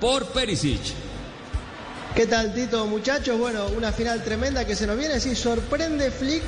por 0.00 0.26
Perisic. 0.26 0.94
¿Qué 2.14 2.26
tal, 2.26 2.54
Tito, 2.54 2.86
muchachos? 2.86 3.38
Bueno, 3.38 3.66
una 3.76 3.92
final 3.92 4.22
tremenda 4.24 4.64
que 4.64 4.74
se 4.74 4.86
nos 4.86 4.96
viene. 4.96 5.20
Sí, 5.20 5.34
sorprende 5.34 6.10
Flick, 6.10 6.42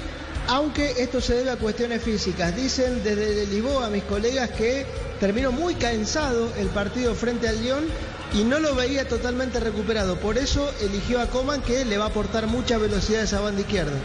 aunque 0.48 0.94
esto 1.02 1.20
se 1.20 1.34
debe 1.34 1.50
a 1.50 1.56
cuestiones 1.56 2.02
físicas. 2.02 2.56
Dicen 2.56 3.02
desde 3.04 3.46
Lisboa 3.46 3.90
mis 3.90 4.04
colegas 4.04 4.50
que 4.50 4.86
terminó 5.20 5.52
muy 5.52 5.74
cansado 5.74 6.52
el 6.56 6.68
partido 6.68 7.14
frente 7.14 7.48
al 7.48 7.60
Lyon 7.62 7.84
y 8.32 8.44
no 8.44 8.60
lo 8.60 8.74
veía 8.74 9.06
totalmente 9.06 9.60
recuperado. 9.60 10.16
Por 10.18 10.38
eso 10.38 10.70
eligió 10.80 11.20
a 11.20 11.26
Coman, 11.26 11.60
que 11.62 11.84
le 11.84 11.98
va 11.98 12.06
a 12.06 12.08
aportar 12.08 12.46
mucha 12.46 12.78
velocidad 12.78 13.20
a 13.20 13.24
esa 13.24 13.40
banda 13.40 13.60
izquierda. 13.60 13.96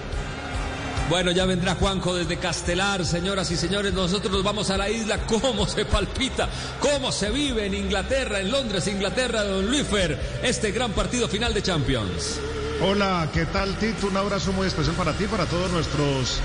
Bueno, 1.09 1.31
ya 1.31 1.45
vendrá 1.45 1.75
Juanjo 1.75 2.15
desde 2.15 2.37
Castelar, 2.37 3.05
señoras 3.05 3.51
y 3.51 3.57
señores. 3.57 3.93
Nosotros 3.93 4.31
nos 4.31 4.43
vamos 4.43 4.69
a 4.69 4.77
la 4.77 4.89
isla. 4.89 5.19
¿Cómo 5.27 5.67
se 5.67 5.85
palpita? 5.85 6.49
¿Cómo 6.79 7.11
se 7.11 7.29
vive 7.29 7.65
en 7.65 7.73
Inglaterra, 7.73 8.39
en 8.39 8.49
Londres, 8.49 8.87
Inglaterra, 8.87 9.43
don 9.43 9.69
Luifer, 9.69 10.17
este 10.43 10.71
gran 10.71 10.93
partido 10.93 11.27
final 11.27 11.53
de 11.53 11.61
Champions? 11.61 12.39
Hola, 12.81 13.29
¿qué 13.33 13.45
tal, 13.45 13.75
Tito? 13.77 14.07
Un 14.07 14.17
abrazo 14.17 14.53
muy 14.53 14.65
especial 14.65 14.95
para 14.95 15.13
ti, 15.13 15.25
para 15.25 15.45
todos 15.45 15.69
nuestros 15.71 16.39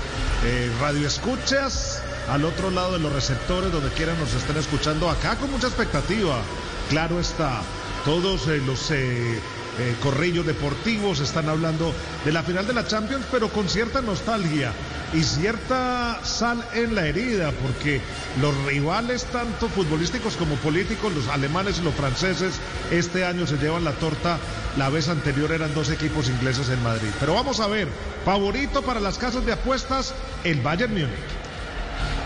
eh, 0.45 0.71
radioescuchas 0.79 2.01
al 2.29 2.45
otro 2.45 2.69
lado 2.69 2.93
de 2.93 2.99
los 2.99 3.11
receptores, 3.11 3.71
donde 3.71 3.89
quiera 3.91 4.13
nos 4.15 4.33
estén 4.33 4.57
escuchando 4.57 5.09
acá 5.09 5.37
con 5.37 5.51
mucha 5.51 5.67
expectativa. 5.67 6.41
Claro 6.89 7.19
está, 7.19 7.61
todos 8.05 8.47
eh, 8.47 8.61
los 8.65 8.91
eh, 8.91 9.39
eh, 9.79 9.95
corrillos 10.01 10.45
deportivos 10.45 11.19
están 11.21 11.47
hablando 11.47 11.93
de 12.25 12.31
la 12.31 12.43
final 12.43 12.67
de 12.67 12.73
la 12.73 12.85
Champions, 12.85 13.25
pero 13.31 13.49
con 13.49 13.69
cierta 13.69 14.01
nostalgia 14.01 14.73
y 15.13 15.23
cierta 15.23 16.19
sal 16.23 16.63
en 16.73 16.95
la 16.95 17.07
herida, 17.07 17.51
porque 17.61 18.01
los 18.41 18.55
rivales, 18.65 19.23
tanto 19.25 19.69
futbolísticos 19.69 20.35
como 20.35 20.55
políticos, 20.55 21.13
los 21.13 21.27
alemanes 21.29 21.79
y 21.79 21.83
los 21.83 21.93
franceses, 21.95 22.59
este 22.91 23.25
año 23.25 23.47
se 23.47 23.57
llevan 23.57 23.83
la 23.83 23.93
torta. 23.93 24.37
La 24.77 24.89
vez 24.89 25.09
anterior 25.09 25.51
eran 25.51 25.73
dos 25.73 25.89
equipos 25.89 26.29
ingleses 26.29 26.69
en 26.69 26.83
Madrid. 26.83 27.09
Pero 27.19 27.33
vamos 27.33 27.59
a 27.59 27.67
ver, 27.67 27.87
favorito 28.25 28.81
para 28.81 28.99
las 28.99 29.17
casas 29.17 29.45
de 29.45 29.53
apuestas, 29.53 30.13
el 30.43 30.61
Bayern 30.61 30.93
Múnich. 30.93 31.48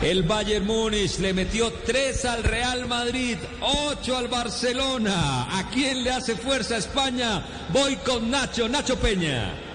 El 0.04 0.24
Bayern 0.24 0.66
Múnich 0.66 1.18
le 1.20 1.34
metió 1.34 1.72
3 1.72 2.26
al 2.26 2.44
Real 2.44 2.88
Madrid, 2.88 3.38
8 3.62 4.18
al 4.18 4.28
Barcelona. 4.28 5.58
¿A 5.58 5.70
quién 5.70 6.04
le 6.04 6.12
hace 6.12 6.36
fuerza 6.36 6.76
España? 6.76 7.42
Voy 7.72 7.96
con 7.96 8.30
Nacho, 8.30 8.68
Nacho 8.68 9.00
Peña. 9.00 9.73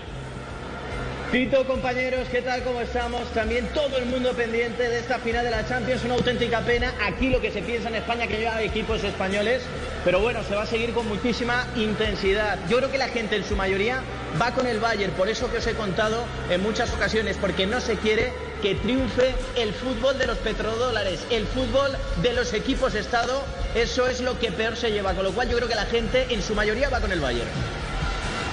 Tito, 1.31 1.67
compañeros, 1.67 2.27
¿qué 2.31 2.41
tal? 2.41 2.63
¿Cómo 2.63 2.81
estamos? 2.81 3.23
También 3.35 3.67
todo 3.75 3.99
el 3.99 4.07
mundo 4.07 4.33
pendiente 4.33 4.89
de 4.89 4.99
esta 4.99 5.19
final 5.19 5.45
de 5.45 5.51
la 5.51 5.69
Champions. 5.69 6.03
Una 6.05 6.15
auténtica 6.15 6.63
pena. 6.63 6.95
Aquí 7.05 7.29
lo 7.29 7.39
que 7.39 7.51
se 7.51 7.61
piensa 7.61 7.91
en 7.91 7.97
España 7.97 8.27
que 8.27 8.39
lleva 8.39 8.63
equipos 8.63 9.05
españoles. 9.05 9.63
Pero 10.07 10.21
bueno, 10.21 10.43
se 10.43 10.55
va 10.55 10.63
a 10.63 10.67
seguir 10.67 10.95
con 10.95 11.07
muchísima 11.07 11.67
intensidad. 11.77 12.59
Yo 12.71 12.79
creo 12.79 12.91
que 12.91 12.97
la 12.97 13.09
gente 13.09 13.37
en 13.37 13.45
su 13.45 13.57
mayoría 13.57 14.01
va 14.41 14.55
con 14.55 14.67
el 14.67 14.81
Bayern. 14.81 15.13
Por 15.13 15.29
eso 15.29 15.53
que 15.53 15.59
os 15.59 15.67
he 15.67 15.75
contado 15.75 16.25
en 16.49 16.63
muchas 16.63 16.95
ocasiones. 16.95 17.37
Porque 17.37 17.67
no 17.67 17.83
se 17.83 17.97
quiere 17.97 18.33
que 18.63 18.77
triunfe 18.77 19.35
el 19.57 19.75
fútbol 19.75 20.17
de 20.17 20.29
los 20.29 20.39
petrodólares. 20.39 21.27
El 21.29 21.47
fútbol 21.47 21.95
de 22.23 22.33
los 22.33 22.55
equipos 22.55 22.95
Estado. 22.95 23.45
Eso 23.75 24.09
es 24.09 24.23
lo 24.23 24.39
que 24.39 24.51
peor 24.51 24.77
se 24.77 24.93
lleva. 24.93 25.13
Con 25.13 25.25
lo 25.25 25.33
cual 25.33 25.51
yo 25.51 25.59
creo 25.59 25.69
que 25.69 25.75
la 25.75 25.85
gente 25.85 26.25
en 26.31 26.41
su 26.41 26.55
mayoría 26.55 26.89
va 26.89 27.03
con 27.03 27.13
el 27.13 27.21
Bayern. 27.21 27.51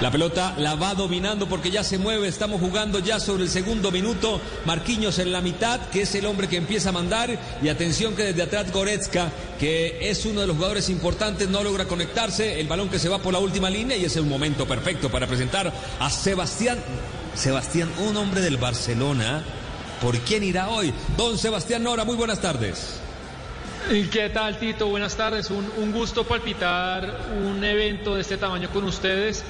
La 0.02 0.10
pelota 0.10 0.54
la 0.58 0.74
va 0.74 0.94
dominando 0.94 1.48
porque 1.48 1.70
ya 1.70 1.82
se 1.82 1.96
mueve. 1.96 2.28
Estamos 2.28 2.60
jugando 2.60 2.98
ya 2.98 3.18
sobre 3.18 3.44
el 3.44 3.48
segundo 3.48 3.90
minuto. 3.90 4.42
Marquinhos 4.66 5.18
en 5.18 5.32
la 5.32 5.40
mitad, 5.40 5.80
que 5.88 6.02
es 6.02 6.14
el 6.14 6.26
hombre 6.26 6.48
que 6.48 6.58
empieza 6.58 6.90
a 6.90 6.92
mandar. 6.92 7.38
Y 7.62 7.68
atención 7.70 8.14
que 8.14 8.24
desde 8.24 8.42
atrás 8.42 8.70
Goretzka, 8.70 9.32
que 9.58 10.10
es 10.10 10.26
uno 10.26 10.42
de 10.42 10.48
los 10.48 10.56
jugadores 10.56 10.90
importantes, 10.90 11.48
no 11.48 11.62
logra 11.62 11.86
conectarse. 11.86 12.60
El 12.60 12.68
balón 12.68 12.90
que 12.90 12.98
se 12.98 13.08
va 13.08 13.20
por 13.20 13.32
la 13.32 13.38
última 13.38 13.70
línea 13.70 13.96
y 13.96 14.04
es 14.04 14.14
un 14.16 14.28
momento 14.28 14.68
perfecto 14.68 15.08
para 15.08 15.26
presentar 15.26 15.72
a 15.98 16.10
Sebastián. 16.10 16.78
Sebastián, 17.34 17.88
un 18.06 18.18
hombre 18.18 18.42
del 18.42 18.58
Barcelona. 18.58 19.42
¿Por 20.02 20.18
quién 20.18 20.44
irá 20.44 20.68
hoy? 20.68 20.92
Don 21.16 21.38
Sebastián 21.38 21.82
Nora, 21.82 22.04
muy 22.04 22.16
buenas 22.16 22.42
tardes. 22.42 23.00
¿Qué 24.12 24.28
tal, 24.28 24.58
Tito? 24.58 24.88
Buenas 24.88 25.16
tardes. 25.16 25.50
Un 25.50 25.92
gusto 25.92 26.24
palpitar 26.24 27.28
un 27.46 27.64
evento 27.64 28.14
de 28.16 28.20
este 28.20 28.36
tamaño 28.36 28.68
con 28.70 28.84
ustedes. 28.84 29.42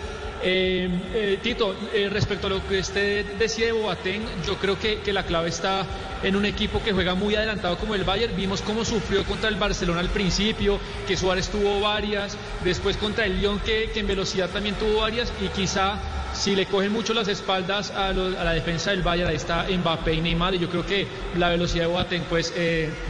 Eh, 0.48 0.88
eh, 1.12 1.38
Tito, 1.42 1.74
eh, 1.92 2.08
respecto 2.08 2.46
a 2.46 2.50
lo 2.50 2.64
que 2.68 2.78
usted 2.78 3.34
decía 3.36 3.66
de 3.66 3.72
Boateng, 3.72 4.22
yo 4.46 4.54
creo 4.58 4.78
que, 4.78 5.00
la 5.12 5.24
clave 5.24 5.48
está 5.48 5.84
en 6.22 6.36
un 6.36 6.44
equipo 6.44 6.80
que 6.84 6.92
juega 6.92 7.16
muy 7.16 7.34
adelantado 7.34 7.76
como 7.78 7.96
el 7.96 8.04
Bayern. 8.04 8.36
Vimos 8.36 8.62
cómo 8.62 8.84
sufrió 8.84 9.24
contra 9.24 9.48
el 9.48 9.56
Barcelona 9.56 9.98
al 9.98 10.08
principio, 10.08 10.78
que 11.08 11.16
Suárez 11.16 11.48
tuvo 11.48 11.80
varias, 11.80 12.38
después 12.62 12.96
contra 12.96 13.26
el 13.26 13.40
Lyon 13.40 13.58
que, 13.58 13.90
en 13.92 14.06
velocidad 14.06 14.48
también 14.50 14.76
tuvo 14.76 15.00
varias 15.00 15.32
y 15.44 15.48
quizá 15.48 15.98
si 16.32 16.54
le 16.54 16.66
cogen 16.66 16.92
mucho 16.92 17.12
las 17.12 17.26
espaldas 17.26 17.90
a, 17.90 18.10
a, 18.10 18.12
la 18.12 18.52
defensa 18.52 18.92
del 18.92 19.02
Bayern, 19.02 19.30
ahí 19.30 19.36
está 19.36 19.66
Mbappé 19.68 20.14
y 20.14 20.20
Neymar 20.20 20.54
y 20.54 20.60
yo 20.60 20.68
creo 20.68 20.86
que 20.86 21.08
la 21.36 21.48
velocidad 21.48 21.86
de 21.86 21.90
Boateng 21.90 22.22
pues 22.28 22.54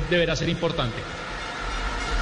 deberá 0.08 0.34
ser 0.36 0.48
importante. 0.48 1.25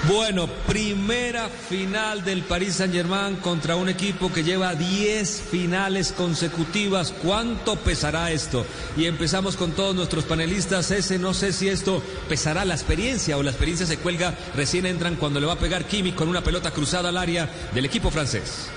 Bueno, 0.08 0.48
primera 0.66 1.48
final 1.48 2.22
del 2.24 2.42
Paris 2.42 2.74
Saint-Germain 2.74 3.36
contra 3.36 3.76
un 3.76 3.88
equipo 3.88 4.30
que 4.30 4.44
lleva 4.44 4.74
10 4.74 5.40
finales 5.50 6.12
consecutivas. 6.12 7.10
¿Cuánto 7.22 7.76
pesará 7.76 8.30
esto? 8.30 8.66
Y 8.98 9.06
empezamos 9.06 9.56
con 9.56 9.72
todos 9.72 9.94
nuestros 9.94 10.24
panelistas. 10.24 10.90
Ese 10.90 11.18
no 11.18 11.32
sé 11.32 11.54
si 11.54 11.68
esto 11.68 12.02
pesará 12.28 12.66
la 12.66 12.74
experiencia 12.74 13.38
o 13.38 13.42
la 13.42 13.50
experiencia 13.50 13.86
se 13.86 13.96
cuelga. 13.96 14.34
Recién 14.54 14.84
entran 14.84 15.16
cuando 15.16 15.40
le 15.40 15.46
va 15.46 15.54
a 15.54 15.58
pegar 15.58 15.86
Kimi 15.86 16.12
con 16.12 16.28
una 16.28 16.44
pelota 16.44 16.70
cruzada 16.70 17.08
al 17.08 17.16
área 17.16 17.48
del 17.72 17.86
equipo 17.86 18.10
francés. 18.10 18.68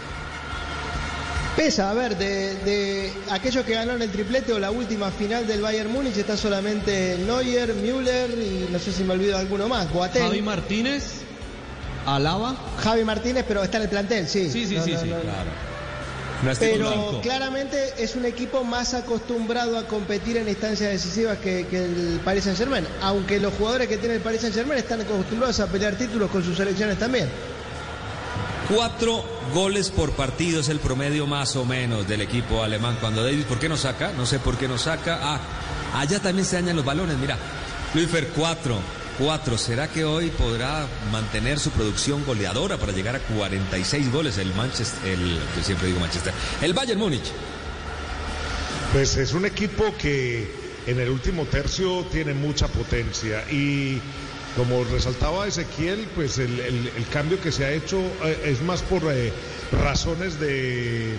Pesa, 1.57 1.90
a 1.90 1.94
ver, 1.95 2.16
de, 2.16 2.53
de, 2.57 3.12
aquellos 3.31 3.66
que 3.66 3.73
ganaron 3.73 4.00
el 4.03 4.12
triplete 4.12 4.53
o 4.53 4.59
la 4.59 4.69
última 4.69 5.09
final 5.09 5.47
del 5.47 5.59
Bayern 5.59 5.91
Múnich 5.91 6.16
está 6.16 6.38
solamente 6.38 7.18
Neuer, 7.25 7.73
Müller 7.73 8.29
y 8.29 8.72
no 8.72 8.78
sé 8.78 8.91
si 8.91 9.03
me 9.03 9.13
olvido 9.13 9.35
alguno 9.35 9.68
más, 9.68 9.91
Boateng. 9.91 10.22
Javi 10.22 10.44
Martínez, 10.44 11.22
Alaba. 12.06 12.56
Javi 12.78 13.03
Martínez, 13.03 13.44
pero 13.47 13.63
está 13.63 13.78
en 13.78 13.84
el 13.84 13.90
plantel, 13.90 14.28
sí. 14.28 14.51
Sí, 14.51 14.68
sí, 14.68 14.75
no, 14.75 14.84
sí, 14.84 14.91
no, 14.91 15.00
sí, 15.00 15.07
no, 15.07 15.19
claro. 15.19 15.50
No 16.44 16.51
pero 16.59 17.19
claramente 17.23 17.95
es 17.97 18.16
un 18.16 18.25
equipo 18.25 18.63
más 18.63 18.94
acostumbrado 18.94 19.79
a 19.79 19.88
competir 19.88 20.38
en 20.38 20.47
instancias 20.47 20.91
decisivas 20.91 21.39
que, 21.39 21.66
que 21.66 21.85
el 21.85 22.22
Paris 22.24 22.44
Saint 22.44 22.59
Germain, 22.59 22.85
aunque 23.01 23.39
los 23.39 23.51
jugadores 23.56 23.88
que 23.88 23.97
tiene 23.97 24.13
el 24.13 24.22
Paris 24.22 24.41
Saint 24.41 24.56
Germain 24.56 24.78
están 24.78 25.01
acostumbrados 25.01 25.59
a 25.59 25.66
pelear 25.66 25.95
títulos 25.95 26.29
con 26.29 26.44
sus 26.44 26.56
selecciones 26.56 27.00
también. 27.00 27.28
Cuatro 28.70 29.24
goles 29.54 29.90
por 29.90 30.12
partido 30.12 30.60
es 30.60 30.68
el 30.68 30.80
promedio 30.80 31.26
más 31.26 31.56
o 31.56 31.64
menos 31.64 32.06
del 32.06 32.20
equipo 32.20 32.64
alemán. 32.64 32.98
Cuando 33.00 33.24
Davis, 33.24 33.46
¿por 33.46 33.60
qué 33.60 33.70
no 33.70 33.78
saca? 33.78 34.12
No 34.12 34.26
sé 34.26 34.40
por 34.40 34.58
qué 34.58 34.68
no 34.68 34.78
saca. 34.78 35.20
Ah, 35.22 35.40
allá 35.96 36.20
también 36.20 36.46
se 36.46 36.58
dañan 36.58 36.76
los 36.76 36.84
balones. 36.84 37.18
Mira, 37.18 37.38
Luifer, 37.94 38.28
cuatro. 38.36 38.78
Cuatro. 39.18 39.58
¿Será 39.58 39.88
que 39.88 40.04
hoy 40.04 40.32
podrá 40.32 40.86
mantener 41.14 41.60
su 41.60 41.72
producción 41.72 42.26
goleadora 42.26 42.76
para 42.78 42.92
llegar 42.92 43.16
a 43.16 43.20
46 43.20 44.12
goles 44.12 44.38
el 44.38 44.54
Manchester, 44.54 45.14
el, 45.14 45.40
yo 45.56 45.64
siempre 45.64 45.88
digo 45.88 46.02
Manchester, 46.02 46.34
el 46.62 46.74
Bayern 46.74 47.00
Múnich? 47.00 47.32
Pues 48.92 49.16
es 49.16 49.32
un 49.32 49.46
equipo 49.46 49.96
que 49.98 50.52
en 50.88 51.00
el 51.00 51.10
último 51.10 51.46
tercio 51.46 52.06
tiene 52.12 52.34
mucha 52.34 52.68
potencia 52.68 53.50
y 53.50 54.02
como 54.57 54.84
resaltaba 54.84 55.47
Ezequiel, 55.47 56.07
pues 56.16 56.40
el, 56.40 57.06
cambio 57.13 57.40
que 57.40 57.51
se 57.51 57.63
ha 57.63 57.72
hecho 57.72 58.00
eh, 58.25 58.41
es 58.45 58.62
más 58.63 58.81
por 58.81 59.03
eh, 59.13 59.31
razones 59.72 60.40
de 60.40 61.16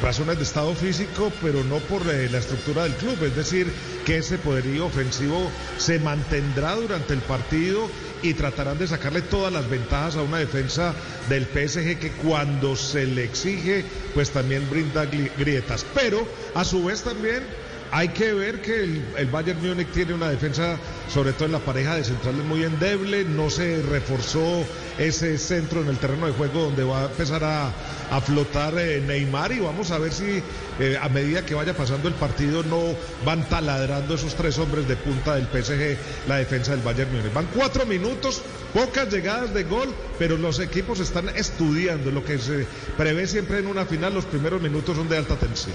razones 0.00 0.36
de 0.36 0.44
estado 0.44 0.72
físico, 0.76 1.32
pero 1.42 1.64
no 1.64 1.78
por 1.78 2.02
eh, 2.08 2.28
la 2.30 2.38
estructura 2.38 2.84
del 2.84 2.94
club. 2.94 3.22
Es 3.24 3.34
decir, 3.34 3.66
que 4.06 4.18
ese 4.18 4.38
poderío 4.38 4.86
ofensivo 4.86 5.50
se 5.76 5.98
mantendrá 5.98 6.76
durante 6.76 7.14
el 7.14 7.20
partido 7.20 7.90
y 8.22 8.34
tratarán 8.34 8.78
de 8.78 8.86
sacarle 8.86 9.22
todas 9.22 9.52
las 9.52 9.68
ventajas 9.68 10.14
a 10.16 10.22
una 10.22 10.38
defensa 10.38 10.94
del 11.28 11.46
PSG 11.46 11.98
que 11.98 12.12
cuando 12.22 12.76
se 12.76 13.06
le 13.06 13.24
exige, 13.24 13.84
pues 14.14 14.30
también 14.30 14.70
brinda 14.70 15.04
grietas. 15.04 15.84
Pero 15.94 16.26
a 16.54 16.64
su 16.64 16.84
vez 16.84 17.02
también 17.02 17.42
hay 17.90 18.08
que 18.08 18.34
ver 18.34 18.60
que 18.60 18.82
el, 18.82 19.26
Bayern 19.30 19.60
Múnich 19.66 19.88
tiene 19.88 20.14
una 20.14 20.28
defensa, 20.28 20.76
sobre 21.08 21.32
todo 21.32 21.46
en 21.46 21.52
la 21.52 21.58
pareja 21.58 21.96
de 21.96 22.04
centrales, 22.04 22.44
muy 22.44 22.62
endeble. 22.62 23.24
No 23.24 23.50
se 23.50 23.82
reforzó 23.82 24.64
ese 24.98 25.38
centro 25.38 25.80
en 25.80 25.88
el 25.88 25.98
terreno 25.98 26.26
de 26.26 26.32
juego 26.32 26.64
donde 26.64 26.84
va 26.84 27.02
a 27.02 27.04
empezar 27.06 27.44
a, 27.44 27.72
a 28.10 28.20
flotar 28.20 28.74
eh, 28.78 29.00
Neymar. 29.06 29.52
Y 29.52 29.60
vamos 29.60 29.90
a 29.90 29.98
ver 29.98 30.12
si 30.12 30.42
eh, 30.80 30.98
a 31.00 31.08
medida 31.08 31.44
que 31.46 31.54
vaya 31.54 31.74
pasando 31.74 32.08
el 32.08 32.14
partido 32.14 32.62
no 32.62 32.82
van 33.24 33.48
taladrando 33.48 34.14
esos 34.14 34.34
tres 34.34 34.58
hombres 34.58 34.86
de 34.86 34.96
punta 34.96 35.36
del 35.36 35.46
PSG 35.46 35.96
la 36.28 36.36
defensa 36.36 36.72
del 36.72 36.82
Bayern 36.82 37.10
Múnich. 37.10 37.32
Van 37.32 37.48
cuatro 37.54 37.86
minutos, 37.86 38.42
pocas 38.74 39.10
llegadas 39.12 39.54
de 39.54 39.64
gol, 39.64 39.88
pero 40.18 40.36
los 40.36 40.60
equipos 40.60 41.00
están 41.00 41.28
estudiando 41.30 42.10
lo 42.10 42.24
que 42.24 42.38
se 42.38 42.66
prevé 42.96 43.26
siempre 43.26 43.58
en 43.58 43.66
una 43.66 43.86
final. 43.86 44.14
Los 44.14 44.26
primeros 44.26 44.60
minutos 44.60 44.96
son 44.96 45.08
de 45.08 45.16
alta 45.16 45.36
tensión. 45.36 45.74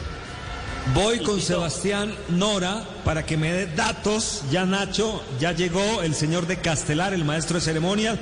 Voy 0.91 1.19
con 1.19 1.39
Sebastián 1.39 2.13
Nora 2.27 2.83
para 3.05 3.25
que 3.25 3.37
me 3.37 3.53
dé 3.53 3.67
datos. 3.67 4.43
Ya 4.51 4.65
Nacho, 4.65 5.23
ya 5.39 5.53
llegó 5.53 6.01
el 6.01 6.13
señor 6.13 6.45
de 6.45 6.57
Castelar, 6.57 7.13
el 7.13 7.23
maestro 7.23 7.55
de 7.55 7.61
ceremonias. 7.61 8.19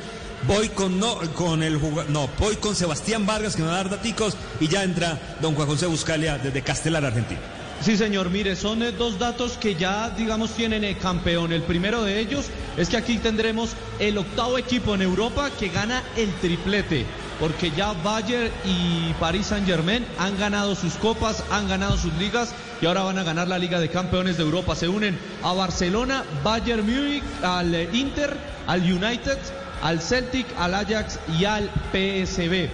Voy 0.47 0.69
con 0.69 0.99
no 0.99 1.17
con 1.33 1.63
el 1.63 1.79
no, 2.09 2.29
voy 2.39 2.55
con 2.57 2.75
Sebastián 2.75 3.25
Vargas 3.25 3.55
que 3.55 3.63
me 3.63 3.67
va 3.67 3.73
a 3.73 3.77
dar 3.77 3.89
daticos 3.89 4.37
y 4.59 4.67
ya 4.67 4.83
entra 4.83 5.19
don 5.41 5.55
Juan 5.55 5.67
José 5.67 5.87
Buscalia 5.87 6.37
desde 6.37 6.61
Castelar, 6.61 7.03
Argentina. 7.03 7.39
Sí, 7.81 7.97
señor, 7.97 8.29
mire, 8.29 8.55
son 8.55 8.83
eh, 8.83 8.91
dos 8.91 9.17
datos 9.17 9.53
que 9.53 9.73
ya, 9.73 10.11
digamos, 10.11 10.51
tienen 10.51 10.83
el 10.83 10.99
campeón. 10.99 11.51
El 11.51 11.63
primero 11.63 12.03
de 12.03 12.19
ellos 12.19 12.45
es 12.77 12.89
que 12.89 12.97
aquí 12.97 13.17
tendremos 13.17 13.71
el 13.97 14.19
octavo 14.19 14.59
equipo 14.59 14.93
en 14.93 15.01
Europa 15.01 15.49
que 15.59 15.69
gana 15.69 16.03
el 16.15 16.31
triplete, 16.35 17.07
porque 17.41 17.71
ya 17.71 17.93
Bayern 18.03 18.51
y 18.65 19.13
Paris 19.19 19.47
Saint-Germain 19.47 20.05
han 20.19 20.37
ganado 20.37 20.75
sus 20.75 20.93
copas, 20.93 21.43
han 21.49 21.67
ganado 21.67 21.97
sus 21.97 22.13
ligas 22.13 22.53
y 22.79 22.85
ahora 22.85 23.01
van 23.01 23.17
a 23.17 23.23
ganar 23.23 23.47
la 23.47 23.57
Liga 23.57 23.79
de 23.79 23.89
Campeones 23.89 24.37
de 24.37 24.43
Europa. 24.43 24.75
Se 24.75 24.87
unen 24.87 25.17
a 25.43 25.51
Barcelona, 25.51 26.23
Bayern 26.43 26.85
Múnich, 26.85 27.23
al 27.41 27.73
eh, 27.73 27.89
Inter, 27.93 28.37
al 28.67 28.81
United, 28.81 29.39
al 29.81 29.99
Celtic, 30.01 30.45
al 30.59 30.75
Ajax 30.75 31.19
y 31.39 31.45
al 31.45 31.71
PSB. 31.91 32.69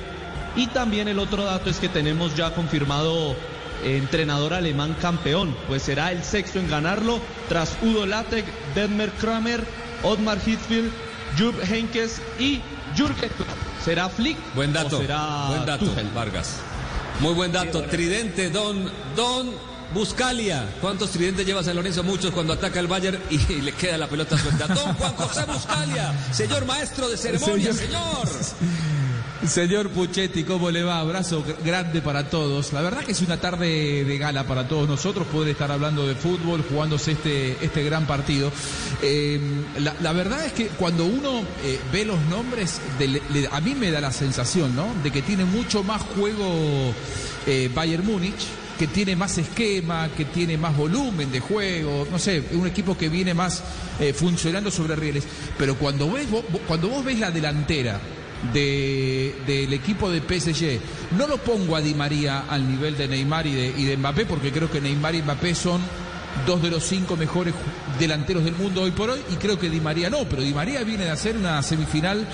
Y 0.58 0.68
también 0.68 1.08
el 1.08 1.20
otro 1.20 1.46
dato 1.46 1.70
es 1.70 1.78
que 1.78 1.88
tenemos 1.88 2.36
ya 2.36 2.54
confirmado 2.54 3.38
entrenador 3.86 4.54
alemán 4.54 4.98
campeón, 5.02 5.56
pues 5.70 5.84
será 5.84 6.12
el 6.12 6.26
sexto 6.26 6.60
en 6.60 6.70
ganarlo 6.70 7.22
tras 7.48 7.78
Udo 7.82 8.06
Lattek, 8.06 8.44
Detmer 8.76 9.12
Kramer, 9.12 9.64
Otmar 10.04 10.40
Hitzfeld, 10.46 10.92
Jupp 11.38 11.56
Heynckes 11.64 12.22
y 12.38 12.60
Jürgen. 12.98 13.30
¿Será 13.84 14.10
Flick 14.10 14.38
Buen 14.56 14.74
dato, 14.74 14.98
o 14.98 15.02
será 15.02 15.46
buen 15.48 15.66
dato, 15.66 15.86
Tuchel? 15.86 16.10
Vargas. 16.10 16.56
Muy 17.20 17.34
buen 17.34 17.52
dato. 17.52 17.84
Tridente, 17.84 18.50
don, 18.50 18.92
don 19.16 19.52
Buscalia. 19.94 20.66
¿Cuántos 20.82 21.12
tridentes 21.12 21.46
lleva 21.46 21.64
San 21.64 21.76
Lorenzo? 21.76 22.04
Muchos 22.04 22.32
cuando 22.32 22.54
ataca 22.54 22.80
el 22.80 22.88
Bayern 22.88 23.20
y, 23.30 23.38
le 23.62 23.72
queda 23.74 23.98
la 23.98 24.08
pelota 24.08 24.38
suelta. 24.38 24.68
Don 24.68 24.94
Juan 24.96 25.14
José 25.16 25.46
Buscalia, 25.46 26.14
señor 26.32 26.66
maestro 26.66 27.08
de 27.08 27.18
ceremonia, 27.18 27.74
señor. 27.74 28.28
Señor 28.28 28.97
Puchetti, 29.94 30.44
¿cómo 30.44 30.72
le 30.72 30.84
va? 30.84 31.00
Abrazo 31.00 31.44
gr- 31.46 31.64
grande 31.64 32.02
para 32.02 32.30
todos. 32.30 32.74
La 32.74 32.82
verdad 32.82 33.02
que 33.04 33.12
es 33.12 33.22
una 33.22 33.38
tarde 33.38 34.04
de 34.04 34.18
gala 34.18 34.46
para 34.46 34.68
todos 34.68 34.88
nosotros 34.90 35.28
poder 35.28 35.50
estar 35.50 35.72
hablando 35.72 36.08
de 36.08 36.16
fútbol, 36.16 36.64
jugándose 36.68 37.12
este, 37.12 37.52
este 37.64 37.84
gran 37.84 38.08
partido. 38.08 38.52
Eh, 39.02 39.40
la, 40.02 40.12
verdad 40.14 40.44
es 40.46 40.54
que 40.54 40.68
cuando 40.70 41.06
uno 41.06 41.42
eh, 41.64 41.80
ve 41.94 42.04
los 42.06 42.20
nombres, 42.30 42.82
a 43.52 43.62
mí 43.62 43.76
me 43.76 43.92
da 43.92 44.02
la 44.02 44.12
sensación, 44.12 44.76
¿no? 44.76 44.88
De 45.04 45.12
que 45.12 45.22
tiene 45.22 45.46
mucho 45.46 45.84
más 45.84 46.02
juego 46.02 46.94
eh, 47.46 47.70
Bayern 47.74 48.06
Múnich 48.06 48.46
que 48.80 48.86
tiene 48.88 49.16
más 49.16 49.38
esquema, 49.40 50.08
que 50.16 50.26
tiene 50.26 50.56
más 50.56 50.76
volumen 50.78 51.32
de 51.32 51.40
juego, 51.40 52.08
no 52.12 52.20
sé, 52.20 52.44
un 52.52 52.68
equipo 52.68 52.96
que 52.96 53.10
viene 53.10 53.34
más 53.34 53.64
funcionando 54.14 54.70
sobre 54.70 54.96
rieles. 54.96 55.24
Pero 55.58 55.76
cuando 55.78 56.12
ves, 56.12 56.30
vos- 56.30 56.44
cuando 56.68 56.88
vos 56.90 57.04
ves 57.04 57.18
la 57.18 57.32
delantera 57.32 58.00
de- 58.54 59.36
del 59.46 59.74
equipo 59.74 60.10
de 60.10 60.22
PSG, 60.22 60.80
no 61.18 61.28
lo 61.28 61.38
pongo 61.38 61.76
a 61.76 61.82
Di 61.82 61.94
María 61.94 62.46
al 62.50 62.68
nivel 62.70 62.98
de 62.98 63.08
Neymar 63.08 63.48
y 63.48 63.54
de, 63.54 63.74
y 63.78 63.84
de 63.86 63.98
Mbappé, 63.98 64.26
porque 64.26 64.52
creo 64.52 64.70
que 64.70 64.82
Neymar 64.82 65.16
y 65.16 65.22
Mbappé 65.22 65.56
son 65.56 65.82
dos 66.46 66.62
de 66.62 66.70
los 66.70 66.84
cinco 66.84 67.18
mejores 67.18 67.54
delanteros 68.00 68.44
del 68.44 68.56
mundo 68.56 68.82
hoy 68.84 68.92
por 68.92 69.10
hoy, 69.10 69.20
y 69.32 69.36
creo 69.38 69.58
que 69.58 69.70
Di 69.70 69.80
María 69.82 70.10
no, 70.10 70.26
pero 70.30 70.42
Di 70.44 70.54
María 70.54 70.84
viene 70.84 71.06
de 71.06 71.10
hacer 71.12 71.36
una 71.36 71.62
semifinal 71.64 72.28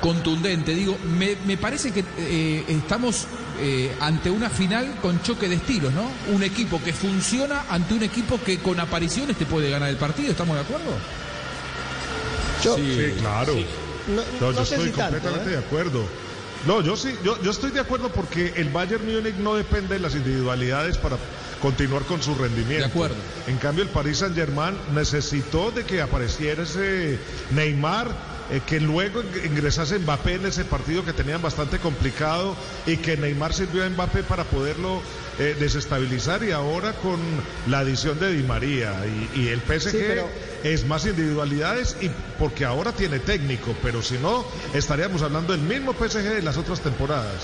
contundente. 0.00 0.72
Digo, 0.74 0.96
me, 1.18 1.36
me 1.46 1.56
parece 1.56 1.90
que 1.90 2.04
eh, 2.16 2.64
estamos 2.68 3.26
eh, 3.60 3.92
ante 4.00 4.30
una 4.30 4.48
final 4.48 4.94
con 5.02 5.20
choque 5.22 5.48
de 5.48 5.56
estilos, 5.56 5.92
¿no? 5.92 6.10
Un 6.34 6.42
equipo 6.42 6.80
que 6.82 6.92
funciona 6.92 7.64
ante 7.68 7.92
un 7.94 8.02
equipo 8.04 8.40
que 8.42 8.58
con 8.58 8.78
apariciones 8.80 9.36
te 9.36 9.44
puede 9.46 9.68
ganar 9.68 9.90
el 9.90 9.96
partido, 9.96 10.30
¿estamos 10.30 10.54
de 10.54 10.62
acuerdo? 10.62 10.92
Yo, 12.62 12.76
Sí, 12.76 13.14
claro. 13.20 13.54
No, 14.10 14.22
No, 14.40 14.40
no 14.40 14.52
yo 14.52 14.64
sé 14.64 14.74
estoy 14.76 14.90
si 14.90 14.96
tanto, 14.96 15.12
completamente 15.18 15.48
¿eh? 15.50 15.52
de 15.52 15.58
acuerdo. 15.58 16.04
No, 16.66 16.82
yo 16.82 16.94
sí, 16.96 17.14
yo, 17.24 17.40
yo 17.42 17.50
estoy 17.50 17.70
de 17.70 17.80
acuerdo 17.80 18.10
porque 18.10 18.52
el 18.56 18.68
Bayern 18.68 19.04
Múnich 19.06 19.36
no 19.36 19.54
depende 19.54 19.94
de 19.94 20.00
las 20.00 20.14
individualidades 20.14 20.98
para 20.98 21.16
continuar 21.62 22.02
con 22.02 22.22
su 22.22 22.34
rendimiento. 22.34 22.84
De 22.86 22.90
acuerdo. 22.90 23.16
En 23.46 23.56
cambio, 23.56 23.82
el 23.82 23.88
Paris 23.90 24.18
Saint 24.18 24.34
Germain 24.34 24.76
necesitó 24.94 25.70
de 25.70 25.84
que 25.84 26.02
apareciera 26.02 26.64
ese 26.64 27.18
Neymar, 27.52 28.08
eh, 28.50 28.60
que 28.66 28.78
luego 28.78 29.22
ing- 29.22 29.46
ingresase 29.46 29.98
Mbappé 30.00 30.34
en 30.34 30.46
ese 30.46 30.64
partido 30.66 31.02
que 31.04 31.12
tenían 31.14 31.40
bastante 31.40 31.78
complicado 31.78 32.54
y 32.86 32.98
que 32.98 33.16
Neymar 33.16 33.54
sirvió 33.54 33.84
a 33.84 33.88
Mbappé 33.88 34.22
para 34.24 34.44
poderlo 34.44 35.00
eh, 35.38 35.56
desestabilizar 35.58 36.42
y 36.42 36.50
ahora 36.50 36.92
con 36.92 37.18
la 37.68 37.78
adición 37.78 38.18
de 38.18 38.32
Di 38.32 38.42
María 38.42 38.94
y, 39.06 39.40
y 39.40 39.48
el 39.48 39.60
PSG 39.60 39.90
Sí, 39.92 39.98
pero- 40.06 40.28
es 40.64 40.84
más 40.86 41.06
individualidades 41.06 41.96
y 42.00 42.10
porque 42.38 42.64
ahora 42.64 42.92
tiene 42.92 43.18
técnico, 43.18 43.74
pero 43.82 44.02
si 44.02 44.14
no 44.18 44.44
estaríamos 44.74 45.22
hablando 45.22 45.52
del 45.52 45.62
mismo 45.62 45.92
PSG 45.94 46.22
de 46.22 46.42
las 46.42 46.56
otras 46.56 46.80
temporadas. 46.80 47.34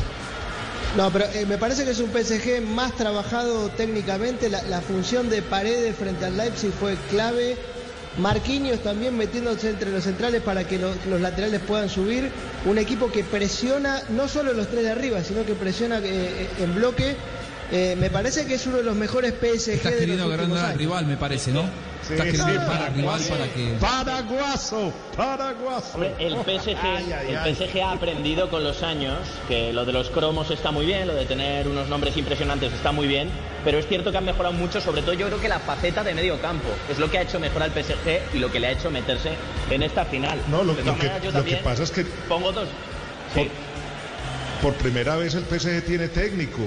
No, 0.96 1.10
pero 1.12 1.26
eh, 1.34 1.44
me 1.46 1.58
parece 1.58 1.84
que 1.84 1.90
es 1.90 2.00
un 2.00 2.10
PSG 2.10 2.62
más 2.62 2.92
trabajado 2.96 3.68
técnicamente. 3.70 4.48
La, 4.48 4.80
función 4.80 5.28
de 5.28 5.42
Paredes 5.42 5.94
frente 5.96 6.24
al 6.24 6.36
Leipzig 6.36 6.70
fue 6.72 6.96
clave. 7.10 7.56
Marquinhos 8.18 8.80
también 8.82 9.14
metiéndose 9.18 9.68
entre 9.68 9.90
los 9.90 10.04
centrales 10.04 10.40
para 10.40 10.66
que, 10.66 10.78
lo- 10.78 10.98
que 10.98 11.10
los 11.10 11.20
laterales 11.20 11.60
puedan 11.60 11.90
subir. 11.90 12.30
Un 12.64 12.78
equipo 12.78 13.12
que 13.12 13.24
presiona 13.24 14.02
no 14.08 14.26
solo 14.26 14.54
los 14.54 14.68
tres 14.68 14.84
de 14.84 14.90
arriba, 14.92 15.22
sino 15.22 15.44
que 15.44 15.54
presiona 15.54 16.00
eh, 16.02 16.48
en 16.60 16.74
bloque. 16.74 17.14
Eh, 17.72 17.96
me 17.98 18.10
parece 18.10 18.46
que 18.46 18.54
es 18.54 18.66
uno 18.66 18.76
de 18.76 18.84
los 18.84 18.94
mejores 18.94 19.32
PSG 19.32 19.70
Estás 19.72 19.92
de 19.92 19.98
queriendo 19.98 20.24
los 20.28 20.34
agarrar 20.38 20.70
al 20.72 20.78
rival, 20.78 21.04
me 21.06 21.16
parece, 21.16 21.50
¿no? 21.50 21.62
Sí, 22.06 22.12
Estás 22.12 22.26
queriendo 22.26 22.52
sí, 22.52 22.58
al 22.70 22.94
rival 22.94 23.20
para 23.28 23.48
que... 23.52 23.74
Paraguaso, 23.80 24.92
Paraguaso. 25.16 25.90
Hombre, 25.94 26.14
el 26.20 26.34
PSG, 26.36 26.76
Ay, 26.80 27.12
ay, 27.12 27.26
el 27.30 27.36
ay. 27.38 27.54
PSG 27.56 27.80
ha 27.82 27.90
aprendido 27.90 28.48
con 28.50 28.62
los 28.62 28.84
años 28.84 29.18
que 29.48 29.72
lo 29.72 29.84
de 29.84 29.92
los 29.92 30.10
cromos 30.10 30.52
está 30.52 30.70
muy 30.70 30.86
bien, 30.86 31.08
lo 31.08 31.14
de 31.14 31.24
tener 31.26 31.66
unos 31.66 31.88
nombres 31.88 32.16
impresionantes 32.16 32.72
está 32.72 32.92
muy 32.92 33.08
bien, 33.08 33.28
pero 33.64 33.78
es 33.78 33.88
cierto 33.88 34.12
que 34.12 34.18
han 34.18 34.24
mejorado 34.24 34.54
mucho, 34.54 34.80
sobre 34.80 35.02
todo 35.02 35.14
yo 35.14 35.26
creo 35.26 35.40
que 35.40 35.48
la 35.48 35.58
faceta 35.58 36.04
de 36.04 36.14
medio 36.14 36.40
campo 36.40 36.68
es 36.88 37.00
lo 37.00 37.10
que 37.10 37.18
ha 37.18 37.22
hecho 37.22 37.40
mejorar 37.40 37.72
el 37.74 37.82
PSG 37.84 38.34
y 38.34 38.38
lo 38.38 38.52
que 38.52 38.60
le 38.60 38.68
ha 38.68 38.70
hecho 38.70 38.92
meterse 38.92 39.30
en 39.70 39.82
esta 39.82 40.04
final. 40.04 40.38
No, 40.48 40.62
lo- 40.62 40.74
De 40.74 40.84
lo 40.84 40.96
que- 40.96 41.10
yo 41.24 41.32
lo 41.32 41.44
que 41.44 41.56
pasa 41.56 41.82
es 41.82 41.90
que- 41.90 42.04
pongo 42.28 42.52
dos. 42.52 42.68
Sí. 43.34 43.48
Por 44.62 44.74
primera 44.74 45.16
vez 45.16 45.34
el 45.34 45.42
PSG 45.44 45.82
tiene 45.84 46.06
técnico. 46.08 46.62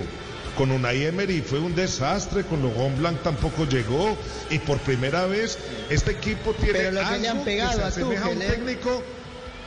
Con 0.60 0.72
Unai 0.72 1.06
Emery 1.06 1.42
fue 1.42 1.58
un 1.58 1.74
desastre, 1.74 2.44
con 2.44 2.62
Logan 2.62 2.98
Blanc 2.98 3.24
tampoco 3.24 3.64
llegó 3.64 4.18
y 4.50 4.60
por 4.60 4.78
primera 4.80 5.26
vez 5.26 5.58
este 5.90 6.12
equipo 6.12 6.54
tiene 6.54 6.74
Pero 6.74 6.92
lo 6.92 7.00
que 7.00 7.18
le 7.20 7.30
han 7.30 7.38
algo 7.38 7.46
se 7.46 7.82
a 7.82 7.88
asemeja 7.88 8.26
a 8.26 8.28
un 8.28 8.42
¿eh? 8.42 8.62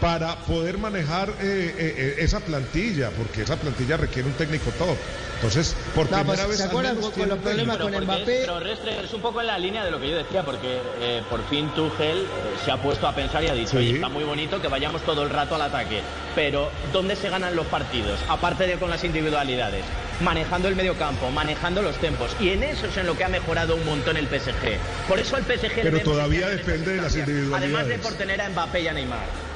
Para 0.03 0.35
poder 0.35 0.79
manejar 0.79 1.29
eh, 1.29 1.33
eh, 1.41 1.75
eh, 1.79 2.15
esa 2.19 2.41
plantilla, 2.41 3.11
porque 3.11 3.43
esa 3.43 3.55
plantilla 3.57 3.97
requiere 3.97 4.27
un 4.27 4.35
técnico 4.35 4.73
top. 4.73 4.97
Entonces, 5.37 5.77
por 5.95 6.11
No, 6.11 6.17
primera 6.19 6.45
pues, 6.45 6.49
vez 6.49 6.59
¿se 6.59 6.65
acuerdan 6.65 6.97
con 6.97 7.05
los 7.05 7.17
un 7.37 7.39
problemas 7.43 7.77
con 7.77 7.93
porque 7.93 8.05
Mbappé? 8.07 8.35
Es, 8.35 8.41
pero 8.47 8.59
Restre, 8.61 9.05
es 9.05 9.13
un 9.13 9.21
poco 9.23 9.41
en 9.41 9.47
la 9.47 9.59
línea 9.59 9.85
de 9.85 9.93
lo 9.93 10.01
que 10.01 10.11
yo 10.11 10.17
decía, 10.17 10.43
porque 10.45 10.81
eh, 11.01 11.23
por 11.31 11.45
fin 11.49 11.69
Tuchel 11.71 12.19
eh, 12.19 12.25
se 12.65 12.73
ha 12.73 12.79
puesto 12.83 13.07
a 13.07 13.15
pensar 13.15 13.45
y 13.45 13.49
ha 13.49 13.55
dicho, 13.55 13.71
Sí. 13.71 13.77
"Oye, 13.77 13.95
está 13.95 14.09
muy 14.09 14.25
bonito 14.25 14.61
que 14.61 14.67
vayamos 14.67 15.03
todo 15.03 15.23
el 15.23 15.31
rato 15.31 15.55
al 15.55 15.63
ataque, 15.63 16.01
pero 16.35 16.69
¿dónde 16.93 17.15
se 17.15 17.29
ganan 17.31 17.55
los 17.55 17.67
partidos? 17.67 18.19
Aparte 18.29 18.67
de 18.67 18.79
con 18.79 18.91
las 18.91 19.05
individualidades, 19.05 19.85
manejando 20.21 20.67
el 20.67 20.75
medio 20.75 20.95
campo, 20.97 21.31
manejando 21.31 21.81
los 21.83 21.97
tempos, 21.99 22.37
y 22.41 22.49
en 22.51 22.65
eso 22.65 22.87
es 22.87 22.97
en 22.97 23.07
lo 23.07 23.17
que 23.17 23.23
ha 23.23 23.29
mejorado 23.29 23.77
un 23.77 23.85
montón 23.85 24.17
el 24.17 24.27
PSG. 24.27 24.79
Por 25.09 25.21
eso 25.21 25.37
el 25.37 25.45
PSG... 25.45 25.81
Pero 25.81 26.01
todavía 26.01 26.49
depende 26.49 26.91
de 26.93 27.03
las 27.03 27.15
instancias, 27.15 27.29
Además 27.55 27.87
de 27.87 27.95
individualidades. 27.95 28.01
por 28.01 28.15
tener 28.15 28.41
a 28.41 28.49
Mbappé 28.49 28.81
y 28.81 28.89
a 28.89 28.93
Neymar. 28.93 29.52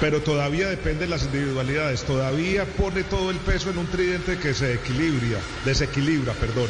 Pero 0.00 0.20
todavía 0.22 0.68
depende 0.68 1.00
de 1.04 1.10
las 1.10 1.24
individualidades, 1.24 2.04
todavía 2.04 2.64
pone 2.64 3.04
todo 3.04 3.30
el 3.30 3.36
peso 3.36 3.70
en 3.70 3.78
un 3.78 3.86
tridente 3.86 4.38
que 4.38 4.54
se 4.54 4.74
equilibra, 4.74 5.38
desequilibra, 5.64 6.32
perdón. 6.34 6.68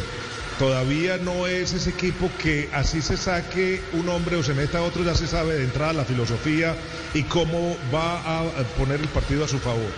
Todavía 0.59 1.17
no 1.17 1.47
es 1.47 1.73
ese 1.73 1.91
equipo 1.91 2.29
que 2.43 2.69
así 2.75 3.01
se 3.01 3.17
saque 3.17 3.81
un 3.95 4.09
hombre 4.11 4.37
o 4.37 4.43
se 4.43 4.53
meta 4.53 4.83
otro, 4.83 5.03
ya 5.05 5.15
se 5.15 5.27
sabe 5.27 5.55
de 5.55 5.65
entrada 5.65 5.93
la 5.95 6.05
filosofía 6.05 6.75
y 7.15 7.23
cómo 7.23 7.77
va 7.95 8.19
a 8.19 8.43
poner 8.77 9.01
el 9.01 9.09
partido 9.09 9.45
a 9.45 9.49
su 9.49 9.59
favor. 9.59 9.89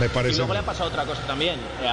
Me 0.00 0.06
Y 0.06 0.08
parece. 0.08 0.38
luego 0.38 0.54
le 0.54 0.58
ha 0.58 0.64
pasado 0.64 0.88
otra 0.88 1.04
cosa 1.04 1.22
también. 1.26 1.60
Eh, 1.82 1.88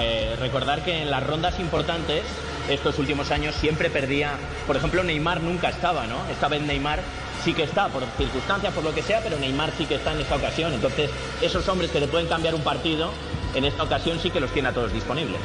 eh, 0.00 0.36
recordar 0.38 0.84
que 0.84 1.02
en 1.02 1.10
las 1.10 1.26
rondas 1.26 1.58
importantes, 1.58 2.22
estos 2.68 2.98
últimos 2.98 3.30
años, 3.32 3.54
siempre 3.56 3.90
perdía. 3.90 4.34
Por 4.66 4.76
ejemplo, 4.76 5.02
Neymar 5.02 5.40
nunca 5.40 5.70
estaba, 5.70 6.06
¿no? 6.06 6.18
Esta 6.30 6.46
vez 6.48 6.62
Neymar 6.62 7.00
sí 7.44 7.52
que 7.54 7.64
está, 7.64 7.88
por 7.88 8.02
circunstancias, 8.16 8.72
por 8.72 8.84
lo 8.84 8.94
que 8.94 9.02
sea, 9.02 9.20
pero 9.22 9.38
Neymar 9.38 9.72
sí 9.76 9.86
que 9.86 9.96
está 9.96 10.12
en 10.12 10.20
esta 10.20 10.36
ocasión. 10.36 10.72
Entonces, 10.72 11.10
esos 11.40 11.66
hombres 11.68 11.90
que 11.90 12.00
le 12.00 12.08
pueden 12.08 12.28
cambiar 12.28 12.54
un 12.54 12.62
partido, 12.62 13.10
en 13.54 13.64
esta 13.64 13.82
ocasión 13.82 14.18
sí 14.20 14.30
que 14.30 14.40
los 14.40 14.52
tiene 14.52 14.68
a 14.68 14.72
todos 14.72 14.92
disponibles. 14.92 15.40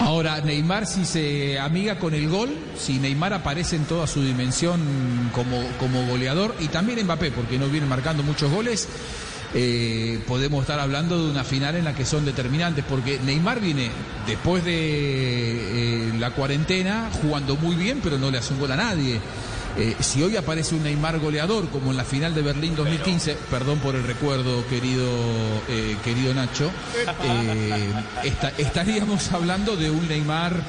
Ahora, 0.00 0.40
Neymar 0.40 0.86
si 0.86 1.04
se 1.04 1.58
amiga 1.58 1.98
con 1.98 2.14
el 2.14 2.28
gol, 2.28 2.50
si 2.76 2.98
Neymar 2.98 3.32
aparece 3.32 3.76
en 3.76 3.84
toda 3.84 4.06
su 4.06 4.22
dimensión 4.22 4.80
como, 5.32 5.62
como 5.78 6.04
goleador 6.06 6.54
y 6.58 6.68
también 6.68 7.04
Mbappé, 7.04 7.30
porque 7.30 7.58
no 7.58 7.68
viene 7.68 7.86
marcando 7.86 8.22
muchos 8.24 8.50
goles, 8.50 8.88
eh, 9.54 10.18
podemos 10.26 10.62
estar 10.62 10.80
hablando 10.80 11.24
de 11.24 11.30
una 11.30 11.44
final 11.44 11.76
en 11.76 11.84
la 11.84 11.94
que 11.94 12.04
son 12.04 12.24
determinantes, 12.24 12.84
porque 12.88 13.20
Neymar 13.24 13.60
viene 13.60 13.88
después 14.26 14.64
de 14.64 16.08
eh, 16.08 16.12
la 16.18 16.32
cuarentena 16.32 17.08
jugando 17.22 17.56
muy 17.56 17.76
bien, 17.76 18.00
pero 18.02 18.18
no 18.18 18.32
le 18.32 18.38
hace 18.38 18.52
un 18.52 18.60
gol 18.60 18.72
a 18.72 18.76
nadie. 18.76 19.20
Eh, 19.76 19.96
si 20.00 20.22
hoy 20.22 20.36
aparece 20.36 20.74
un 20.76 20.84
Neymar 20.84 21.18
goleador, 21.18 21.68
como 21.68 21.90
en 21.90 21.96
la 21.96 22.04
final 22.04 22.32
de 22.34 22.42
Berlín 22.42 22.76
2015, 22.76 23.36
perdón 23.50 23.78
por 23.80 23.96
el 23.96 24.04
recuerdo, 24.04 24.64
querido, 24.68 25.04
eh, 25.68 25.96
querido 26.04 26.32
Nacho, 26.32 26.70
eh, 27.24 27.92
esta- 28.24 28.52
estaríamos 28.58 29.32
hablando 29.32 29.76
de 29.76 29.90
un 29.90 30.06
Neymar 30.08 30.60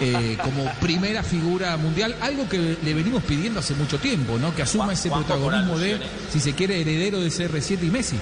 eh, 0.00 0.36
como 0.42 0.64
primera 0.80 1.22
figura 1.22 1.76
mundial, 1.76 2.16
algo 2.20 2.48
que 2.48 2.76
le 2.82 2.94
venimos 2.94 3.22
pidiendo 3.22 3.60
hace 3.60 3.74
mucho 3.74 3.98
tiempo, 3.98 4.38
¿no? 4.38 4.52
Que 4.54 4.62
asuma 4.62 4.92
ese 4.92 5.08
protagonismo 5.08 5.78
de, 5.78 6.00
si 6.32 6.40
se 6.40 6.52
quiere, 6.54 6.80
heredero 6.80 7.20
de 7.20 7.28
CR7 7.28 7.78
y 7.84 7.90
Messi. 7.90 8.16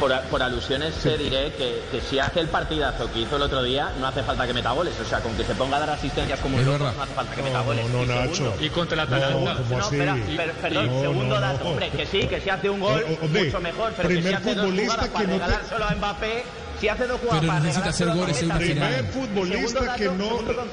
Por, 0.00 0.12
a- 0.12 0.22
por 0.22 0.42
alusiones 0.42 0.94
te 0.96 1.16
diré 1.16 1.52
que, 1.52 1.80
que 1.90 2.00
si 2.00 2.18
hace 2.18 2.40
el 2.40 2.48
partidazo 2.48 3.10
que 3.12 3.20
hizo 3.20 3.36
el 3.36 3.42
otro 3.42 3.62
día, 3.62 3.92
no 4.00 4.06
hace 4.08 4.22
falta 4.22 4.46
que 4.46 4.52
meta 4.52 4.72
goles. 4.72 4.92
O 5.00 5.04
sea, 5.04 5.20
con 5.20 5.34
que 5.36 5.44
se 5.44 5.54
ponga 5.54 5.76
a 5.76 5.80
dar 5.80 5.90
asistencias 5.90 6.38
como 6.40 6.56
un 6.56 6.64
loco, 6.64 6.78
no 6.96 7.02
hace 7.02 7.14
falta 7.14 7.34
que 7.34 7.42
meta 7.42 7.58
No, 7.58 7.64
goles. 7.64 7.88
no, 7.90 8.02
Y 8.02 8.06
no, 8.06 8.12
segundo- 8.14 8.44
Nacho. 8.50 8.54
Y 8.64 8.68
contra 8.70 8.96
No, 8.96 9.02
Atalanta. 9.02 9.54
¿cómo 9.56 9.78
No, 9.78 9.84
así? 9.86 9.94
espera, 9.96 10.16
per- 10.36 10.52
perdón, 10.54 10.86
No, 10.86 11.00
segundo 11.00 11.34
no, 11.36 11.40
dato, 11.40 11.64
no. 11.64 11.70
hombre, 11.70 11.90
que 11.90 12.06
sí, 12.06 12.26
que 12.26 12.40
si 12.40 12.50
hace 12.50 12.68
un 12.70 12.80
gol, 12.80 13.04
O- 13.20 13.24
hombre, 13.24 13.44
mucho 13.44 13.60
mejor, 13.60 13.92
pero 13.96 14.08
que 14.08 14.14
si 14.16 14.20
primer 14.22 14.36
hace 14.40 14.54
dos 14.54 14.64
futbolista 14.64 14.92
jugadas 14.94 15.08
para 15.10 15.24
que 15.24 15.30
no 15.32 15.38
te- 15.38 15.44
regalárselo 15.46 15.84
a 15.84 15.94
Mbappé, 15.94 16.44
si 16.80 16.88
hace 16.88 17.06
dos 17.06 17.20
jugadas 17.20 17.40
Pero 17.40 17.52
para 17.52 17.60
necesita 17.64 17.88
hacer 17.90 18.08
goles 18.08 18.38
en 18.42 18.44
una 18.46 18.56
final. 18.58 18.88
Primer 18.94 19.12
futbolista 19.12 19.80
dato, 19.84 19.96
que 19.96 20.04
no, 20.06 20.24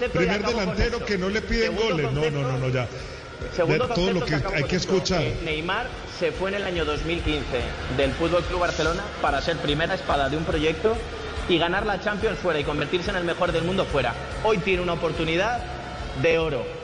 y 0.05 0.09
primer 0.09 0.43
delantero 0.45 1.05
que 1.05 1.17
no 1.17 1.29
le 1.29 1.41
piden 1.43 1.77
Segundo 1.77 1.87
goles. 1.93 2.11
No, 2.11 2.21
no, 2.31 2.51
no, 2.51 2.57
no, 2.57 2.69
ya. 2.69 2.87
Segundo 3.55 3.87
De 3.87 3.93
todo 3.93 4.13
lo 4.13 4.25
que 4.25 4.35
hay 4.35 4.63
que 4.63 4.75
esto, 4.75 4.95
escuchar. 4.95 5.21
que 5.21 5.39
Neymar 5.43 5.87
se 6.19 6.31
fue 6.31 6.49
en 6.49 6.55
el 6.57 6.63
año 6.63 6.85
2015 6.85 7.43
del 7.97 8.11
Fútbol 8.13 8.43
Club 8.43 8.61
Barcelona 8.61 9.01
para 9.21 9.41
ser 9.41 9.57
primera 9.57 9.95
espada 9.95 10.29
de 10.29 10.37
un 10.37 10.43
proyecto 10.43 10.95
y 11.49 11.57
ganar 11.57 11.85
la 11.85 11.99
Champions 11.99 12.39
fuera 12.39 12.59
y 12.59 12.63
convertirse 12.63 13.09
en 13.09 13.17
el 13.17 13.23
mejor 13.23 13.51
del 13.51 13.63
mundo 13.63 13.85
fuera. 13.85 14.13
Hoy 14.43 14.59
tiene 14.59 14.81
una 14.81 14.93
oportunidad 14.93 15.59
de 16.21 16.39
oro. 16.39 16.80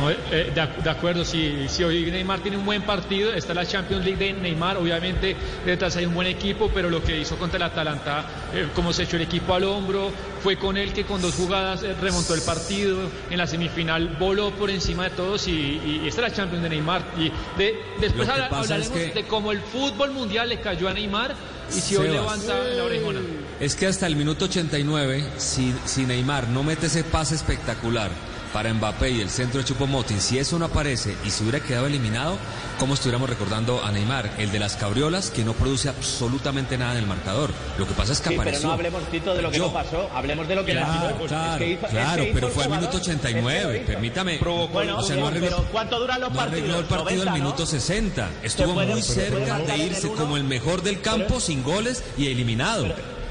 No, 0.00 0.10
eh, 0.10 0.52
de, 0.54 0.60
ac- 0.60 0.76
de 0.82 0.90
acuerdo, 0.90 1.24
si, 1.24 1.66
si 1.68 1.82
hoy 1.82 2.10
Neymar 2.10 2.40
tiene 2.40 2.56
un 2.56 2.64
buen 2.64 2.82
partido, 2.82 3.32
está 3.32 3.52
la 3.54 3.66
Champions 3.66 4.04
League 4.04 4.18
de 4.24 4.32
Neymar, 4.32 4.76
obviamente 4.76 5.34
detrás 5.66 5.96
hay 5.96 6.06
un 6.06 6.14
buen 6.14 6.26
equipo, 6.28 6.70
pero 6.72 6.88
lo 6.88 7.02
que 7.02 7.18
hizo 7.18 7.36
contra 7.36 7.56
el 7.56 7.62
Atalanta, 7.64 8.24
eh, 8.54 8.68
como 8.74 8.92
se 8.92 9.02
echó 9.04 9.16
el 9.16 9.22
equipo 9.22 9.54
al 9.54 9.64
hombro, 9.64 10.10
fue 10.42 10.56
con 10.56 10.76
él 10.76 10.92
que 10.92 11.04
con 11.04 11.20
dos 11.20 11.34
jugadas 11.34 11.82
eh, 11.82 11.94
remontó 12.00 12.34
el 12.34 12.42
partido, 12.42 13.10
en 13.30 13.38
la 13.38 13.46
semifinal 13.48 14.16
voló 14.20 14.50
por 14.52 14.70
encima 14.70 15.04
de 15.04 15.10
todos 15.10 15.48
y, 15.48 15.50
y, 15.52 16.00
y 16.04 16.08
esta 16.08 16.24
es 16.24 16.30
la 16.30 16.36
Champions 16.36 16.62
de 16.62 16.68
Neymar. 16.68 17.02
Y 17.18 17.32
de, 17.58 17.82
después 18.00 18.28
hablaremos 18.28 18.70
es 18.70 19.12
que- 19.12 19.14
de 19.22 19.26
cómo 19.26 19.50
el 19.52 19.60
fútbol 19.60 20.12
mundial 20.12 20.48
le 20.48 20.60
cayó 20.60 20.88
a 20.88 20.92
Neymar 20.94 21.34
y 21.76 21.80
si 21.80 21.96
hoy 21.96 22.08
levanta 22.08 22.56
la 22.76 22.84
orejona. 22.84 23.20
Es 23.58 23.74
que 23.74 23.86
hasta 23.88 24.06
el 24.06 24.14
minuto 24.14 24.44
89, 24.44 25.24
si, 25.38 25.74
si 25.84 26.06
Neymar 26.06 26.46
no 26.48 26.62
mete 26.62 26.86
ese 26.86 27.02
pase 27.04 27.34
espectacular 27.34 28.10
para 28.52 28.72
Mbappé 28.72 29.10
y 29.10 29.20
el 29.20 29.30
centro 29.30 29.60
de 29.60 29.66
Chupomotin, 29.66 30.20
si 30.20 30.38
eso 30.38 30.58
no 30.58 30.66
aparece 30.66 31.14
y 31.24 31.30
se 31.30 31.42
hubiera 31.42 31.60
quedado 31.60 31.86
eliminado, 31.86 32.38
¿cómo 32.78 32.94
estuviéramos 32.94 33.28
recordando 33.28 33.84
a 33.84 33.92
Neymar? 33.92 34.30
El 34.38 34.50
de 34.50 34.58
las 34.58 34.76
cabriolas 34.76 35.30
que 35.30 35.44
no 35.44 35.52
produce 35.52 35.88
absolutamente 35.88 36.76
nada 36.78 36.92
en 36.92 36.98
el 36.98 37.06
marcador. 37.06 37.50
Lo 37.78 37.86
que 37.86 37.94
pasa 37.94 38.12
es 38.12 38.20
que 38.20 38.30
Sí, 38.30 38.34
pero 38.36 38.42
apareció. 38.42 38.68
no 38.68 38.74
hablemos, 38.74 39.02
Tito, 39.10 39.34
de 39.34 39.42
lo 39.42 39.50
que 39.50 39.58
Yo- 39.58 39.66
no 39.66 39.72
pasó. 39.72 40.08
Hablemos 40.14 40.48
de 40.48 40.54
lo 40.54 40.64
que 40.64 40.72
Claro, 40.72 41.12
pasó. 41.14 41.26
Claro, 41.26 41.52
es 41.54 41.58
que 41.58 41.70
hizo- 41.72 41.80
es 41.86 41.90
que 41.92 41.96
claro, 41.96 42.24
pero 42.34 42.48
fue 42.48 42.64
al 42.64 42.70
minuto 42.70 42.86
Es 42.98 43.02
que 43.04 43.10
89, 43.10 43.84
permítame. 43.86 44.38
Bueno, 44.72 44.98
o 44.98 45.02
sea, 45.02 45.16
no 45.16 45.26
arregló, 45.28 45.48
pero 45.48 45.64
¿cuánto 45.70 46.00
duran 46.00 46.20
los 46.20 46.32
no 46.32 46.40
arregló 46.40 46.74
partidos? 46.74 46.80
el 46.80 46.86
partido 46.86 47.04
90, 47.24 47.32
al 47.32 47.38
¿no? 47.38 47.44
minuto 47.44 47.66
60. 47.66 48.28
Estuvo 48.42 48.74
puede- 48.74 48.86
muy 48.92 49.02
cerca 49.02 49.58
de 49.58 49.74
el 49.74 49.80
irse 49.82 50.08
como 50.08 50.36
el 50.36 50.44
mejor 50.44 50.82
del 50.82 51.00
campo, 51.00 51.40
sin 51.40 51.62
goles 51.62 52.02
y 52.16 52.26
eliminado. 52.28 52.86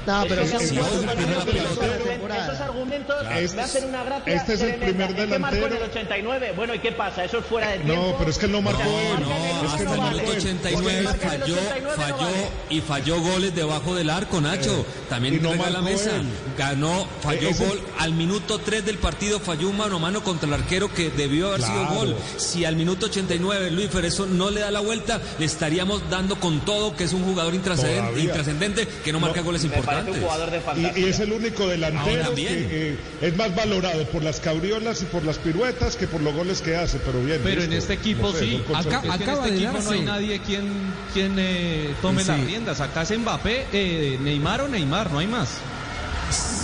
No, 0.08 0.24
pero 0.28 0.46
si 0.46 0.56
hoy 0.56 0.56
argumentos- 0.56 1.14
perdió 1.14 1.38
la 1.38 1.44
pelota- 1.44 2.44
Esos 2.48 2.60
argumentos 2.60 3.16
Este 3.22 3.34
me 3.34 3.44
es- 3.44 3.58
hacen 3.58 3.84
una 3.88 4.04
gracia. 4.04 4.34
este 4.34 4.52
es 4.54 4.60
el 4.62 4.74
primer 4.76 5.10
¿En 5.10 5.16
qué 5.16 5.38
marcó 5.38 5.56
en 5.56 5.62
el 5.64 5.70
delantero? 5.70 5.84
89? 5.90 6.52
Bueno, 6.56 6.74
¿y 6.74 6.78
qué 6.78 6.92
pasa? 6.92 7.24
Eso 7.24 7.38
es 7.38 7.44
fuera 7.46 7.68
de 7.70 7.78
tiempo. 7.78 7.94
No, 8.12 8.16
pero 8.18 8.30
es 8.30 8.38
que 8.38 8.46
él 8.46 8.52
no 8.52 8.62
marcó. 8.62 8.82
No, 8.82 8.88
el 8.88 9.14
es 9.14 9.18
que 9.20 9.66
hasta 9.66 9.84
no 9.84 9.92
el 9.94 9.98
marcó 10.00 10.16
minuto 10.16 10.32
él. 10.32 10.38
89 10.38 11.02
Marca 11.02 11.26
en 11.26 11.32
el 11.34 11.40
falló, 11.40 11.54
89 11.54 11.80
no 11.82 12.02
falló 12.02 12.16
vale. 12.16 12.48
y 12.70 12.80
falló 12.80 13.20
goles 13.20 13.54
debajo 13.54 13.94
del 13.94 14.10
arco, 14.10 14.40
Nacho. 14.40 14.86
También 15.08 15.34
y 15.34 15.38
no 15.40 15.54
la 15.54 15.80
mesa. 15.82 16.16
él. 16.16 16.22
Ganó, 16.56 17.06
falló 17.22 17.48
Eh, 17.48 17.50
ese- 17.50 17.66
gol. 17.66 17.80
Al 17.98 18.12
minuto 18.12 18.58
3 18.58 18.84
del 18.84 18.98
partido 18.98 19.40
falló 19.40 19.68
un 19.68 19.76
mano 19.76 19.96
a 19.96 19.98
mano 19.98 20.22
contra 20.22 20.46
el 20.48 20.54
arquero 20.54 20.92
que 20.92 21.10
debió 21.10 21.48
haber 21.48 21.62
sido 21.62 21.86
gol. 21.88 22.16
Si 22.36 22.64
al 22.64 22.76
minuto 22.76 23.06
89 23.06 23.70
Luis 23.70 23.90
Fer 23.90 24.04
eso 24.06 24.26
no 24.26 24.50
le 24.50 24.60
da 24.60 24.70
la 24.70 24.80
vuelta, 24.80 25.20
le 25.38 25.44
estaríamos 25.46 26.08
dando 26.10 26.36
con 26.40 26.60
todo 26.60 26.94
que 26.96 27.04
es 27.04 27.12
un 27.12 27.24
jugador 27.24 27.54
intrascendente, 27.54 28.86
que 29.04 29.12
no 29.12 29.20
marca 29.20 29.40
goles 29.42 29.62
Me 29.64 29.68
un 30.06 30.20
jugador 30.20 30.50
de 30.50 30.58
Y, 30.58 30.60
fantasía. 30.60 30.98
y 30.98 31.08
es 31.08 31.20
el 31.20 31.32
único 31.32 31.66
delantero 31.66 32.34
que 32.34 32.44
eh, 32.92 32.98
es 33.20 33.36
más 33.36 33.54
valorado 33.54 34.04
por 34.06 34.22
las 34.22 34.40
cabriolas 34.40 35.02
y 35.02 35.06
por 35.06 35.24
las 35.24 35.38
piruetas 35.38 35.96
que 35.96 36.06
por 36.06 36.20
los 36.20 36.34
goles 36.34 36.60
que 36.62 36.76
hace, 36.76 36.98
pero 36.98 37.22
bien. 37.22 37.40
Pero 37.42 37.62
en 37.62 37.72
este 37.72 37.94
equipo 37.94 38.28
No 38.28 38.32
sé, 38.32 38.40
sí. 38.46 38.62
Acá, 38.74 39.02
es 39.04 39.16
que 39.18 39.24
en 39.24 39.30
este 39.30 39.54
equipo 39.54 39.82
no 39.82 39.90
hay 39.90 40.00
nadie 40.02 40.40
quien, 40.40 40.64
quien 41.12 41.34
eh, 41.38 41.94
tome 42.02 42.22
Sí. 42.22 42.28
las 42.28 42.40
riendas. 42.40 42.80
Acá 42.80 43.02
es 43.02 43.18
Mbappé, 43.18 43.66
eh, 43.72 44.18
Neymar 44.20 44.62
o 44.62 44.68
Neymar, 44.68 45.10
no 45.10 45.18
hay 45.18 45.26
más. 45.26 45.48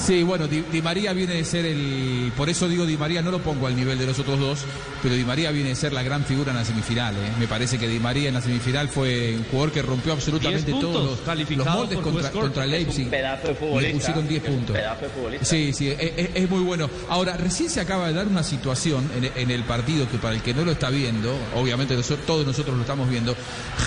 Sí, 0.04 0.22
bueno, 0.22 0.46
Di, 0.46 0.62
Di 0.70 0.82
María 0.82 1.12
viene 1.14 1.34
de 1.34 1.44
ser 1.44 1.64
el. 1.64 2.30
Por 2.36 2.50
eso 2.50 2.68
digo 2.68 2.84
Di 2.84 2.96
María, 2.98 3.22
no 3.22 3.30
lo 3.30 3.38
pongo 3.40 3.66
al 3.66 3.74
nivel 3.74 3.98
de 3.98 4.06
los 4.06 4.18
otros 4.18 4.38
dos, 4.38 4.58
pero 5.02 5.14
Di 5.14 5.24
María 5.24 5.50
viene 5.50 5.70
de 5.70 5.74
ser 5.76 5.92
la 5.94 6.02
gran 6.02 6.24
figura 6.24 6.50
en 6.50 6.58
la 6.58 6.64
semifinal. 6.64 7.14
¿eh? 7.16 7.32
Me 7.38 7.46
parece 7.48 7.78
que 7.78 7.88
Di 7.88 7.98
María 8.00 8.28
en 8.28 8.34
la 8.34 8.42
semifinal 8.42 8.88
fue 8.88 9.34
un 9.36 9.44
jugador 9.44 9.72
que 9.72 9.80
rompió 9.82 10.12
absolutamente 10.12 10.66
10 10.66 10.72
puntos, 10.74 10.92
todos 10.92 11.04
los, 11.26 11.56
los 11.56 11.66
moldes 11.66 11.98
contra, 12.00 12.30
contra 12.30 12.66
Leipzig. 12.66 13.04
Un 13.04 13.10
pedazo 13.10 13.48
de 13.48 13.80
Le 13.82 13.90
pusieron 13.94 14.28
10 14.28 14.42
Es 14.42 14.48
un 14.50 14.54
puntos. 14.56 14.76
pedazo 14.76 15.00
de 15.02 15.08
futbolista. 15.08 15.44
Sí, 15.46 15.72
sí, 15.72 15.88
es, 15.98 16.50
muy 16.50 16.60
bueno. 16.62 16.90
Ahora, 17.08 17.36
recién 17.38 17.70
se 17.70 17.80
acaba 17.80 18.08
de 18.08 18.12
dar 18.14 18.26
una 18.26 18.42
situación 18.42 19.08
en, 19.16 19.30
en 19.34 19.50
el 19.50 19.64
partido 19.64 20.06
que 20.10 20.18
para 20.18 20.34
el 20.34 20.42
que 20.42 20.52
no 20.52 20.64
lo 20.66 20.72
está 20.72 20.90
viendo, 20.90 21.34
obviamente 21.54 21.96
todos 22.26 22.46
nosotros 22.46 22.76
lo 22.76 22.82
estamos 22.82 23.08
viendo, 23.08 23.34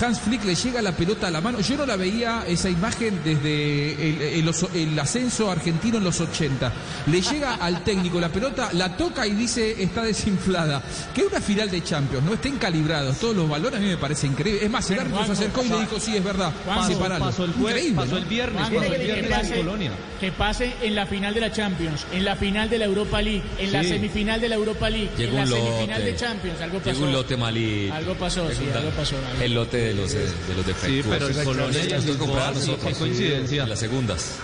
Hans 0.00 0.18
Flick 0.20 0.44
le 0.44 0.56
llega 0.56 0.82
la 0.82 0.92
pelota 0.96 1.28
a 1.28 1.30
la 1.30 1.40
mano. 1.40 1.60
Yo 1.60 1.76
no 1.76 1.86
la 1.86 1.94
veía 1.96 2.44
esa 2.48 2.68
imagen 2.70 3.20
desde 3.24 3.92
el, 4.10 4.20
el 4.22 4.48
oso- 4.48 4.70
el 4.74 4.98
ascenso 4.98 5.50
argentino 5.50 5.98
en 5.98 6.04
los 6.08 6.20
80. 6.20 6.72
Le 7.06 7.20
llega 7.20 7.54
al 7.54 7.82
técnico 7.84 8.20
la 8.20 8.28
pelota, 8.28 8.70
la 8.72 8.96
toca 8.96 9.26
y 9.26 9.32
dice 9.32 9.82
está 9.82 10.02
desinflada. 10.02 10.82
Que 11.14 11.22
una 11.22 11.40
final 11.40 11.70
de 11.70 11.82
Champions 11.82 12.24
no 12.24 12.34
estén 12.34 12.56
calibrados 12.58 13.18
todos 13.18 13.36
los 13.36 13.48
balones, 13.48 13.78
a 13.78 13.82
mí 13.82 13.88
me 13.88 13.96
parece 13.96 14.26
increíble. 14.26 14.64
Es 14.64 14.70
más, 14.70 14.90
el 14.90 15.00
árbitro 15.00 15.26
se 15.26 15.32
acercó 15.32 15.64
y 15.64 15.68
le 15.68 15.80
dijo, 15.80 16.00
sí, 16.00 16.16
es 16.16 16.24
verdad, 16.24 16.52
el 16.66 17.52
jueves, 17.52 17.84
Increíble, 17.84 17.94
pasó 17.96 18.12
¿no? 18.12 18.16
el 18.18 18.24
viernes, 18.24 18.60
Juan, 18.62 18.74
pasó 18.74 18.84
el 18.84 18.90
que 18.98 19.04
viernes 19.04 19.24
en 19.24 19.30
pase- 19.30 19.56
Colonia. 19.56 19.90
Que 20.20 20.32
pase 20.32 20.72
en 20.82 20.94
la 20.94 21.06
final 21.06 21.34
de 21.34 21.40
la 21.40 21.52
Champions, 21.52 22.06
en 22.12 22.24
la 22.24 22.36
final 22.36 22.68
de 22.70 22.78
la 22.78 22.84
Europa 22.86 23.22
League, 23.22 23.42
en 23.58 23.72
la 23.72 23.82
semifinal 23.84 24.40
de 24.40 24.48
la 24.48 24.54
Europa 24.56 24.90
League, 24.90 25.10
Llegó 25.16 25.38
en 25.38 25.50
la 25.50 25.56
un 25.56 25.62
semifinal 25.66 25.98
lote. 26.00 26.10
de 26.12 26.16
Champions. 26.16 26.60
Algo 26.60 26.78
pasó. 26.78 26.90
Llegó 26.92 27.04
un 27.06 27.12
lote 27.12 27.36
malito. 27.36 27.94
Algo 27.94 28.14
pasó, 28.14 28.48
sí, 28.50 28.64
algo 28.74 28.90
pasó, 28.90 29.16
algo. 29.16 29.42
El 29.42 29.54
lote 29.54 29.76
de 29.76 29.94
los, 29.94 30.12
eh, 30.14 30.18
de 30.48 30.54
los 30.54 30.66
defectos. 30.66 30.90
Sí, 30.90 31.02
pero 31.08 31.28
en 31.28 31.44
Colonia 31.44 31.78
y 31.84 31.86
en 31.88 31.94
Hay 31.94 32.02
que 32.02 32.16
comprar 32.16 32.54
Lisboa, 32.54 32.54
sí, 32.54 32.70
nosotros. 32.70 32.92
qué 32.92 32.98
coincidencia. 32.98 33.62
En 33.62 33.68
las 33.68 33.78
segundas. 33.78 34.38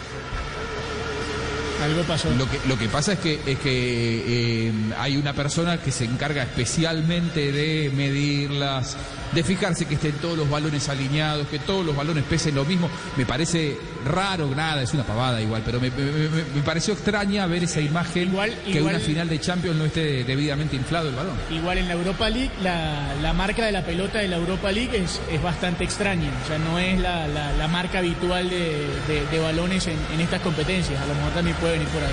Lo 1.86 2.48
que, 2.48 2.60
lo 2.66 2.78
que 2.78 2.88
pasa 2.88 3.12
es 3.12 3.18
que, 3.18 3.40
es 3.46 3.58
que 3.58 4.68
eh, 4.68 4.72
hay 4.98 5.18
una 5.18 5.34
persona 5.34 5.78
que 5.78 5.92
se 5.92 6.04
encarga 6.04 6.42
especialmente 6.42 7.52
de 7.52 7.90
medirlas, 7.94 8.96
de 9.32 9.42
fijarse 9.44 9.86
que 9.86 9.94
estén 9.94 10.12
todos 10.12 10.36
los 10.38 10.48
balones 10.48 10.88
alineados, 10.88 11.46
que 11.48 11.58
todos 11.58 11.84
los 11.84 11.96
balones 11.96 12.24
pesen 12.24 12.54
lo 12.54 12.64
mismo. 12.64 12.88
Me 13.16 13.26
parece 13.26 13.78
raro, 14.04 14.48
nada, 14.54 14.82
es 14.82 14.92
una 14.94 15.02
pavada 15.04 15.40
igual, 15.40 15.62
pero 15.64 15.80
me, 15.80 15.90
me- 15.90 16.02
me- 16.28 16.44
me 16.54 16.62
pareció 16.62 16.94
extraña 16.94 17.46
ver 17.46 17.64
esa 17.64 17.80
imagen 17.80 18.28
Igual- 18.28 18.54
que 18.64 18.78
igual- 18.78 18.94
una 18.96 19.04
final 19.04 19.28
de 19.28 19.40
Champions 19.40 19.76
no 19.76 19.84
esté 19.84 20.24
debidamente 20.24 20.76
inflado 20.76 21.08
el 21.08 21.14
balón. 21.14 21.36
Igual 21.50 21.78
en 21.78 21.88
la 21.88 21.94
Europa 21.94 22.28
League, 22.30 22.50
la, 22.62 23.14
la 23.22 23.32
marca 23.32 23.64
de 23.66 23.72
la 23.72 23.82
pelota 23.84 24.18
de 24.18 24.28
la 24.28 24.36
Europa 24.36 24.70
League 24.70 24.96
es, 24.96 25.20
es 25.30 25.42
bastante 25.42 25.84
extraña. 25.84 26.30
O 26.44 26.46
sea, 26.48 26.58
no 26.58 26.78
es 26.78 27.00
la, 27.00 27.26
la- 27.28 27.52
la 27.52 27.68
marca 27.68 27.98
habitual 27.98 28.48
de, 28.50 28.86
de- 29.08 29.26
de 29.30 29.38
balones 29.40 29.86
en, 29.86 29.96
en 30.12 30.20
estas 30.20 30.40
competencias. 30.42 31.00
A 31.00 31.06
lo 31.06 31.14
mejor 31.14 31.32
también 31.32 31.56
puede 31.56 31.74
venir 31.74 31.88
por 31.88 32.02
ahí. 32.02 32.12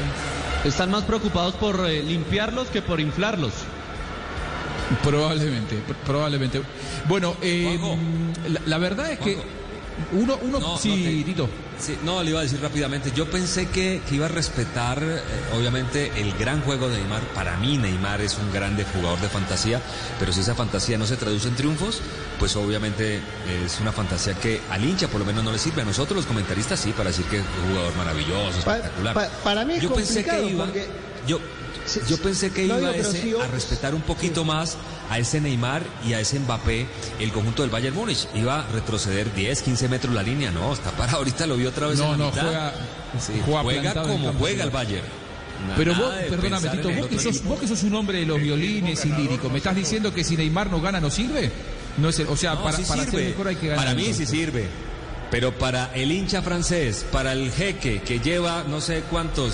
Están 0.63 0.91
más 0.91 1.03
preocupados 1.03 1.55
por 1.55 1.87
eh, 1.89 2.03
limpiarlos 2.03 2.67
que 2.69 2.81
por 2.81 2.99
inflarlos. 2.99 3.51
Probablemente, 5.03 5.75
pr- 5.77 5.95
probablemente. 6.05 6.61
Bueno, 7.07 7.35
eh, 7.41 7.77
la, 8.49 8.61
la 8.65 8.77
verdad 8.77 9.11
es 9.11 9.19
que 9.19 9.35
Juanjo. 9.35 9.49
uno, 10.13 10.39
uno, 10.41 10.59
No, 10.59 10.77
sí, 10.77 10.89
no 10.89 10.95
te- 10.95 11.23
Tito. 11.23 11.49
Sí, 11.79 11.97
no, 12.03 12.21
le 12.21 12.29
iba 12.29 12.39
a 12.39 12.43
decir 12.43 12.61
rápidamente. 12.61 13.11
Yo 13.15 13.25
pensé 13.31 13.67
que, 13.69 14.01
que 14.07 14.13
iba 14.15 14.27
a 14.27 14.29
respetar, 14.29 15.01
eh, 15.01 15.19
obviamente, 15.57 16.11
el 16.15 16.31
gran 16.33 16.61
juego 16.61 16.87
de 16.89 16.97
Neymar. 16.99 17.21
Para 17.33 17.57
mí, 17.57 17.77
Neymar 17.79 18.21
es 18.21 18.37
un 18.37 18.53
grande 18.53 18.85
jugador 18.93 19.19
de 19.19 19.27
fantasía, 19.29 19.81
pero 20.19 20.31
si 20.31 20.41
esa 20.41 20.53
fantasía 20.53 20.99
no 20.99 21.07
se 21.07 21.17
traduce 21.17 21.47
en 21.47 21.55
triunfos, 21.55 22.01
pues 22.37 22.55
obviamente 22.55 23.19
es 23.65 23.79
una 23.79 23.91
fantasía 23.91 24.35
que 24.35 24.61
al 24.69 24.83
hincha 24.85 25.07
por 25.07 25.21
lo 25.21 25.25
menos 25.25 25.43
no 25.43 25.51
le 25.51 25.57
sirve. 25.57 25.81
A 25.81 25.85
nosotros, 25.85 26.17
los 26.17 26.25
comentaristas, 26.27 26.79
sí, 26.79 26.91
para 26.91 27.09
decir 27.09 27.25
que 27.25 27.37
es 27.37 27.43
un 27.65 27.71
jugador 27.71 27.95
maravilloso, 27.95 28.59
espectacular. 28.59 29.13
pa- 29.15 29.29
para 29.43 29.65
mí 29.65 29.73
es 29.73 29.81
yo 29.81 29.91
pensé 29.93 30.23
que 30.23 30.43
iba, 30.49 30.65
porque- 30.65 30.87
yo, 31.25 31.39
Sí, 31.85 31.99
yo 32.07 32.17
pensé 32.17 32.51
que 32.51 32.67
No, 32.67 32.79
iba 32.79 32.91
ese 32.95 33.21
sí, 33.21 33.33
a 33.41 33.47
respetar 33.47 33.95
un 33.95 34.01
poquito 34.01 34.43
más 34.45 34.77
a 35.09 35.17
ese 35.19 35.41
Neymar 35.41 35.83
y 36.07 36.13
a 36.13 36.19
ese 36.19 36.39
Mbappé, 36.39 36.85
el 37.19 37.31
conjunto 37.31 37.63
del 37.63 37.71
Bayern 37.71 37.95
Múnich. 37.95 38.27
Iba 38.35 38.61
a 38.61 38.67
retroceder 38.67 39.33
10, 39.33 39.61
15 39.61 39.89
metros 39.89 40.13
la 40.13 40.23
línea. 40.23 40.51
No, 40.51 40.71
está 40.73 40.91
para 40.91 41.11
ahorita, 41.17 41.47
lo 41.47 41.57
vi 41.57 41.65
otra 41.65 41.87
vez 41.87 41.97
No, 41.99 42.05
en 42.05 42.11
la 42.11 42.17
no, 42.17 42.25
mitad. 42.29 42.41
juega- 42.43 42.73
Sí, 43.19 43.33
juega 43.45 43.61
juega 43.63 43.81
plantado 43.81 44.07
en 44.07 44.13
el 44.21 44.25
como 44.27 44.39
juega 44.39 44.63
el. 44.63 44.69
Bayern. 44.69 45.05
Pero 45.77 45.93
vos, 45.95 46.11
perdóname, 46.29 46.69
Tito, 46.69 46.89
vos 46.91 47.07
que, 47.07 47.19
sos, 47.19 47.43
vos 47.43 47.59
que 47.59 47.67
sos 47.67 47.83
un 47.83 47.93
hombre 47.95 48.19
de 48.19 48.25
los 48.25 48.39
violines 48.41 49.05
y 49.05 49.09
lírico, 49.09 49.47
¿me 49.49 49.57
estás 49.57 49.75
diciendo 49.75 50.11
que 50.13 50.23
si 50.23 50.35
Neymar 50.37 50.71
no 50.71 50.81
gana 50.81 50.99
no 50.99 51.11
sirve? 51.11 51.51
No 51.97 52.09
es 52.09 52.17
el- 52.19 52.27
o 52.27 52.37
sea, 52.37 52.55
No, 52.55 52.63
para, 52.63 52.77
sí 52.77 52.83
para 52.87 53.03
ser 53.05 53.13
mejor 53.29 53.47
hay 53.49 53.55
que 53.57 53.67
ganar. 53.67 53.83
Para 53.85 53.95
mí 53.95 54.11
sí 54.13 54.25
sirve. 54.25 54.67
Pero 55.31 55.53
para 55.57 55.91
el 55.95 56.11
hincha 56.11 56.41
francés, 56.41 57.05
para 57.09 57.31
el 57.31 57.51
jeque 57.53 58.01
que 58.01 58.19
lleva 58.19 58.65
no 58.67 58.81
sé 58.81 59.03
cuántos, 59.09 59.53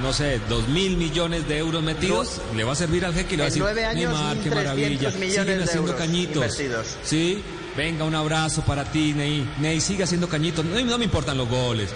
no 0.00 0.12
sé, 0.12 0.40
dos 0.48 0.68
mil 0.68 0.96
millones 0.96 1.48
de 1.48 1.58
euros 1.58 1.82
metidos, 1.82 2.40
le 2.54 2.62
va 2.62 2.72
a 2.72 2.76
servir 2.76 3.04
al 3.04 3.12
jeque 3.14 3.34
y 3.34 3.36
le 3.36 3.42
va 3.42 3.46
a 3.46 3.50
decir, 3.50 3.62
nueve 3.62 3.84
años, 3.84 4.12
Neymar, 4.12 4.36
qué 4.36 4.50
1.300 4.50 4.54
maravilla, 4.54 5.10
millones 5.10 5.34
siguen 5.34 5.62
haciendo 5.62 5.96
cañitos. 5.96 6.34
invertidos. 6.36 6.86
Sí, 7.02 7.42
venga, 7.76 8.04
un 8.04 8.14
abrazo 8.14 8.62
para 8.62 8.84
ti, 8.84 9.12
Ney. 9.12 9.48
Ney, 9.58 9.80
sigue 9.80 10.04
haciendo 10.04 10.28
cañitos. 10.28 10.64
No, 10.64 10.80
no 10.80 10.98
me 10.98 11.04
importan 11.06 11.36
los 11.36 11.48
goles. 11.48 11.90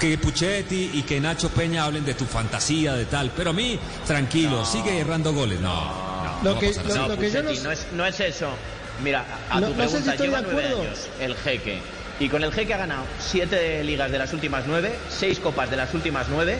Que, 0.00 0.08
que 0.08 0.18
Puchetti 0.18 0.90
y 0.94 1.02
que 1.02 1.20
Nacho 1.20 1.50
Peña 1.50 1.84
hablen 1.84 2.04
de 2.04 2.14
tu 2.14 2.24
fantasía, 2.24 2.94
de 2.94 3.04
tal. 3.04 3.30
Pero 3.36 3.50
a 3.50 3.52
mí, 3.52 3.78
tranquilo, 4.04 4.66
sigue 4.66 4.98
errando 4.98 5.32
goles. 5.32 5.60
No, 5.60 5.74
no, 6.24 6.42
Lo 6.42 6.54
no 6.54 6.58
que- 6.58 6.72
lo- 6.74 6.82
lo 7.08 7.22
yo 7.22 7.42
no- 7.44 7.52
no, 7.52 7.70
es, 7.70 7.86
no 7.92 8.04
es 8.04 8.18
eso. 8.18 8.48
Mira, 9.04 9.24
a 9.48 9.60
No- 9.60 9.68
tu 9.68 9.74
no 9.74 9.82
sé 9.82 9.88
si 9.88 9.92
pregunta, 9.92 10.10
estoy 10.12 10.26
de 10.26 10.32
lleva 10.36 10.40
nueve 10.42 10.64
acuerdo. 10.66 10.82
años 10.82 10.98
el 11.20 11.36
jeque. 11.36 11.78
Y 12.20 12.28
con 12.28 12.42
el 12.42 12.52
jeque 12.52 12.74
ha 12.74 12.78
ganado 12.78 13.04
siete 13.18 13.84
ligas 13.84 14.10
de 14.10 14.18
las 14.18 14.32
últimas 14.32 14.64
nueve, 14.66 14.92
seis 15.08 15.38
copas 15.38 15.70
de 15.70 15.76
las 15.76 15.94
últimas 15.94 16.26
nueve. 16.30 16.58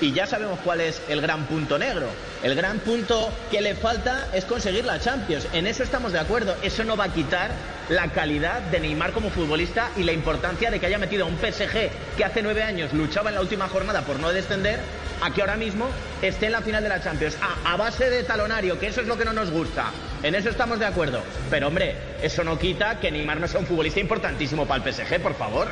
Y 0.00 0.12
ya 0.12 0.26
sabemos 0.26 0.58
cuál 0.62 0.82
es 0.82 1.00
el 1.08 1.20
gran 1.22 1.46
punto 1.46 1.78
negro. 1.78 2.06
El 2.42 2.54
gran 2.54 2.78
punto 2.80 3.30
que 3.50 3.62
le 3.62 3.74
falta 3.74 4.28
es 4.34 4.44
conseguir 4.44 4.84
la 4.84 5.00
Champions. 5.00 5.46
En 5.54 5.66
eso 5.66 5.82
estamos 5.82 6.12
de 6.12 6.18
acuerdo. 6.18 6.54
Eso 6.62 6.84
no 6.84 6.96
va 6.98 7.04
a 7.04 7.08
quitar 7.12 7.50
la 7.88 8.08
calidad 8.08 8.60
de 8.62 8.80
Neymar 8.80 9.12
como 9.12 9.30
futbolista 9.30 9.90
y 9.96 10.02
la 10.02 10.12
importancia 10.12 10.70
de 10.70 10.78
que 10.80 10.86
haya 10.86 10.98
metido 10.98 11.24
a 11.24 11.28
un 11.28 11.38
PSG 11.38 11.90
que 12.16 12.24
hace 12.24 12.42
nueve 12.42 12.62
años 12.62 12.92
luchaba 12.92 13.30
en 13.30 13.36
la 13.36 13.40
última 13.40 13.68
jornada 13.68 14.02
por 14.02 14.18
no 14.20 14.30
descender 14.32 14.80
a 15.22 15.30
que 15.30 15.40
ahora 15.40 15.56
mismo 15.56 15.86
esté 16.20 16.46
en 16.46 16.52
la 16.52 16.60
final 16.60 16.82
de 16.82 16.90
la 16.90 17.00
Champions. 17.02 17.38
A, 17.64 17.72
a 17.72 17.76
base 17.76 18.10
de 18.10 18.22
talonario, 18.22 18.78
que 18.78 18.88
eso 18.88 19.00
es 19.00 19.06
lo 19.06 19.16
que 19.16 19.24
no 19.24 19.32
nos 19.32 19.50
gusta. 19.50 19.92
En 20.22 20.34
eso 20.34 20.50
estamos 20.50 20.78
de 20.78 20.84
acuerdo. 20.86 21.20
Pero 21.48 21.68
hombre, 21.68 21.94
eso 22.22 22.44
no 22.44 22.58
quita 22.58 23.00
que 23.00 23.10
Neymar 23.10 23.40
no 23.40 23.48
sea 23.48 23.60
un 23.60 23.66
futbolista 23.66 23.98
importantísimo 24.00 24.66
para 24.66 24.84
el 24.84 24.92
PSG, 24.92 25.20
por 25.22 25.34
favor. 25.36 25.68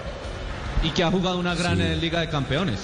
Y 0.82 0.90
que 0.90 1.02
ha 1.02 1.10
jugado 1.10 1.36
una 1.38 1.54
gran 1.54 1.76
Sí. 1.76 1.82
eh, 1.82 1.96
Liga 1.96 2.20
de 2.20 2.28
Campeones. 2.30 2.80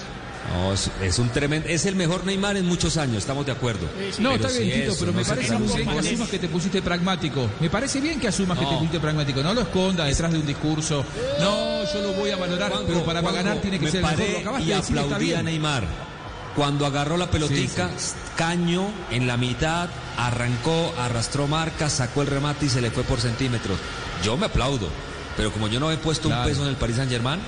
No, 0.54 0.72
es, 0.72 0.90
es 1.02 1.18
un 1.18 1.28
tremendo, 1.28 1.68
es 1.68 1.84
el 1.86 1.94
mejor 1.94 2.24
Neymar 2.24 2.56
en 2.56 2.66
muchos 2.66 2.96
años, 2.96 3.18
estamos 3.18 3.46
de 3.46 3.52
acuerdo. 3.52 3.86
No, 4.18 4.30
Pero 4.32 4.46
está 4.46 4.58
bien, 4.58 4.64
si 4.74 4.80
Tito, 4.80 4.92
eso 4.92 5.00
pero 5.00 5.12
no 5.12 5.18
me 5.18 5.24
parece 5.24 5.58
muy 5.58 5.68
bien 5.68 5.88
en 5.88 5.94
que 5.94 5.98
asumas 6.08 6.28
que 6.28 6.38
te 6.38 6.48
pusiste 6.48 6.82
pragmático. 6.82 7.50
Me 7.60 7.70
parece 7.70 8.00
bien 8.00 8.18
que 8.18 8.28
asumas 8.28 8.58
que 8.58 8.64
te 8.66 8.72
pusiste 8.72 8.98
pragmático. 9.00 9.42
No 9.42 9.54
lo 9.54 9.60
escondas 9.60 10.08
detrás 10.08 10.32
de 10.32 10.38
un 10.38 10.46
discurso. 10.46 11.04
No, 11.38 11.84
yo 11.92 12.00
lo 12.02 12.12
voy 12.14 12.30
a 12.30 12.36
valorar, 12.36 12.70
Juanjo, 12.70 12.86
pero 12.88 13.04
para 13.04 13.20
Juanjo, 13.20 13.36
ganar 13.36 13.58
tiene 13.60 13.78
que 13.78 13.84
me 13.84 13.90
ser 13.90 14.00
el 14.00 14.06
mejor. 14.06 14.18
paré 14.18 14.32
Lo 14.32 14.38
acabaste 14.40 14.64
y 14.64 14.70
de 14.70 14.76
decir, 14.76 14.96
está 14.96 15.02
aplaudí 15.14 15.34
a. 15.34 15.42
Neymar. 15.42 15.84
Cuando 16.56 16.84
agarró 16.84 17.16
la 17.16 17.30
pelotica, 17.30 17.90
caño 18.36 18.88
en 19.12 19.26
la 19.28 19.36
mitad, 19.36 19.88
arrancó, 20.16 20.92
arrastró 20.98 21.46
marcas, 21.46 21.92
sacó 21.92 22.22
el 22.22 22.28
remate 22.28 22.66
y 22.66 22.68
se 22.68 22.80
le 22.80 22.90
fue 22.90 23.04
por 23.04 23.20
centímetros. 23.20 23.78
Yo 24.24 24.36
me 24.36 24.46
aplaudo, 24.46 24.88
pero 25.36 25.52
como 25.52 25.68
yo 25.68 25.78
no 25.78 25.92
he 25.92 25.96
puesto 25.96 26.28
Claro. 26.28 26.42
un 26.42 26.48
peso 26.48 26.62
en 26.64 26.70
el 26.70 26.76
Paris 26.76 26.96
Saint 26.96 27.10
Germain, 27.10 27.38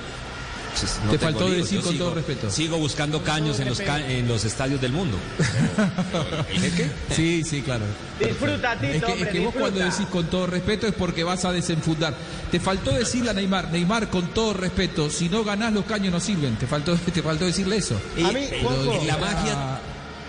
no 1.05 1.11
Te 1.11 1.19
faltó 1.19 1.45
líos. 1.47 1.61
decir 1.63 1.79
Yo 1.79 1.83
con 1.85 1.93
sigo- 1.93 2.05
todo 2.05 2.15
respeto. 2.15 2.49
Sigo 2.51 2.77
buscando 2.77 3.23
caños 3.23 3.59
en 3.59 3.69
los, 3.69 3.79
ca- 3.81 4.05
en 4.09 4.27
los 4.27 4.43
estadios 4.45 4.79
del 4.81 4.91
mundo. 4.91 5.17
Sí, 7.15 7.43
sí, 7.43 7.61
claro. 7.61 7.85
Disfruta, 8.19 8.75
Tito, 8.79 8.93
Es 8.93 9.03
que, 9.03 9.11
es 9.11 9.13
hombre, 9.13 9.29
que 9.31 9.39
vos 9.39 9.53
cuando 9.57 9.79
decís 9.79 10.05
con 10.11 10.25
todo 10.27 10.47
respeto 10.47 10.87
es 10.87 10.93
porque 10.93 11.23
vas 11.23 11.45
a 11.45 11.51
desenfundar. 11.51 12.13
Te 12.51 12.59
faltó 12.59 12.91
decirle 12.91 13.29
a 13.29 13.33
Neymar, 13.33 13.71
Neymar, 13.71 14.09
con 14.09 14.27
todo 14.33 14.53
respeto, 14.53 15.09
si 15.09 15.29
no 15.29 15.43
ganás 15.43 15.73
los 15.73 15.85
caños 15.85 16.11
no 16.13 16.19
sirven. 16.19 16.55
Te 16.55 16.67
faltó, 16.67 16.95
te 17.13 17.21
faltó 17.21 17.45
decirle 17.45 17.77
eso. 17.77 17.99
Y 18.17 18.23
A 18.23 18.31
mí, 18.31 18.45
pero 18.49 18.69
Juanjo, 18.69 19.05
la 19.05 19.17
magia, 19.17 19.79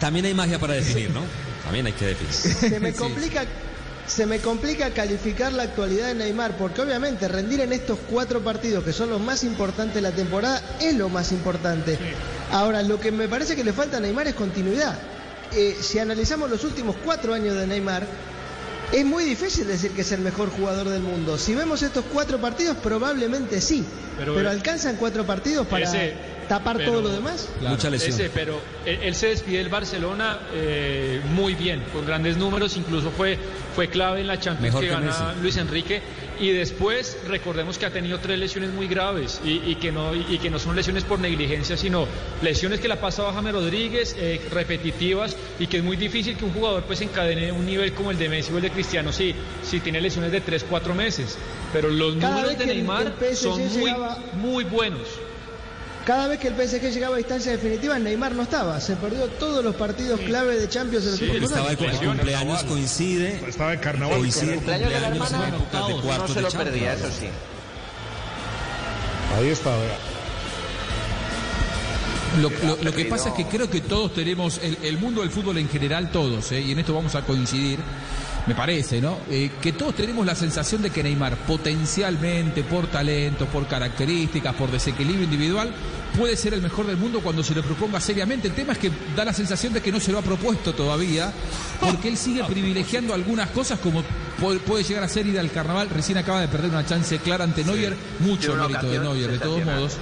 también 0.01 0.27
hay 0.27 0.35
magia 0.35 0.59
para 0.59 0.75
definir, 0.75 1.11
¿no? 1.11 1.21
También 1.65 1.87
hay 1.87 1.93
que 1.93 2.07
definir. 2.07 2.33
Se 2.33 2.81
me 2.81 2.93
Sí. 2.93 2.99
Se 4.07 4.27
me 4.27 4.39
complica 4.41 4.91
calificar 4.91 5.53
la 5.53 5.63
actualidad 5.63 6.09
de 6.09 6.15
Neymar, 6.15 6.57
porque 6.59 6.83
obviamente 6.83 7.27
rendir 7.27 7.61
en 7.61 7.73
estos 7.73 7.99
cuatro 8.11 8.41
partidos, 8.43 8.85
que 8.85 8.93
son 8.93 9.09
los 9.11 9.21
más 9.21 9.43
importantes 9.45 9.95
de 9.97 10.03
la 10.03 10.11
temporada, 10.13 10.61
es 10.81 10.95
lo 10.95 11.09
más 11.09 11.33
importante. 11.33 11.99
Ahora, 12.51 12.83
lo 12.83 13.01
que 13.01 13.11
me 13.11 13.29
parece 13.29 13.57
que 13.57 13.65
le 13.65 13.73
falta 13.73 13.97
a 13.97 14.01
Neymar 14.01 14.29
es 14.29 14.35
continuidad. 14.35 14.95
Eh, 15.53 15.77
si 15.81 15.99
analizamos 15.99 16.51
los 16.51 16.65
últimos 16.65 16.97
cuatro 17.03 17.33
años 17.33 17.57
de 17.57 17.67
Neymar, 17.67 18.07
es 18.93 19.05
muy 19.07 19.25
difícil 19.25 19.67
decir 19.67 19.93
que 19.93 20.03
es 20.03 20.13
el 20.13 20.21
mejor 20.21 20.51
jugador 20.51 20.91
del 20.91 21.01
mundo. 21.03 21.39
Si 21.39 21.55
vemos 21.55 21.83
estos 21.83 22.05
cuatro 22.13 22.39
partidos, 22.39 22.77
probablemente 22.77 23.61
sí. 23.63 23.85
Pero, 24.19 24.35
Pero, 24.35 24.49
eh, 24.49 24.53
alcanzan 24.53 24.97
cuatro 24.97 25.25
partidos 25.25 25.67
para 25.67 25.85
ese- 25.87 26.15
tapar 26.45 26.77
pero- 26.79 26.93
todo 26.93 27.03
lo 27.03 27.09
demás. 27.11 27.49
Mucha 27.61 27.91
lesión. 27.91 28.13
Ese, 28.15 28.31
pero 28.31 28.61
él, 28.87 28.99
él 29.03 29.15
se 29.15 29.29
despide 29.29 29.59
del 29.59 29.69
Barcelona 29.69 30.39
eh, 30.55 31.21
muy 31.35 31.55
bien, 31.55 31.83
con 31.93 32.07
grandes 32.07 32.37
números, 32.37 32.77
incluso 32.77 33.11
fue, 33.11 33.39
fue 33.75 33.89
clave 33.89 34.21
en 34.21 34.27
la 34.29 34.39
Champions 34.39 34.63
Mejor 34.75 34.81
que 34.83 34.87
que 34.89 34.93
gana 34.93 35.07
Messi. 35.07 35.41
Luis 35.43 35.57
Enrique. 35.57 36.03
Y 36.41 36.51
después 36.51 37.17
recordemos 37.29 37.79
que 37.79 37.87
ha 37.87 37.91
tenido 37.91 38.19
tres 38.19 38.37
lesiones 38.41 38.71
muy 38.73 38.89
graves 38.89 39.41
y, 39.45 39.53
y 39.71 39.77
que, 39.77 39.93
no, 39.93 40.13
y 40.17 40.39
que 40.39 40.51
no 40.51 40.59
son 40.59 40.75
lesiones 40.75 41.05
por 41.05 41.21
negligencia, 41.21 41.77
sino 41.77 42.09
lesiones 42.43 42.81
que 42.81 42.89
la 42.89 43.01
pasaba 43.01 43.33
James 43.33 43.53
Rodríguez, 43.53 44.17
eh, 44.19 44.41
repetitivas, 44.51 45.37
y 45.61 45.69
que 45.69 45.77
es 45.77 45.85
muy 45.85 45.97
difícil 45.97 46.37
que 46.37 46.45
un 46.45 46.53
jugador 46.53 46.83
pues 46.85 47.01
encadene 47.03 47.53
un 47.53 47.65
nivel 47.65 47.93
como 47.93 48.11
el 48.11 48.19
de 48.19 48.29
Messi 48.29 48.53
o 48.53 48.57
el 48.57 48.63
de 48.63 48.71
Cristiano 48.71 49.13
si, 49.13 49.33
si 49.63 49.79
tiene 49.79 50.01
lesiones 50.01 50.33
de 50.33 50.41
tres, 50.41 50.65
cuatro 50.69 50.93
meses. 50.93 51.39
Pero 51.73 51.89
los 51.89 52.17
Cada 52.17 52.35
números 52.37 52.59
de 52.59 52.67
Neymar 52.67 53.15
son 53.35 53.61
muy, 53.61 53.69
llegaba- 53.85 54.19
muy 54.35 54.65
buenos. 54.65 55.07
Cada 56.05 56.27
vez 56.29 56.39
que 56.39 56.49
el 56.49 56.55
PSG 56.55 56.91
llegaba 56.93 57.17
a 57.17 57.19
instancias 57.21 57.55
definitivas, 57.57 57.99
Neymar 57.99 58.33
no 58.33 58.43
estaba. 58.43 58.79
Se 58.81 58.95
perdió 58.97 59.27
todos 59.29 59.65
los 59.65 59.75
partidos 59.75 60.21
clave 60.21 60.57
de 60.59 60.69
Champions 60.69 61.05
en 61.07 61.11
los 61.13 61.19
Sí, 61.19 61.25
últimos 61.27 61.51
Estaba 61.51 61.71
lesiones, 61.71 61.99
cumpleaños 61.99 62.65
coincide. 62.65 63.43
Estaba 63.49 63.73
en 63.73 63.81
carnaval. 63.81 64.19
Coincide 64.19 64.51
el 64.51 64.55
cumpleaños 64.57 64.91
de 64.93 65.01
la 65.01 65.09
hermana, 65.09 65.45
de 65.47 65.51
no 65.51 66.29
se 66.29 66.35
de 66.35 66.41
lo 66.43 66.51
perdía, 66.51 66.93
eso 66.93 67.09
sí. 67.09 67.27
Ahí 69.39 69.49
está, 69.49 69.71
vea. 69.71 69.97
Lo, 72.41 72.51
lo- 72.51 72.77
lo 72.83 72.93
que 72.93 73.05
pasa 73.07 73.29
es 73.31 73.35
que 73.37 73.47
creo 73.47 73.71
que 73.71 73.81
todos 73.81 74.13
tenemos, 74.13 74.59
el, 74.63 74.77
el 74.83 74.99
mundo 74.99 75.21
del 75.23 75.31
fútbol 75.31 75.57
en 75.59 75.69
general, 75.69 76.11
todos, 76.11 76.51
¿eh? 76.53 76.61
y 76.61 76.73
en 76.73 76.81
esto 76.81 76.93
vamos 76.93 77.15
a 77.15 77.23
coincidir, 77.23 77.79
me 78.47 78.55
parece, 78.55 79.01
¿no? 79.01 79.19
Eh, 79.31 79.51
que 79.61 79.73
todos 79.73 79.95
tenemos 79.95 80.27
la 80.27 80.35
sensación 80.35 80.83
de 80.83 80.91
que 80.91 81.03
Neymar, 81.03 81.37
potencialmente, 81.47 82.63
por 82.63 82.87
talento, 82.89 83.47
por 83.47 83.67
características, 83.67 84.55
por 84.55 84.71
desequilibrio 84.71 85.25
individual, 85.25 85.73
puede 86.17 86.37
ser 86.37 86.55
el 86.55 86.63
mejor 86.63 86.87
del 86.87 86.97
mundo 86.97 87.21
cuando 87.21 87.43
se 87.43 87.55
lo 87.55 87.63
proponga 87.63 88.01
seriamente. 88.01 88.49
El 88.49 88.55
tema 88.55 88.75
es 88.75 88.79
que 88.79 88.91
da 89.17 89.25
la 89.25 89.33
sensación 89.33 89.73
de 89.73 89.81
que 89.81 89.91
no 89.91 90.01
se 90.01 90.13
lo 90.13 90.19
ha 90.19 90.23
propuesto 90.23 90.75
todavía, 90.75 91.33
porque 91.81 92.09
él 92.09 92.17
sigue 92.17 92.45
privilegiando 92.45 93.15
algunas 93.15 93.49
cosas 93.51 93.79
como 93.79 94.03
puede, 94.67 94.85
llegar 94.85 95.05
a 95.05 95.09
ser 95.09 95.27
ir 95.27 95.39
al 95.39 95.51
carnaval. 95.51 95.89
Recién 95.89 96.19
acaba 96.19 96.41
de 96.41 96.49
perder 96.49 96.71
una 96.71 96.85
chance 96.85 97.19
clara 97.19 97.45
ante 97.45 97.65
Neuer, 97.65 97.97
mucho 98.21 98.55
mérito 98.57 98.89
de 98.89 98.99
Neuer, 98.99 99.31
de 99.31 99.39
todos 99.39 99.65
modos. 99.65 99.97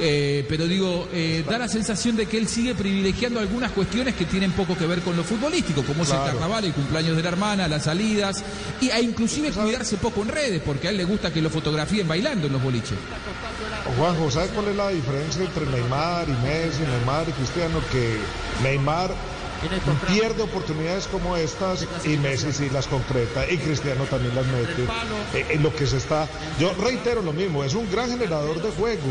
Eh, 0.00 0.44
pero 0.48 0.66
digo, 0.66 1.08
eh, 1.12 1.44
da 1.48 1.58
la 1.58 1.68
sensación 1.68 2.16
de 2.16 2.26
que 2.26 2.38
él 2.38 2.48
sigue 2.48 2.74
privilegiando 2.74 3.40
algunas 3.40 3.72
cuestiones 3.72 4.14
que 4.14 4.24
tienen 4.24 4.52
poco 4.52 4.76
que 4.76 4.86
ver 4.86 5.00
con 5.00 5.16
lo 5.16 5.24
futbolístico, 5.24 5.82
como 5.82 6.02
es 6.04 6.10
el 6.10 6.16
carnaval, 6.16 6.64
el 6.64 6.72
cumpleaños 6.72 7.16
de 7.16 7.22
la 7.22 7.28
hermana, 7.28 7.68
las 7.68 7.84
salidas, 7.84 8.42
y 8.80 8.90
a 8.90 9.00
inclusive 9.00 9.50
cuidarse 9.50 9.96
poco 9.98 10.22
en 10.22 10.28
redes, 10.28 10.62
porque 10.64 10.88
a 10.88 10.90
él 10.90 10.96
le 10.96 11.04
gusta 11.04 11.32
que 11.32 11.42
lo 11.42 11.50
fotografíen 11.50 12.08
bailando 12.08 12.46
en 12.46 12.52
los 12.54 12.62
boliches. 12.62 12.98
Juanjo, 13.96 14.30
¿sabes 14.30 14.50
cuál 14.52 14.68
es 14.68 14.76
la 14.76 14.88
diferencia 14.90 15.44
entre 15.44 15.66
Neymar 15.66 16.28
y 16.28 16.32
Messi, 16.46 16.82
Neymar 16.82 17.28
y 17.28 17.32
Cristiano? 17.32 17.80
Que 17.90 18.16
Neymar 18.62 19.10
pierde 20.08 20.42
oportunidades 20.42 21.06
como 21.06 21.36
estas 21.36 21.86
y 22.04 22.16
Messi 22.18 22.52
sí 22.52 22.68
las 22.70 22.86
concreta 22.86 23.48
y 23.50 23.58
Cristiano 23.58 24.04
también 24.04 24.34
las 24.34 24.46
mete. 24.46 24.82
Eh, 25.34 25.46
En 25.50 25.62
lo 25.62 25.74
que 25.74 25.86
se 25.86 25.96
está, 25.98 26.28
yo 26.58 26.72
reitero 26.80 27.22
lo 27.22 27.32
mismo, 27.32 27.62
es 27.64 27.74
un 27.74 27.90
gran 27.90 28.10
generador 28.10 28.60
de 28.62 28.70
juego, 28.70 29.02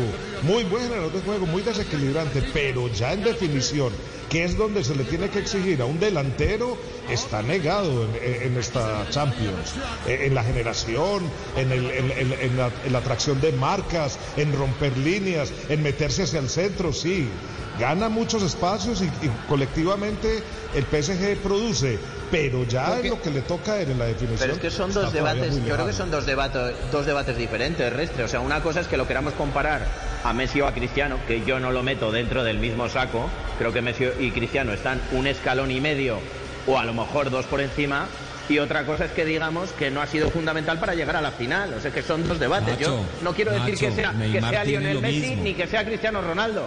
muy 0.42 0.64
buen 0.64 0.84
generador 0.84 1.12
de 1.12 1.20
juego, 1.20 1.46
muy 1.46 1.62
desequilibrante, 1.62 2.42
pero 2.52 2.88
ya 2.88 3.12
en 3.12 3.22
definición, 3.24 3.92
que 4.28 4.44
es 4.44 4.56
donde 4.56 4.82
se 4.82 4.94
le 4.94 5.04
tiene 5.04 5.28
que 5.28 5.38
exigir 5.40 5.82
a 5.82 5.84
un 5.84 6.00
delantero, 6.00 6.76
está 7.10 7.42
negado 7.42 8.04
en, 8.22 8.42
en 8.52 8.56
esta 8.58 9.06
Champions, 9.10 9.74
Eh, 10.06 10.26
en 10.26 10.34
la 10.34 10.42
generación, 10.42 11.22
en, 11.56 11.70
el- 11.72 11.90
en- 11.90 12.10
en- 12.12 12.32
en 12.40 12.56
la, 12.56 12.70
en 12.84 12.92
la 12.92 12.98
atracción 12.98 13.40
de 13.40 13.52
marcas, 13.52 14.18
en 14.36 14.52
romper 14.52 14.96
líneas, 14.98 15.52
en 15.68 15.82
meterse 15.82 16.22
hacia 16.24 16.40
el 16.40 16.48
centro, 16.48 16.92
sí. 16.92 17.28
Gana 17.78 18.08
muchos 18.08 18.42
espacios 18.42 19.00
y, 19.00 19.04
y 19.04 19.30
colectivamente 19.48 20.42
el 20.74 20.84
PSG 20.84 21.38
produce, 21.42 21.98
pero 22.30 22.64
ya 22.64 22.98
en 22.98 23.10
lo 23.10 23.20
que 23.20 23.30
le 23.30 23.42
toca 23.42 23.72
a 23.74 23.80
él 23.80 23.90
en 23.90 23.98
la 23.98 24.06
definición. 24.06 24.38
Pero 24.40 24.52
es 24.54 24.58
que 24.58 24.70
son 24.70 24.92
dos 24.92 25.12
debates, 25.12 25.54
yo 25.64 25.74
creo 25.74 25.86
que 25.86 25.92
son 25.92 26.10
dos 26.10 26.26
debates, 26.26 26.74
dos 26.90 27.06
debates 27.06 27.36
diferentes, 27.36 27.92
Restre. 27.92 28.24
O 28.24 28.28
sea, 28.28 28.40
una 28.40 28.62
cosa 28.62 28.80
es 28.80 28.86
que 28.88 28.96
lo 28.96 29.06
queramos 29.06 29.34
comparar 29.34 29.86
a 30.24 30.32
Messi 30.32 30.60
o 30.60 30.66
a 30.66 30.72
Cristiano, 30.72 31.18
que 31.26 31.44
yo 31.44 31.60
no 31.60 31.72
lo 31.72 31.82
meto 31.82 32.12
dentro 32.12 32.44
del 32.44 32.58
mismo 32.58 32.88
saco. 32.88 33.28
Creo 33.58 33.72
que 33.72 33.82
Messi 33.82 34.04
y 34.20 34.30
Cristiano 34.30 34.72
están 34.72 35.00
un 35.12 35.26
escalón 35.26 35.70
y 35.70 35.80
medio 35.80 36.18
o 36.66 36.78
a 36.78 36.84
lo 36.84 36.94
mejor 36.94 37.30
dos 37.30 37.46
por 37.46 37.60
encima. 37.60 38.06
Y 38.48 38.58
otra 38.58 38.84
cosa 38.84 39.04
es 39.06 39.12
que 39.12 39.24
digamos 39.24 39.70
que 39.72 39.90
no 39.90 40.02
ha 40.02 40.06
sido 40.06 40.28
fundamental 40.28 40.78
para 40.78 40.94
llegar 40.94 41.16
a 41.16 41.20
la 41.20 41.30
final. 41.30 41.72
O 41.74 41.80
sea, 41.80 41.90
que 41.90 42.02
son 42.02 42.26
dos 42.26 42.38
debates. 42.38 42.78
yo 42.78 43.00
no 43.22 43.32
quiero 43.32 43.52
decir 43.52 43.78
que 43.78 43.92
sea, 43.92 44.12
que 44.12 44.40
sea 44.40 44.64
Lionel 44.64 45.00
Messi 45.00 45.20
mismo. 45.20 45.42
ni 45.44 45.54
que 45.54 45.66
sea 45.66 45.84
Cristiano 45.84 46.20
Ronaldo. 46.20 46.66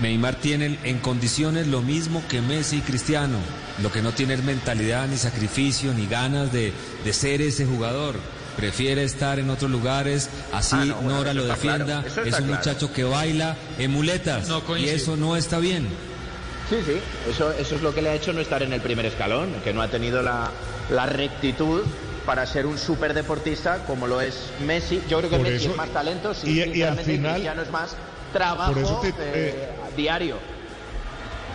Neymar 0.00 0.34
tiene 0.36 0.78
en 0.84 0.98
condiciones 0.98 1.66
lo 1.66 1.82
mismo 1.82 2.22
que 2.28 2.40
Messi 2.40 2.76
y 2.78 2.80
Cristiano. 2.80 3.38
Lo 3.82 3.90
que 3.92 4.02
no 4.02 4.12
tiene 4.12 4.34
es 4.34 4.42
mentalidad, 4.44 5.06
ni 5.08 5.16
sacrificio, 5.16 5.92
ni 5.94 6.06
ganas 6.06 6.52
de, 6.52 6.72
de 7.04 7.12
ser 7.12 7.40
ese 7.42 7.66
jugador. 7.66 8.16
Prefiere 8.56 9.04
estar 9.04 9.38
en 9.38 9.48
otros 9.48 9.70
lugares, 9.70 10.28
así 10.52 10.76
Ah, 10.78 10.84
no, 10.84 10.94
bueno, 10.96 11.18
Nora 11.18 11.32
lo 11.34 11.46
defienda. 11.46 12.02
claro, 12.02 12.28
es 12.28 12.34
un 12.34 12.44
claro. 12.46 12.54
muchacho 12.56 12.92
que 12.92 13.04
baila 13.04 13.56
en 13.78 13.90
muletas. 13.90 14.48
No 14.48 14.62
y 14.76 14.88
eso 14.88 15.16
no 15.16 15.36
está 15.36 15.58
bien. 15.58 15.86
Sí, 16.68 16.76
sí, 16.86 17.00
eso, 17.28 17.50
eso 17.52 17.74
es 17.76 17.82
lo 17.82 17.94
que 17.94 18.02
le 18.02 18.10
ha 18.10 18.14
hecho 18.14 18.32
no 18.32 18.40
estar 18.40 18.62
en 18.62 18.72
el 18.72 18.80
primer 18.80 19.06
escalón, 19.06 19.52
que 19.64 19.72
no 19.72 19.82
ha 19.82 19.88
tenido 19.88 20.22
la, 20.22 20.50
la 20.90 21.06
rectitud 21.06 21.82
para 22.26 22.46
ser 22.46 22.66
un 22.66 22.78
superdeportista 22.78 23.84
como 23.86 24.06
lo 24.06 24.20
es 24.20 24.36
Messi. 24.66 25.00
Yo 25.08 25.18
creo 25.18 25.30
que 25.30 25.36
Por 25.36 25.46
Messi 25.46 25.64
eso- 25.64 25.70
es 25.70 25.76
más 25.76 25.88
talento, 25.90 26.34
sí, 26.34 26.50
y- 26.50 26.78
y 26.78 26.82
al 26.82 26.98
final- 26.98 27.32
Cristiano 27.32 27.62
es 27.62 27.70
más 27.70 27.96
trabajo 28.32 28.72
Por 28.72 28.82
eso 28.82 29.00
te- 29.00 29.08
eh, 29.08 29.14
eh, 29.34 29.68
diario. 29.96 30.36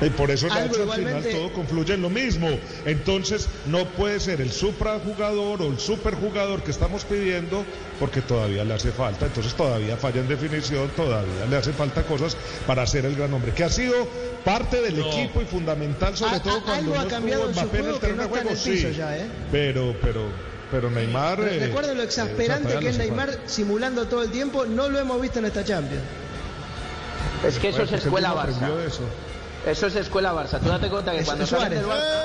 Y 0.01 0.09
por 0.09 0.29
eso 0.29 0.47
Algo 0.51 0.77
Nacho, 0.77 0.91
al 0.91 0.99
final 0.99 1.23
todo 1.31 1.53
confluye 1.53 1.93
en 1.93 2.01
lo 2.01 2.09
mismo. 2.09 2.49
Entonces 2.85 3.47
no 3.67 3.85
puede 3.85 4.19
ser 4.19 4.41
el 4.41 4.51
suprajugador 4.51 5.61
o 5.61 5.67
el 5.71 5.79
superjugador 5.79 6.63
que 6.63 6.71
estamos 6.71 7.05
pidiendo 7.05 7.63
porque 7.97 8.19
todavía 8.21 8.65
le 8.65 8.73
hace 8.73 8.91
falta. 8.91 9.25
Entonces 9.27 9.53
todavía 9.53 9.95
falla 9.95 10.19
en 10.19 10.27
definición, 10.27 10.89
todavía 10.97 11.45
le 11.49 11.55
hace 11.55 11.71
falta 11.71 12.03
cosas 12.03 12.35
para 12.67 12.85
ser 12.85 13.05
el 13.05 13.15
gran 13.15 13.33
hombre. 13.33 13.53
Que 13.53 13.63
ha 13.63 13.69
sido 13.69 13.95
parte 14.43 14.81
del 14.81 14.99
equipo 14.99 15.41
y 15.41 15.45
fundamental, 15.45 16.17
sobre 16.17 16.35
A- 16.35 16.43
todo 16.43 16.57
a- 16.57 16.61
cuando 16.63 16.91
algo 16.91 16.95
no 16.95 16.99
ha 16.99 17.07
cambiado 17.07 17.49
estuvo 17.49 17.63
Mbappé 17.63 17.79
en 17.79 17.85
el 17.87 17.99
terreno 17.99 18.23
de 18.23 18.27
juego, 18.29 18.55
sí. 18.57 18.93
ya, 18.97 19.17
¿eh? 19.17 19.25
Pero, 19.49 19.95
pero, 20.01 20.25
pero 20.71 20.91
Neymar. 20.91 21.39
Re- 21.39 21.55
eh, 21.55 21.67
Recuerden 21.67 21.95
lo 21.95 22.03
eh, 22.03 22.07
exasperante 22.07 22.77
que 22.79 22.89
es 22.89 22.97
Neymar 22.97 23.29
simulando 23.45 24.07
todo 24.09 24.23
el 24.23 24.29
tiempo. 24.29 24.65
No 24.65 24.89
lo 24.89 24.99
hemos 24.99 25.21
visto 25.21 25.39
en 25.39 25.45
esta 25.45 25.63
Champions. 25.63 26.03
Es 27.47 27.59
que 27.59 27.69
eso 27.69 27.83
es 27.83 27.91
escuela 27.93 28.33
Barça. 28.33 28.85
eso. 28.87 29.01
Eso 29.65 29.87
es 29.87 29.95
escuela 29.95 30.33
Barça. 30.33 30.59
Tú 30.59 30.69
date 30.69 30.89
cuenta 30.89 31.11
que 31.11 31.19
Es- 31.19 31.25
cuando 31.25 31.45
salen 31.45 31.69
del 31.69 31.85
Barça, 31.85 32.21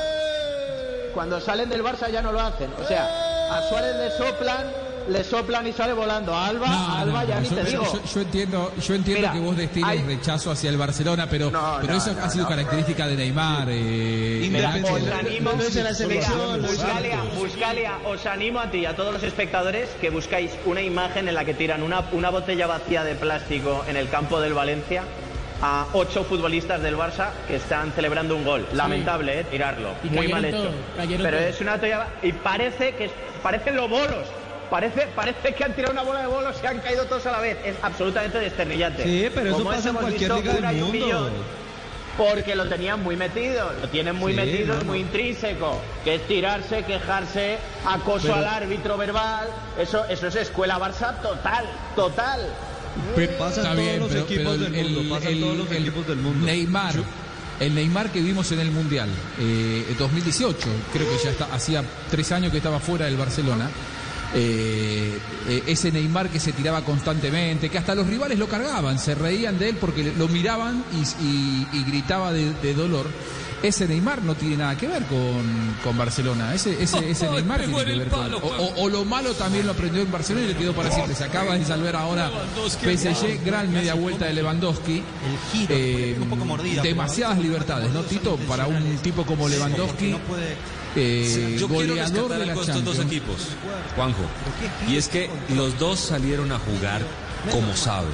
cuando 1.14 1.40
salen 1.40 1.68
del 1.68 1.82
Barça 1.82 2.10
ya 2.10 2.22
no 2.22 2.32
lo 2.32 2.40
hacen. 2.40 2.70
O 2.82 2.86
sea, 2.86 3.08
a 3.50 3.68
Suárez 3.68 3.96
le 3.96 4.10
soplan, 4.10 4.66
le 5.08 5.24
soplan 5.24 5.66
y 5.66 5.72
sale 5.72 5.92
volando. 5.92 6.34
A 6.34 6.46
Alba, 6.46 6.66
No, 6.68 6.72
a 6.74 7.00
Alba 7.00 7.22
no, 7.22 7.28
ya 7.28 7.34
no, 7.36 7.40
ni 7.40 7.48
yo, 7.48 7.54
te 7.56 7.62
yo- 7.62 7.68
digo. 7.68 7.84
yo- 7.92 8.02
yo 8.14 8.20
entiendo, 8.20 8.72
yo 8.80 8.94
entiendo 8.94 9.20
Mira, 9.20 9.32
que 9.32 9.38
vos 9.40 9.56
destiles 9.56 9.88
hay- 9.88 10.02
rechazo 10.02 10.50
hacia 10.50 10.70
el 10.70 10.76
Barcelona, 10.76 11.26
pero, 11.30 11.50
No, 11.50 11.78
pero 11.80 11.92
no, 11.94 11.98
eso 11.98 12.12
no, 12.14 12.24
ha 12.24 12.30
sido 12.30 12.44
no. 12.44 12.50
característica 12.50 13.06
de 13.06 13.16
Neymar. 13.16 13.68
Eh, 13.70 14.48
Nacho. 14.50 14.94
os 14.94 15.08
animo, 15.10 15.50
Buscalia, 15.52 17.18
Buscalia, 17.38 17.92
os 18.04 18.26
animo 18.26 18.60
a 18.60 18.70
ti 18.70 18.78
y 18.78 18.86
a 18.86 18.94
todos 18.94 19.12
los 19.12 19.22
espectadores 19.22 19.88
que 20.00 20.10
buscáis 20.10 20.50
una 20.64 20.82
imagen 20.82 21.28
en 21.28 21.34
la 21.34 21.44
que 21.44 21.54
tiran 21.54 21.82
una, 21.82 22.04
una 22.12 22.30
botella 22.30 22.66
vacía 22.66 23.04
de 23.04 23.14
plástico 23.14 23.84
en 23.88 23.96
el 23.96 24.08
campo 24.08 24.40
del 24.40 24.54
Valencia 24.54 25.02
a 25.62 25.86
ocho 25.92 26.24
futbolistas 26.24 26.80
del 26.82 26.96
Barça 26.96 27.30
que 27.46 27.56
están 27.56 27.92
celebrando 27.92 28.34
un 28.34 28.44
gol. 28.44 28.66
Lamentable, 28.72 29.40
¿eh? 29.40 29.44
Tirarlo. 29.44 29.90
Y 30.04 30.08
Muy 30.08 30.28
mal 30.28 30.44
hecho. 30.44 30.70
cayeron 30.96 31.22
Pero 31.24 31.38
todos. 31.38 31.50
es 31.54 31.60
una 31.60 31.72
botella 31.76 32.06
y 32.22 32.32
parece 32.32 32.94
que 32.94 33.04
es- 33.06 33.12
parecen 33.42 33.76
los 33.76 33.90
bolos. 33.90 34.26
Parece, 34.70 35.08
parece 35.16 35.52
que 35.54 35.64
han 35.64 35.74
tirado 35.74 35.92
una 35.92 36.02
bola 36.02 36.20
de 36.20 36.26
bolos 36.28 36.56
y 36.62 36.66
han 36.66 36.78
caído 36.78 37.04
todos 37.06 37.26
a 37.26 37.32
la 37.32 37.40
vez. 37.40 37.58
Es 37.64 37.74
absolutamente 37.82 38.38
desternillante. 38.38 39.02
Sí, 39.02 39.28
pero 39.34 39.48
eso 39.50 39.58
Como 39.58 39.70
pasa 39.70 39.82
en 39.82 39.88
hemos 39.88 40.02
cualquier 40.02 40.32
liga 40.34 40.52
del 40.54 40.76
mundo. 40.76 40.92
millón. 40.92 41.32
Porque 42.16 42.54
lo 42.54 42.68
tenían 42.68 43.02
muy 43.02 43.16
metido, 43.16 43.72
lo 43.80 43.88
tienen 43.88 44.14
muy 44.14 44.32
Sí, 44.32 44.36
metido, 44.36 44.74
no, 44.76 44.84
muy 44.84 44.98
no. 45.00 45.06
intrínseco, 45.06 45.80
que 46.04 46.16
es 46.16 46.26
tirarse, 46.28 46.84
quejarse, 46.84 47.58
acoso 47.86 48.22
Pero- 48.24 48.34
al 48.34 48.44
árbitro 48.46 48.96
verbal, 48.98 49.48
eso, 49.78 50.04
eso 50.06 50.26
es 50.26 50.36
escuela 50.36 50.78
Barça 50.78 51.20
total, 51.22 51.64
total. 51.96 52.40
Pero- 53.16 53.32
Pasa 53.38 53.62
todos 53.62 53.76
bien, 53.76 54.00
los 54.00 54.08
pero- 54.08 54.20
equipos 54.22 54.56
pero 54.58 54.70
del 54.70 54.90
mundo, 54.90 55.14
pasa 55.14 55.30
en 55.30 55.40
todos 55.40 55.56
los 55.56 55.72
equipos 55.72 56.06
del 56.06 56.16
mundo. 56.18 56.46
Neymar, 56.46 56.94
el 57.60 57.74
Neymar 57.74 58.10
que 58.10 58.20
vimos 58.20 58.52
en 58.52 58.60
el 58.60 58.70
Mundial, 58.70 59.08
eh, 59.40 59.94
2018, 59.98 60.68
creo 60.92 61.08
que 61.08 61.24
ya 61.24 61.30
está, 61.30 61.46
hacía 61.52 61.82
tres 62.10 62.30
años 62.32 62.50
que 62.50 62.58
estaba 62.58 62.80
fuera 62.80 63.06
del 63.06 63.16
Barcelona. 63.16 63.70
Eh, 64.34 65.18
eh, 65.48 65.62
ese 65.66 65.90
Neymar 65.92 66.28
que 66.28 66.38
se 66.40 66.52
tiraba 66.52 66.82
constantemente, 66.84 67.68
que 67.68 67.78
hasta 67.78 67.94
los 67.94 68.06
rivales 68.06 68.38
lo 68.38 68.48
cargaban, 68.48 68.98
se 68.98 69.14
reían 69.14 69.58
de 69.58 69.70
él 69.70 69.76
porque 69.80 70.12
lo 70.16 70.28
miraban 70.28 70.84
y, 70.92 71.24
y- 71.24 71.66
y 71.72 71.84
gritaba 71.84 72.32
de, 72.32 72.52
de 72.62 72.74
dolor. 72.74 73.06
Ese 73.62 73.86
Neymar 73.86 74.22
no 74.22 74.34
tiene 74.34 74.56
nada 74.56 74.74
que 74.74 74.88
ver 74.88 75.02
con, 75.04 75.42
con 75.84 75.98
Barcelona. 75.98 76.54
Ese, 76.54 76.82
ese, 76.82 77.10
ese 77.10 77.26
Ay, 77.26 77.32
Neymar 77.34 77.58
tiene 77.62 77.78
en 77.78 77.86
que 77.86 77.98
ver 77.98 78.08
con. 78.08 78.34
O, 78.34 78.40
Juan. 78.40 78.60
o- 78.60 78.82
o 78.84 78.88
lo 78.88 79.04
malo 79.04 79.34
también 79.34 79.66
lo 79.66 79.72
aprendió 79.72 80.00
en 80.00 80.10
Barcelona 80.10 80.46
y 80.46 80.48
le 80.48 80.56
quedó 80.56 80.72
para 80.72 80.90
siempre. 80.90 81.14
Se 81.14 81.24
acaba 81.24 81.58
de 81.58 81.64
salvar 81.66 81.94
ahora 81.96 82.30
PSG, 82.82 83.44
gran 83.44 83.70
media 83.70 83.92
vuelta 83.94 84.24
de 84.26 84.32
Lewandowski. 84.34 85.02
giro, 85.52 85.74
Eh, 85.76 86.16
un 86.22 86.28
poco 86.30 86.44
mordida, 86.46 86.82
demasiadas 86.82 87.38
libertades, 87.38 87.90
¿no, 87.92 88.00
Tito? 88.02 88.36
Para 88.48 88.66
un 88.66 88.96
tipo 89.02 89.26
como 89.26 89.46
Lewandowski, 89.46 90.14
eh, 90.96 91.56
Yo 91.58 91.68
quiero 91.68 91.88
goleador 91.88 92.30
rescatar 92.30 92.38
de 92.40 92.46
la 92.46 92.52
algo 92.52 92.64
de 92.64 92.72
estos 92.72 92.84
dos 92.84 92.98
equipos, 93.04 93.36
Juanjo. 93.96 94.22
Y 94.88 94.96
es 94.96 95.08
que 95.08 95.30
los 95.54 95.78
dos 95.78 96.00
salieron 96.00 96.52
a 96.52 96.58
jugar 96.58 97.02
como 97.50 97.74
saben. 97.76 98.10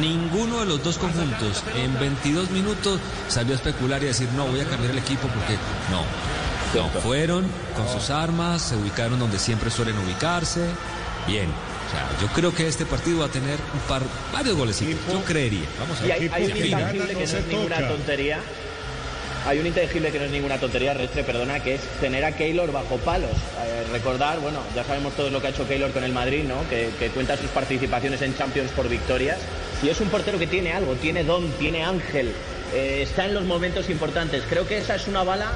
Ninguno 0.00 0.60
de 0.60 0.66
los 0.66 0.82
dos 0.82 0.98
conjuntos 0.98 1.62
en 1.76 1.98
22 1.98 2.50
minutos 2.50 3.00
salió 3.28 3.52
a 3.54 3.56
especular 3.56 4.02
y 4.02 4.06
a 4.06 4.08
decir, 4.08 4.28
no, 4.36 4.46
voy 4.46 4.60
a 4.60 4.64
cambiar 4.64 4.92
el 4.92 4.98
equipo 4.98 5.28
porque 5.28 5.54
no. 5.90 6.02
No, 6.74 6.88
fueron 7.00 7.46
con 7.74 7.88
sus 7.88 8.10
armas, 8.10 8.60
se 8.60 8.76
ubicaron 8.76 9.18
donde 9.18 9.38
siempre 9.38 9.70
suelen 9.70 9.96
ubicarse. 9.98 10.66
Bien. 11.26 11.46
O 11.46 11.90
sea, 11.90 12.06
yo 12.20 12.26
creo 12.34 12.54
que 12.54 12.68
este 12.68 12.84
partido 12.84 13.20
va 13.20 13.26
a 13.26 13.30
tener 13.30 13.58
un 13.72 13.80
par, 13.88 14.02
varios 14.32 14.54
golecitos. 14.56 15.00
Yo 15.10 15.24
creería. 15.24 15.66
Vamos 15.80 15.98
a 16.00 16.04
Y 16.04 16.08
ver. 16.08 16.12
hay, 16.12 16.28
hay 16.30 16.44
un 16.44 16.52
que 16.52 16.66
intangible 16.66 16.98
gana 16.98 17.08
que 17.08 17.14
no 17.14 17.20
es 17.38 17.46
ninguna 17.46 17.88
tontería. 17.88 18.40
Hay 19.48 19.58
un 19.58 19.66
intangible 19.66 20.12
que 20.12 20.18
no 20.18 20.26
es 20.26 20.30
ninguna 20.30 20.58
tontería, 20.58 20.92
Restre, 20.92 21.24
perdona, 21.24 21.60
que 21.60 21.76
es 21.76 21.80
tener 22.02 22.22
a 22.22 22.32
Keylor 22.32 22.70
bajo 22.70 22.98
palos. 22.98 23.30
Eh, 23.30 23.82
recordar, 23.90 24.40
bueno, 24.40 24.58
ya 24.76 24.84
sabemos 24.84 25.14
todo 25.14 25.30
lo 25.30 25.40
que 25.40 25.46
ha 25.46 25.50
hecho 25.50 25.66
Keylor 25.66 25.90
con 25.90 26.04
el 26.04 26.12
Madrid, 26.12 26.44
¿no? 26.44 26.68
Que, 26.68 26.90
que 26.98 27.08
cuenta 27.08 27.34
sus 27.34 27.48
participaciones 27.48 28.20
en 28.20 28.36
Champions 28.36 28.70
por 28.72 28.90
victorias. 28.90 29.38
Y 29.82 29.88
es 29.88 29.98
un 30.02 30.10
portero 30.10 30.38
que 30.38 30.46
tiene 30.46 30.74
algo, 30.74 30.96
tiene 30.96 31.24
don, 31.24 31.50
tiene 31.52 31.82
ángel, 31.82 32.30
eh, 32.74 33.00
está 33.00 33.24
en 33.24 33.32
los 33.32 33.44
momentos 33.44 33.88
importantes. 33.88 34.42
Creo 34.50 34.68
que 34.68 34.76
esa 34.76 34.96
es 34.96 35.08
una 35.08 35.22
bala 35.22 35.50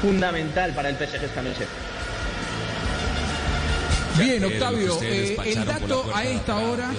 fundamental 0.00 0.72
para 0.72 0.88
el 0.88 0.96
PSG 0.96 1.24
esta 1.24 1.42
noche. 1.42 1.66
Bien, 4.16 4.42
Octavio, 4.46 4.98
eh, 5.02 5.36
el 5.44 5.62
dato 5.66 6.10
a 6.14 6.24
esta 6.24 6.56
atrás, 6.56 6.70
hora, 6.70 6.90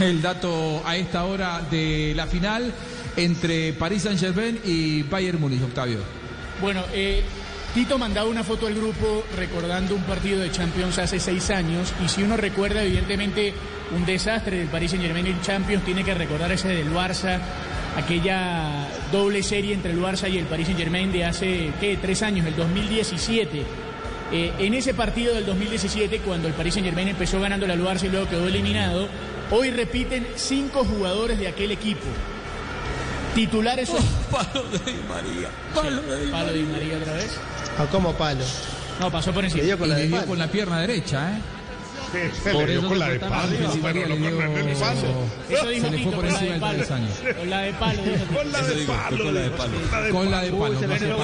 el 0.00 0.20
dato 0.20 0.82
a 0.84 0.96
esta 0.96 1.26
hora 1.26 1.62
de 1.70 2.12
la 2.16 2.26
final 2.26 2.72
entre 3.16 3.72
Paris 3.72 4.02
Saint 4.02 4.18
Germain 4.18 4.58
y 4.64 5.02
Bayern 5.02 5.40
Múnich, 5.40 5.62
Octavio. 5.62 5.98
Bueno, 6.60 6.84
eh, 6.92 7.22
Tito 7.74 7.98
mandaba 7.98 8.28
una 8.28 8.44
foto 8.44 8.66
al 8.66 8.74
grupo 8.74 9.24
recordando 9.36 9.94
un 9.94 10.02
partido 10.02 10.40
de 10.40 10.50
Champions 10.50 10.98
hace 10.98 11.18
seis 11.18 11.50
años 11.50 11.92
y 12.04 12.08
si 12.08 12.22
uno 12.22 12.36
recuerda 12.36 12.82
evidentemente 12.82 13.54
un 13.96 14.04
desastre 14.04 14.58
del 14.58 14.68
Paris 14.68 14.90
Saint 14.90 15.04
Germain 15.04 15.26
en 15.26 15.40
Champions, 15.40 15.84
tiene 15.84 16.04
que 16.04 16.14
recordar 16.14 16.52
ese 16.52 16.68
del 16.68 16.92
Barça, 16.92 17.40
aquella 17.96 18.88
doble 19.10 19.42
serie 19.42 19.74
entre 19.74 19.92
el 19.92 20.00
Barça 20.00 20.30
y 20.30 20.38
el 20.38 20.44
Paris 20.44 20.66
Saint 20.66 20.78
Germain 20.78 21.10
de 21.12 21.24
hace, 21.24 21.72
¿qué? 21.80 21.98
Tres 22.00 22.22
años, 22.22 22.46
el 22.46 22.56
2017. 22.56 23.62
Eh, 24.32 24.52
en 24.58 24.74
ese 24.74 24.94
partido 24.94 25.34
del 25.34 25.46
2017, 25.46 26.20
cuando 26.20 26.48
el 26.48 26.54
Paris 26.54 26.74
Saint 26.74 26.86
Germain 26.86 27.08
empezó 27.08 27.40
ganando 27.40 27.66
al 27.66 27.82
Barça 27.82 28.04
y 28.04 28.08
luego 28.10 28.28
quedó 28.28 28.48
eliminado, 28.48 29.08
hoy 29.50 29.70
repiten 29.70 30.26
cinco 30.36 30.84
jugadores 30.84 31.38
de 31.38 31.48
aquel 31.48 31.70
equipo. 31.70 32.06
Titulares 33.34 33.88
son... 33.88 34.02
Palo 34.30 34.64
de 34.68 34.78
Di 34.78 34.98
María. 35.08 35.48
Palo 35.74 36.02
de 36.02 36.24
Di 36.26 36.30
Palo 36.30 36.46
María. 36.46 36.52
Di 36.62 36.62
María 36.72 36.96
otra 36.98 37.12
vez. 37.14 37.38
Como 37.90 38.12
palo. 38.14 38.44
No, 39.00 39.10
pasó 39.10 39.32
por 39.32 39.42
Le 39.42 39.48
encima. 39.48 39.64
dio 39.64 39.78
con 39.78 39.86
Y 39.86 39.90
la 39.90 39.96
le 39.96 40.02
de 40.02 40.08
dio 40.08 40.26
con 40.26 40.38
la 40.38 40.46
pierna 40.48 40.80
derecha, 40.80 41.32
¿eh? 41.32 41.40
Se 42.12 42.50
Por 42.52 42.66
le 42.66 42.72
dio 42.78 42.88
con 42.88 42.98
la 42.98 43.06
fue 43.06 43.14
de 43.14 43.20
palo, 43.20 43.52
pero 43.82 44.08
no 44.08 44.30
con 44.36 44.68
el 44.68 44.76
palo. 44.76 45.00
Eso 45.48 45.68
dijo 45.68 45.86
Se 45.86 45.90
le 45.90 45.98
fue 45.98 45.98
Tito, 45.98 46.10
por 46.10 46.24
con 46.24 46.26
la 46.26 46.30
encima 46.40 46.68
de 46.70 46.76
del 46.76 46.88
palo. 46.88 47.06
Con 47.38 47.50
la 47.50 47.60
de 47.62 47.72
palo. 47.72 48.02
Con 48.34 48.52
la 48.52 48.62
de 48.62 48.86
palo. 48.86 49.24
con 49.24 49.34
la 49.34 49.40
de 49.40 49.50
palo. 49.50 50.10
con 50.10 50.30
la 50.30 50.40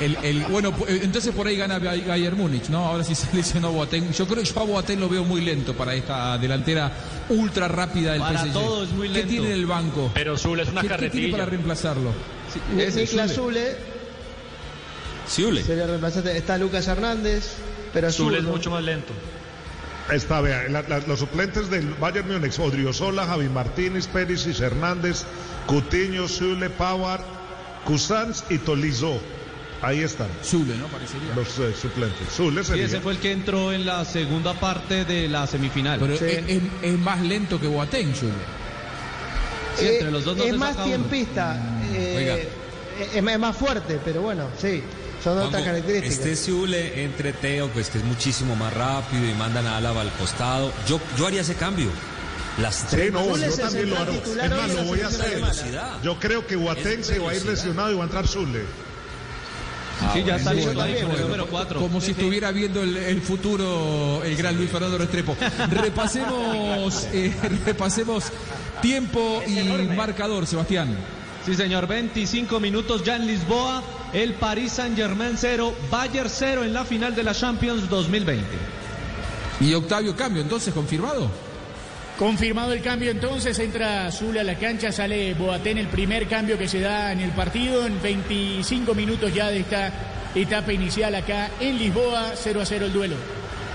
el- 0.00 0.16
el- 0.22 0.44
bueno, 0.46 0.72
eh, 0.88 1.00
entonces 1.02 1.32
por 1.34 1.46
ahí 1.46 1.56
gana 1.56 1.78
Bay- 1.78 2.02
Bayern 2.06 2.36
Múnich, 2.36 2.68
¿no? 2.68 2.86
Ahora 2.86 3.04
sí 3.04 3.14
se 3.14 3.34
lesionó 3.36 3.70
Boateng. 3.72 4.12
Yo 4.12 4.26
creo 4.26 4.42
que 4.42 4.48
yo 4.48 4.60
a 4.60 4.64
Boateng 4.64 4.98
lo 5.00 5.08
veo 5.08 5.24
muy 5.24 5.40
lento 5.40 5.74
para 5.74 5.94
esta 5.94 6.36
delantera 6.38 6.90
ultra 7.28 7.68
rápida 7.68 8.12
del 8.12 8.20
Para 8.22 8.40
PSG. 8.44 8.52
todo 8.52 8.84
es 8.84 8.90
muy 8.90 9.08
¿Qué 9.10 9.22
tiene 9.24 9.46
en 9.48 9.52
el 9.52 9.66
banco? 9.66 10.10
Pero 10.14 10.36
Zul 10.36 10.60
es 10.60 10.68
una 10.68 10.80
¿Qué, 10.80 10.88
qué 10.88 10.94
tiene 10.96 11.06
carretilla. 11.10 11.30
para 11.32 11.46
reemplazarlo? 11.46 12.12
Ese 12.78 13.00
Niklas 13.02 13.32
Zule. 13.32 13.60
Zule 13.76 13.94
Siule. 15.26 15.62
sería 15.62 15.86
reemplazante. 15.86 16.36
Está 16.36 16.58
Lucas 16.58 16.86
Hernández, 16.86 17.52
pero 17.94 18.08
es 18.08 18.14
zurdo. 18.16 18.42
mucho 18.42 18.70
más 18.70 18.82
lento. 18.82 19.12
Está, 20.12 20.42
vea, 20.42 20.64
la- 20.68 20.82
la- 20.82 21.00
los 21.00 21.18
suplentes 21.20 21.70
del 21.70 21.86
Bayern 21.94 22.28
Múnich, 22.30 22.58
Odriozola, 22.58 23.24
Javi 23.26 23.48
Martínez, 23.48 24.06
Pérez 24.06 24.46
Hernández, 24.60 25.22
Cutiño, 25.66 26.28
Zule, 26.28 26.68
Pavard, 26.68 27.22
Cusans 27.86 28.44
y 28.50 28.58
Tolizó. 28.58 29.18
Ahí 29.80 30.00
están 30.00 30.28
Zule, 30.42 30.76
¿no? 30.76 30.86
Parecería. 30.88 31.34
los 31.34 31.58
eh, 31.58 31.74
suplentes. 31.80 32.28
Zule 32.34 32.62
Sí, 32.64 32.68
sería. 32.70 32.84
ese 32.86 33.00
fue 33.00 33.12
el 33.12 33.18
que 33.18 33.32
entró 33.32 33.72
en 33.72 33.84
la 33.86 34.04
segunda 34.04 34.54
parte 34.54 35.04
de 35.06 35.28
la 35.28 35.46
semifinal. 35.46 35.98
Pero 36.00 36.16
Sí. 36.16 36.24
es, 36.26 36.44
es- 36.48 36.62
es 36.82 36.98
más 36.98 37.20
lento 37.22 37.58
que 37.60 37.66
Boateng, 37.66 38.14
Zule. 38.14 38.32
Sí, 39.76 39.86
entre 39.86 40.10
los 40.10 40.24
dos 40.24 40.36
no 40.36 40.44
es 40.44 40.50
se 40.52 40.56
más 40.58 40.84
tiempista, 40.84 41.56
eh, 41.92 42.14
Oiga. 42.16 42.36
es, 43.18 43.32
es 43.34 43.38
más 43.38 43.56
fuerte, 43.56 43.98
pero 44.04 44.22
bueno, 44.22 44.48
sí, 44.58 44.82
son 45.24 45.38
otras 45.38 45.62
características. 45.62 46.18
Este 46.18 46.36
Zule 46.36 47.02
entre 47.02 47.32
Teo, 47.32 47.68
pues 47.68 47.88
que 47.88 47.98
es 47.98 48.04
muchísimo 48.04 48.54
más 48.54 48.72
rápido 48.74 49.26
y 49.28 49.32
mandan 49.34 49.66
a 49.66 49.78
Álava 49.78 50.02
al 50.02 50.12
costado. 50.12 50.70
Yo, 50.86 51.00
yo 51.16 51.26
haría 51.26 51.40
ese 51.40 51.54
cambio. 51.54 51.88
Las 52.60 52.76
Sí, 52.76 52.86
tres 52.90 53.12
no, 53.12 53.24
Zule 53.24 53.48
yo 53.48 53.56
también 53.56 53.90
lo 53.90 54.06
titular 54.06 54.44
Es 54.44 54.50
más, 54.58 54.74
lo 54.74 54.84
voy 54.84 55.00
a 55.00 55.06
hacer. 55.08 55.42
Yo 56.02 56.18
creo 56.20 56.46
que 56.46 56.56
Boateng 56.56 57.00
Es 57.00 57.06
se 57.06 57.18
va 57.18 57.30
a 57.30 57.34
ir 57.34 57.44
lesionado 57.46 57.90
y 57.90 57.94
va 57.94 58.02
a 58.02 58.04
entrar 58.04 58.28
Zule. 58.28 58.60
Sí, 60.12 60.22
ya 60.24 60.36
está 60.36 60.50
sí, 60.50 60.56
listo 60.56 60.74
número 61.22 61.46
4. 61.46 61.80
Como 61.80 62.00
si 62.00 62.10
estuviera 62.10 62.52
viendo 62.52 62.82
el, 62.82 62.96
el 62.96 63.22
futuro 63.22 64.22
el 64.24 64.36
gran 64.36 64.56
Luis 64.56 64.70
Fernando 64.70 64.98
Restrepo. 64.98 65.36
Repasemos, 65.70 67.08
eh, 67.12 67.32
repasemos 67.64 68.24
tiempo 68.82 69.42
y 69.46 69.62
marcador, 69.96 70.46
Sebastián. 70.46 70.94
Sí, 71.44 71.54
señor, 71.54 71.86
25 71.86 72.58
minutos 72.58 73.04
ya 73.04 73.16
en 73.16 73.26
Lisboa. 73.26 73.82
El 74.14 74.34
Paris 74.34 74.72
Saint-Germain 74.72 75.36
0, 75.36 75.74
Bayern 75.90 76.30
0 76.30 76.64
en 76.64 76.72
la 76.72 76.84
final 76.84 77.14
de 77.14 77.22
la 77.22 77.34
Champions 77.34 77.88
2020. 77.90 78.44
Y 79.60 79.74
Octavio 79.74 80.16
Cambio, 80.16 80.40
entonces, 80.40 80.72
confirmado. 80.72 81.30
Confirmado 82.18 82.72
el 82.72 82.80
cambio 82.80 83.10
entonces, 83.10 83.58
entra 83.58 84.10
Zule 84.12 84.40
a 84.40 84.44
la 84.44 84.56
cancha, 84.56 84.92
sale 84.92 85.34
Boateng, 85.34 85.78
el 85.78 85.88
primer 85.88 86.28
cambio 86.28 86.56
que 86.56 86.68
se 86.68 86.78
da 86.78 87.10
en 87.10 87.20
el 87.20 87.32
partido, 87.32 87.84
en 87.84 88.00
25 88.00 88.94
minutos 88.94 89.34
ya 89.34 89.48
de 89.48 89.58
esta 89.58 89.92
etapa 90.34 90.72
inicial 90.72 91.14
acá 91.16 91.50
en 91.58 91.76
Lisboa, 91.76 92.32
0 92.36 92.60
a 92.60 92.64
0 92.64 92.86
el 92.86 92.92
duelo. 92.92 93.16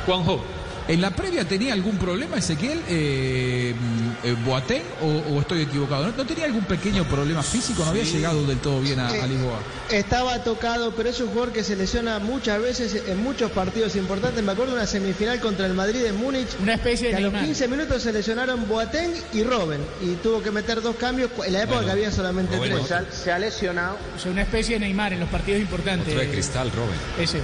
Juanjo, 0.05 0.41
¿En 0.89 1.01
la 1.01 1.11
previa 1.11 1.45
tenía 1.45 1.73
algún 1.73 1.97
problema 1.97 2.37
Ezequiel 2.37 2.81
eh, 2.89 3.75
eh, 4.23 4.35
Boateng 4.43 4.81
o, 5.03 5.05
o 5.35 5.39
estoy 5.39 5.61
equivocado? 5.61 6.07
¿No, 6.07 6.13
no 6.17 6.25
tenía 6.25 6.45
algún 6.45 6.63
pequeño 6.63 7.03
problema 7.03 7.43
físico? 7.43 7.83
¿No 7.85 7.91
había 7.91 8.03
llegado 8.03 8.43
del 8.47 8.57
todo 8.57 8.81
bien 8.81 8.99
a, 8.99 9.07
a 9.09 9.15
Eh, 9.17 9.27
Lisboa? 9.27 9.59
Estaba 9.91 10.43
tocado, 10.43 10.91
pero 10.95 11.09
es 11.09 11.19
un 11.19 11.27
jugador 11.27 11.53
que 11.53 11.63
se 11.63 11.75
lesiona 11.75 12.17
muchas 12.17 12.59
veces 12.59 13.03
en 13.07 13.21
muchos 13.23 13.51
partidos 13.51 13.95
importantes. 13.95 14.43
Me 14.43 14.51
acuerdo 14.51 14.71
de 14.73 14.79
una 14.79 14.87
semifinal 14.87 15.39
contra 15.39 15.67
el 15.67 15.75
Madrid 15.75 16.03
en 16.05 16.15
Múnich. 16.17 16.47
Una 16.59 16.73
especie 16.73 17.09
Que 17.09 17.13
de 17.13 17.17
a 17.17 17.19
los 17.21 17.33
Neymar. 17.33 17.45
15 17.45 17.67
minutos 17.67 18.01
se 18.01 18.11
lesionaron 18.11 18.67
Boateng 18.67 19.13
y 19.33 19.43
Robben 19.43 19.81
y 20.01 20.15
tuvo 20.15 20.41
que 20.41 20.49
meter 20.49 20.81
dos 20.81 20.95
cambios 20.95 21.29
en 21.45 21.53
la 21.53 21.59
época 21.59 21.75
Bueno, 21.81 21.85
que 21.85 21.91
había 21.91 22.11
solamente 22.11 22.55
Robben 22.57 22.71
tres. 22.73 22.87
Se 22.87 22.93
ha, 22.95 23.05
se 23.11 23.31
ha 23.31 23.37
lesionado. 23.37 23.95
O 24.17 24.19
sea, 24.19 24.31
una 24.31 24.41
especie 24.41 24.73
de 24.73 24.79
Neymar 24.79 25.13
en 25.13 25.19
los 25.19 25.29
partidos 25.29 25.61
importantes. 25.61 26.07
Otro 26.07 26.19
de 26.19 26.31
cristal, 26.31 26.71
Robin. 26.71 26.95
Ese. 27.19 27.41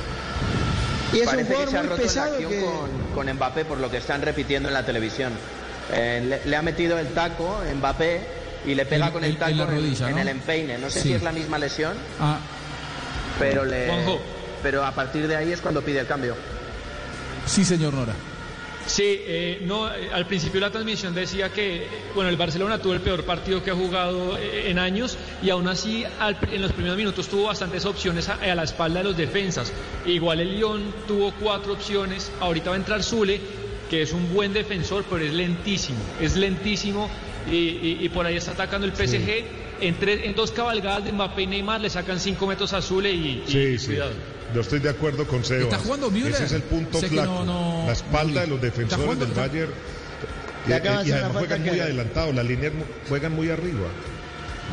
Y 1.13 1.18
es 1.20 1.28
un 1.28 1.34
Parece 1.34 1.48
que 1.50 1.54
jugador 1.65 1.70
se 1.72 1.78
ha 1.78 1.82
roto 1.82 1.94
en 1.96 2.00
la 2.00 2.04
pesado 2.04 2.34
acción 2.34 2.52
que 2.52 2.62
con, 2.62 3.26
con 3.26 3.34
Mbappé 3.36 3.65
por 3.65 3.78
lo 3.80 3.89
que 3.91 3.98
están 3.98 4.22
repitiendo 4.22 4.68
en 4.70 4.74
la 4.74 4.86
televisión. 4.86 5.34
Eh, 5.94 6.24
le, 6.44 6.50
le 6.50 6.56
ha 6.56 6.62
metido 6.62 6.98
el 7.00 7.08
taco 7.10 7.62
Mbappé 7.78 8.22
y 8.65 8.74
le 8.76 8.86
pega 8.86 9.12
con 9.12 9.24
el 9.24 9.32
en- 9.32 9.38
taco 9.38 9.52
en 9.52 9.58
la 9.58 9.65
rodilla, 9.65 10.10
en 10.10 10.15
¿no? 10.15 10.22
el 10.22 10.28
empeine. 10.30 10.78
No 10.78 10.89
sé 10.89 11.02
Sí. 11.02 11.10
si 11.10 11.13
es 11.13 11.22
la 11.24 11.32
misma 11.32 11.58
lesión, 11.60 11.94
Ah, 12.20 12.38
pero 13.39 13.63
le 13.65 13.88
Juanjo. 13.88 14.20
pero 14.63 14.84
a 14.84 14.91
partir 14.91 15.28
de 15.28 15.36
ahí 15.36 15.52
es 15.52 15.62
cuando 15.62 15.82
pide 15.84 16.00
el 16.00 16.08
cambio. 16.08 16.36
sí, 17.46 17.63
señor 17.63 17.94
Nora. 17.94 18.13
Sí, 18.88 19.04
eh, 19.04 19.62
no, 19.65 19.88
eh, 19.93 20.10
al 20.13 20.28
principio 20.28 20.60
la 20.60 20.69
transmisión 20.69 21.15
decía 21.15 21.50
que, 21.52 21.88
bueno, 22.13 22.30
el 22.30 22.38
Barcelona 22.38 22.78
tuvo 22.80 22.93
el 22.93 23.02
peor 23.02 23.24
partido 23.24 23.63
que 23.63 23.71
ha 23.71 23.76
jugado 23.76 24.38
eh, 24.38 24.69
en 24.69 24.78
años 24.78 25.17
y 25.41 25.50
aún 25.50 25.67
así 25.67 26.04
al- 26.19 26.38
en 26.52 26.62
los 26.62 26.71
primeros 26.71 26.95
minutos 26.98 27.28
tuvo 27.28 27.45
bastantes 27.45 27.84
opciones 27.86 28.30
a, 28.30 28.36
a 28.36 28.54
la 28.56 28.63
espalda 28.63 29.00
de 29.00 29.06
los 29.06 29.17
defensas. 29.17 29.74
Igual 30.06 30.39
el 30.41 30.56
Lyon 30.56 30.93
tuvo 31.08 31.34
cuatro 31.39 31.74
opciones, 31.74 32.32
ahorita 32.39 32.69
va 32.69 32.76
a 32.76 32.80
entrar 32.80 33.02
Zule, 33.04 33.41
que 33.89 34.04
es 34.04 34.13
un 34.13 34.32
buen 34.34 34.54
defensor, 34.54 35.04
pero 35.10 35.26
es 35.26 35.34
lentísimo, 35.34 36.00
es 36.21 36.36
lentísimo 36.36 37.10
y, 37.50 37.56
y- 37.56 37.98
y 38.02 38.10
por 38.10 38.26
ahí 38.28 38.36
está 38.38 38.52
atacando 38.52 38.86
el 38.86 38.93
PSG. 38.93 39.45
En, 39.82 39.95
tres- 39.95 40.21
en 40.24 40.36
dos 40.36 40.52
cabalgadas 40.52 41.04
de 41.06 41.12
Mbappé 41.12 41.41
y 41.41 41.48
Neymar 41.48 41.82
le 41.82 41.89
sacan 41.89 42.19
cinco 42.19 42.45
metros 42.48 42.71
a 42.74 42.82
Zule 42.82 43.12
y, 43.12 43.43
y 43.48 43.52
Sí, 43.52 43.78
sí. 43.80 43.86
cuidado. 43.88 44.13
Yo 44.56 44.62
estoy 44.62 44.80
de 44.80 44.89
acuerdo 44.89 45.28
con 45.28 45.44
Sebas. 45.44 45.65
¿Está 45.65 45.80
jugando 45.80 46.10
Müller? 46.10 46.32
Ese 46.34 46.46
es 46.46 46.52
el 46.54 46.63
punto 46.63 47.02
que 47.02 47.08
flaco. 47.10 47.44
no- 47.44 47.82
no- 47.82 47.84
la 47.88 47.91
espalda 47.94 48.41
de 48.41 48.48
los 48.48 48.56
¿Está 48.56 48.65
defensores 48.68 49.04
jugando? 49.04 49.26
del 49.26 49.34
¿Está- 49.34 49.48
Bayern. 49.48 49.72
Y, 50.68 50.72
acaba 50.72 51.04
de 51.04 51.10
y 51.10 51.12
hacer 51.12 51.13
una 51.13 51.26
además 51.26 51.39
juegan 51.41 51.60
muy 51.62 51.70
clara. 51.70 51.84
adelantados, 51.84 52.36
las 52.36 52.46
líneas 52.46 52.74
juegan 53.10 53.32
muy 53.34 53.50
arriba. 53.50 53.88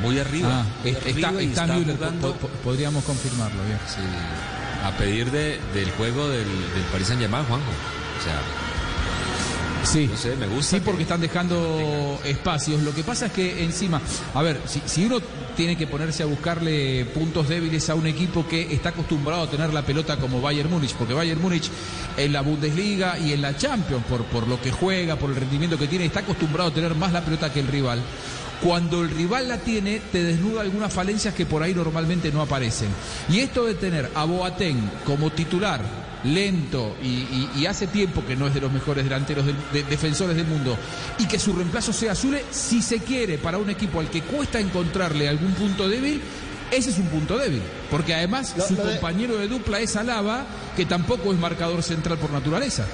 Muy 0.00 0.18
arriba. 0.20 0.48
Ah, 0.52 0.66
muy 0.82 0.90
está, 0.92 1.08
arriba 1.28 1.42
y 1.42 1.46
está 1.48 1.66
Müller, 1.66 1.96
jugando, 1.96 2.32
po- 2.34 2.38
po- 2.38 2.48
podríamos 2.62 3.04
confirmarlo. 3.04 3.62
Bien. 3.64 3.78
sí, 3.86 4.00
a 4.84 4.96
pedir 4.96 5.30
de- 5.32 5.58
del 5.74 5.90
juego 5.90 6.28
del, 6.30 6.44
del 6.46 6.82
Paris 6.92 7.08
Saint 7.08 7.20
Germain, 7.20 7.44
Juanjo. 7.44 7.66
O 7.70 8.22
sea, 8.24 8.40
Sí, 9.84 10.06
No 10.10 10.16
sé, 10.16 10.36
me 10.36 10.46
gusta 10.46 10.70
Sí, 10.70 10.76
que- 10.76 10.82
porque 10.82 11.02
están 11.02 11.20
dejando 11.20 12.18
espacios. 12.24 12.82
Lo 12.82 12.94
que 12.94 13.02
pasa 13.02 13.26
es 13.26 13.32
que 13.32 13.64
encima, 13.64 14.00
a 14.34 14.42
ver, 14.42 14.60
si, 14.66 14.80
si 14.86 15.04
uno 15.04 15.18
tiene 15.56 15.76
que 15.76 15.86
ponerse 15.86 16.22
a 16.22 16.26
buscarle 16.26 17.04
puntos 17.06 17.48
débiles 17.48 17.90
a 17.90 17.94
un 17.94 18.06
equipo 18.06 18.46
que 18.46 18.72
está 18.72 18.90
acostumbrado 18.90 19.42
a 19.42 19.50
tener 19.50 19.72
la 19.74 19.82
pelota 19.82 20.16
como 20.18 20.40
Bayern 20.40 20.70
Múnich, 20.70 20.94
porque 20.94 21.14
Bayern 21.14 21.40
Múnich 21.42 21.68
en 22.16 22.32
la 22.32 22.40
Bundesliga 22.42 23.18
y 23.18 23.32
en 23.32 23.42
la 23.42 23.56
Champions, 23.56 24.04
por, 24.08 24.24
por 24.26 24.46
lo 24.48 24.60
que 24.60 24.70
juega, 24.70 25.16
por 25.16 25.30
el 25.30 25.36
rendimiento 25.36 25.76
que 25.78 25.88
tiene, 25.88 26.06
está 26.06 26.20
acostumbrado 26.20 26.70
a 26.70 26.74
tener 26.74 26.94
más 26.94 27.12
la 27.12 27.24
pelota 27.24 27.52
que 27.52 27.60
el 27.60 27.66
rival. 27.66 28.00
Cuando 28.62 29.02
el 29.02 29.10
rival 29.10 29.48
la 29.48 29.58
tiene, 29.58 30.00
te 30.12 30.22
desnuda 30.22 30.60
algunas 30.62 30.92
falencias 30.92 31.34
que 31.34 31.44
por 31.46 31.62
ahí 31.64 31.74
normalmente 31.74 32.30
no 32.30 32.40
aparecen. 32.40 32.88
Y 33.28 33.40
esto 33.40 33.64
de 33.64 33.74
tener 33.74 34.10
a 34.14 34.24
Boateng 34.24 34.78
como 35.04 35.30
titular, 35.30 35.80
lento 36.24 36.96
y, 37.02 37.06
y- 37.06 37.50
y 37.56 37.66
hace 37.66 37.86
tiempo 37.86 38.24
que 38.24 38.36
no 38.36 38.46
es 38.46 38.54
de 38.54 38.60
los 38.60 38.72
mejores 38.72 39.04
delanteros 39.04 39.44
del- 39.46 39.56
de- 39.72 39.82
defensores 39.84 40.36
del 40.36 40.46
mundo, 40.46 40.76
y 41.18 41.26
que 41.26 41.38
su 41.38 41.52
reemplazo 41.52 41.92
sea 41.92 42.14
Zule, 42.14 42.44
si 42.50 42.80
se 42.82 42.98
quiere 43.00 43.38
para 43.38 43.58
un 43.58 43.70
equipo 43.70 44.00
al 44.00 44.08
que 44.08 44.22
cuesta 44.22 44.60
encontrarle 44.60 45.28
algún 45.28 45.52
punto 45.52 45.88
débil, 45.88 46.20
ese 46.70 46.90
es 46.90 46.98
un 46.98 47.06
punto 47.08 47.36
débil. 47.38 47.60
Porque 47.90 48.14
además 48.14 48.54
Lo- 48.56 48.66
su 48.66 48.74
lo 48.74 48.82
compañero 48.82 49.36
de 49.36 49.48
dupla 49.48 49.80
es 49.80 49.96
Alaba, 49.96 50.46
que 50.76 50.86
tampoco 50.86 51.32
es 51.32 51.38
marcador 51.38 51.82
central 51.82 52.18
por 52.18 52.30
naturaleza. 52.30 52.86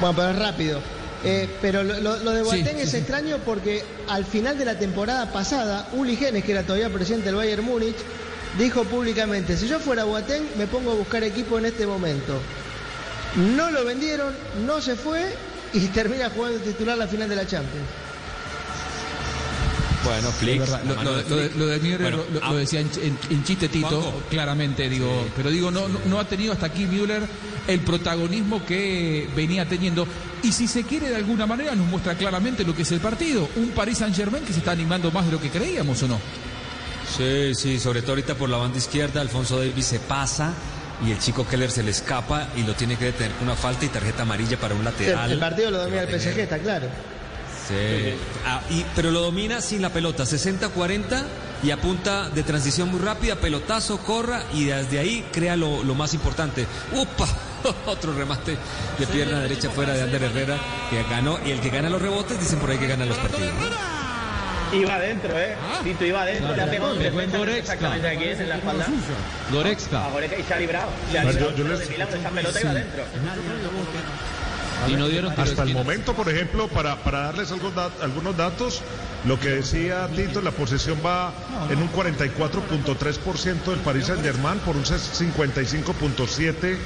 Bueno, 0.00 0.14
pero 0.16 0.30
es 0.30 0.38
rápido. 0.38 0.80
Eh, 1.24 1.48
pero 1.62 1.82
lo, 1.82 2.18
de 2.18 2.42
Boateng 2.42 2.76
sí, 2.76 2.82
es 2.82 2.90
sí. 2.90 2.98
extraño 2.98 3.38
porque 3.44 3.82
al 4.08 4.24
final 4.26 4.58
de 4.58 4.64
la 4.66 4.78
temporada 4.78 5.32
pasada, 5.32 5.88
Uli 5.94 6.14
Genes, 6.14 6.44
que 6.44 6.52
era 6.52 6.62
todavía 6.62 6.90
presidente 6.90 7.26
del 7.26 7.34
Bayern 7.36 7.64
Múnich, 7.64 7.96
dijo 8.58 8.84
públicamente, 8.84 9.56
si 9.56 9.68
yo 9.68 9.78
fuera 9.80 10.04
Boateng, 10.04 10.44
me 10.56 10.66
pongo 10.66 10.92
a 10.92 10.94
buscar 10.94 11.22
equipo 11.24 11.58
en 11.58 11.66
este 11.66 11.86
momento. 11.86 12.38
No 13.36 13.70
lo 13.70 13.84
vendieron, 13.84 14.34
no 14.66 14.80
se 14.80 14.96
fue 14.96 15.34
y 15.72 15.80
termina 15.88 16.30
jugando 16.30 16.58
titular 16.60 16.96
la 16.96 17.06
final 17.06 17.28
de 17.28 17.36
la 17.36 17.46
Champions. 17.46 17.86
bueno, 20.04 20.30
Flick. 20.30 20.60
Lo, 20.60 20.94
de 20.94 21.04
lo 21.04 21.14
de, 21.16 21.22
Flick. 21.24 21.56
lo 21.56 21.66
de 21.66 21.78
Müller 21.80 22.00
Bueno, 22.02 22.16
lo, 22.32 22.40
lo- 22.40 22.46
ah, 22.46 22.54
decía 22.54 22.80
en, 22.80 22.90
en- 23.02 23.18
en 23.28 23.44
chiste 23.44 23.68
Tito, 23.68 23.88
Juanjo. 23.88 24.22
claramente, 24.30 24.88
digo, 24.88 25.26
pero 25.36 25.50
digo, 25.50 25.70
no, 25.70 25.88
no, 25.88 25.98
no 26.06 26.20
ha 26.20 26.24
tenido 26.28 26.52
hasta 26.52 26.66
aquí 26.66 26.86
Müller 26.86 27.22
el 27.66 27.80
protagonismo 27.80 28.64
que 28.64 29.28
venía 29.34 29.68
teniendo. 29.68 30.06
Y 30.44 30.52
si 30.52 30.68
se 30.68 30.84
quiere 30.84 31.08
de 31.10 31.16
alguna 31.16 31.44
manera, 31.46 31.74
nos 31.74 31.86
muestra 31.88 32.14
claramente 32.14 32.62
lo 32.64 32.74
que 32.76 32.82
es 32.82 32.92
el 32.92 33.00
partido. 33.00 33.48
Un 33.56 33.70
Paris 33.70 33.98
Saint 33.98 34.14
Germain 34.14 34.44
que 34.44 34.52
se 34.52 34.60
está 34.60 34.70
animando 34.70 35.10
más 35.10 35.26
de 35.26 35.32
lo 35.32 35.40
que 35.40 35.50
creíamos, 35.50 36.00
¿o 36.04 36.08
no? 36.08 36.20
Sí, 37.16 37.54
sí, 37.54 37.80
sobre 37.80 38.02
todo 38.02 38.12
ahorita 38.12 38.34
por 38.34 38.48
la 38.50 38.58
banda 38.58 38.76
izquierda, 38.78 39.20
Alfonso 39.20 39.58
Davis 39.58 39.86
se 39.86 39.98
pasa 40.00 40.52
y 41.06 41.10
el 41.12 41.18
chico 41.18 41.46
Keller 41.46 41.70
se 41.70 41.82
le 41.82 41.90
escapa 41.90 42.48
y 42.56 42.62
lo 42.62 42.74
tiene 42.74 42.96
que 42.96 43.06
detener 43.06 43.32
con 43.32 43.44
una 43.48 43.56
falta 43.56 43.84
y 43.84 43.88
tarjeta 43.88 44.22
amarilla 44.22 44.58
para 44.58 44.74
un 44.74 44.84
lateral. 44.84 45.30
el 45.32 45.38
partido 45.38 45.70
lo 45.70 45.78
domina 45.78 46.02
el 46.02 46.08
PSG, 46.20 46.38
está 46.40 46.58
claro. 46.58 46.88
Sí. 47.68 48.14
Ah, 48.46 48.60
y- 48.70 48.84
pero 48.94 49.10
lo 49.10 49.20
domina 49.20 49.60
sin 49.60 49.82
la 49.82 49.90
pelota, 49.90 50.24
60-40 50.24 51.24
y 51.62 51.70
apunta 51.70 52.28
de 52.28 52.42
transición 52.42 52.90
muy 52.90 53.00
rápida, 53.00 53.36
pelotazo, 53.36 53.98
corra 53.98 54.44
y 54.54 54.66
desde 54.66 54.98
ahí 54.98 55.26
crea 55.32 55.56
lo, 55.56 55.82
lo 55.82 55.94
más 55.94 56.12
importante. 56.14 56.66
¡Upa! 56.92 57.26
Otro 57.86 58.12
remate 58.12 58.56
de 58.98 59.06
pierna 59.06 59.40
derecha 59.40 59.70
fuera 59.70 59.94
de 59.94 60.02
Ander 60.02 60.22
Herrera 60.22 60.58
que 60.90 61.02
ganó 61.10 61.38
y 61.44 61.50
el 61.50 61.60
que 61.60 61.70
gana 61.70 61.88
los 61.90 62.00
rebotes 62.00 62.38
dicen 62.38 62.58
por 62.58 62.70
ahí 62.70 62.78
que 62.78 62.86
gana 62.86 63.04
los 63.06 63.16
partidos. 63.16 63.52
¿No? 64.72 64.76
Iba 64.76 64.94
adentro, 64.94 65.38
¿eh? 65.38 65.54
Tito 65.84 66.04
iba 66.04 66.22
adentro. 66.22 66.54
Le 66.56 66.62
ha 66.62 66.66
pegado 66.70 66.94
en 67.00 67.30
Goretzka. 67.32 67.56
exactamente 67.58 68.08
aquí 68.08 68.24
en 68.24 68.48
la 68.48 68.56
espalda. 68.56 68.86
Goretzka. 69.52 70.04
A 70.06 70.10
Goretzka 70.10 70.38
y 70.38 70.42
se 70.42 70.54
ha 70.54 70.58
librado. 70.58 70.88
Se 71.10 71.18
ha 71.18 71.22
Yo- 71.24 71.28
librado 71.30 71.50
yo 71.56 71.56
pero 71.64 71.68
les- 71.70 71.80
de 71.80 71.94
milagro 71.94 72.16
esa 72.16 72.30
pelota 72.30 72.60
iba 72.60 72.70
adentro. 72.70 73.04
Y 74.88 74.92
no 74.94 75.08
dieron 75.08 75.32
tiro 75.32 75.44
de 75.44 75.50
Hasta 75.50 75.62
el 75.64 75.72
momento, 75.74 76.14
por 76.14 76.28
ejemplo, 76.28 76.68
para, 76.68 76.96
para 77.02 77.20
darles 77.24 77.50
algo 77.50 77.70
da- 77.70 77.90
algunos 78.02 78.36
datos, 78.36 78.82
lo 79.24 79.40
que 79.40 79.48
decía 79.48 80.08
Tito, 80.14 80.40
la 80.40 80.52
posesión 80.52 80.98
va 81.04 81.32
en 81.70 81.80
un 81.82 81.90
44.3% 81.92 83.64
del 83.64 83.78
Paris 83.80 84.06
Saint 84.06 84.22
Germain 84.22 84.58
por 84.60 84.76
un 84.76 84.84
55.7% 84.84 86.76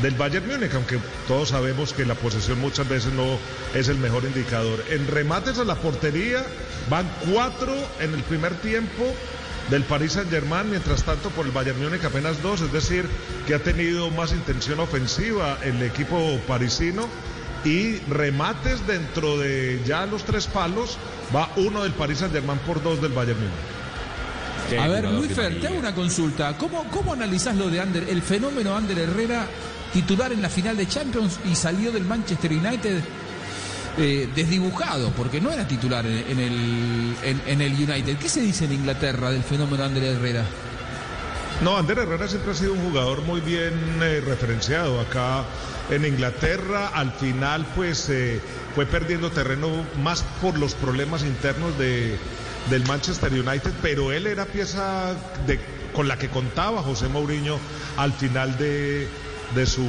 del 0.00 0.14
Bayern 0.14 0.46
Múnich, 0.46 0.72
aunque 0.74 0.98
todos 1.28 1.50
sabemos 1.50 1.92
que 1.92 2.04
la 2.06 2.14
posesión 2.14 2.60
muchas 2.60 2.88
veces 2.88 3.12
no 3.12 3.38
es 3.74 3.88
el 3.88 3.98
mejor 3.98 4.24
indicador. 4.24 4.82
En 4.90 5.06
remates 5.08 5.58
a 5.58 5.64
la 5.64 5.74
portería 5.74 6.44
van 6.88 7.10
cuatro 7.30 7.74
en 8.00 8.14
el 8.14 8.22
primer 8.22 8.54
tiempo 8.56 9.14
del 9.72 9.84
Paris 9.84 10.12
Saint 10.12 10.28
Germain, 10.28 10.68
mientras 10.68 11.02
tanto 11.02 11.30
por 11.30 11.46
el 11.46 11.50
Bayern 11.50 11.82
Múnich 11.82 12.04
apenas 12.04 12.42
dos, 12.42 12.60
es 12.60 12.70
decir, 12.70 13.06
que 13.46 13.54
ha 13.54 13.58
tenido 13.58 14.10
más 14.10 14.32
intención 14.32 14.78
ofensiva 14.80 15.56
el 15.64 15.80
equipo 15.80 16.38
parisino 16.46 17.08
y 17.64 17.96
remates 18.10 18.86
dentro 18.86 19.38
de 19.38 19.80
ya 19.86 20.04
los 20.04 20.24
tres 20.24 20.46
palos, 20.46 20.98
va 21.34 21.50
uno 21.56 21.82
del 21.84 21.92
Paris 21.92 22.18
Saint 22.18 22.34
Germain 22.34 22.58
por 22.66 22.82
dos 22.82 23.00
del 23.00 23.12
Bayern 23.12 23.38
Múnich. 23.40 24.78
A 24.78 24.88
ver, 24.88 25.10
Luis 25.10 25.32
Fer, 25.32 25.58
te 25.58 25.68
hago 25.68 25.78
una 25.78 25.94
consulta. 25.94 26.54
¿Cómo, 26.58 26.84
cómo 26.90 27.14
analizás 27.14 27.56
lo 27.56 27.70
de 27.70 27.80
Ander, 27.80 28.06
el 28.10 28.20
fenómeno 28.20 28.76
Ander 28.76 28.98
Herrera, 28.98 29.46
titular 29.90 30.32
en 30.32 30.42
la 30.42 30.50
final 30.50 30.76
de 30.76 30.86
Champions 30.86 31.40
y 31.50 31.54
salió 31.54 31.90
del 31.90 32.04
Manchester 32.04 32.52
United 32.52 33.00
eh, 33.98 34.28
desdibujado, 34.34 35.10
porque 35.10 35.40
no 35.40 35.50
era 35.50 35.66
titular 35.66 36.06
en, 36.06 36.38
el, 36.38 37.14
en, 37.22 37.60
el 37.60 37.72
United? 37.74 38.16
¿Qué 38.16 38.28
se 38.28 38.40
dice 38.40 38.64
en 38.64 38.72
Inglaterra 38.72 39.30
del 39.30 39.42
fenómeno 39.42 39.84
Ander 39.84 40.04
Herrera? 40.04 40.44
No, 41.62 41.76
Ander 41.76 41.98
Herrera 41.98 42.26
siempre 42.26 42.52
ha 42.52 42.54
sido 42.54 42.72
un 42.72 42.80
jugador 42.80 43.22
muy 43.22 43.40
bien 43.40 43.72
eh, 44.02 44.22
referenciado 44.26 45.00
acá 45.00 45.44
en 45.90 46.04
Inglaterra. 46.06 46.88
Al 46.88 47.12
final, 47.12 47.66
pues 47.76 48.08
eh, 48.08 48.40
fue 48.74 48.86
perdiendo 48.86 49.30
terreno 49.30 49.68
más 50.02 50.24
por 50.40 50.58
los 50.58 50.74
problemas 50.74 51.22
internos 51.22 51.78
de, 51.78 52.18
del 52.70 52.86
Manchester 52.86 53.32
United, 53.32 53.72
pero 53.82 54.12
él 54.12 54.26
era 54.26 54.46
pieza 54.46 55.14
de, 55.46 55.60
con 55.92 56.08
la 56.08 56.18
que 56.18 56.28
contaba 56.28 56.82
José 56.82 57.08
Mourinho 57.08 57.58
al 57.96 58.12
final 58.12 58.56
de, 58.56 59.06
de, 59.54 59.66
su, 59.66 59.84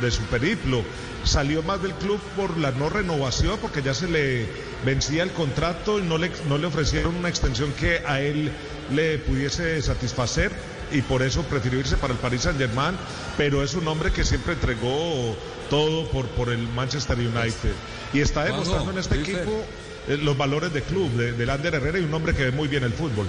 de 0.00 0.10
su 0.10 0.22
periplo. 0.24 0.84
Salió 1.24 1.62
más 1.62 1.82
del 1.82 1.92
club 1.94 2.18
por 2.36 2.56
la 2.56 2.70
no 2.72 2.88
renovación, 2.88 3.58
porque 3.60 3.82
ya 3.82 3.94
se 3.94 4.08
le 4.08 4.46
vencía 4.84 5.22
el 5.22 5.32
contrato 5.32 5.98
y 5.98 6.02
no 6.02 6.18
le, 6.18 6.30
no 6.48 6.58
le 6.58 6.66
ofrecieron 6.66 7.14
una 7.16 7.28
extensión 7.28 7.72
que 7.72 8.02
a 8.06 8.20
él 8.20 8.50
le 8.94 9.18
pudiese 9.18 9.80
satisfacer 9.82 10.50
y 10.92 11.02
por 11.02 11.22
eso 11.22 11.42
prefirió 11.42 11.78
irse 11.78 11.96
para 11.96 12.12
el 12.12 12.18
Paris 12.18 12.42
Saint 12.42 12.58
Germain, 12.58 12.96
pero 13.36 13.62
es 13.62 13.74
un 13.74 13.86
hombre 13.86 14.12
que 14.12 14.24
siempre 14.24 14.54
entregó 14.54 15.36
todo 15.68 16.08
por, 16.10 16.26
por 16.28 16.48
el 16.50 16.66
Manchester 16.68 17.18
United 17.18 17.72
y 18.12 18.20
está 18.20 18.44
demostrando 18.44 18.90
en 18.90 18.98
este 18.98 19.20
equipo 19.20 19.64
eh, 20.08 20.16
los 20.16 20.36
valores 20.36 20.72
de 20.72 20.82
club, 20.82 21.10
de, 21.12 21.32
de 21.32 21.46
Lander 21.46 21.74
Herrera 21.74 21.98
y 21.98 22.02
un 22.04 22.14
hombre 22.14 22.34
que 22.34 22.44
ve 22.44 22.50
muy 22.50 22.66
bien 22.66 22.82
el 22.82 22.92
fútbol. 22.92 23.26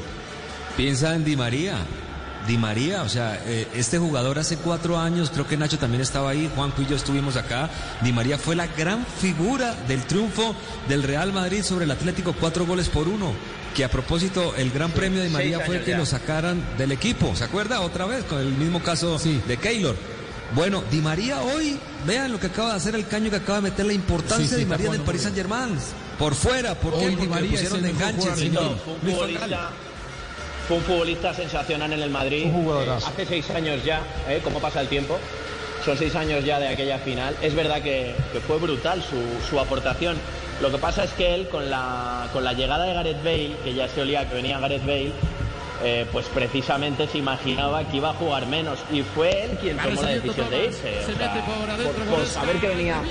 Piensa 0.76 1.14
en 1.14 1.24
Di 1.24 1.36
María. 1.36 1.86
Di 2.48 2.58
María, 2.58 3.04
o 3.04 3.10
sea, 3.10 3.40
eh, 3.46 3.68
este 3.76 3.98
jugador 4.00 4.40
hace 4.40 4.58
cuatro 4.58 4.98
años, 5.00 5.30
creo 5.32 5.48
que 5.48 5.58
Nacho 5.58 5.78
también 5.78 6.02
estaba 6.02 6.32
ahí, 6.32 6.50
Juanjo 6.56 6.82
y 6.82 6.88
yo 6.88 6.96
estuvimos 6.96 7.36
acá. 7.38 7.70
Di 8.02 8.12
María 8.12 8.38
fue 8.38 8.56
la 8.56 8.68
gran 8.68 9.06
figura 9.06 9.76
del 9.88 10.02
triunfo 10.06 10.56
del 10.90 11.04
Real 11.04 11.32
Madrid 11.34 11.62
sobre 11.64 11.86
el 11.86 11.92
Atlético, 11.92 12.34
cuatro 12.40 12.66
goles 12.66 12.90
por 12.90 13.08
uno. 13.08 13.34
Que 13.76 13.86
a 13.86 13.90
propósito, 13.92 14.54
el 14.58 14.72
gran 14.72 14.92
premio 14.92 15.20
de 15.20 15.28
Di 15.28 15.32
María 15.32 15.60
fue 15.62 15.82
que 15.84 15.92
ya. 15.92 15.98
lo 15.98 16.06
sacaran 16.06 16.62
del 16.78 16.92
equipo, 16.92 17.36
¿se 17.36 17.44
acuerda? 17.44 17.82
Otra 17.82 18.06
vez, 18.06 18.24
con 18.26 18.40
el 18.40 18.52
mismo 18.54 18.82
caso 18.82 19.18
de 19.20 19.58
Keylor. 19.58 19.96
Bueno, 20.54 20.84
Di 20.92 20.98
María 21.00 21.42
hoy, 21.42 21.80
vean 22.06 22.32
lo 22.32 22.40
que 22.40 22.48
acaba 22.48 22.72
de 22.72 22.76
hacer 22.76 22.96
el 22.96 23.08
caño 23.08 23.30
que 23.30 23.38
acaba 23.38 23.58
de 23.62 23.70
meter 23.70 23.86
la 23.86 23.94
importancia 23.94 24.46
Sí, 24.46 24.50
sí, 24.50 24.56
de 24.56 24.60
Di 24.62 24.66
María 24.66 24.92
del 24.92 25.02
Paris 25.02 25.22
Saint 25.22 25.38
Germain. 25.38 25.78
Por 26.20 26.36
fuera, 26.36 26.76
¿por 26.76 26.92
qué? 26.94 27.06
Hoy 27.06 27.12
Di 27.12 27.16
Porque 27.16 27.30
María 27.30 27.50
lo 27.52 27.56
es 27.56 27.62
pusieron 27.62 27.82
de 27.84 27.90
enganche, 27.92 28.36
señor. 28.36 28.78
futbolista. 28.84 29.70
Fue 30.72 30.78
un 30.78 30.84
futbolista 30.86 31.34
sensacional 31.34 31.92
en 31.92 32.02
el 32.02 32.10
Madrid. 32.10 32.46
Un 32.46 32.64
jugadorazo. 32.64 33.08
Hace 33.08 33.26
seis 33.26 33.50
años 33.50 33.84
ya, 33.84 34.04
¿eh? 34.30 34.40
¿Cómo 34.42 34.62
pasa 34.62 34.80
el 34.80 34.88
tiempo? 34.88 35.20
Son 35.84 35.98
seis 35.98 36.16
años 36.16 36.46
ya 36.46 36.60
de 36.60 36.70
aquella 36.70 36.98
final. 37.00 37.36
Es 37.42 37.54
verdad 37.54 37.82
que, 37.82 38.16
que 38.32 38.40
fue 38.40 38.58
brutal 38.58 39.04
su, 39.04 39.18
su 39.50 39.60
aportación. 39.60 40.16
Lo 40.62 40.72
que 40.72 40.78
pasa 40.78 41.04
es 41.04 41.12
que 41.12 41.34
él, 41.36 41.50
con 41.50 41.70
la, 41.70 42.30
con 42.32 42.46
la 42.46 42.54
llegada 42.54 42.86
de 42.86 42.94
Gareth 42.94 43.22
Bale, 43.22 43.52
que 43.66 43.74
ya 43.74 43.90
se 43.90 44.00
olía 44.00 44.30
que 44.30 44.36
venía 44.36 44.60
Gareth 44.60 44.86
Bale, 44.86 45.12
eh, 45.84 46.06
pues 46.12 46.28
precisamente 46.28 47.08
se 47.08 47.18
imaginaba 47.18 47.84
que 47.90 47.98
iba 47.98 48.10
a 48.12 48.14
jugar 48.14 48.46
menos. 48.48 48.80
Y 48.92 49.02
fue 49.04 49.46
él 49.46 49.58
quien 49.60 49.78
tomó 49.78 50.02
la 50.02 50.10
decisión 50.10 50.50
de 50.50 50.66
irse. 50.66 51.00
o 51.00 51.18
sea, 51.18 51.46
por, 51.46 52.18
por 52.18 52.26
saber 52.26 52.58
que 52.58 52.68
venía 52.68 53.02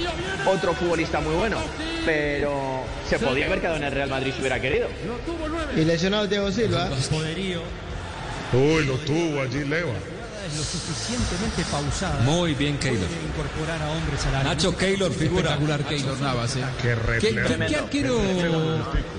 otro 0.47 0.75
futbolista 0.75 1.21
muy 1.21 1.35
bueno. 1.35 1.59
Pero 2.05 2.83
se 3.09 3.19
podía 3.19 3.47
haber 3.47 3.61
quedado 3.61 3.77
en 3.77 3.85
el 3.85 3.93
Real 3.93 4.09
Madrid 4.09 4.33
si 4.35 4.41
hubiera 4.41 4.61
querido. 4.61 4.89
Y 5.77 5.85
lesionado 5.85 6.29
Thiago 6.29 6.51
Silva. 6.51 6.89
Uy, 8.53 8.85
lo 8.85 8.95
tuvo 8.99 9.43
allí 9.43 9.65
Leva. 9.65 9.93
Lo 10.57 10.63
suficientemente 10.63 11.63
pausada. 11.71 12.21
Muy 12.23 12.55
bien, 12.55 12.79
Keylor. 12.79 13.07
Incorporar 13.29 13.83
a 13.83 13.91
hombres 13.91 14.27
a 14.27 14.31
la 14.33 14.43
Nacho 14.45 14.77
Keylor, 14.77 15.13
figura. 15.13 15.43
Espectacular 15.43 15.85
Keylor 15.85 16.21
Navas. 16.21 16.57
¿eh? 16.57 16.65
Qué 16.83 16.97
¿Qué, 17.21 17.35
qué- 17.35 17.67
qué 17.69 17.77
arquero 17.77 18.21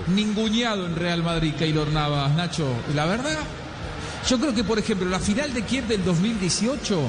ninguneado 0.08 0.86
en 0.86 0.96
Real 0.96 1.24
Madrid, 1.24 1.54
Keylor 1.58 1.88
Navas, 1.90 2.34
Nacho? 2.36 2.68
La 2.96 3.06
verdad, 3.06 3.38
yo 4.30 4.40
creo 4.40 4.54
que, 4.54 4.64
por 4.64 4.80
ejemplo, 4.80 5.08
la 5.10 5.20
final 5.20 5.54
de 5.54 5.64
Kiev 5.64 5.88
del 5.88 6.04
2018 6.04 7.00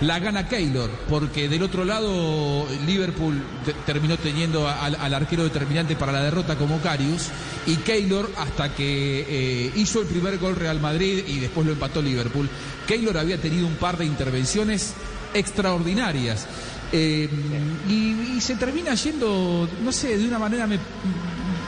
la 0.00 0.18
gana 0.20 0.46
Keylor, 0.48 0.88
porque 1.08 1.48
del 1.48 1.62
otro 1.62 1.84
lado 1.84 2.66
Liverpool 2.86 3.42
te- 3.64 3.72
terminó 3.84 4.16
teniendo 4.16 4.68
al, 4.68 4.94
al 4.94 5.14
arquero 5.14 5.42
determinante 5.44 5.96
para 5.96 6.12
la 6.12 6.22
derrota 6.22 6.56
como 6.56 6.80
Carius, 6.80 7.26
y 7.66 7.76
Keylor, 7.76 8.30
hasta 8.38 8.74
que 8.74 9.26
eh, 9.28 9.72
hizo 9.76 10.00
el 10.02 10.06
primer 10.06 10.38
gol 10.38 10.54
Real 10.56 10.80
Madrid 10.80 11.24
y 11.26 11.40
después 11.40 11.66
lo 11.66 11.72
empató 11.72 12.00
Liverpool, 12.00 12.48
Keylor 12.86 13.18
había 13.18 13.38
tenido 13.40 13.66
un 13.66 13.74
par 13.74 13.98
de 13.98 14.04
intervenciones 14.06 14.92
extraordinarias. 15.34 16.46
Eh, 16.92 17.28
y, 17.88 18.36
y 18.36 18.40
se 18.40 18.54
termina 18.56 18.94
yendo, 18.94 19.68
no 19.84 19.92
sé, 19.92 20.16
de 20.16 20.26
una 20.26 20.38
manera 20.38 20.66
me- 20.66 20.78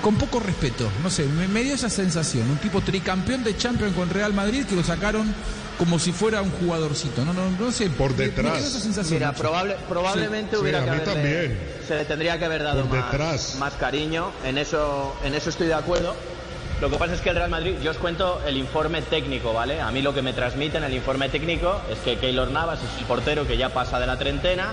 con 0.02 0.16
poco 0.16 0.40
respeto. 0.40 0.90
No 1.02 1.10
sé, 1.10 1.24
me, 1.26 1.46
me 1.48 1.62
dio 1.62 1.74
esa 1.74 1.90
sensación. 1.90 2.48
Un 2.50 2.58
tipo 2.58 2.80
tricampeón 2.80 3.44
de 3.44 3.56
Champions 3.56 3.94
con 3.94 4.08
Real 4.10 4.32
Madrid 4.34 4.64
que 4.66 4.76
lo 4.76 4.82
sacaron 4.82 5.32
como 5.78 5.98
si 5.98 6.12
fuera 6.12 6.42
un 6.42 6.50
jugadorcito. 6.50 7.24
No, 7.24 7.32
no, 7.32 7.50
no 7.50 7.72
sé. 7.72 7.88
Por 7.90 8.10
me- 8.12 8.16
me 8.18 8.24
detrás. 8.26 8.52
quedó 8.58 8.66
esa 8.66 8.80
sensación. 8.80 9.18
Mira, 9.18 9.32
probable, 9.32 9.76
probablemente 9.88 10.56
Sí, 10.56 10.62
hubiera 10.62 10.80
sí, 10.80 10.84
que 10.84 10.90
a 10.90 10.94
mí 10.94 11.00
haberle- 11.00 11.14
también. 11.14 11.58
se 11.86 11.94
le 11.96 12.04
tendría 12.04 12.38
que 12.38 12.44
haber 12.44 12.62
dado 12.62 12.84
más, 12.86 13.04
detrás. 13.10 13.56
más 13.58 13.72
cariño. 13.74 14.30
En 14.44 14.58
eso, 14.58 15.16
en 15.24 15.34
eso 15.34 15.50
estoy 15.50 15.68
de 15.68 15.74
acuerdo. 15.74 16.14
Lo 16.80 16.88
que 16.90 16.96
pasa 16.96 17.12
es 17.14 17.20
que 17.20 17.28
el 17.28 17.36
Real 17.36 17.50
Madrid, 17.50 17.74
yo 17.82 17.90
os 17.90 17.98
cuento 17.98 18.40
el 18.46 18.56
informe 18.56 19.02
técnico, 19.02 19.52
¿vale? 19.52 19.82
A 19.82 19.90
mí 19.90 20.00
lo 20.00 20.14
que 20.14 20.22
me 20.22 20.32
transmiten 20.32 20.82
el 20.82 20.94
informe 20.94 21.28
técnico 21.28 21.78
es 21.90 21.98
que 21.98 22.16
Keylor 22.16 22.50
Navas 22.50 22.78
es 22.82 22.98
el 23.00 23.04
portero 23.04 23.46
que 23.46 23.58
ya 23.58 23.68
pasa 23.68 24.00
de 24.00 24.06
la 24.06 24.16
treintena 24.18 24.72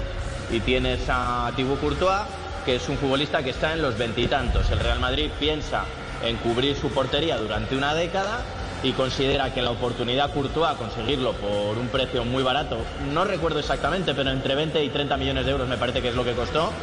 y 0.49 0.61
tienes 0.61 1.01
a 1.09 1.51
Thibaut 1.57 1.81
Courtois, 1.81 2.21
que 2.67 2.75
es 2.75 2.89
un 2.89 2.97
futbolista 2.97 3.41
que 3.41 3.51
está 3.51 3.71
en 3.71 3.81
los 3.81 3.97
veintitantos. 3.97 4.69
El 4.71 4.79
Real 4.79 4.99
Madrid 4.99 5.31
piensa 5.39 5.85
en 6.21 6.35
cubrir 6.35 6.75
su 6.75 6.89
portería 6.89 7.37
durante 7.37 7.77
una 7.77 7.95
década 7.95 8.41
y 8.83 8.91
considera 8.91 9.53
que 9.53 9.61
la 9.61 9.71
oportunidad 9.71 10.33
Courtois 10.33 10.75
conseguirlo 10.75 11.31
por 11.31 11.77
un 11.77 11.87
precio 11.87 12.25
muy 12.25 12.43
barato, 12.43 12.77
no 13.13 13.23
recuerdo 13.23 13.59
exactamente, 13.59 14.13
pero 14.13 14.31
entre 14.31 14.53
20 14.53 14.83
y 14.83 14.89
30 14.89 15.15
millones 15.15 15.45
de 15.45 15.51
euros 15.53 15.67
me 15.69 15.77
parece 15.77 16.01
que 16.01 16.09
es 16.09 16.15
lo 16.15 16.25
que 16.25 16.33
costó, 16.33 16.73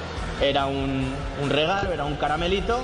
era 0.40 0.64
un, 0.64 1.12
un 1.42 1.50
regalo, 1.50 1.92
era 1.92 2.06
un 2.06 2.16
caramelito 2.16 2.80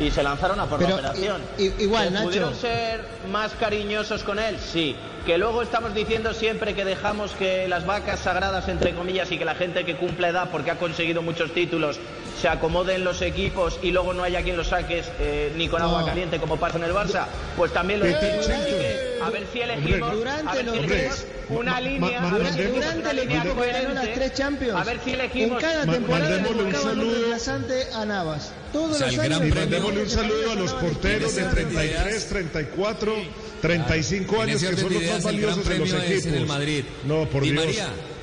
y 0.00 0.10
se 0.10 0.22
lanzaron 0.22 0.58
a 0.58 0.64
por 0.66 0.78
Pero, 0.78 0.90
la 0.90 1.10
operación. 1.10 1.42
igual, 1.58 2.04
¿Que 2.04 2.10
Nacho. 2.14 2.24
¿Pudieron 2.26 2.54
ser 2.54 3.04
más 3.30 3.52
cariñosos 3.60 4.24
con 4.24 4.38
él? 4.38 4.56
Sí. 4.58 4.96
Que 5.26 5.36
luego 5.36 5.60
estamos 5.60 5.92
diciendo 5.92 6.32
siempre 6.32 6.74
que 6.74 6.84
dejamos 6.84 7.32
que 7.32 7.68
las 7.68 7.84
vacas 7.84 8.20
sagradas, 8.20 8.68
entre 8.68 8.94
comillas, 8.94 9.30
y 9.32 9.38
que 9.38 9.44
la 9.44 9.54
gente 9.56 9.84
que 9.84 9.96
cumple 9.96 10.28
edad 10.28 10.48
porque 10.50 10.70
ha 10.70 10.76
conseguido 10.78 11.20
muchos 11.20 11.52
títulos 11.52 11.98
se 12.40 12.48
acomode 12.48 12.94
en 12.94 13.04
los 13.04 13.20
equipos 13.22 13.78
y 13.82 13.90
luego 13.90 14.12
no 14.14 14.22
haya 14.22 14.42
quien 14.42 14.56
los 14.56 14.68
saques 14.68 15.06
eh, 15.20 15.52
ni 15.56 15.68
con 15.68 15.80
No. 15.80 15.88
agua 15.88 16.04
caliente 16.06 16.38
como 16.38 16.56
pasa 16.56 16.78
en 16.78 16.84
el 16.84 16.92
Barça, 16.92 17.26
pues 17.56 17.72
también 17.72 18.00
lo 18.00 18.06
Eh, 18.06 18.16
eh, 18.20 19.18
a 19.22 19.30
ver 19.30 19.44
si 19.52 19.60
elegimos, 19.60 20.12
Durante 20.12 20.48
a 20.48 20.54
ver 20.54 20.64
si 20.64 20.78
elegimos 20.78 21.16
tres. 21.16 21.26
una 21.50 21.80
línea, 21.80 22.22
a 22.28 22.38
ver 22.38 22.52
si 22.52 22.62
Durante 22.62 23.10
el 23.10 23.18
equipo 23.18 23.44
las 23.44 23.54
coherente. 23.54 24.12
tres 24.14 24.32
Champions. 24.34 24.74
A 24.80 24.84
ver 24.84 25.00
si 25.04 25.10
En 25.10 25.20
elegimos. 25.20 25.60
cada 25.62 25.84
Ma- 25.86 25.92
temporada 25.92 26.30
le 26.30 26.36
mandémosle 26.42 26.64
un 26.64 26.74
saludo. 26.74 27.94
a 27.94 28.04
Navas. 28.04 28.52
Todos 28.72 28.90
O 28.92 28.94
sea, 28.98 29.06
los 29.10 29.18
años. 29.18 29.40
mandémosle 29.54 30.02
un 30.02 30.10
saludo 30.10 30.52
a 30.52 30.54
los 30.54 30.72
porteros 30.74 31.34
de 31.34 31.42
33, 31.44 32.28
34, 32.28 33.14
35 33.60 34.34
En 34.36 34.42
años 34.42 34.60
que 34.62 34.76
son 34.76 34.92
los 34.92 35.02
de 35.02 35.10
más 35.12 35.22
valiosos 35.24 35.66
en 35.70 35.78
los 35.80 35.88
equipos. 35.92 36.10
es 36.10 36.26
en 36.26 36.34
el 36.34 36.46
Madrid. 36.46 36.84
No, 37.06 37.24
por 37.28 37.42
Di 37.42 37.50
Dios. 37.50 37.76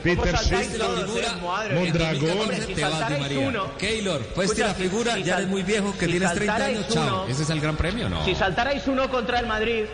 Peter 0.06 0.36
mía. 0.36 1.38
Mondragón. 1.74 2.56
Si 2.68 2.74
te 2.74 2.82
vas 2.82 2.91
de 2.91 3.00
saltarais 3.00 3.20
María. 3.22 3.39
uno- 3.48 3.78
Keylor, 3.78 4.22
tirar 4.56 4.76
si- 4.76 4.84
figura, 4.84 5.15
si 5.15 5.24
ya 5.24 5.38
eres 5.38 5.48
muy 5.48 5.63
viejo, 5.63 5.94
que 5.98 6.06
si 6.06 6.12
tienes 6.12 6.34
30 6.34 6.56
años, 6.65 6.86
chao. 6.89 7.28
Ese 7.28 7.44
es 7.44 7.50
el 7.50 7.60
gran 7.62 7.76
premio, 7.76 8.10
¿no? 8.10 8.24
Si 8.26 8.36
saltarais 8.36 8.88
uno 8.88 9.10
contra 9.10 9.39
el 9.39 9.48
Madrid, 9.48 9.86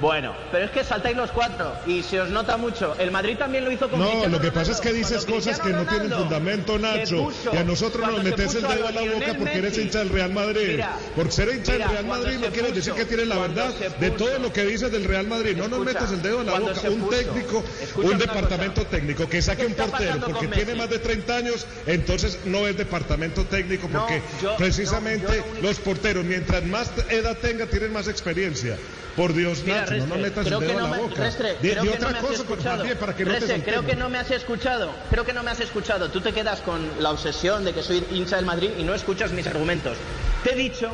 bueno, 0.00 0.34
pero 0.50 0.64
es 0.66 0.70
que 0.72 0.82
saltáis 0.84 1.16
los 1.16 1.30
cuatro 1.30 1.72
y 1.86 2.02
se 2.02 2.20
os 2.20 2.28
nota 2.30 2.56
mucho. 2.56 2.96
El 2.98 3.10
Madrid 3.10 3.36
también 3.38 3.64
lo 3.64 3.70
hizo 3.70 3.88
con 3.88 4.00
No, 4.00 4.06
Cristiano 4.06 4.36
lo 4.36 4.42
que 4.42 4.50
pasa 4.50 4.72
es 4.72 4.80
que 4.80 4.92
dices 4.92 5.24
Cuando 5.24 5.34
cosas 5.36 5.60
que 5.60 5.70
no 5.70 5.86
tienen 5.86 6.10
fundamento, 6.10 6.78
Nacho. 6.78 7.16
puso- 7.24 7.50
Y 7.54 7.56
a 7.56 7.64
nosotros 7.64 8.06
nos 8.10 8.22
metes 8.24 8.54
el 8.56 8.62
dedo 8.62 8.88
a 8.88 8.92
la 8.92 9.02
boca 9.02 9.34
porque 9.38 9.58
eres 9.58 9.78
hincha 9.78 9.98
del 10.00 10.08
Real 10.10 10.32
Madrid. 10.32 10.66
Mira, 10.72 10.98
Por 11.14 11.30
ser 11.30 11.48
hincha 11.54 11.72
mira, 11.72 11.86
del 11.86 11.94
Real 11.96 12.06
Madrid 12.06 12.38
no 12.38 12.46
se 12.46 12.50
quiere 12.52 12.72
decir 12.72 12.92
que 12.94 13.04
tienes 13.04 13.28
la 13.28 13.38
verdad 13.38 13.72
de 14.00 14.10
todo 14.10 14.38
lo 14.40 14.52
que 14.52 14.64
dices 14.64 14.90
del 14.90 15.04
Real 15.04 15.26
Madrid. 15.28 15.56
No 15.56 15.68
nos 15.68 15.84
metas 15.84 16.10
el 16.10 16.22
dedo 16.22 16.40
a 16.40 16.44
la 16.44 16.58
boca. 16.58 16.80
Un 16.90 17.08
técnico, 17.08 17.64
un 17.96 18.18
departamento 18.18 18.80
cosa. 18.82 18.90
técnico 18.90 19.28
que 19.28 19.42
saque 19.42 19.62
¿Qué 19.62 19.66
un 19.68 19.74
portero 19.90 20.20
porque 20.26 20.48
tiene 20.48 20.74
más 20.74 20.90
de 20.90 20.98
30 20.98 21.36
años, 21.36 21.66
entonces 21.86 22.38
no 22.44 22.66
es 22.66 22.76
departamento 22.76 23.44
técnico 23.44 23.88
No, 23.88 24.00
porque 24.00 24.22
yo- 24.42 24.56
precisamente 24.56 25.38
no, 25.38 25.54
yo 25.56 25.62
los 25.62 25.78
porteros, 25.78 26.24
mientras 26.24 26.64
más 26.64 26.90
edad 27.10 27.36
tenga, 27.38 27.66
tienen 27.66 27.92
más 27.92 28.08
experiencia. 28.08 28.76
Por 29.16 29.32
Dios, 29.32 29.62
Mira, 29.64 29.82
muchacho, 29.82 29.96
no 29.98 30.06
nos 30.06 30.18
metas 30.18 30.46
el 30.46 30.58
que 30.58 30.64
dedo 30.66 30.80
no 30.80 30.88
la 30.88 30.96
me, 30.96 31.02
boca. 31.02 31.22
Restre, 31.22 31.48
De, 31.54 31.56
creo 31.70 31.84
de 31.84 31.98
no 31.98 32.20
cosa, 32.20 32.44
pues, 32.44 32.94
para 32.96 33.14
que 33.14 33.24
no 33.24 33.34
te 33.34 33.62
creo 33.62 33.86
que 33.86 33.94
no 33.94 34.08
me 34.08 34.18
has 34.18 34.30
escuchado. 34.32 34.90
Creo 35.10 35.24
que 35.24 35.32
no 35.32 35.42
me 35.44 35.50
has 35.52 35.60
escuchado. 35.60 36.10
Tú 36.10 36.20
te 36.20 36.32
quedas 36.32 36.60
con 36.60 36.88
la 36.98 37.10
obsesión 37.10 37.64
de 37.64 37.72
que 37.72 37.82
soy 37.82 38.04
hincha 38.10 38.36
del 38.36 38.44
Madrid 38.44 38.70
y 38.76 38.82
no 38.82 38.92
escuchas 38.94 39.30
mis 39.30 39.46
argumentos. 39.46 39.96
Te 40.42 40.52
he 40.54 40.56
dicho 40.56 40.90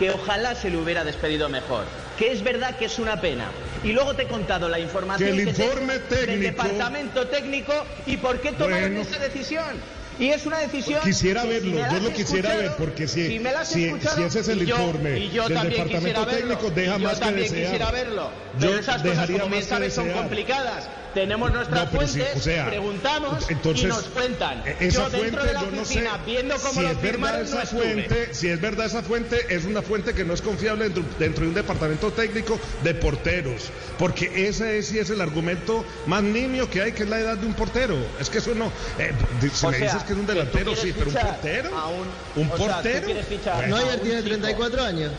que 0.00 0.10
ojalá 0.10 0.54
se 0.54 0.70
le 0.70 0.78
hubiera 0.78 1.04
despedido 1.04 1.48
mejor. 1.48 1.84
Que 2.18 2.32
es 2.32 2.42
verdad 2.42 2.76
que 2.76 2.86
es 2.86 2.98
una 2.98 3.20
pena. 3.20 3.46
Y 3.84 3.92
luego 3.92 4.14
te 4.14 4.22
he 4.22 4.26
contado 4.26 4.68
la 4.68 4.78
información 4.80 5.30
Que 5.36 5.42
el 5.42 5.54
tengo 5.54 5.68
informe 5.70 5.98
del 5.98 6.08
técnico- 6.08 6.40
departamento 6.42 7.26
técnico 7.28 7.72
y 8.06 8.16
por 8.16 8.40
qué 8.40 8.52
tomaron 8.52 8.94
Bueno. 8.94 9.00
esa 9.02 9.18
decisión. 9.18 9.99
Y 10.20 10.28
es 10.28 10.44
una 10.44 10.58
decisión. 10.58 11.00
Quisiera 11.02 11.42
si 11.42 11.48
verlo, 11.48 11.72
me 11.72 11.80
yo 11.94 12.00
lo 12.00 12.12
quisiera 12.12 12.54
ver, 12.54 12.72
porque 12.76 13.08
si, 13.08 13.38
me 13.38 13.52
la 13.52 13.60
has 13.60 13.68
si, 13.68 13.90
si 14.14 14.22
ese 14.22 14.40
es 14.40 14.48
el 14.48 14.66
yo- 14.66 14.76
informe 14.76 15.30
yo 15.30 15.48
del 15.48 15.70
departamento 15.70 16.26
verlo, 16.26 16.58
técnico, 16.58 16.70
deja 16.70 16.98
yo 16.98 17.04
más 17.08 17.18
que 17.20 17.32
desear. 17.32 17.62
quisiera 17.62 17.90
verlo. 17.90 18.30
Yo 18.58 18.76
cosas, 18.76 19.02
más 19.48 19.58
que 19.60 19.68
sabes, 19.70 19.94
son 19.94 20.04
desear. 20.04 20.22
complicadas. 20.22 20.88
Tenemos 21.14 21.52
nuestras 21.52 21.92
No, 21.92 22.00
sí, 22.06 22.18
fuentes, 22.20 22.36
o 22.36 22.40
sea, 22.40 22.66
preguntamos 22.66 23.50
entonces, 23.50 23.84
y 23.84 23.88
nos 23.88 24.02
cuentan. 24.04 24.62
e- 24.64 24.76
Esa 24.86 25.08
yo 25.08 25.10
dentro 25.10 25.40
fuente, 25.40 25.46
de 25.48 25.52
la 25.54 25.60
yo 25.60 25.66
no 25.70 25.76
sé 25.76 25.80
oficina, 25.82 26.18
viendo 26.24 26.54
cómo 26.56 26.72
si 26.72 26.80
lo 26.82 26.88
es 26.90 26.94
verdad 26.96 27.10
firmaron, 27.10 27.42
esa 27.42 27.60
no 27.60 27.66
fuente, 27.66 28.28
si 28.34 28.48
es 28.48 28.60
verdad 28.60 28.86
esa 28.86 29.02
fuente, 29.02 29.36
es 29.48 29.64
una 29.64 29.82
fuente 29.82 30.14
que 30.14 30.24
no 30.24 30.34
es 30.34 30.40
confiable 30.40 30.84
dentro, 30.84 31.04
dentro 31.18 31.42
de 31.42 31.48
un 31.48 31.54
departamento 31.54 32.12
técnico 32.12 32.60
de 32.84 32.94
porteros, 32.94 33.70
porque 33.98 34.46
ese 34.48 34.78
es, 34.78 34.86
sí 34.86 34.98
es 34.98 35.10
el 35.10 35.20
argumento 35.20 35.84
más 36.06 36.22
nimio 36.22 36.70
que 36.70 36.80
hay, 36.82 36.92
que 36.92 37.02
es 37.02 37.08
la 37.08 37.18
edad 37.18 37.36
de 37.36 37.46
un 37.46 37.54
portero. 37.54 37.96
Es 38.20 38.30
que 38.30 38.38
eso 38.38 38.54
no, 38.54 38.72
eh, 38.98 39.12
si 39.52 39.66
O 39.66 39.70
me 39.70 39.78
sea, 39.78 39.86
dices 39.88 40.04
que 40.04 40.12
es 40.12 40.18
un 40.18 40.26
tú 40.26 40.32
delantero, 40.32 40.76
sí, 40.76 40.92
pero 40.96 41.10
un 41.10 41.16
portero, 41.16 41.76
a 41.76 41.88
un- 41.88 42.08
un 42.36 42.50
o 42.52 42.56
sea, 42.56 42.66
tú 42.66 42.72
portero. 42.72 43.04
quieres 43.06 43.26
fichar 43.26 43.56
Bueno, 43.56 43.76
Neuer 43.78 43.90
a 43.90 43.94
un 43.96 44.00
tiene 44.02 44.16
chico. 44.18 44.28
34 44.28 44.82
años. 44.84 45.12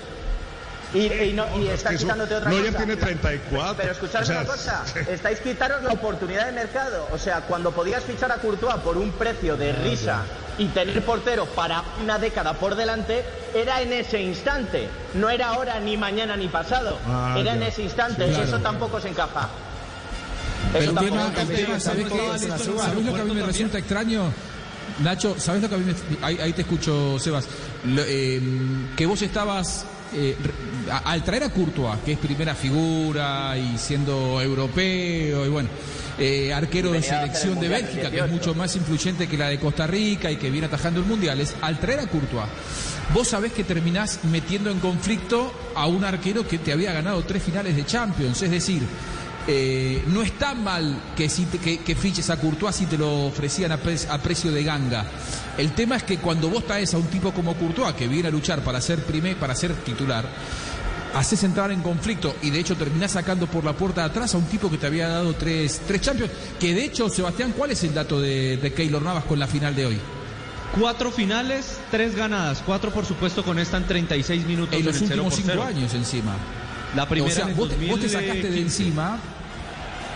Y, 0.93 1.07
y 1.07 1.33
no, 1.33 1.45
y 1.57 1.69
quitándote 1.97 2.35
otra 2.35 2.51
cosa. 2.51 2.77
tiene 2.77 2.95
34. 2.97 3.75
Pero 3.77 3.91
escuchad 3.91 4.23
o 4.23 4.25
sea, 4.25 4.41
una 4.41 4.49
cosa, 4.49 4.83
estáis 5.09 5.39
quitaros 5.39 5.83
la 5.83 5.91
oportunidad 5.93 6.47
de 6.47 6.51
mercado. 6.51 7.07
O 7.11 7.17
sea, 7.17 7.41
cuando 7.41 7.71
podías 7.71 8.03
fichar 8.03 8.31
a 8.31 8.35
Courtois 8.35 8.75
por 8.83 8.97
un 8.97 9.11
precio 9.11 9.55
de 9.55 9.71
risa 9.71 10.23
y 10.57 10.67
tener 10.67 11.01
portero 11.03 11.45
para 11.45 11.83
una 12.03 12.19
década 12.19 12.53
por 12.53 12.75
delante, 12.75 13.23
era 13.53 13.81
en 13.81 13.93
ese 13.93 14.21
instante. 14.21 14.89
No 15.13 15.29
era 15.29 15.49
ahora, 15.49 15.79
ni 15.79 15.95
mañana, 15.95 16.35
ni 16.35 16.49
pasado. 16.49 16.97
Ah, 17.07 17.35
era 17.37 17.53
en 17.53 17.61
ya. 17.61 17.67
ese 17.67 17.83
instante. 17.83 18.25
Sí, 18.25 18.33
claro. 18.33 18.47
Eso 18.47 18.59
tampoco 18.59 18.99
se 18.99 19.09
encaja. 19.09 19.47
Pero 20.73 20.83
Eso 20.83 20.91
el 20.91 21.05
tema, 21.05 21.21
tampoco. 21.23 21.51
el 21.51 21.65
tema, 21.65 21.79
¿sabes 21.79 22.03
lo 23.05 23.13
que 23.13 23.21
a 23.21 23.25
mí 23.25 23.33
me 23.33 23.43
resulta 23.43 23.77
extraño? 23.77 24.31
Nacho, 24.99 25.35
¿sabes 25.39 25.61
lo 25.61 25.69
que 25.69 25.75
a 25.75 25.77
mí 25.77 25.85
me... 25.85 26.25
Ahí, 26.25 26.37
ahí 26.39 26.53
te 26.53 26.61
escucho, 26.61 27.17
Sebas. 27.17 27.47
Lo, 27.85 28.01
eh, 28.05 28.41
que 28.97 29.05
vos 29.05 29.21
estabas... 29.21 29.85
eh, 30.13 30.35
al 31.05 31.23
traer 31.23 31.43
a 31.43 31.49
Courtois, 31.49 31.99
que 32.03 32.13
es 32.13 32.17
primera 32.17 32.55
figura 32.55 33.57
y 33.57 33.77
siendo 33.77 34.41
europeo 34.41 35.45
y 35.45 35.49
bueno, 35.49 35.69
eh, 36.17 36.53
arquero 36.53 36.91
de 36.91 37.01
selección 37.01 37.53
el 37.53 37.61
de 37.61 37.69
Mundial 37.69 37.81
Bélgica, 37.83 38.09
que 38.11 38.17
es 38.17 38.25
18. 38.25 38.33
mucho 38.33 38.55
más 38.55 38.75
influyente 38.75 39.27
que 39.27 39.37
la 39.37 39.49
de 39.49 39.59
Costa 39.59 39.87
Rica 39.87 40.29
y 40.29 40.35
que 40.35 40.49
viene 40.49 40.67
atajando 40.67 40.99
el 40.99 41.05
mundiales, 41.05 41.55
al 41.61 41.79
traer 41.79 42.01
a 42.01 42.07
Courtois, 42.07 42.47
vos 43.13 43.27
sabés 43.27 43.53
que 43.53 43.63
terminás 43.63 44.19
metiendo 44.25 44.69
en 44.69 44.79
conflicto 44.79 45.53
a 45.75 45.87
un 45.87 46.03
arquero 46.03 46.47
que 46.47 46.57
te 46.59 46.73
había 46.73 46.91
ganado 46.91 47.23
tres 47.23 47.43
finales 47.43 47.75
de 47.75 47.85
Champions, 47.85 48.41
es 48.41 48.51
decir, 48.51 48.81
eh, 49.47 50.03
no 50.07 50.21
está 50.21 50.53
mal 50.53 51.01
que, 51.15 51.29
si 51.29 51.45
te- 51.45 51.57
que, 51.57 51.79
que 51.79 51.95
fiches 51.95 52.29
a 52.29 52.37
Courtois 52.37 52.75
si 52.75 52.85
te 52.85 52.97
lo 52.97 53.25
ofrecían 53.25 53.71
a, 53.71 53.77
pre- 53.77 53.97
a 54.09 54.17
precio 54.19 54.51
de 54.51 54.63
ganga. 54.63 55.05
El 55.57 55.71
tema 55.73 55.95
es 55.97 56.03
que 56.03 56.17
cuando 56.17 56.49
vos 56.49 56.65
traes 56.65 56.93
a 56.93 56.97
un 56.97 57.07
tipo 57.07 57.31
como 57.33 57.55
Courtois 57.55 57.93
que 57.95 58.07
viene 58.07 58.27
a 58.27 58.31
luchar 58.31 58.61
para 58.61 58.79
ser 58.81 59.03
primer, 59.03 59.35
para 59.37 59.55
ser 59.55 59.73
titular, 59.75 60.25
haces 61.13 61.43
entrar 61.43 61.71
en 61.71 61.81
conflicto 61.81 62.35
y 62.41 62.49
de 62.51 62.59
hecho 62.59 62.75
terminás 62.77 63.11
sacando 63.11 63.47
por 63.47 63.65
la 63.65 63.73
puerta 63.73 64.01
de 64.01 64.07
atrás 64.07 64.33
a 64.33 64.37
un 64.37 64.45
tipo 64.45 64.69
que 64.71 64.77
te 64.77 64.87
había 64.87 65.07
dado 65.09 65.33
tres, 65.33 65.81
tres 65.87 66.01
Champions. 66.01 66.31
Que 66.59 66.73
de 66.73 66.85
hecho, 66.85 67.09
Sebastián, 67.09 67.53
¿cuál 67.57 67.71
es 67.71 67.83
el 67.83 67.93
dato 67.93 68.21
de, 68.21 68.57
de 68.57 68.73
Keylor 68.73 69.01
Navas 69.01 69.25
con 69.25 69.37
la 69.39 69.47
final 69.47 69.75
de 69.75 69.85
hoy? 69.87 69.97
Cuatro 70.79 71.11
finales, 71.11 71.79
tres 71.91 72.15
ganadas. 72.15 72.63
Cuatro, 72.65 72.91
por 72.91 73.05
supuesto, 73.05 73.43
con 73.43 73.59
esta 73.59 73.75
en 73.75 73.85
36 73.87 74.45
minutos 74.45 74.73
En 74.79 74.85
los 74.85 75.01
el 75.01 75.07
0 75.09 75.23
últimos 75.23 75.35
cinco 75.35 75.49
0. 75.51 75.63
años 75.63 75.93
encima. 75.93 76.33
La 76.95 77.07
primera 77.07 77.31
o 77.31 77.35
sea, 77.35 77.45
vos, 77.53 77.69
te- 77.69 77.87
vos 77.87 77.99
te 77.99 78.09
sacaste 78.09 78.33
de 78.33 78.41
2015. 78.49 78.61
encima 78.83 79.19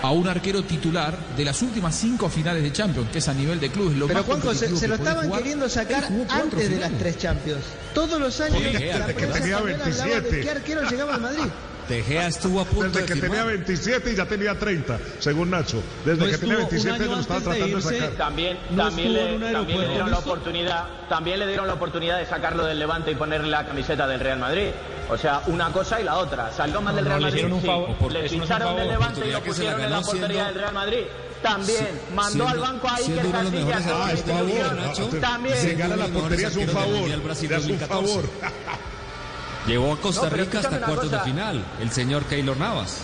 a 0.02 0.12
un 0.12 0.28
arquero 0.28 0.62
titular 0.64 1.18
de 1.36 1.46
las 1.46 1.62
últimas 1.62 1.96
cinco 1.96 2.30
finales 2.30 2.62
de 2.62 2.72
Champions, 2.72 3.10
que 3.12 3.18
es 3.20 3.28
a 3.28 3.34
nivel 3.34 3.60
de 3.60 3.70
clubes. 3.72 3.98
Lo 3.98 4.08
Pero 4.08 4.20
más 4.20 4.26
Juanjo, 4.28 4.54
se, 4.54 4.88
lo 4.88 4.96
estaban 4.96 5.26
jugar. 5.28 5.42
queriendo 5.42 5.70
sacar 5.70 6.08
antes 6.30 6.70
de 6.70 6.78
las 6.80 6.92
tres 7.00 7.18
Champions. 7.18 7.64
Todos 7.94 8.20
los 8.20 8.40
años 8.42 8.54
Porque 8.62 8.94
la 9.00 9.06
que 9.08 9.26
tenía 9.28 9.58
de 9.58 9.64
27. 9.64 10.42
qué 10.42 10.50
arquero 10.52 10.82
llegaba 10.90 11.16
al 11.16 11.22
Madrid. 11.22 11.44
Tejea 11.88 12.28
estuvo 12.28 12.62
a 12.62 12.66
punto 12.66 12.84
Desde 12.86 13.02
de 13.02 13.06
que 13.06 13.14
firmar. 13.14 13.30
tenía 13.32 13.44
27 13.46 14.12
y 14.12 14.16
ya 14.16 14.26
tenía 14.26 14.58
30, 14.58 15.00
según 15.20 15.50
Nacho. 15.52 15.82
Desde 16.04 16.20
No 16.26 16.26
que 16.32 16.38
tenía 16.38 16.56
estuvo 16.56 16.66
un 16.66 16.70
27 16.70 17.04
año 17.04 17.16
lo 17.16 17.22
estaba 17.22 17.40
de 17.40 17.46
tratando 17.46 17.66
de, 17.68 17.72
irse. 17.84 18.00
sacar. 18.00 18.18
También, 18.18 18.60
No 18.72 18.84
también, 18.86 19.14
le, 19.14 19.52
también 19.52 19.82
le 19.82 19.88
dieron 19.90 20.12
la 20.12 20.20
oportunidad, 20.20 20.86
también 21.10 21.40
le 21.40 21.48
dieron 21.48 21.68
la 21.68 21.74
oportunidad 21.74 22.18
de 22.18 22.26
sacarlo 22.26 22.66
del 22.66 22.80
Levante 22.80 23.12
y 23.12 23.16
ponerle 23.16 23.50
la 23.50 23.66
camiseta 23.66 24.08
del 24.08 24.20
Real 24.20 24.40
Madrid. 24.40 24.70
O 25.10 25.18
sea, 25.18 25.42
una 25.48 25.70
cosa 25.72 26.02
y 26.02 26.04
la 26.04 26.16
otra. 26.18 26.52
Salió 26.52 26.82
mal 26.82 26.96
del 26.96 27.04
no, 27.06 27.10
Real 27.12 27.22
le 27.24 27.30
Madrid. 27.30 27.54
un 27.54 27.62
sí. 27.62 27.68
por- 28.00 28.12
le 28.12 28.28
ficharon 28.30 28.76
del 28.76 28.88
Levante 28.88 29.28
y 29.28 29.32
lo 29.32 29.38
se 29.40 29.44
pusieron 29.46 29.82
en 29.82 29.92
la 29.92 30.02
portería 30.02 30.28
siendo- 30.28 30.46
del 30.46 30.56
Real 30.56 30.74
Madrid. 30.74 31.02
También 31.44 31.88
mandó 32.16 32.48
al 32.48 32.58
banco 32.60 32.88
a 32.88 32.98
siendo 32.98 33.22
Iker 33.22 33.52
de 33.52 33.72
Casillas. 33.72 33.94
Ah, 33.94 34.08
del 34.08 34.18
favor. 34.18 34.76
Nacho. 34.76 35.06
También. 35.22 35.56
Llegar 35.62 35.92
a 35.92 35.96
la 35.96 36.06
Siendo 36.06 36.08
de 36.08 36.22
portería 36.22 36.48
es 36.48 36.56
un 36.56 36.60
del 36.66 36.70
favor. 36.72 36.96
Es 36.96 37.16
un 37.16 37.24
2014. 37.24 37.88
favor. 37.88 38.24
Llevó 39.68 39.94
a 39.94 39.98
Costa 39.98 40.30
No, 40.30 40.36
Rica 40.36 40.60
hasta 40.60 40.80
cuartos 40.80 41.12
de 41.12 41.20
final, 41.20 41.64
el 41.82 41.92
señor 41.92 42.24
Keylor 42.26 42.58
Navas. 42.58 43.02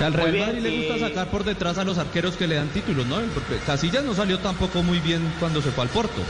Al 0.00 0.12
Real 0.14 0.32
bien, 0.32 0.46
Madrid 0.46 0.62
le 0.62 0.88
gusta 0.88 1.08
sacar 1.08 1.28
por 1.28 1.44
detrás 1.44 1.78
a 1.78 1.84
los 1.84 1.98
arqueros 1.98 2.36
que 2.36 2.46
le 2.46 2.56
dan 2.56 2.68
títulos, 2.68 3.06
¿no? 3.06 3.16
Porque 3.34 3.58
Casillas 3.64 4.02
no 4.02 4.14
salió 4.14 4.38
tampoco 4.38 4.82
muy 4.82 4.98
bien 4.98 5.32
cuando 5.38 5.62
se 5.62 5.70
fue 5.70 5.84
al 5.84 5.90
Porto. 5.90 6.22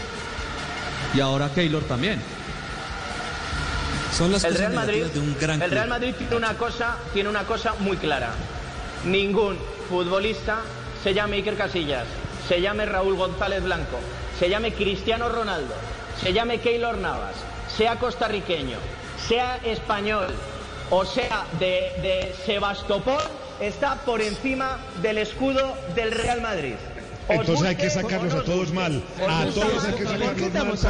Y 1.15 1.21
ahora 1.21 1.49
Keylor 1.55 1.83
también. 1.85 2.21
Son 4.17 4.31
las 4.31 4.45
El 4.45 4.53
cosas 4.53 4.69
Real 4.69 4.75
Madrid, 4.75 5.05
de 5.07 5.21
un 5.21 5.37
gran 5.41 5.63
el. 5.63 5.71
Real 5.71 5.89
Madrid 5.89 6.15
tiene 6.19 6.37
una 6.37 6.55
cosa, 6.55 6.99
tiene 7.15 7.31
una 7.31 7.45
cosa 7.45 7.75
muy 7.79 7.97
clara. 7.97 8.31
Ningún 9.07 9.57
futbolista 9.89 10.61
se 11.03 11.15
llame 11.15 11.37
Iker 11.37 11.57
Casillas, 11.57 12.05
se 12.49 12.61
llame 12.61 12.85
Raúl 12.85 13.17
González 13.17 13.63
Blanco, 13.63 13.99
se 14.39 14.51
llame 14.51 14.75
Cristiano 14.75 15.29
Ronaldo, 15.29 15.75
se 16.23 16.33
llame 16.33 16.61
Keylor 16.61 16.99
Navas, 16.99 17.37
sea 17.75 17.97
costarriqueño, 17.97 18.77
sea 19.29 19.59
español 19.65 20.29
o 20.91 21.07
sea 21.07 21.47
de, 21.59 21.91
de 22.03 22.35
Sebastopol, 22.45 23.23
está 23.61 23.97
por 24.05 24.21
encima 24.21 24.79
del 25.01 25.19
escudo 25.19 25.75
del 25.95 26.13
Real 26.13 26.43
Madrid. 26.43 26.75
Entonces 27.29 27.67
hay 27.67 27.77
que 27.77 27.91
sacarlos 27.91 28.35
a 28.35 28.39
os 28.39 28.45
todos 28.45 28.73
mal. 28.73 29.03
A 29.29 29.47
todos 29.47 29.85
hay 29.85 29.95
que 29.95 30.05
¿Por 30.05 30.35
qué 30.35 30.51
sacarlos 30.77 30.83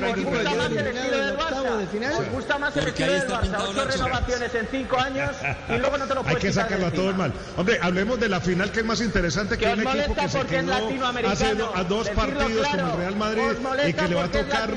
mal 0.00 0.14
que 0.14 0.22
que 0.22 0.30
gusta 0.30 0.54
más 0.54 0.70
el 0.72 0.86
estilo 0.86 1.16
del 1.16 1.36
Barça. 1.36 2.30
gusta 2.32 2.58
más 2.58 2.76
el 2.76 2.88
estilo 2.88 3.12
del 3.12 3.28
Barça. 3.28 3.64
Ocho 3.68 3.84
renovaciones 3.84 4.54
en 4.54 4.68
cinco 4.70 4.98
años 4.98 5.30
y 5.68 5.78
luego 5.78 5.98
no 5.98 6.06
te 6.06 6.14
lo 6.14 6.20
Hay 6.26 6.26
puedes 6.26 6.42
que 6.42 6.48
quitar 6.48 6.64
de 6.64 6.70
sacarlo 6.70 6.86
a 6.86 6.90
todos 6.90 7.16
mal. 7.16 7.32
Hombre, 7.56 7.78
hablemos 7.82 8.20
de 8.20 8.28
la 8.28 8.40
final 8.40 8.70
que 8.70 8.80
es 8.80 8.86
más 8.86 9.00
interesante 9.00 9.58
que, 9.58 9.64
Que 9.64 9.72
un 9.72 9.80
equipo 9.80 9.90
molesta 9.90 10.22
que 10.22 10.28
se 10.28 10.38
porque 10.38 10.56
es 10.56 10.64
quedó 10.64 10.80
latinoamericano. 10.80 11.32
hace 11.32 11.80
a 11.80 11.84
dos 11.84 12.08
partidos 12.10 12.68
como 12.68 12.86
el 12.86 12.96
Real 12.98 13.16
Madrid 13.16 13.42
y 13.88 13.92
que 13.92 14.08
le 14.08 14.14
va 14.14 14.24
a 14.24 14.28
tocar 14.28 14.70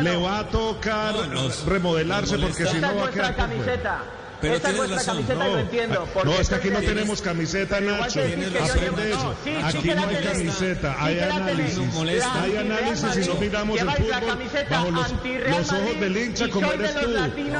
le 0.00 0.16
va 0.16 0.38
a 0.38 0.48
tocar 0.48 1.14
remodelarse 1.66 2.38
porque 2.38 2.66
si 2.66 2.78
no 2.78 2.96
va 2.96 3.06
a 3.06 3.10
quedar. 3.10 4.23
Pero 4.44 4.56
Esta 4.56 4.68
es 4.68 4.74
tienes 4.74 4.90
vuestra 4.90 5.14
razón. 5.14 5.26
camiseta 5.26 5.48
y 5.48 5.52
lo 5.52 5.58
entiendo. 5.58 6.08
No, 6.24 6.32
es 6.34 6.48
que 6.50 6.54
aquí 6.54 6.70
no 6.70 6.80
tenemos 6.80 7.22
camiseta, 7.22 7.80
Nacho. 7.80 8.20
Aprende 8.20 9.10
eso. 9.10 9.36
no, 9.46 9.66
Aquí 9.66 9.88
no 9.88 10.06
hay 10.06 10.16
camiseta, 10.16 10.96
hay 11.02 11.18
análisis. 11.20 11.78
Hay 12.42 12.56
análisis 12.58 13.16
y 13.16 13.28
no 13.28 13.34
miramos 13.36 13.80
el 13.80 13.90
fútbol 13.90 14.38
bajo 14.70 14.90
los, 14.90 15.72
ojos 15.72 16.00
del 16.00 16.16
hincha 16.16 16.48
como 16.48 16.72
eres 16.72 16.94
tú, 16.94 17.10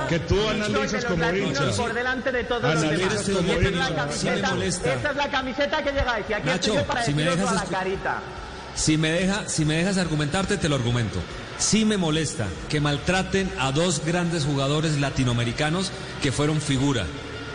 que 0.09 0.19
tú 0.21 0.49
analizas 0.49 1.05
como 1.07 1.31
hincha. 1.33 1.71
por 1.71 1.95
delante 1.95 2.33
de 2.33 2.45
todos 2.45 2.63
los 2.63 2.83
Analizas 2.83 3.27
demás. 3.27 3.41
como 3.41 3.53
Esta 3.55 4.35
es 4.35 4.41
la 4.43 4.67
hincha. 4.67 4.95
Esta 4.95 5.11
es 5.11 5.17
la 5.17 5.31
camiseta 5.31 5.83
que 5.83 5.93
llegáis 5.93 6.27
y 6.29 6.33
aquí 6.35 6.47
Nacho, 6.47 6.71
estoy 6.73 6.85
para 6.85 7.03
si 7.03 7.15
me 7.15 7.23
deciroslo 7.25 7.51
dejas 7.51 7.63
a 7.63 7.65
la 7.65 7.79
carita. 7.79 8.23
Si 8.75 8.99
me, 8.99 9.11
deja, 9.13 9.49
si 9.49 9.65
me 9.65 9.77
dejas 9.77 9.97
argumentarte, 9.99 10.59
te 10.59 10.69
lo 10.69 10.75
argumento. 10.75 11.21
Sí 11.59 11.85
me 11.85 11.97
molesta 11.97 12.47
que 12.69 12.81
maltraten 12.81 13.51
a 13.59 13.73
dos 13.73 14.05
grandes 14.05 14.45
jugadores 14.45 14.99
latinoamericanos 15.01 15.91
que 16.23 16.33
fueron 16.33 16.61
figura, 16.61 17.07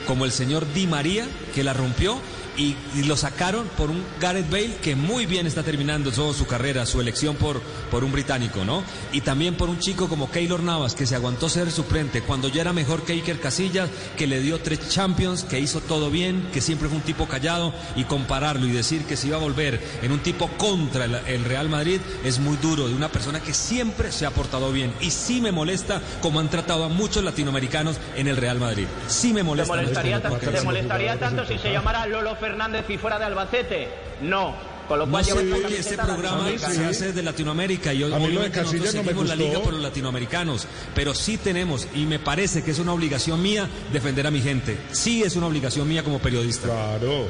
como 0.07 0.25
el 0.25 0.31
señor 0.31 0.65
Di 0.73 0.87
María, 0.87 1.27
que 1.53 1.63
la 1.63 1.73
rompió, 1.73 2.19
y, 2.59 2.75
y 2.93 3.03
lo 3.03 3.15
sacaron 3.15 3.67
por 3.77 3.89
un 3.89 4.03
Gareth 4.19 4.49
Bale 4.51 4.75
que 4.81 4.95
muy 4.95 5.25
bien 5.25 5.47
está 5.47 5.63
terminando 5.63 6.11
toda 6.11 6.33
su 6.33 6.45
carrera, 6.45 6.85
su 6.85 6.99
elección 6.99 7.37
por, 7.37 7.61
por 7.89 8.03
un 8.03 8.11
británico, 8.11 8.65
¿no? 8.65 8.83
Y 9.13 9.21
también 9.21 9.55
por 9.55 9.69
un 9.69 9.79
chico 9.79 10.09
como 10.09 10.29
Keylor 10.29 10.61
Navas 10.61 10.93
que 10.93 11.05
se 11.05 11.15
aguantó 11.15 11.47
ser 11.47 11.71
suplente 11.71 12.21
cuando 12.21 12.49
ya 12.49 12.61
era 12.61 12.73
mejor 12.73 13.03
que 13.03 13.13
Iker 13.13 13.39
Casillas, 13.39 13.89
que 14.17 14.27
le 14.27 14.41
dio 14.41 14.59
tres 14.59 14.89
Champions, 14.89 15.45
que 15.45 15.59
hizo 15.59 15.79
todo 15.79 16.11
bien, 16.11 16.49
que 16.51 16.59
siempre 16.59 16.89
fue 16.89 16.97
un 16.97 17.03
tipo 17.03 17.27
callado 17.27 17.73
y 17.95 18.03
compararlo 18.03 18.65
y 18.65 18.71
decir 18.71 19.05
que 19.05 19.15
se 19.15 19.27
iba 19.27 19.37
a 19.37 19.39
volver 19.39 19.79
en 20.01 20.11
un 20.11 20.19
tipo 20.19 20.49
contra 20.57 21.05
el, 21.05 21.15
el 21.27 21.45
Real 21.45 21.69
Madrid 21.69 22.01
es 22.25 22.39
muy 22.39 22.57
duro 22.57 22.89
de 22.89 22.93
una 22.93 23.09
persona 23.09 23.39
que 23.39 23.53
siempre 23.53 24.11
se 24.11 24.25
ha 24.25 24.31
portado 24.31 24.73
bien 24.73 24.93
y 24.99 25.11
sí 25.11 25.39
me 25.39 25.53
molesta 25.53 26.01
como 26.21 26.41
han 26.41 26.49
tratado 26.49 26.83
a 26.83 26.89
muchos 26.89 27.23
latinoamericanos 27.23 27.95
en 28.17 28.27
el 28.27 28.35
Real 28.35 28.59
Madrid. 28.59 28.87
Sí 29.07 29.29
me 29.29 29.39
¿Te 29.39 29.43
molesta. 29.45 29.73
molestaría, 29.75 30.21
te 30.21 30.61
molestaría 30.61 31.17
tanto 31.17 31.45
si 31.45 31.57
se 31.57 31.71
llamara 31.71 32.05
Lolo 32.05 32.35
Fernández 32.35 32.48
y 32.87 32.97
fuera 32.97 33.19
de 33.19 33.25
Albacete? 33.25 33.89
No. 34.21 34.55
Con 34.87 34.99
lo 34.99 35.05
No 35.05 35.23
sé 35.23 35.35
por 35.35 35.67
qué 35.67 35.77
este 35.77 35.97
programa 35.97 36.49
se 36.57 36.85
hace 36.85 37.13
de 37.13 37.21
Latinoamérica 37.21 37.93
y 37.93 38.01
A 38.01 38.07
mí 38.07 38.11
lo 38.11 38.19
de 38.19 38.25
obviamente 38.25 38.57
nosotros 38.57 38.81
Casillas 38.81 38.95
no 38.95 39.01
me 39.03 39.07
seguimos 39.09 39.27
la 39.27 39.35
liga 39.35 39.59
por 39.59 39.73
los 39.73 39.81
latinoamericanos, 39.83 40.67
pero 40.95 41.13
sí 41.13 41.37
tenemos 41.37 41.87
y 41.93 42.05
me 42.05 42.17
parece 42.17 42.63
que 42.63 42.71
es 42.71 42.79
una 42.79 42.93
obligación 42.93 43.41
mía 43.41 43.69
defender 43.93 44.25
a 44.25 44.31
mi 44.31 44.41
gente. 44.41 44.77
Sí 44.91 45.21
es 45.21 45.35
una 45.35 45.45
obligación 45.45 45.87
mía 45.87 46.03
como 46.03 46.19
periodista. 46.19 46.67
Claro. 46.67 47.27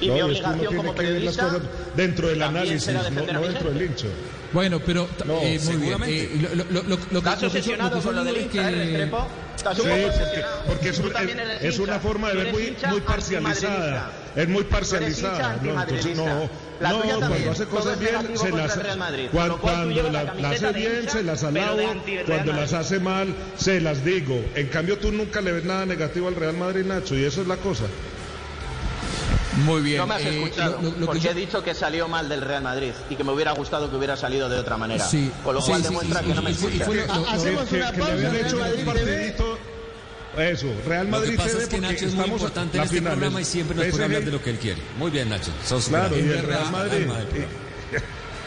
Y 0.00 0.08
No, 0.08 0.14
mi 0.14 0.20
es 0.20 0.40
que 0.40 0.46
uno 0.46 0.54
obligación 0.54 0.76
como 0.76 0.94
periodista 0.94 1.60
dentro 1.94 2.28
del 2.28 2.42
análisis, 2.42 2.88
no, 2.92 3.40
dentro 3.40 3.70
del 3.70 3.82
hincho. 3.82 4.08
Bueno, 4.54 4.80
pero 4.80 5.08
No, 5.26 5.40
eh, 5.42 5.58
muy 5.64 5.76
bien. 5.76 6.02
Eh, 6.06 6.48
lo, 6.54 6.64
lo- 6.64 6.82
lo- 6.84 6.98
lo- 7.10 7.18
¿Estás 7.18 7.42
obsesionado 7.42 8.00
con 8.00 8.14
lo 8.14 8.24
del 8.24 8.36
es 8.36 8.44
eh, 8.46 8.48
que- 8.48 8.62
Restrepo? 8.70 9.26
¿Estás 9.56 9.76
Sí, 9.76 9.82
porque, 10.66 10.88
es, 10.90 10.98
un- 11.00 11.12
es- 11.60 11.78
una 11.78 11.98
forma 11.98 12.28
de 12.30 12.36
ver 12.36 12.52
muy, 12.52 12.76
muy 12.88 13.00
parcializada. 13.00 14.10
Es 14.36 14.48
muy 14.48 14.64
parcializada. 14.64 15.58
No, 15.62 15.80
entonces 15.82 16.16
no. 16.16 16.48
La 16.80 16.90
no, 16.90 17.00
tuya 17.00 17.14
cuando 17.16 17.28
también. 17.28 17.50
hace 17.52 17.64
cosas 17.66 17.98
bien, 17.98 18.10
se 18.36 18.50
las, 18.50 18.78
cuando 19.60 19.90
llevas 19.90 20.12
la 20.12 20.50
hace 20.50 20.72
bien, 20.72 20.98
hincha, 21.02 21.12
se 21.12 21.22
las 21.22 21.44
alabo. 21.44 21.76
Cuando 22.26 22.52
Madrid. 22.52 22.52
las 22.60 22.72
hace 22.72 22.98
mal, 23.00 23.34
se 23.56 23.80
las 23.80 24.04
digo. 24.04 24.44
En 24.56 24.66
cambio, 24.68 24.98
tú 24.98 25.12
nunca 25.12 25.40
le 25.40 25.52
ves 25.52 25.64
nada 25.64 25.86
negativo 25.86 26.26
al 26.28 26.34
Real 26.34 26.54
Madrid, 26.56 26.84
Nacho, 26.84 27.16
y 27.16 27.24
eso 27.24 27.42
es 27.42 27.46
la 27.48 27.56
cosa. 27.58 27.84
Muy 29.58 29.82
bien. 29.82 29.98
No 29.98 30.06
me 30.06 30.14
has 30.16 30.22
eh, 30.22 30.42
escuchado, 30.42 30.76
lo- 30.76 30.82
lo- 30.82 30.90
lo 30.90 30.98
que 31.00 31.06
porque 31.06 31.20
yo- 31.20 31.30
he 31.30 31.34
dicho 31.34 31.62
que 31.62 31.74
salió 31.74 32.08
mal 32.08 32.28
del 32.28 32.40
Real 32.40 32.62
Madrid 32.62 32.92
y 33.08 33.14
que 33.16 33.22
me 33.24 33.32
hubiera 33.32 33.52
gustado 33.52 33.88
que 33.90 33.96
hubiera 33.96 34.16
salido 34.16 34.48
de 34.48 34.58
otra 34.58 34.76
manera. 34.76 35.06
Sí, 35.06 35.30
Con 35.44 35.54
lo 35.54 35.60
cual 35.62 35.78
sí, 35.80 35.88
demuestra 35.88 36.20
sí, 36.20 36.26
que 36.26 36.34
no 36.34 36.42
me 36.42 36.50
y 36.50 36.54
fue- 36.54 36.70
y 36.72 36.80
escucha. 36.80 36.86
fue 36.86 36.96
lo- 36.96 37.06
lo- 37.22 37.28
Hacemos 37.30 37.64
que, 37.68 37.76
una 37.76 37.92
pausa, 37.92 38.36
hecho 38.40 38.56
un 38.56 38.84
partidito. 38.84 39.58
Eso, 40.36 40.66
Real 40.88 41.04
Lo 41.06 41.10
Madrid 41.12 41.30
que 41.30 41.36
pasa 41.36 41.58
es 41.58 41.68
que 41.68 41.80
Nacho 41.80 42.06
es 42.06 42.14
muy 42.14 42.24
importante 42.26 42.76
en 42.78 42.82
este 42.84 42.96
final 42.96 43.12
programa 43.12 43.40
y 43.40 43.44
siempre 43.44 43.76
nos 43.76 43.86
puede 43.86 44.04
hablar 44.04 44.24
de 44.24 44.32
lo 44.32 44.42
que 44.42 44.50
él 44.50 44.58
quiere. 44.58 44.82
Muy 44.98 45.10
bien, 45.12 45.28
Nacho. 45.28 45.52
Sos 45.64 45.86
Claro, 45.86 46.16
y 46.16 46.20
el 46.20 46.42
Real 46.42 46.60
Alma 46.64 46.78
Madrid. 46.78 47.06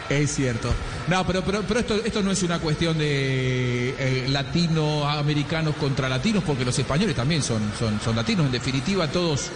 Es 0.10 0.36
cierto. 0.36 0.70
No, 1.08 1.26
pero, 1.28 1.44
pero, 1.44 1.64
pero 1.68 1.80
esto, 1.82 1.96
esto 2.04 2.22
no 2.22 2.32
es 2.32 2.42
una 2.44 2.60
cuestión 2.60 2.98
de 2.98 3.90
eh, 3.98 4.26
latinoamericanos 4.30 5.76
contra 5.76 6.08
latinos, 6.10 6.44
porque 6.46 6.64
los 6.66 6.78
españoles 6.78 7.16
también 7.16 7.42
son, 7.44 7.62
son, 7.78 8.00
son 8.02 8.16
latinos. 8.16 8.46
En 8.46 8.52
definitiva, 8.54 9.08
todos 9.10 9.48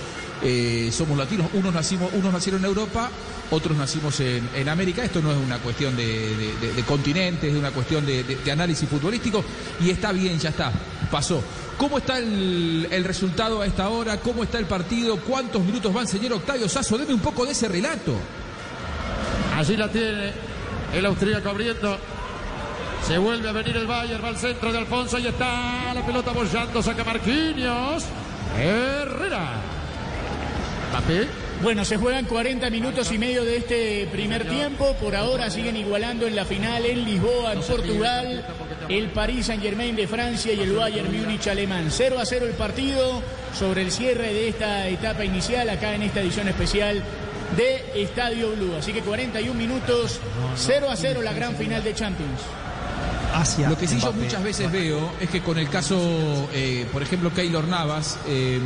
eh, 0.44 0.90
somos 0.92 1.18
latinos. 1.18 1.48
Unos, 1.54 1.74
nacimos, 1.74 2.12
unos 2.14 2.34
nacieron 2.34 2.62
en 2.62 2.68
Europa, 2.68 3.10
otros 3.52 3.78
nacimos 3.78 4.20
en, 4.20 4.70
América. 4.70 5.04
Esto 5.04 5.22
no 5.22 5.32
es 5.32 5.38
una 5.38 5.60
cuestión 5.60 5.96
de, 5.96 6.84
continentes, 6.88 7.52
es 7.52 7.58
una 7.58 7.72
cuestión 7.72 8.06
de, 8.06 8.52
análisis 8.52 8.88
futbolístico. 8.88 9.44
Y 9.82 9.90
está 9.90 10.12
bien, 10.12 10.40
ya 10.40 10.50
está. 10.50 10.72
Pasó. 11.10 11.44
¿Cómo 11.78 11.98
está 11.98 12.20
el, 12.20 12.88
el 12.92 13.04
resultado 13.04 13.62
a 13.62 13.66
esta 13.66 13.90
hora? 13.90 14.20
¿Cómo 14.20 14.44
está 14.44 14.60
el 14.60 14.66
partido? 14.66 15.18
¿Cuántos 15.18 15.64
minutos 15.64 15.94
van, 15.94 16.08
señor 16.08 16.34
Octavio 16.34 16.70
Sasso? 16.70 16.98
Deme 16.98 17.14
un 17.14 17.22
poco 17.22 17.46
de 17.46 17.54
ese 17.54 17.68
relato. 17.68 18.16
Allí 19.56 19.76
la 19.76 19.90
tiene 19.90 20.32
el 20.94 21.06
austríaco 21.06 21.50
abriendo. 21.50 21.98
Se 23.08 23.18
vuelve 23.18 23.50
a 23.50 23.52
venir 23.52 23.76
el 23.78 23.88
Bayern, 23.88 24.24
va 24.24 24.30
al 24.30 24.38
centro 24.38 24.72
de 24.72 24.78
Alfonso 24.78 25.18
y 25.18 25.28
está 25.28 25.94
la 25.94 26.06
pelota 26.06 26.32
bollando, 26.32 26.84
saca 26.84 27.04
Marquinhos. 27.04 28.06
Herrera. 28.58 29.71
Mbappé. 30.92 31.28
Bueno, 31.64 31.86
se 31.86 31.98
juegan 31.98 32.26
40 32.26 32.70
minutos 32.70 33.12
y 33.12 33.18
medio 33.18 33.46
de 33.46 33.58
este 33.58 34.08
primer 34.12 34.48
tiempo. 34.48 34.96
Por 35.00 35.16
ahora 35.16 35.50
siguen 35.50 35.78
igualando 35.78 36.28
en 36.28 36.36
la 36.36 36.44
final 36.44 36.86
en 36.86 37.06
Lisboa, 37.06 37.54
en 37.54 37.62
Portugal. 37.62 38.46
El 38.90 39.10
Paris 39.10 39.46
Saint 39.46 39.62
Germain 39.62 39.96
de 39.96 40.08
Francia 40.08 40.54
y 40.54 40.60
el 40.60 40.74
Bayern 40.74 41.16
Múnich 41.16 41.48
alemán. 41.48 41.88
0 41.90 42.20
a 42.20 42.26
0 42.26 42.46
el 42.48 42.54
partido 42.54 43.22
sobre 43.58 43.84
el 43.84 43.92
cierre 43.92 44.34
de 44.34 44.50
esta 44.50 44.88
etapa 44.88 45.24
inicial 45.24 45.70
acá 45.70 45.94
en 45.94 46.04
esta 46.04 46.22
edición 46.22 46.48
especial 46.48 47.04
de 47.56 48.02
Estadio 48.02 48.52
Blue. 48.52 48.76
Así 48.78 48.92
que 48.92 49.02
41 49.02 49.54
minutos, 49.54 50.20
0 50.56 50.90
a 50.90 50.96
0 50.96 51.22
la 51.22 51.34
gran 51.34 51.56
final 51.56 51.84
de 51.84 51.94
Champions. 51.94 52.42
Hacia 53.34 53.70
Lo 53.70 53.78
que 53.78 53.88
sí 53.88 53.98
yo 53.98 54.12
muchas 54.12 54.44
veces 54.44 54.70
veo 54.72 55.14
es 55.22 55.30
que 55.30 55.42
con 55.42 55.58
el 55.58 55.70
caso, 55.70 56.50
eh, 56.54 56.86
por 56.92 57.02
ejemplo, 57.02 57.34
Keylor 57.34 57.66
Navas, 57.66 58.18
eh, 58.28 58.60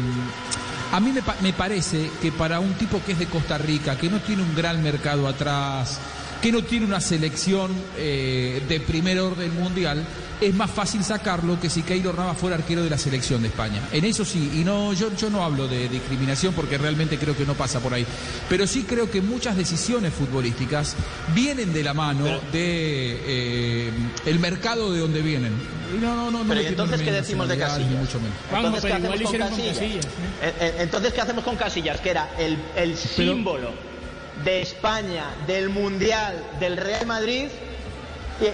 a 0.91 0.99
mí 0.99 1.11
me, 1.11 1.21
me 1.41 1.53
parece 1.53 2.09
que 2.21 2.31
para 2.31 2.59
un 2.59 2.73
tipo 2.73 3.01
que 3.05 3.13
es 3.13 3.19
de 3.19 3.27
Costa 3.27 3.57
Rica, 3.57 3.97
que 3.97 4.09
no 4.09 4.19
tiene 4.19 4.43
un 4.43 4.55
gran 4.55 4.81
mercado 4.81 5.27
atrás, 5.27 5.99
que 6.41 6.51
no 6.51 6.63
tiene 6.63 6.85
una 6.85 7.01
selección 7.01 7.71
eh, 7.97 8.61
de 8.67 8.79
primer 8.79 9.19
orden 9.19 9.53
mundial, 9.55 10.05
es 10.41 10.53
más 10.53 10.69
fácil 10.69 11.03
sacarlo 11.03 11.59
que 11.59 11.69
si 11.69 11.81
Keylor 11.81 12.17
Navas 12.17 12.37
fuera 12.37 12.55
arquero 12.57 12.83
de 12.83 12.89
la 12.89 12.97
selección 12.97 13.41
de 13.41 13.47
España. 13.47 13.81
En 13.91 14.03
eso 14.05 14.25
sí, 14.25 14.51
y 14.55 14.63
no, 14.63 14.93
yo, 14.93 15.15
yo 15.15 15.29
no 15.29 15.43
hablo 15.43 15.67
de 15.67 15.87
discriminación 15.87 16.53
porque 16.53 16.77
realmente 16.77 17.17
creo 17.17 17.35
que 17.37 17.45
no 17.45 17.53
pasa 17.53 17.79
por 17.79 17.93
ahí. 17.93 18.05
Pero 18.49 18.67
sí 18.67 18.83
creo 18.87 19.09
que 19.09 19.21
muchas 19.21 19.55
decisiones 19.55 20.13
futbolísticas 20.13 20.95
vienen 21.33 21.73
de 21.73 21.83
la 21.83 21.93
mano 21.93 22.25
de 22.25 23.21
eh, 23.25 23.91
el 24.25 24.39
mercado 24.39 24.91
de 24.91 24.99
donde 24.99 25.21
vienen. 25.21 25.53
Y 25.95 26.01
No, 26.01 26.15
no, 26.15 26.31
no, 26.31 26.43
no 26.43 26.49
Pero 26.49 26.61
¿y 26.61 26.63
me 26.63 26.69
entonces 26.69 27.01
qué 27.01 27.11
decimos 27.11 27.47
de 27.47 27.57
Casillas? 27.57 27.91
mucho 27.91 28.19
menos. 28.19 28.35
Vamos, 28.51 28.83
Entonces, 28.83 28.91
¿qué 28.91 28.97
igual 28.97 29.13
hacemos 29.13 29.21
hicieron 29.29 29.47
con 29.49 29.57
Casillas? 29.57 29.77
Casillas. 29.79 30.05
Eh, 30.41 30.53
eh, 30.59 30.75
Entonces, 30.79 31.13
¿qué 31.13 31.21
hacemos 31.21 31.43
con 31.43 31.55
Casillas? 31.55 32.01
Que 32.01 32.09
era 32.09 32.29
el, 32.37 32.57
el 32.75 32.97
símbolo 32.97 33.94
de 34.43 34.61
España, 34.61 35.25
del 35.47 35.69
Mundial, 35.69 36.35
del 36.59 36.77
Real 36.77 37.05
Madrid. 37.05 37.47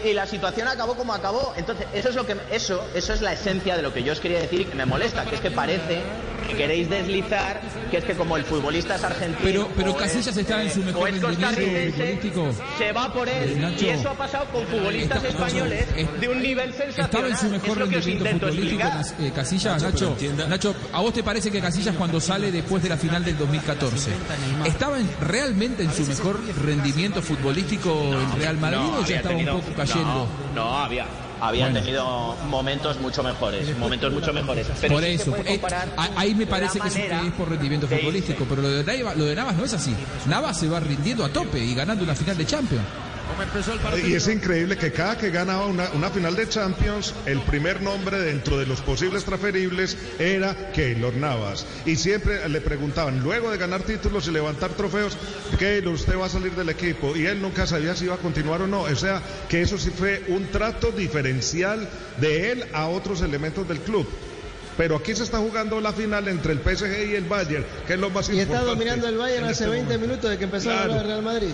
Y, 0.05 0.13
la 0.13 0.27
situación 0.27 0.67
acabó 0.67 0.95
como 0.95 1.13
acabó. 1.13 1.53
Entonces, 1.57 1.87
eso 1.93 2.09
es 2.09 2.15
lo 2.15 2.25
que 2.25 2.37
eso, 2.51 2.87
eso 2.93 3.13
es 3.13 3.21
la 3.21 3.33
esencia 3.33 3.75
de 3.75 3.81
lo 3.81 3.91
que 3.91 4.03
yo 4.03 4.13
os 4.13 4.19
quería 4.19 4.39
decir 4.39 4.61
y 4.61 4.65
que 4.65 4.75
me 4.75 4.85
molesta, 4.85 5.25
que 5.25 5.35
es 5.35 5.41
que 5.41 5.49
parece 5.49 6.03
que 6.47 6.55
queréis 6.55 6.89
deslizar 6.89 7.61
que 7.89 7.97
es 7.97 8.03
que 8.05 8.13
como 8.13 8.37
el 8.37 8.43
futbolista 8.43 8.95
es 8.95 9.03
argentino. 9.03 9.39
Pero, 9.43 9.69
pero 9.75 9.95
Casillas 9.95 10.27
es, 10.27 10.37
está 10.37 10.63
en 10.63 10.71
su 10.71 10.81
eh, 10.81 10.85
mejor 10.85 11.09
es 11.09 11.15
futbolístico. 11.21 12.51
se 12.77 12.91
va 12.91 13.13
por 13.13 13.27
él. 13.29 13.49
Eh, 13.51 13.55
Nacho, 13.59 13.85
y 13.85 13.89
eso 13.89 14.09
ha 14.09 14.13
pasado 14.13 14.45
con 14.51 14.65
futbolistas 14.67 15.17
Está- 15.23 15.29
españoles 15.29 15.87
Nacho, 15.95 16.11
de 16.19 16.29
un 16.29 16.41
nivel 16.41 16.73
sensacional. 16.73 17.05
Estaba 17.05 17.27
en 17.27 17.37
su 17.37 17.49
mejor 17.49 17.77
rendimiento 17.77 18.47
futbolístico 18.47 18.87
eh, 19.19 19.31
Casillas, 19.35 19.81
Nacho, 19.83 20.15
Nacho, 20.17 20.47
Nacho, 20.47 20.75
¿a 20.93 21.01
vos 21.01 21.13
te 21.13 21.23
parece 21.23 21.51
que 21.51 21.59
Casillas 21.61 21.95
cuando 21.95 22.19
sale 22.19 22.51
después 22.51 22.81
de 22.83 22.89
la 22.89 22.97
final 22.97 23.23
del 23.23 23.37
2014 23.37 24.11
estaba 24.65 24.99
en- 24.99 25.09
realmente 25.21 25.83
en 25.83 25.93
su 25.93 26.05
mejor 26.05 26.39
rendimiento 26.63 27.21
futbolístico 27.21 27.91
en 28.13 28.39
Real 28.39 28.57
Madrid 28.57 28.77
No, 28.77 28.99
o 28.99 29.05
ya 29.05 29.17
estaba 29.17 29.35
tenido- 29.35 29.55
un 29.55 29.61
poco 29.61 29.75
cayendo? 29.75 30.27
No, 30.55 30.63
no, 30.63 30.77
había. 30.77 31.05
Había 31.41 31.65
Bueno. 31.65 31.79
tenido 31.79 32.35
momentos 32.47 32.99
mucho 32.99 33.23
mejores, 33.23 33.75
momentos 33.77 34.13
mucho 34.13 34.31
mejores. 34.31 34.67
Pero 34.79 34.93
por 34.93 35.03
sí 35.03 35.09
eso, 35.09 35.35
eh, 35.37 35.59
ahí 36.15 36.35
me 36.35 36.45
parece 36.45 36.79
que 36.79 36.87
es, 36.87 37.33
por 37.35 37.49
rendimiento 37.49 37.87
futbolístico, 37.87 38.45
pero 38.47 38.61
lo 38.61 38.69
de, 38.69 38.83
Navas, 38.83 39.17
lo 39.17 39.25
de 39.25 39.35
Navas 39.35 39.55
no 39.55 39.65
es 39.65 39.73
así. 39.73 39.95
Navas 40.27 40.59
se 40.59 40.69
va 40.69 40.79
rindiendo 40.79 41.25
a 41.25 41.29
tope 41.29 41.57
y 41.59 41.73
ganando 41.73 42.03
una 42.03 42.13
final 42.15 42.37
de 42.37 42.45
Champions. 42.45 42.85
Y 44.05 44.13
es 44.13 44.27
increíble 44.27 44.77
que 44.77 44.91
cada 44.91 45.17
que 45.17 45.29
ganaba 45.29 45.65
una, 45.65 45.89
una 45.91 46.09
final 46.09 46.35
de 46.35 46.47
Champions, 46.49 47.13
el 47.25 47.39
primer 47.41 47.81
nombre 47.81 48.19
dentro 48.19 48.57
de 48.57 48.65
los 48.65 48.81
posibles 48.81 49.23
transferibles 49.25 49.97
era 50.19 50.71
Keylor 50.73 51.13
Navas. 51.15 51.65
Y 51.85 51.95
siempre 51.95 52.47
le 52.49 52.61
preguntaban, 52.61 53.21
luego 53.21 53.51
de 53.51 53.57
ganar 53.57 53.83
títulos 53.83 54.27
y 54.27 54.31
levantar 54.31 54.71
trofeos, 54.71 55.17
Keylor, 55.59 55.93
usted 55.93 56.17
va 56.17 56.25
a 56.25 56.29
salir 56.29 56.51
del 56.53 56.69
equipo. 56.69 57.15
Y 57.15 57.25
él 57.25 57.41
nunca 57.41 57.65
sabía 57.67 57.95
si 57.95 58.05
iba 58.05 58.15
a 58.15 58.19
continuar 58.19 58.61
o 58.61 58.67
no. 58.67 58.81
O 58.81 58.95
sea, 58.95 59.21
que 59.49 59.61
eso 59.61 59.77
sí 59.77 59.89
fue 59.91 60.23
un 60.27 60.47
trato 60.47 60.91
diferencial 60.91 61.87
de 62.19 62.51
él 62.51 62.65
a 62.73 62.87
otros 62.87 63.21
elementos 63.21 63.67
del 63.67 63.79
club. 63.79 64.07
Pero 64.77 64.95
aquí 64.95 65.13
se 65.13 65.23
está 65.23 65.37
jugando 65.37 65.79
la 65.81 65.91
final 65.91 66.27
entre 66.29 66.53
el 66.53 66.59
PSG 66.59 67.11
y 67.11 67.15
el 67.15 67.25
Bayern, 67.25 67.65
que 67.85 67.93
es 67.93 67.99
lo 67.99 68.09
más 68.09 68.29
Y 68.29 68.39
está 68.39 68.53
importante. 68.53 68.69
dominando 68.71 69.07
el 69.09 69.17
Bayern 69.17 69.43
hace 69.43 69.51
este 69.65 69.67
20 69.67 69.83
momento. 69.83 70.07
minutos 70.07 70.29
de 70.31 70.37
que 70.37 70.43
empezó 70.45 70.69
a 70.71 70.73
Claro. 70.73 70.91
hablar 70.93 71.05
Real 71.07 71.21
Madrid. 71.21 71.49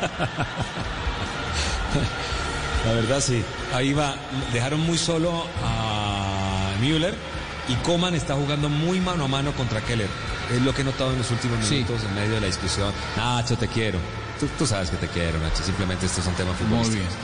La 2.86 2.92
verdad 2.92 3.20
sí. 3.20 3.42
Ahí 3.74 3.92
va. 3.92 4.14
Dejaron 4.52 4.80
muy 4.80 4.98
solo 4.98 5.44
a 5.64 6.70
Müller 6.80 7.14
y 7.68 7.74
Coman 7.76 8.14
está 8.14 8.34
jugando 8.34 8.68
muy 8.68 9.00
mano 9.00 9.24
a 9.24 9.28
mano 9.28 9.52
contra 9.52 9.80
Keller. 9.80 10.08
Es 10.54 10.62
lo 10.62 10.72
que 10.72 10.82
he 10.82 10.84
notado 10.84 11.10
en 11.12 11.18
los 11.18 11.30
últimos 11.30 11.64
Sí. 11.66 11.76
minutos 11.76 12.02
en 12.04 12.14
medio 12.14 12.34
de 12.34 12.40
la 12.42 12.46
discusión. 12.46 12.92
Nacho, 13.16 13.56
te 13.56 13.66
quiero. 13.68 13.98
Tú, 14.38 14.46
tú 14.58 14.66
sabes 14.66 14.90
que 14.90 14.96
te 14.98 15.08
quiero, 15.08 15.38
Nacho. 15.40 15.62
Simplemente 15.64 16.06
estos 16.06 16.24
son 16.24 16.34
temas 16.34 16.54
Muy 16.60 16.68
futbolísticos. 16.68 17.14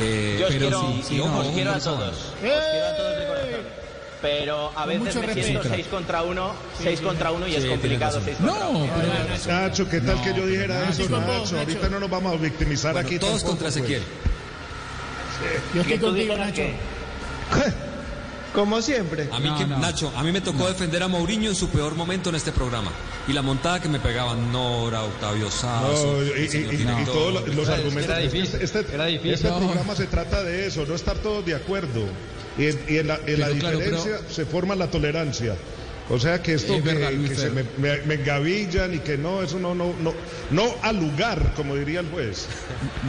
Eh, 0.00 0.36
Yo 0.40 0.46
os 0.46 0.52
pero 0.52 0.68
quiero, 0.68 0.80
sí, 0.92 1.02
sí, 1.08 1.20
os 1.20 1.30
no, 1.30 1.52
quiero 1.52 1.72
a 1.72 1.78
todos. 1.80 2.16
Os 2.16 2.34
quiero 2.40 2.86
a 2.86 2.96
todos. 2.96 3.27
Pero 4.20 4.72
a 4.76 4.86
veces 4.86 5.14
mucho 5.16 5.22
me 5.26 5.34
siento 5.34 5.62
Sí, 5.62 5.68
6 5.74 5.86
contra 5.88 6.22
1, 6.22 6.52
6 6.82 7.00
contra 7.00 7.30
1 7.32 7.46
y 7.48 7.54
es 7.54 7.64
complicado 7.66 8.18
tienes 8.18 8.36
6 8.38 8.48
contra 8.50 8.68
1. 8.68 8.86
No, 8.86 8.92
pero 8.94 9.52
Nacho, 9.60 9.88
¿qué 9.88 10.00
tal 10.00 10.22
que 10.22 10.34
yo 10.34 10.46
dijera 10.46 10.88
eso, 10.88 11.08
Nacho? 11.08 11.58
Ahorita 11.58 11.88
no 11.88 12.00
nos 12.00 12.10
vamos 12.10 12.32
a 12.34 12.36
victimizar 12.36 12.92
Bueno, 12.92 13.06
aquí. 13.08 13.18
todos 13.18 13.42
tampoco, 13.42 13.50
contra 13.50 13.64
pues. 13.66 13.76
Ezequiel. 13.76 14.02
Yo 15.74 15.80
estoy 15.82 15.98
contigo, 15.98 16.36
Nacho. 16.36 16.62
Como 18.54 18.80
siempre. 18.82 19.28
A 19.30 19.38
mí 19.38 19.48
No, 19.48 19.58
que- 19.58 19.66
no. 19.66 19.78
Nacho, 19.78 20.10
a 20.16 20.22
mí 20.22 20.32
me 20.32 20.40
tocó 20.40 20.66
defender 20.66 21.02
a 21.02 21.08
Mourinho 21.08 21.50
en 21.50 21.54
su 21.54 21.68
peor 21.68 21.94
momento 21.94 22.30
en 22.30 22.34
este 22.36 22.50
programa. 22.50 22.90
Y 23.28 23.32
la 23.34 23.42
montada 23.42 23.80
que 23.80 23.88
me 23.88 24.00
pegaban, 24.00 24.50
Nora, 24.50 25.04
Octavio 25.04 25.50
Sazo, 25.50 26.14
No, 26.16 26.24
y, 26.24 26.28
y- 26.28 26.56
y- 26.56 27.02
y 27.02 27.04
todos 27.04 27.34
los, 27.34 27.54
los 27.54 27.68
Era 27.68 27.76
argumentos. 27.76 28.18
difícil, 28.18 28.60
este 28.62 28.80
este- 28.80 28.94
era 28.94 29.04
difícil. 29.04 29.34
este 29.34 29.48
No. 29.50 29.58
programa 29.58 29.94
se 29.94 30.06
trata 30.06 30.42
de 30.42 30.66
eso, 30.66 30.84
no 30.86 30.94
estar 30.94 31.16
todos 31.18 31.44
de 31.44 31.54
acuerdo. 31.54 32.04
Y 32.58 32.66
en, 32.66 32.80
y 32.88 32.96
en 32.98 33.06
la, 33.06 33.20
en 33.26 33.40
la 33.40 33.46
Pero 33.46 33.58
claro, 33.60 33.78
diferencia 33.78 34.20
se 34.28 34.44
forma 34.44 34.74
la 34.74 34.90
tolerancia. 34.90 35.54
O 36.10 36.18
sea 36.18 36.42
que 36.42 36.54
esto 36.54 36.74
Es 36.74 36.82
que, 36.82 36.94
verdad, 36.94 37.10
que 37.28 37.34
se 37.36 37.50
me, 37.50 37.64
me, 37.76 37.98
me 38.02 38.14
engavillan 38.14 38.94
y 38.94 38.98
que 39.00 39.18
no, 39.18 39.42
eso 39.42 39.58
no, 39.58 39.74
no, 39.74 39.92
no, 40.00 40.14
no 40.50 40.74
al 40.82 40.96
lugar, 40.98 41.52
como 41.54 41.74
diría 41.76 42.00
el 42.00 42.08
juez. 42.08 42.46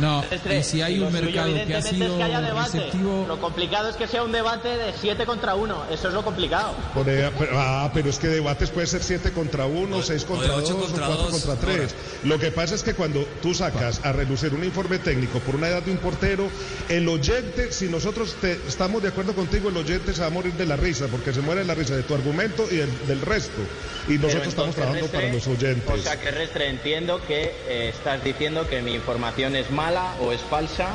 no. 0.01 0.23
Y 0.53 0.63
si 0.63 0.81
hay 0.81 0.97
lo 0.97 1.07
un 1.07 1.13
mercado 1.13 1.33
que 1.33 1.39
ha 1.39 1.45
evidentemente, 1.61 1.89
sido 1.91 2.07
es 2.07 2.13
que 2.17 2.23
haya 2.23 2.41
debate. 2.41 2.77
receptivo. 2.79 3.25
Lo 3.27 3.39
complicado 3.39 3.89
es 3.89 3.95
que 3.95 4.07
sea 4.07 4.23
un 4.23 4.31
debate 4.33 4.67
de 4.69 4.93
7 4.99 5.25
contra 5.25 5.55
1. 5.55 5.85
Eso 5.91 6.07
es 6.09 6.13
lo 6.13 6.23
complicado. 6.23 6.73
Por 6.93 7.07
ella- 7.07 7.31
pero- 7.37 7.51
ah, 7.59 7.89
pero 7.93 8.09
es 8.09 8.19
que 8.19 8.27
debates 8.27 8.69
puede 8.69 8.87
ser 8.87 9.01
7 9.01 9.31
contra 9.31 9.65
1, 9.65 10.01
6 10.03 10.23
o 10.23 10.27
contra 10.27 10.47
de 10.49 10.53
2 10.55 10.63
ocho 10.63 10.77
o 10.77 10.81
contra 10.81 11.05
4 11.07 11.23
dos, 11.23 11.31
contra 11.31 11.55
3. 11.55 11.79
ahora. 11.93 11.93
Lo 12.23 12.39
que 12.39 12.51
pasa 12.51 12.75
es 12.75 12.83
que 12.83 12.93
cuando 12.95 13.23
tú 13.41 13.53
sacas 13.53 14.01
a 14.03 14.11
relucir 14.11 14.53
un 14.53 14.63
informe 14.63 14.99
técnico 14.99 15.39
por 15.39 15.55
una 15.55 15.69
edad 15.69 15.83
de 15.83 15.91
un 15.91 15.97
portero, 15.97 16.49
el 16.89 17.07
oyente, 17.07 17.71
si 17.71 17.87
nosotros 17.87 18.35
te- 18.41 18.59
estamos 18.67 19.01
de 19.01 19.07
acuerdo 19.09 19.33
contigo, 19.33 19.69
el 19.69 19.77
oyente 19.77 20.13
se 20.13 20.19
va 20.21 20.27
a 20.27 20.31
morir 20.31 20.53
de 20.53 20.65
la 20.65 20.75
risa, 20.75 21.07
porque 21.07 21.33
se 21.33 21.39
muere 21.41 21.61
de 21.61 21.67
la 21.67 21.75
risa 21.75 21.95
de 21.95 22.03
tu 22.03 22.13
argumento 22.13 22.67
y 22.69 22.79
el- 22.79 22.88
del 23.07 23.21
resto. 23.21 23.61
Y 24.07 24.13
nosotros 24.17 24.47
estamos 24.47 24.75
trabajando 24.75 25.03
Restre, 25.07 25.19
para 25.19 25.33
los 25.33 25.47
oyentes. 25.47 25.89
O 25.93 25.97
sea 25.97 26.19
que 26.19 26.31
Restre, 26.31 26.69
entiendo 26.69 27.21
que 27.27 27.53
eh, 27.67 27.89
estás 27.89 28.23
diciendo 28.23 28.67
que 28.67 28.81
mi 28.81 28.93
información 28.93 29.55
es 29.55 29.69
mala 29.71 30.13
o 30.21 30.31
es 30.31 30.41
falsa 30.41 30.89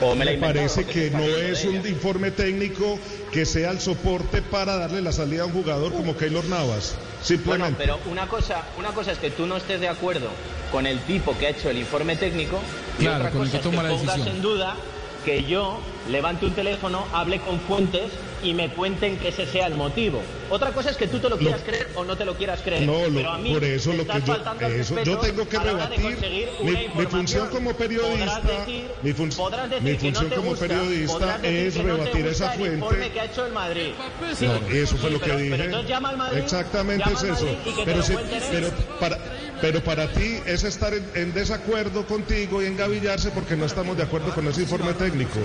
o 0.00 0.14
me 0.14 0.24
Me 0.26 0.38
parece 0.38 0.84
que 0.84 1.10
no 1.10 1.22
es 1.24 1.62
de 1.62 1.68
un 1.70 1.76
ella. 1.76 1.88
informe 1.88 2.30
técnico 2.30 2.98
que 3.32 3.46
sea 3.46 3.70
el 3.70 3.80
soporte 3.80 4.42
para 4.42 4.76
darle 4.76 5.00
la 5.00 5.12
salida 5.12 5.42
a 5.42 5.46
un 5.46 5.52
jugador 5.52 5.92
como 5.92 6.16
Keylor 6.16 6.44
Navas. 6.46 6.94
Bueno, 6.96 7.24
Simplemente. 7.24 7.76
pero 7.78 7.98
una 8.10 8.26
cosa, 8.28 8.62
una 8.78 8.90
cosa 8.90 9.12
es 9.12 9.18
que 9.18 9.30
tú 9.30 9.46
no 9.46 9.56
estés 9.56 9.80
de 9.80 9.88
acuerdo 9.88 10.28
con 10.70 10.86
el 10.86 10.98
tipo 11.00 11.36
que 11.38 11.46
ha 11.46 11.50
hecho 11.50 11.70
el 11.70 11.78
informe 11.78 12.16
técnico 12.16 12.60
y 12.98 13.02
Claro, 13.02 13.18
otra 13.18 13.30
con 13.30 13.42
el 13.42 13.48
cosa 13.50 13.62
que 13.62 13.68
es 13.68 13.74
la 13.74 13.88
pongas 13.88 14.06
decisión. 14.16 14.36
en 14.36 14.42
duda 14.42 14.76
que 15.24 15.44
yo 15.44 15.78
levante 16.10 16.46
un 16.46 16.52
teléfono, 16.54 17.04
hable 17.12 17.40
con 17.40 17.58
fuentes 17.60 18.04
y 18.42 18.54
me 18.54 18.68
cuenten 18.70 19.16
que 19.18 19.28
ese 19.28 19.46
sea 19.46 19.66
el 19.66 19.74
motivo. 19.74 20.22
Otra 20.50 20.70
cosa 20.72 20.90
es 20.90 20.96
que 20.96 21.06
tú 21.08 21.18
te 21.18 21.28
lo 21.28 21.38
quieras 21.38 21.62
creer 21.64 21.88
o 21.94 22.04
no 22.04 22.16
te 22.16 22.24
lo 22.24 22.34
quieras 22.36 22.60
creer. 22.62 22.82
No, 22.82 23.06
lo- 23.08 23.14
pero 23.16 23.30
a 23.30 23.38
mí 23.38 23.52
por 23.52 23.64
eso 23.64 23.92
lo 23.92 24.06
que 24.06 24.22
yo, 24.24 24.36
eso, 24.68 25.02
yo 25.02 25.18
tengo 25.18 25.48
que 25.48 25.58
rebatir 25.58 26.18
mi, 26.62 26.70
mi 26.94 27.06
función 27.06 27.48
como 27.48 27.72
periodista, 27.74 28.40
Podrás 28.40 28.44
decir- 28.66 28.84
mi, 29.02 29.12
fun- 29.12 29.28
decir 29.30 29.82
mi 29.82 29.96
que 29.96 30.10
no 30.10 30.18
función 30.20 30.30
como 30.30 30.50
gusta, 30.50 30.66
periodista 30.68 31.38
es 31.42 31.76
no 31.76 31.82
rebatir 31.82 32.26
gusta 32.26 32.30
esa 32.46 32.50
fuente. 32.52 33.10
que 33.12 33.20
ha 33.20 33.24
hecho 33.24 33.46
el 33.46 33.52
Madrid. 33.52 33.90
Sí, 34.38 34.46
No, 34.46 34.54
eso 34.76 34.96
fue 34.96 35.08
sí, 35.08 35.14
lo 35.14 35.20
que 35.20 35.26
pero- 35.26 35.38
dije. 35.38 35.56
Pero 35.56 35.82
llama 35.82 36.08
al 36.10 36.16
Madrid, 36.16 36.38
Exactamente 36.38 37.04
llama 37.04 37.18
es 37.18 37.24
eso. 37.24 37.44
Madrid 37.46 37.58
y 37.64 37.70
que 37.70 37.76
te 37.76 37.84
Pero, 37.84 37.96
lo 37.98 38.02
si- 38.04 38.14
pero 38.50 38.68
para 39.00 39.18
pero 39.60 39.82
para 39.82 40.06
ti 40.12 40.38
es 40.46 40.64
estar 40.64 40.92
en, 40.94 41.04
en 41.14 41.32
desacuerdo 41.32 42.06
contigo 42.06 42.62
y 42.62 42.66
engavillarse 42.66 43.30
porque 43.30 43.56
no 43.56 43.64
estamos 43.66 43.96
de 43.96 44.02
acuerdo 44.02 44.34
con 44.34 44.46
ese 44.48 44.62
informe 44.62 44.92
técnico. 44.94 45.38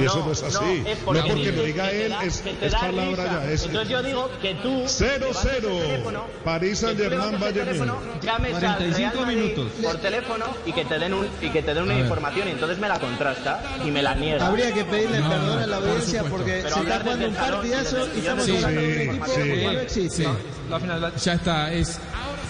Y 0.00 0.04
eso 0.06 0.24
no 0.24 0.32
es 0.32 0.42
así. 0.42 0.58
No, 0.82 0.88
es 0.88 0.98
porque, 1.04 1.20
No 1.20 1.26
porque 1.28 1.52
lo 1.52 1.62
diga 1.64 1.90
él 1.90 2.10
da- 2.10 2.24
es, 2.24 2.42
es 2.60 2.74
palabra 2.74 3.24
risa. 3.24 3.44
ya. 3.44 3.50
Es, 3.50 3.64
Entonces 3.64 3.88
yo 3.90 4.02
digo 4.02 4.30
que 4.40 4.54
tú... 4.56 4.84
0-0. 4.84 5.18
levantes 5.18 5.44
el 5.44 5.60
teléfono, 5.80 6.26
París 6.44 6.82
levantes 6.82 7.12
el 7.12 7.38
Bayern. 7.38 7.92
Llames 8.22 8.54
al 8.54 8.60
45 8.60 8.96
Real 9.12 9.16
Madrid 9.26 9.36
minutos. 9.42 9.72
por 9.82 9.96
teléfono 9.98 10.44
y 10.66 10.72
que 10.72 10.84
te 10.84 10.98
den, 10.98 11.14
un, 11.14 11.28
y 11.40 11.50
que 11.50 11.62
te 11.62 11.74
den 11.74 11.82
una 11.84 11.98
información 11.98 12.48
y 12.48 12.50
entonces 12.52 12.78
me 12.78 12.88
la 12.88 12.98
contrasta 12.98 13.62
y 13.84 13.90
me 13.90 14.02
la 14.02 14.14
niega. 14.14 14.46
Habría 14.46 14.72
que 14.72 14.84
pedirle 14.84 15.20
No, 15.20 15.28
perdón 15.30 15.58
a 15.62 15.66
la 15.66 15.78
por 15.78 15.88
audiencia 15.88 16.22
supuesto. 16.22 16.36
porque 16.38 16.60
Pero 16.62 16.74
se 16.74 16.80
está 16.82 17.00
jugando 17.00 17.28
un 17.28 17.34
partidazo 17.34 18.08
y 18.14 18.18
estamos 18.18 18.48
hablando 18.48 18.80
de 18.80 18.86
un 18.88 18.94
sí, 18.94 19.00
equipo 19.02 19.26
sí. 19.26 19.32
que 19.42 19.62
no 19.64 19.70
existe. 19.80 20.24
Sí. 20.24 20.28
La 20.70 20.80
final 20.80 21.00
la- 21.00 21.14
Ya 21.16 21.32
está, 21.32 21.72
es, 21.72 21.98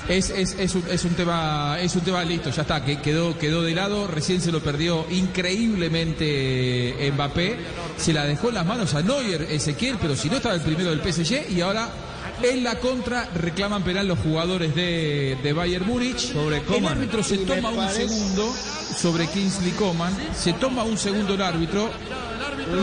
es, 0.09 0.31
es, 0.31 0.57
es, 0.59 0.75
un, 0.75 0.85
es 0.91 1.05
un 1.05 1.15
tema, 1.15 1.79
es 1.81 1.95
un 1.95 2.03
tema 2.03 2.25
listo, 2.25 2.51
ya 2.51 2.63
está, 2.63 2.85
que 2.85 3.01
quedó, 3.01 3.39
quedó 3.39 3.63
de 3.63 3.75
lado, 3.75 4.07
recién 4.07 4.41
se 4.41 4.53
lo 4.53 4.61
perdió 4.63 5.07
increíblemente 5.11 7.11
Mbappé, 7.15 7.57
se 7.97 8.13
la 8.13 8.25
dejó 8.25 8.49
en 8.49 8.55
las 8.57 8.67
manos 8.67 8.95
a 8.95 9.03
Neuer, 9.03 9.43
Ezequiel, 9.43 9.97
pero 10.01 10.17
si 10.17 10.29
no 10.31 10.37
estaba 10.37 10.55
el 10.55 10.61
primero 10.63 10.91
del 10.91 11.01
PSG 11.01 11.51
y 11.51 11.61
ahora 11.61 11.89
en 12.43 12.63
la 12.63 12.79
contra 12.79 13.29
reclaman 13.35 13.83
penal 13.83 14.07
los 14.07 14.19
jugadores 14.21 14.75
de, 14.75 15.37
de 15.43 15.53
Bayern 15.53 15.87
Múnich. 15.87 16.33
Sobre 16.33 16.59
el 16.59 16.63
Coman. 16.63 16.93
árbitro 16.93 17.23
se 17.23 17.39
toma 17.39 17.71
un 17.71 17.89
segundo 17.91 18.55
sobre 18.97 19.27
Kingsley 19.27 19.73
Coman, 19.73 20.15
se 20.37 20.53
toma 20.55 20.85
un 20.85 20.97
segundo 20.99 21.35
el 21.35 21.43
árbitro. 21.43 21.91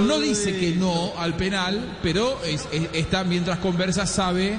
No 0.08 0.20
dice 0.20 0.58
que 0.58 0.72
no 0.72 1.14
al 1.18 1.36
penal, 1.38 1.98
pero 2.02 2.42
es- 2.44 2.68
es- 2.72 2.90
está 2.94 3.24
mientras 3.24 3.60
conversa 3.60 4.06
sabe 4.06 4.58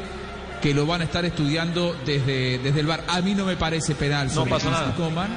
que 0.67 0.75
lo 0.75 0.85
van 0.85 1.01
a 1.01 1.05
estar 1.05 1.25
estudiando 1.25 1.97
desde, 2.05 2.59
desde 2.59 2.81
el 2.81 2.87
bar. 2.89 3.05
A 3.07 3.21
mí 3.21 3.37
no 3.37 3.45
me 3.45 3.57
parece 3.57 3.95
penal 3.95 4.29
sobre 4.29 4.51
pasó 4.51 4.67
Kingsley 4.67 4.87
nada. 4.89 4.97
Coman. 4.97 5.29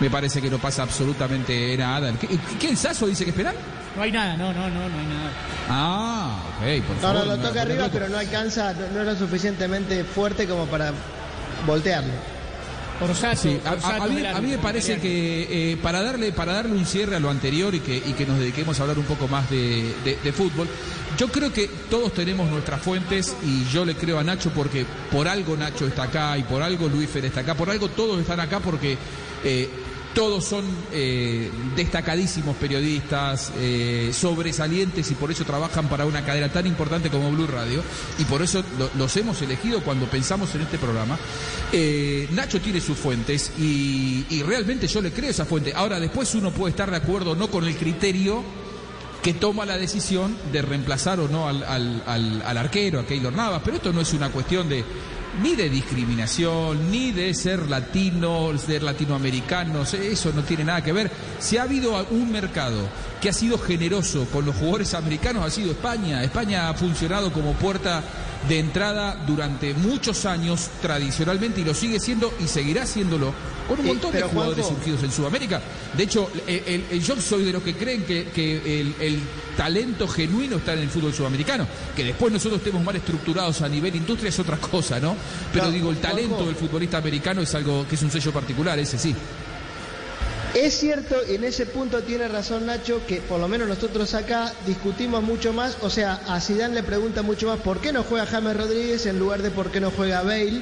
Me 0.00 0.10
parece 0.10 0.42
que 0.42 0.50
no 0.50 0.58
pasa 0.58 0.82
absolutamente 0.82 1.76
nada. 1.76 2.12
¿Qué, 2.18 2.26
qué 2.58 2.70
el 2.70 2.76
Sasso 2.76 3.06
dice 3.06 3.22
que 3.22 3.30
es 3.30 3.36
penal? 3.36 3.54
No 3.94 4.02
hay 4.02 4.10
nada, 4.10 4.36
no, 4.36 4.52
no, 4.52 4.68
no, 4.68 4.88
no 4.88 4.98
hay 4.98 5.06
nada. 5.06 5.30
Ah, 5.70 6.36
ok, 6.58 6.84
por 6.84 6.96
No, 6.96 7.02
favor. 7.02 7.18
no, 7.20 7.24
lo 7.26 7.36
me 7.36 7.46
toca 7.48 7.62
arriba, 7.62 7.88
pero 7.92 8.08
no 8.08 8.18
alcanza, 8.18 8.72
no, 8.72 8.80
no 8.92 9.00
era 9.02 9.14
suficientemente 9.16 10.02
fuerte 10.02 10.48
como 10.48 10.66
para 10.66 10.92
voltearlo. 11.64 12.10
Orsato, 13.04 13.36
Sí, 13.42 13.58
a, 13.64 13.70
a- 13.70 13.72
Orsato 13.74 14.02
a 14.02 14.06
mí, 14.08 14.14
del 14.16 14.26
a 14.26 14.40
mí 14.40 14.48
me 14.50 14.58
parece 14.58 14.98
que 15.00 15.72
eh, 15.72 15.76
para 15.82 16.02
darle 16.02 16.32
para 16.32 16.52
darle 16.54 16.72
un 16.72 16.86
cierre 16.86 17.16
a 17.16 17.20
lo 17.20 17.30
anterior 17.30 17.74
y 17.74 17.80
que, 17.80 17.96
y 17.96 18.12
que 18.14 18.26
nos 18.26 18.38
dediquemos 18.38 18.78
a 18.78 18.82
hablar 18.82 18.98
un 18.98 19.04
poco 19.04 19.28
más 19.28 19.48
de, 19.50 19.94
de- 20.04 20.18
de 20.22 20.32
fútbol, 20.32 20.66
yo 21.18 21.28
creo 21.28 21.52
que 21.52 21.68
todos 21.90 22.12
tenemos 22.12 22.50
nuestras 22.50 22.80
fuentes 22.82 23.36
y 23.44 23.64
yo 23.72 23.84
le 23.84 23.94
creo 23.94 24.18
a 24.18 24.24
Nacho 24.24 24.50
porque 24.50 24.84
por 25.12 25.28
algo 25.28 25.56
Nacho 25.56 25.86
está 25.86 26.04
acá 26.04 26.36
y 26.38 26.42
por 26.42 26.62
algo 26.62 26.88
Luis 26.88 27.08
Fer 27.08 27.24
está 27.26 27.40
acá, 27.40 27.54
por 27.54 27.70
algo 27.70 27.88
todos 27.88 28.20
están 28.20 28.40
acá 28.40 28.60
porque 28.60 28.96
eh, 29.44 29.68
todos 30.14 30.44
son 30.44 30.64
eh, 30.92 31.50
destacadísimos 31.76 32.56
periodistas, 32.56 33.52
eh, 33.58 34.10
sobresalientes 34.12 35.10
y 35.10 35.14
por 35.14 35.30
eso 35.30 35.44
trabajan 35.44 35.88
para 35.88 36.06
una 36.06 36.24
cadena 36.24 36.48
tan 36.52 36.66
importante 36.66 37.10
como 37.10 37.30
Blue 37.32 37.46
Radio 37.48 37.82
y 38.18 38.24
por 38.24 38.40
eso 38.42 38.62
lo- 38.78 38.90
los 38.96 39.16
hemos 39.16 39.42
elegido 39.42 39.80
cuando 39.82 40.06
pensamos 40.06 40.54
en 40.54 40.62
este 40.62 40.78
programa. 40.78 41.18
Eh, 41.72 42.28
Nacho 42.32 42.60
tiene 42.60 42.80
sus 42.80 42.96
fuentes 42.96 43.52
y, 43.58 44.24
realmente 44.46 44.86
yo 44.86 45.00
le 45.02 45.10
creo 45.10 45.30
esa 45.30 45.44
fuente. 45.46 45.72
Ahora 45.74 45.98
después 45.98 46.34
uno 46.34 46.50
puede 46.52 46.70
estar 46.70 46.90
de 46.90 46.96
acuerdo 46.96 47.32
o 47.32 47.34
no 47.34 47.48
con 47.50 47.64
el 47.64 47.76
criterio 47.76 48.42
que 49.22 49.32
toma 49.34 49.64
la 49.64 49.78
decisión 49.78 50.36
de 50.52 50.60
reemplazar 50.62 51.18
o 51.18 51.28
no 51.28 51.48
al 51.48 52.56
arquero, 52.58 53.00
a 53.00 53.06
Keylor 53.06 53.32
Navas, 53.32 53.62
pero 53.64 53.78
esto 53.78 53.92
no 53.92 54.00
es 54.02 54.12
una 54.12 54.28
cuestión 54.30 54.68
de 54.68 54.84
ni 55.42 55.54
de 55.54 55.68
discriminación, 55.68 56.90
ni 56.90 57.12
de 57.12 57.34
ser 57.34 57.68
latino, 57.68 58.56
ser 58.58 58.82
latinoamericanos, 58.82 59.94
eso 59.94 60.32
no 60.34 60.42
tiene 60.42 60.64
nada 60.64 60.82
que 60.82 60.92
ver. 60.92 61.10
Si 61.38 61.56
ha 61.56 61.62
habido 61.62 62.06
un 62.10 62.30
mercado 62.30 62.88
que 63.20 63.28
ha 63.28 63.32
sido 63.32 63.58
generoso 63.58 64.26
con 64.32 64.44
los 64.44 64.56
jugadores 64.56 64.94
americanos, 64.94 65.44
ha 65.44 65.50
sido 65.50 65.72
España. 65.72 66.22
España 66.22 66.68
ha 66.68 66.74
funcionado 66.74 67.32
como 67.32 67.52
puerta 67.54 68.02
de 68.48 68.58
entrada 68.58 69.16
durante 69.26 69.72
muchos 69.74 70.26
años 70.26 70.68
tradicionalmente 70.82 71.60
y 71.60 71.64
lo 71.64 71.72
sigue 71.72 71.98
siendo 71.98 72.32
y 72.40 72.46
seguirá 72.46 72.84
siéndolo 72.86 73.32
con 73.68 73.80
un 73.80 73.86
Eh, 73.86 73.88
montón 73.88 74.12
de 74.12 74.20
jugadores 74.22 74.64
Juanjo, 74.66 74.76
surgidos 74.80 75.02
en 75.02 75.10
Sudamérica. 75.12 75.62
De 75.96 76.02
hecho, 76.02 76.30
el- 76.46 76.62
el- 76.66 76.84
el- 76.90 77.02
yo 77.02 77.18
soy 77.20 77.44
de 77.44 77.52
los 77.52 77.62
que 77.62 77.74
creen 77.74 78.04
que, 78.04 78.24
que 78.26 78.80
el, 78.80 78.94
el 79.00 79.20
talento 79.56 80.06
genuino 80.06 80.56
está 80.56 80.74
en 80.74 80.80
el 80.80 80.90
fútbol 80.90 81.14
sudamericano. 81.14 81.66
Que 81.96 82.04
después 82.04 82.32
nosotros 82.32 82.58
estemos 82.60 82.84
mal 82.84 82.96
estructurados 82.96 83.62
a 83.62 83.68
nivel 83.68 83.94
industria 83.96 84.28
es 84.28 84.38
otra 84.38 84.58
cosa, 84.58 85.00
¿no? 85.00 85.16
Pero 85.52 85.70
digo, 85.70 85.90
el 85.90 85.96
talento 85.98 86.34
Juanjo. 86.34 86.46
del 86.46 86.56
futbolista 86.56 86.98
americano 86.98 87.40
es 87.40 87.54
algo 87.54 87.86
que 87.88 87.94
es 87.94 88.02
un 88.02 88.10
sello 88.10 88.32
particular, 88.32 88.78
ese 88.78 88.98
sí. 88.98 89.14
Es 90.54 90.78
cierto, 90.78 91.16
en 91.26 91.42
ese 91.42 91.66
punto 91.66 92.04
tiene 92.04 92.28
razón 92.28 92.66
Nacho, 92.66 93.00
que 93.08 93.20
por 93.20 93.40
lo 93.40 93.48
menos 93.48 93.66
nosotros 93.66 94.14
acá 94.14 94.52
discutimos 94.64 95.20
mucho 95.20 95.52
más, 95.52 95.76
o 95.82 95.90
sea, 95.90 96.20
a 96.28 96.40
Zidane 96.40 96.76
le 96.76 96.84
pregunta 96.84 97.22
mucho 97.22 97.48
más 97.48 97.58
por 97.58 97.80
qué 97.80 97.92
no 97.92 98.04
juega 98.04 98.24
James 98.24 98.56
Rodríguez 98.56 99.04
en 99.06 99.18
lugar 99.18 99.42
de 99.42 99.50
por 99.50 99.72
qué 99.72 99.80
no 99.80 99.90
juega 99.90 100.22
Bale, 100.22 100.60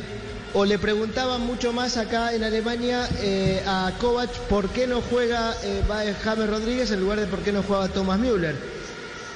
o 0.55 0.65
le 0.65 0.79
preguntaban 0.79 1.43
mucho 1.43 1.75
más 1.75 1.99
acá 1.99 2.33
en 2.33 2.43
Alemania 2.43 3.07
eh, 3.21 3.63
a 3.67 3.93
Kovac 4.01 4.31
por 4.49 4.71
qué 4.71 4.87
no 4.87 5.03
juega 5.03 5.55
eh, 5.63 5.83
James 6.25 6.49
Rodríguez 6.49 6.91
en 6.91 7.01
lugar 7.01 7.21
de 7.21 7.27
por 7.27 7.41
qué 7.41 7.53
no 7.53 7.63
juega 7.63 7.89
Thomas 7.89 8.19
Müller. 8.19 8.55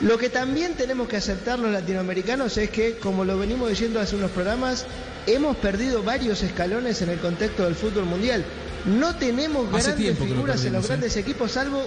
Lo 0.01 0.17
que 0.17 0.31
también 0.31 0.73
tenemos 0.73 1.07
que 1.07 1.19
aceptar 1.19 1.59
los 1.59 1.71
latinoamericanos 1.71 2.57
es 2.57 2.71
que, 2.71 2.97
como 2.97 3.27
lo 3.27 3.39
venimos 3.39 3.69
diciendo 3.69 4.01
hace 4.01 4.17
unos 4.17 4.31
programas, 4.31 4.87
hemos 5.27 5.57
perdido 5.59 6.03
varios 6.03 6.43
escalones 6.43 7.03
en 7.03 7.11
el 7.11 7.19
contexto 7.19 7.65
del 7.65 7.75
fútbol 7.75 8.07
mundial. 8.07 8.43
No 8.87 9.17
tenemos 9.17 9.67
Hace 9.75 9.91
grandes 9.93 10.19
lo 10.19 10.25
figuras 10.27 10.65
en 10.65 10.73
los 10.75 10.85
¿eh? 10.85 10.89
grandes 10.89 11.17
equipos, 11.17 11.51
salvo 11.53 11.83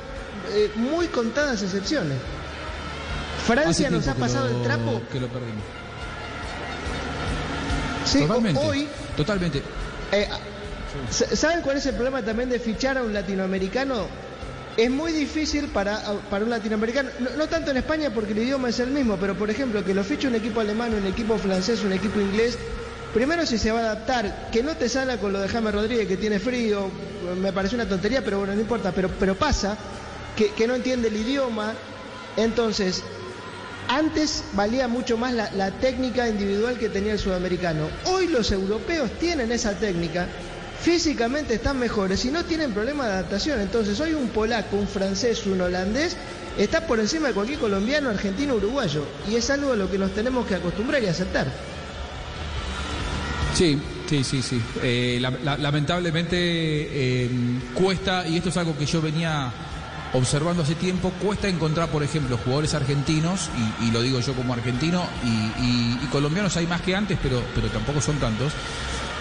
eh, 0.51 0.71
muy 0.75 1.07
contadas 1.07 1.61
excepciones. 1.63 2.17
Francia 3.47 3.87
Hace 3.87 3.95
nos 3.95 4.07
ha 4.07 4.15
pasado 4.15 4.49
lo- 4.49 4.57
el 4.57 4.63
trapo. 4.63 5.01
Que 5.11 5.19
lo 5.19 5.27
perdimos. 5.27 5.63
Sí, 8.05 8.19
totalmente. 8.21 8.61
hoy 8.61 8.87
Totalmente. 9.15 9.61
Eh, 10.11 10.27
¿Saben 11.11 11.61
cuál 11.61 11.77
es 11.77 11.85
el 11.85 11.93
problema 11.93 12.21
también 12.23 12.49
de 12.49 12.59
fichar 12.59 12.97
a 12.97 13.03
un 13.03 13.13
latinoamericano? 13.13 14.07
Es 14.75 14.89
muy 14.89 15.11
difícil 15.11 15.67
para, 15.67 16.01
para 16.29 16.43
un 16.45 16.49
latinoamericano, 16.49 17.09
no, 17.19 17.29
no 17.37 17.47
tanto 17.47 17.71
en 17.71 17.77
España 17.77 18.09
porque 18.13 18.31
el 18.31 18.39
idioma 18.39 18.69
es 18.69 18.79
el 18.79 18.89
mismo, 18.91 19.17
pero 19.17 19.35
por 19.35 19.49
ejemplo 19.49 19.83
que 19.83 19.93
lo 19.93 20.03
fiche 20.03 20.27
un 20.27 20.35
equipo 20.35 20.61
alemán, 20.61 20.93
un 20.93 21.05
equipo 21.05 21.37
francés, 21.37 21.83
un 21.83 21.91
equipo 21.91 22.19
inglés, 22.19 22.57
primero 23.13 23.45
si 23.45 23.57
se 23.57 23.71
va 23.71 23.79
a 23.79 23.83
adaptar, 23.83 24.49
que 24.51 24.63
no 24.63 24.75
te 24.75 24.89
salga 24.89 25.17
con 25.17 25.33
lo 25.33 25.39
de 25.39 25.47
James 25.47 25.73
Rodríguez 25.73 26.07
que 26.07 26.17
tiene 26.17 26.39
frío, 26.39 26.89
me 27.41 27.51
parece 27.53 27.75
una 27.75 27.87
tontería, 27.87 28.23
pero 28.23 28.39
bueno, 28.39 28.53
no 28.53 28.61
importa, 28.61 28.91
pero, 28.91 29.09
pero 29.19 29.35
pasa, 29.35 29.77
que, 30.35 30.51
que 30.51 30.67
no 30.67 30.75
entiende 30.75 31.07
el 31.07 31.17
idioma, 31.17 31.73
entonces 32.37 33.03
antes 33.87 34.43
valía 34.53 34.87
mucho 34.87 35.17
más 35.17 35.33
la, 35.33 35.49
la 35.51 35.71
técnica 35.71 36.29
individual 36.29 36.77
que 36.77 36.89
tenía 36.89 37.13
el 37.13 37.19
sudamericano. 37.19 37.87
Hoy 38.05 38.27
los 38.27 38.51
europeos 38.51 39.09
tienen 39.19 39.51
esa 39.51 39.73
técnica, 39.73 40.27
físicamente 40.79 41.55
están 41.55 41.79
mejores 41.79 42.23
y 42.25 42.29
no 42.31 42.45
tienen 42.45 42.71
problema 42.71 43.07
de 43.07 43.13
adaptación. 43.13 43.59
Entonces 43.59 43.99
hoy 43.99 44.13
un 44.13 44.29
polaco, 44.29 44.77
un 44.77 44.87
francés, 44.87 45.45
un 45.47 45.59
holandés 45.61 46.15
está 46.57 46.85
por 46.85 46.99
encima 46.99 47.29
de 47.29 47.33
cualquier 47.33 47.59
colombiano, 47.59 48.09
argentino, 48.09 48.55
uruguayo. 48.55 49.03
Y 49.27 49.35
es 49.35 49.49
algo 49.49 49.73
a 49.73 49.75
lo 49.75 49.89
que 49.89 49.97
nos 49.97 50.11
tenemos 50.11 50.45
que 50.45 50.55
acostumbrar 50.55 51.01
y 51.03 51.07
aceptar. 51.07 51.47
Sí, 53.59 53.77
sí, 54.09 54.23
sí, 54.23 54.41
sí. 54.41 54.61
Eh, 54.81 55.17
la- 55.19 55.31
la- 55.43 55.57
lamentablemente 55.57 56.37
eh, 56.39 57.29
cuesta, 57.73 58.25
y 58.25 58.37
esto 58.37 58.47
es 58.47 58.55
algo 58.55 58.77
que 58.77 58.85
yo 58.85 59.01
venía 59.01 59.51
observando 60.13 60.63
hace 60.63 60.75
tiempo, 60.75 61.11
cuesta 61.21 61.49
encontrar, 61.49 61.89
por 61.89 62.01
ejemplo, 62.01 62.37
jugadores 62.37 62.73
argentinos, 62.73 63.49
y, 63.81 63.87
y 63.87 63.91
lo 63.91 64.01
digo 64.01 64.21
yo 64.21 64.33
como 64.33 64.53
argentino, 64.53 65.03
y, 65.25 65.61
y- 65.61 65.99
y 66.01 66.07
colombianos 66.09 66.55
hay 66.55 66.67
más 66.67 66.79
que 66.81 66.95
antes, 66.95 67.19
pero, 67.21 67.43
pero 67.53 67.67
tampoco 67.67 67.99
son 67.99 68.15
tantos, 68.15 68.53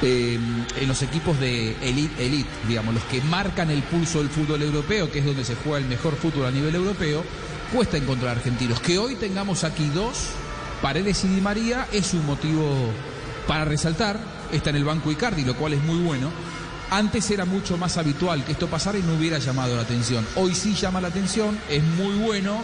eh, 0.03 0.39
en 0.81 0.87
los 0.89 1.03
equipos 1.03 1.41
de 1.41 1.75
elite, 1.83 2.25
elite, 2.25 2.49
digamos, 2.69 2.95
los 2.95 3.03
que 3.07 3.21
marcan 3.23 3.73
el 3.73 3.83
pulso 3.83 4.19
del 4.21 4.29
fútbol 4.31 4.63
europeo, 4.63 5.11
que 5.11 5.19
es 5.19 5.25
donde 5.25 5.45
se 5.45 5.57
juega 5.57 5.79
el 5.79 5.87
mejor 5.87 6.15
fútbol 6.15 6.47
a 6.47 6.53
nivel 6.53 6.77
europeo, 6.77 7.25
cuesta 7.75 7.97
encontrar 7.97 8.37
argentinos. 8.37 8.79
Que 8.81 8.99
hoy 8.99 9.17
tengamos 9.17 9.65
aquí 9.65 9.91
dos, 9.93 10.29
Paredes 10.81 11.25
y 11.25 11.29
Di 11.29 11.41
María, 11.41 11.89
es 11.93 12.15
un 12.15 12.25
motivo 12.25 12.93
para 13.49 13.65
resaltar. 13.65 14.21
Está 14.53 14.71
en 14.71 14.77
el 14.77 14.85
banco 14.85 15.11
Icardi, 15.11 15.45
lo 15.45 15.57
cual 15.57 15.73
es 15.73 15.83
muy 15.83 15.99
bueno. 15.99 16.31
Antes 16.91 17.29
era 17.31 17.45
mucho 17.45 17.77
más 17.77 17.97
habitual 17.97 18.45
que 18.45 18.53
esto 18.53 18.69
pasara 18.69 18.99
y 18.99 19.03
no 19.03 19.15
hubiera 19.15 19.39
llamado 19.39 19.75
la 19.75 19.83
atención. 19.83 20.25
Hoy 20.37 20.55
sí 20.55 20.75
llama 20.75 21.01
la 21.01 21.09
atención, 21.09 21.59
es 21.69 21.83
muy 21.83 22.15
bueno, 22.15 22.63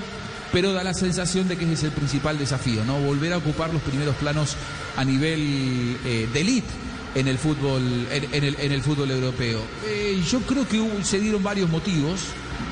pero 0.53 0.73
da 0.73 0.85
la 0.85 0.95
sensación 0.95 1.49
de 1.49 1.59
que 1.59 1.65
ese 1.65 1.75
es 1.75 1.83
el 1.85 1.91
principal 1.91 2.39
desafío, 2.39 2.85
¿no? 2.85 2.99
Volver 3.01 3.33
a 3.33 3.39
ocupar 3.39 3.73
los 3.73 3.83
primeros 3.83 4.15
planos 4.17 4.57
a 4.97 5.05
nivel 5.05 5.99
eh, 6.05 6.29
de 6.33 6.41
elite 6.41 6.69
en 7.15 7.29
el 7.29 7.39
fútbol, 7.39 7.83
en, 8.11 8.73
el, 8.73 8.83
fútbol 8.83 9.11
europeo. 9.11 9.61
Eh, 9.87 10.23
yo 10.29 10.41
creo 10.41 10.67
que 10.67 10.83
se 11.03 11.21
dieron 11.21 11.43
varios 11.43 11.69
motivos. 11.69 12.21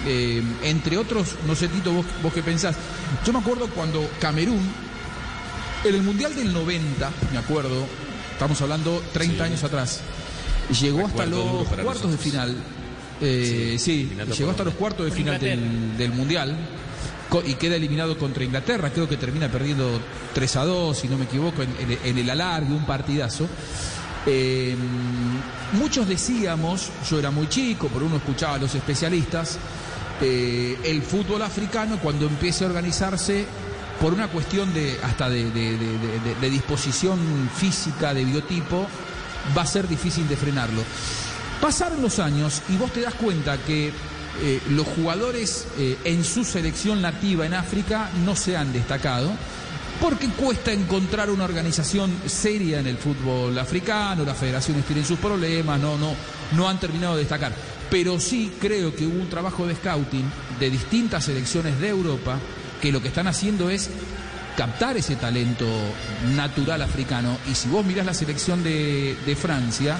eh, 0.06 0.42
entre 0.64 0.96
otros, 0.96 1.36
no 1.46 1.54
sé 1.54 1.68
Tito, 1.68 1.92
vos, 1.92 2.06
vos 2.22 2.32
qué 2.32 2.42
pensás. 2.42 2.76
Yo 3.24 3.32
me 3.32 3.38
acuerdo 3.38 3.68
cuando 3.68 4.08
Camerún, 4.20 4.60
en 5.84 5.94
el 5.94 6.02
Mundial 6.02 6.34
del 6.34 6.52
90, 6.52 7.10
me 7.32 7.38
acuerdo, 7.38 7.86
estamos 8.32 8.60
hablando 8.62 9.02
30 9.12 9.44
años 9.44 9.64
atrás, 9.64 10.00
llegó 10.80 11.06
hasta 11.06 11.26
los 11.26 11.66
cuartos 11.68 12.10
de 12.12 12.18
final. 12.18 12.56
Eh, 13.20 13.76
sí, 13.78 14.10
llegó 14.36 14.50
hasta 14.50 14.64
los 14.64 14.74
cuartos 14.74 15.06
de 15.06 15.12
final 15.12 15.38
del, 15.40 16.10
Mundial 16.12 16.56
y 17.46 17.54
queda 17.54 17.76
eliminado 17.76 18.18
contra 18.18 18.44
Inglaterra. 18.44 18.90
Creo 18.90 19.08
que 19.08 19.16
termina 19.16 19.48
perdiendo 19.48 20.00
3 20.34 20.56
a 20.56 20.64
2, 20.64 20.98
si 20.98 21.08
no 21.08 21.16
me 21.16 21.24
equivoco, 21.24 21.62
en, 21.62 21.70
en- 21.78 21.98
en 22.04 22.18
el 22.18 22.28
alargue, 22.30 22.72
un 22.72 22.84
partidazo. 22.84 23.46
Eh, 24.26 24.76
muchos 25.72 26.06
decíamos, 26.08 26.90
yo 27.10 27.18
era 27.18 27.30
muy 27.30 27.48
chico, 27.48 27.88
pero 27.92 28.06
uno 28.06 28.16
escuchaba 28.16 28.54
a 28.54 28.58
los 28.58 28.74
especialistas, 28.74 29.58
eh, 30.20 30.78
el 30.84 31.02
fútbol 31.02 31.42
africano 31.42 31.98
cuando 32.00 32.26
empiece 32.26 32.64
a 32.64 32.68
organizarse 32.68 33.46
por 34.00 34.12
una 34.14 34.28
cuestión 34.28 34.72
de 34.74 34.98
hasta 35.02 35.28
de, 35.28 35.50
de- 35.50 35.76
de- 35.78 36.34
de- 36.40 36.50
disposición 36.50 37.18
física, 37.56 38.12
de 38.14 38.24
biotipo, 38.24 38.86
va 39.56 39.62
a 39.62 39.66
ser 39.66 39.88
difícil 39.88 40.28
de 40.28 40.36
frenarlo. 40.36 40.82
Pasaron 41.60 42.02
los 42.02 42.18
años 42.18 42.62
y 42.68 42.76
vos 42.76 42.92
te 42.92 43.00
das 43.00 43.14
cuenta 43.14 43.56
que 43.58 43.92
eh, 44.40 44.60
los 44.70 44.86
jugadores 44.88 45.66
eh, 45.78 45.96
en 46.04 46.24
su 46.24 46.44
selección 46.44 47.00
nativa 47.02 47.46
en 47.46 47.54
África 47.54 48.10
no 48.24 48.34
se 48.34 48.56
han 48.56 48.72
destacado 48.72 49.30
porque 50.00 50.26
cuesta 50.30 50.72
encontrar 50.72 51.30
una 51.30 51.44
organización 51.44 52.12
seria 52.26 52.80
en 52.80 52.88
el 52.88 52.96
fútbol 52.96 53.56
africano, 53.58 54.24
las 54.24 54.36
federaciones 54.38 54.84
tienen 54.84 55.04
sus 55.04 55.18
problemas, 55.18 55.78
no, 55.80 55.96
no, 55.96 56.14
no 56.56 56.68
han 56.68 56.80
terminado 56.80 57.14
de 57.14 57.20
destacar. 57.20 57.52
Pero 57.88 58.18
sí 58.18 58.50
creo 58.60 58.96
que 58.96 59.06
hubo 59.06 59.20
un 59.20 59.28
trabajo 59.28 59.66
de 59.66 59.76
scouting 59.76 60.24
de 60.58 60.70
distintas 60.70 61.26
selecciones 61.26 61.78
de 61.78 61.90
Europa 61.90 62.38
que 62.82 62.92
lo 62.92 63.00
que 63.00 63.08
están 63.08 63.28
haciendo 63.28 63.70
es 63.70 63.88
captar 64.56 64.96
ese 64.98 65.16
talento 65.16 65.66
natural 66.34 66.82
africano. 66.82 67.38
Y 67.50 67.54
si 67.54 67.68
vos 67.70 67.86
mirás 67.86 68.04
la 68.04 68.12
selección 68.12 68.62
de, 68.62 69.16
de 69.24 69.36
Francia, 69.36 69.96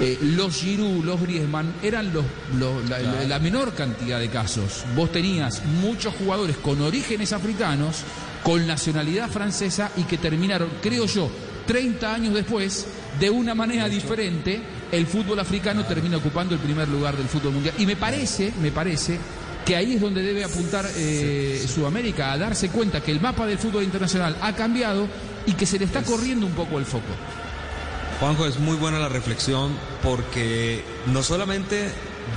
eh, 0.00 0.18
los 0.22 0.54
Giroud, 0.56 1.04
los 1.04 1.20
Griezmann 1.20 1.72
eran 1.82 2.12
los, 2.12 2.24
los- 2.58 2.88
la, 2.88 2.98
la- 3.00 3.24
la 3.24 3.38
menor 3.38 3.74
cantidad 3.74 4.18
de 4.20 4.28
casos. 4.28 4.84
Vos 4.94 5.10
tenías 5.10 5.64
muchos 5.80 6.14
jugadores 6.14 6.56
con 6.58 6.80
orígenes 6.82 7.32
africanos, 7.32 8.02
con 8.42 8.66
nacionalidad 8.66 9.30
francesa 9.30 9.90
y 9.96 10.02
que 10.02 10.18
terminaron, 10.18 10.68
creo 10.82 11.06
yo, 11.06 11.30
30 11.66 12.12
años 12.14 12.34
después, 12.34 12.86
de 13.18 13.30
una 13.30 13.54
manera 13.54 13.88
diferente, 13.88 14.60
el 14.92 15.06
fútbol 15.06 15.38
africano 15.40 15.84
termina 15.84 16.18
ocupando 16.18 16.54
el 16.54 16.60
primer 16.60 16.86
lugar 16.88 17.16
del 17.16 17.26
fútbol 17.28 17.52
mundial. 17.54 17.74
Y 17.78 17.86
me 17.86 17.96
parece, 17.96 18.52
me 18.60 18.70
parece 18.70 19.18
que 19.64 19.76
ahí 19.76 19.94
es 19.94 20.00
donde 20.00 20.22
debe 20.22 20.44
apuntar 20.44 20.86
eh, 20.96 21.64
Sudamérica, 21.72 22.32
a 22.32 22.38
darse 22.38 22.68
cuenta 22.68 23.00
que 23.02 23.10
el 23.12 23.20
mapa 23.20 23.46
del 23.46 23.58
fútbol 23.58 23.82
internacional 23.84 24.36
ha 24.40 24.54
cambiado 24.54 25.08
y 25.46 25.52
que 25.52 25.66
se 25.66 25.78
le 25.78 25.84
está 25.86 26.02
corriendo 26.02 26.46
un 26.46 26.52
poco 26.52 26.78
el 26.78 26.84
foco. 26.84 27.04
Juanjo, 28.20 28.46
es 28.46 28.58
muy 28.58 28.76
buena 28.76 28.98
la 28.98 29.08
reflexión 29.08 29.72
porque 30.02 30.84
no 31.06 31.22
solamente 31.22 31.90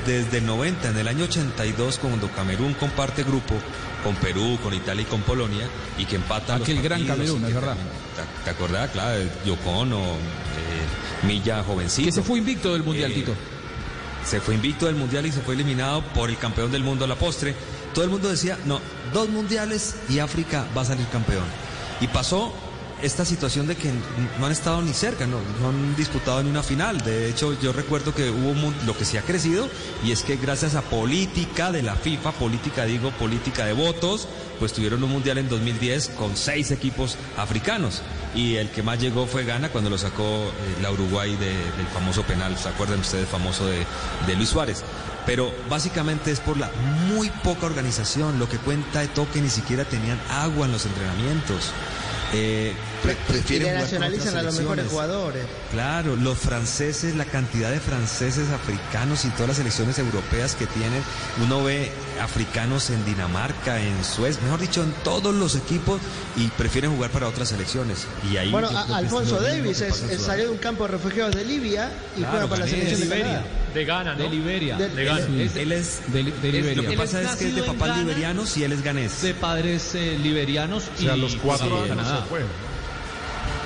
desde 0.05 0.39
el 0.39 0.45
90, 0.45 0.89
en 0.89 0.97
el 0.97 1.07
año 1.07 1.25
82, 1.25 1.99
cuando 1.99 2.30
Camerún 2.32 2.73
comparte 2.73 3.23
grupo 3.23 3.55
con 4.03 4.15
Perú, 4.15 4.57
con 4.63 4.73
Italia 4.73 5.03
y 5.03 5.05
con 5.05 5.21
Polonia, 5.21 5.67
y 5.97 6.05
que 6.05 6.15
empatan 6.15 6.61
Aquel 6.61 6.75
los 6.75 6.84
gran 6.84 7.05
Camerún, 7.05 7.43
es 7.45 7.53
verdad. 7.53 7.69
también- 7.75 7.88
¿Te, 8.15 8.43
te 8.45 8.49
acordás? 8.49 8.89
Claro, 8.91 9.21
Yocono, 9.45 10.01
eh, 10.03 11.25
Milla 11.28 11.63
jovencito. 11.63 12.05
Que 12.07 12.11
se 12.11 12.21
fue 12.21 12.39
invicto 12.39 12.73
del 12.73 12.84
Mundial, 12.84 13.11
Eh, 13.11 13.15
Tito. 13.15 13.34
Se 14.28 14.41
fue 14.41 14.55
invicto 14.55 14.88
del 14.88 14.95
Mundial 14.95 15.25
y 15.25 15.32
se 15.32 15.39
fue 15.39 15.53
eliminado 15.53 16.03
por 16.13 16.30
el 16.30 16.38
campeón 16.38 16.69
del 16.69 16.84
mundo 16.84 17.05
a 17.05 17.07
la 17.07 17.15
postre. 17.15 17.55
Todo 17.93 18.03
el 18.03 18.11
mundo 18.11 18.28
decía, 18.28 18.59
no, 18.65 18.82
dos 19.13 19.30
mundiales 19.30 19.95
y 20.09 20.19
África 20.19 20.67
va 20.75 20.82
a 20.82 20.86
salir 20.86 21.07
campeón. 21.07 21.45
Y 22.01 22.07
pasó 22.07 22.53
esta 23.01 23.25
situación 23.25 23.67
de 23.67 23.75
que 23.75 23.91
no 24.39 24.45
han 24.45 24.51
estado 24.51 24.81
ni 24.81 24.93
cerca, 24.93 25.27
no, 25.27 25.37
han 25.67 25.95
disputado 25.95 26.41
ni 26.41 26.49
una 26.49 26.63
final. 26.63 26.99
De 27.01 27.29
hecho, 27.29 27.59
yo 27.61 27.71
recuerdo 27.73 28.13
que 28.13 28.29
hubo 28.29 28.55
lo 28.85 28.97
que 28.97 29.05
sí 29.05 29.17
ha 29.17 29.21
crecido 29.21 29.69
y 30.03 30.11
es 30.11 30.23
que 30.23 30.37
gracias 30.37 30.75
a 30.75 30.81
política 30.81 31.71
de 31.71 31.83
la 31.83 31.95
FIFA, 31.95 32.31
política 32.33 32.85
digo, 32.85 33.11
política 33.11 33.65
de 33.65 33.73
votos, 33.73 34.27
pues 34.59 34.73
tuvieron 34.73 35.03
un 35.03 35.11
mundial 35.11 35.37
en 35.37 35.47
2010 35.49 36.09
con 36.17 36.35
seis 36.35 36.71
equipos 36.71 37.17
africanos. 37.37 38.01
Y 38.35 38.55
el 38.55 38.69
que 38.69 38.83
más 38.83 38.99
llegó 38.99 39.25
fue 39.27 39.45
Ghana 39.45 39.69
cuando 39.69 39.89
lo 39.89 39.97
sacó 39.97 40.23
eh, 40.23 40.81
la 40.81 40.91
Uruguay 40.91 41.35
de- 41.37 41.47
del 41.77 41.87
famoso 41.93 42.23
penal. 42.23 42.57
¿Se 42.57 42.67
acuerdan 42.69 42.99
ustedes 42.99 43.27
famoso 43.29 43.65
de, 43.67 43.85
Luis 44.35 44.49
Suárez? 44.49 44.83
Pero 45.25 45.51
básicamente 45.69 46.31
es 46.31 46.39
por 46.39 46.57
la 46.57 46.71
muy 47.09 47.29
poca 47.43 47.65
organización. 47.65 48.39
Lo 48.39 48.47
que 48.49 48.57
cuenta 48.57 49.01
de 49.01 49.09
que 49.33 49.41
ni 49.41 49.49
siquiera 49.49 49.85
tenían 49.85 50.19
agua 50.29 50.65
en 50.65 50.71
los 50.71 50.85
entrenamientos. 50.85 51.71
Eh, 52.34 52.73
pre- 53.13 53.13
Y 53.13 53.31
prefieren 53.31 53.67
le 53.67 53.73
con 53.73 53.81
nacionalizan 53.83 54.37
a 54.37 54.41
los 54.43 54.57
mejores 54.59 54.85
jugadores. 54.87 55.45
Claro, 55.71 56.15
los 56.15 56.37
franceses, 56.37 57.15
la 57.15 57.25
cantidad 57.25 57.71
de 57.71 57.79
franceses 57.79 58.49
africanos 58.49 59.25
y 59.25 59.29
todas 59.29 59.49
las 59.49 59.57
selecciones 59.57 59.97
europeas 59.99 60.55
que 60.55 60.65
tienen, 60.67 61.01
uno 61.43 61.63
ve 61.63 61.91
africanos 62.21 62.89
en 62.89 63.03
Dinamarca, 63.05 63.79
en 63.81 64.03
Suecia, 64.03 64.41
mejor 64.43 64.59
dicho, 64.59 64.83
en 64.83 64.91
todos 65.03 65.33
los 65.35 65.55
equipos 65.55 65.99
y 66.35 66.47
prefieren 66.49 66.93
jugar 66.95 67.11
para 67.11 67.27
otras 67.27 67.49
selecciones. 67.49 68.05
Y 68.31 68.37
ahí 68.37 68.51
Bueno, 68.51 68.69
a- 68.69 68.97
Alfonso 68.97 69.39
Davis 69.39 69.81
es- 69.81 70.21
salió 70.21 70.45
de 70.45 70.51
un 70.51 70.57
campo 70.57 70.83
de 70.85 70.91
refugiados 70.93 71.35
de 71.35 71.45
Libia 71.45 71.91
y 72.15 72.19
Claro, 72.19 72.31
juega 72.31 72.47
para 72.47 72.59
la 72.65 72.67
selección 72.67 72.99
de 72.99 73.05
Liberia. 73.05 73.45
De 73.73 73.85
Ghana, 73.85 74.15
¿no? 74.15 74.23
De 74.23 74.29
Liberia. 74.29 74.77
De- 74.77 74.89
De 74.89 75.05
Ghana. 75.05 75.25
Sí. 75.27 75.51
Él 75.59 75.71
es, 75.71 75.99
De, 76.07 76.23
de 76.23 76.29
es- 76.29 76.41
Liberia. 76.43 76.75
lo 76.75 76.81
que 76.83 76.89
Él 76.93 76.97
pasa 76.97 77.21
es 77.21 77.35
que 77.35 77.47
es 77.49 77.55
de 77.55 77.63
papás 77.63 77.97
liberianos 77.97 78.57
y 78.57 78.63
él 78.63 78.71
es 78.71 78.81
ganés. 78.83 79.21
de 79.21 79.33
padres 79.33 79.93
eh, 79.95 80.17
liberianos 80.21 80.85
O 80.97 81.01
sea, 81.01 81.15
y 81.15 81.19
los 81.19 81.35
cuatro 81.35 81.85
en 81.85 81.91
años 81.99 82.07
se 82.07 82.29
fue. 82.29 82.41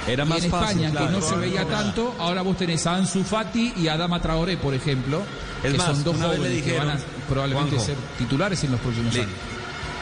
Era 0.07 0.25
Y 0.25 0.27
más 0.27 0.43
en 0.43 0.51
fácil, 0.51 0.69
España, 0.83 0.91
claro. 0.91 1.05
que 1.07 1.11
no 1.13 1.21
se 1.21 1.35
veía 1.35 1.65
tanto, 1.65 2.15
ahora 2.19 2.41
vos 2.41 2.57
tenés 2.57 2.85
a 2.87 2.95
Ansu 2.95 3.23
Fati 3.23 3.73
y 3.77 3.87
a 3.87 3.93
Adama 3.93 4.21
Traoré, 4.21 4.57
por 4.57 4.73
ejemplo, 4.73 5.21
Es 5.63 5.71
que 5.71 5.77
más, 5.77 5.87
son 5.87 6.03
dos 6.03 6.17
jóvenes 6.17 6.63
que 6.63 6.77
van 6.77 6.89
a 6.89 6.99
probablemente 7.29 7.75
Juanjo, 7.75 7.85
ser 7.85 7.95
titulares 8.17 8.63
en 8.63 8.71
los 8.71 8.79
próximos 8.79 9.13
Le- 9.13 9.21
años. 9.21 9.33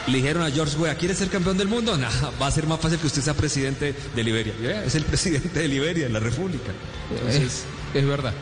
Le 0.07 0.17
dijeron 0.17 0.43
a 0.43 0.49
George 0.49 0.75
Weah, 0.77 0.95
¿quiere 0.95 1.13
ser 1.13 1.27
campeón 1.29 1.57
del 1.57 1.67
mundo? 1.67 1.95
Nada, 1.97 2.31
va 2.41 2.47
a 2.47 2.51
ser 2.51 2.65
más 2.65 2.79
fácil 2.79 2.97
que 2.97 3.07
usted 3.07 3.21
sea 3.21 3.33
presidente 3.33 3.93
de 4.15 4.23
Liberia. 4.23 4.53
Y 4.57 4.63
vea, 4.63 4.83
Es 4.85 4.95
el 4.95 5.03
presidente 5.03 5.59
de 5.59 5.67
Liberia, 5.67 6.05
de 6.05 6.13
la 6.13 6.19
República. 6.19 6.71
Entonces, 7.11 7.43
Es, 7.43 7.63
es 7.93 8.07
verdad. 8.07 8.33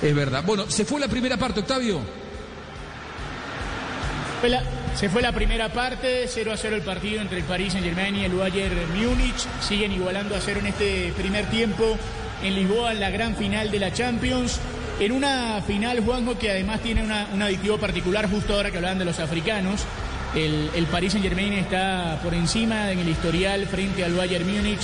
Es 0.00 0.14
verdad. 0.14 0.44
Bueno, 0.46 0.64
se 0.70 0.84
fue 0.84 1.00
la 1.00 1.08
primera 1.08 1.36
parte, 1.36 1.60
Octavio. 1.60 2.00
Fue 4.40 4.48
la- 4.48 4.62
se 4.94 5.08
fue 5.08 5.22
la 5.22 5.32
primera 5.32 5.68
parte, 5.68 6.24
0 6.26 6.52
a 6.52 6.56
0 6.56 6.76
el 6.76 6.82
partido 6.82 7.20
entre 7.20 7.38
el 7.38 7.44
Paris 7.44 7.72
Saint 7.72 7.86
Germain 7.86 8.16
y 8.16 8.24
el 8.24 8.32
Bayern 8.32 8.76
Múnich. 8.96 9.46
Siguen 9.60 9.92
igualando 9.92 10.34
a 10.34 10.40
0 10.40 10.60
en 10.60 10.66
este 10.66 11.12
primer 11.16 11.46
tiempo. 11.46 11.96
En 12.42 12.54
Lisboa, 12.54 12.94
la 12.94 13.10
gran 13.10 13.36
final 13.36 13.70
de 13.70 13.78
la 13.78 13.92
Champions. 13.92 14.58
En 15.00 15.12
una 15.12 15.62
final, 15.66 16.00
Juanjo, 16.00 16.36
que 16.38 16.50
además 16.50 16.80
tiene 16.80 17.02
una- 17.02 17.28
un 17.32 17.40
aditivo 17.42 17.78
particular, 17.78 18.28
justo 18.28 18.54
ahora 18.54 18.70
que 18.70 18.76
hablaban 18.78 18.98
de 18.98 19.04
los 19.04 19.20
africanos. 19.20 19.82
El, 20.34 20.70
el 20.74 20.86
Paris 20.86 21.12
Saint 21.12 21.24
Germain 21.26 21.52
está 21.52 22.18
por 22.22 22.34
encima 22.34 22.90
en 22.90 22.98
el 22.98 23.08
historial 23.08 23.66
frente 23.66 24.04
al 24.04 24.14
Bayern 24.14 24.46
Múnich. 24.52 24.80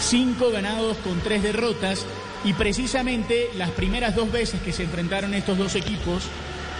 Cinco 0.00 0.50
ganados 0.50 0.96
con 0.98 1.20
tres 1.20 1.42
derrotas. 1.42 2.04
Y 2.44 2.52
precisamente 2.52 3.50
las 3.56 3.70
primeras 3.70 4.14
dos 4.14 4.30
veces 4.32 4.60
que 4.62 4.72
se 4.72 4.84
enfrentaron 4.84 5.34
estos 5.34 5.58
dos 5.58 5.74
equipos, 5.74 6.22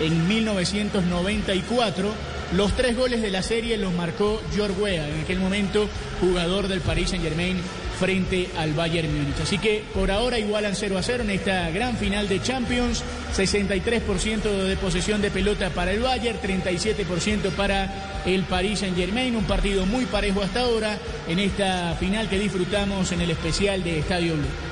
en 0.01 0.29
1994. 0.29 2.13
Los 2.57 2.75
tres 2.75 2.97
goles 2.97 3.21
de 3.21 3.31
la 3.31 3.43
serie 3.43 3.77
los 3.77 3.93
marcó 3.93 4.41
George 4.55 4.81
Weah, 4.81 5.09
en 5.09 5.21
aquel 5.21 5.39
momento 5.39 5.87
jugador 6.21 6.69
del 6.69 6.81
Paris 6.81 7.11
Saint 7.11 7.23
Germain 7.23 7.59
frente 7.99 8.49
al 8.57 8.73
Bayern 8.73 9.13
Múnich. 9.13 9.41
Así 9.43 9.59
que 9.59 9.83
por 9.93 10.11
ahora 10.11 10.39
igualan 10.39 10.75
0 10.75 10.97
a 10.97 11.03
0 11.03 11.25
en 11.25 11.31
esta 11.31 11.69
gran 11.71 11.97
final 11.97 12.29
de 12.29 12.41
Champions. 12.41 13.03
63% 13.37 14.43
de 14.43 14.77
posesión 14.77 15.21
de 15.21 15.31
pelota 15.31 15.71
para 15.71 15.93
el 15.93 16.01
Bayern, 16.01 16.39
37% 16.41 17.51
para 17.51 18.23
el 18.25 18.45
Paris 18.45 18.81
Saint 18.81 18.97
Germain. 18.97 19.37
Un 19.37 19.45
partido 19.45 19.85
muy 19.85 20.07
parejo 20.07 20.43
hasta 20.43 20.61
ahora 20.61 20.97
en 21.29 21.39
esta 21.41 21.95
final 21.99 22.29
que 22.29 22.39
disfrutamos 22.39 23.13
en 23.13 23.21
el 23.21 23.31
especial 23.31 23.83
de 23.85 23.99
Estadio 23.99 24.35
Blue. 24.35 24.68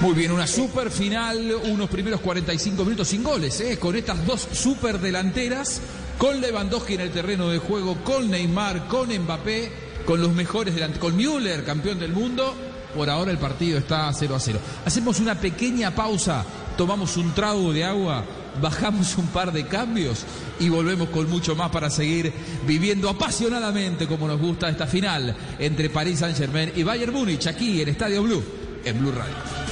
Muy 0.00 0.12
bien, 0.12 0.30
una 0.30 0.46
super 0.46 0.90
final, 0.90 1.54
unos 1.64 1.88
primeros 1.88 2.20
45 2.20 2.84
minutos 2.84 3.08
sin 3.08 3.22
goles, 3.22 3.58
¿eh? 3.62 3.78
con 3.78 3.96
estas 3.96 4.26
dos 4.26 4.46
super 4.52 5.00
delanteras, 5.00 5.80
con 6.18 6.38
Lewandowski 6.38 6.94
en 6.94 7.00
el 7.00 7.10
terreno 7.10 7.48
de 7.48 7.58
juego, 7.58 7.96
con 8.04 8.30
Neymar, 8.30 8.88
con 8.88 9.08
Mbappé, 9.08 9.72
con 10.04 10.20
los 10.20 10.32
mejores 10.32 10.74
delanteros, 10.74 11.02
con 11.02 11.16
Müller, 11.16 11.64
campeón 11.64 11.98
del 11.98 12.12
mundo. 12.12 12.54
Por 12.94 13.08
ahora 13.08 13.30
el 13.30 13.38
partido 13.38 13.78
está 13.78 14.12
0 14.12 14.34
a 14.34 14.40
0. 14.40 14.58
Hacemos 14.84 15.18
una 15.18 15.34
pequeña 15.40 15.94
pausa, 15.94 16.44
tomamos 16.76 17.16
un 17.16 17.32
trago 17.32 17.72
de 17.72 17.84
agua, 17.84 18.22
bajamos 18.60 19.16
un 19.16 19.26
par 19.28 19.50
de 19.50 19.66
cambios 19.66 20.26
y 20.60 20.68
volvemos 20.68 21.08
con 21.08 21.28
mucho 21.30 21.56
más 21.56 21.70
para 21.70 21.88
seguir 21.88 22.32
viviendo 22.66 23.08
apasionadamente 23.08 24.06
como 24.06 24.28
nos 24.28 24.38
gusta 24.38 24.68
esta 24.68 24.86
final 24.86 25.34
entre 25.58 25.88
París 25.88 26.18
Saint-Germain 26.18 26.72
y 26.76 26.82
Bayern 26.82 27.14
Múnich 27.14 27.46
aquí 27.46 27.80
en 27.80 27.88
Estadio 27.88 28.22
Blue, 28.22 28.44
en 28.84 28.98
Blue 28.98 29.12
Radio. 29.12 29.65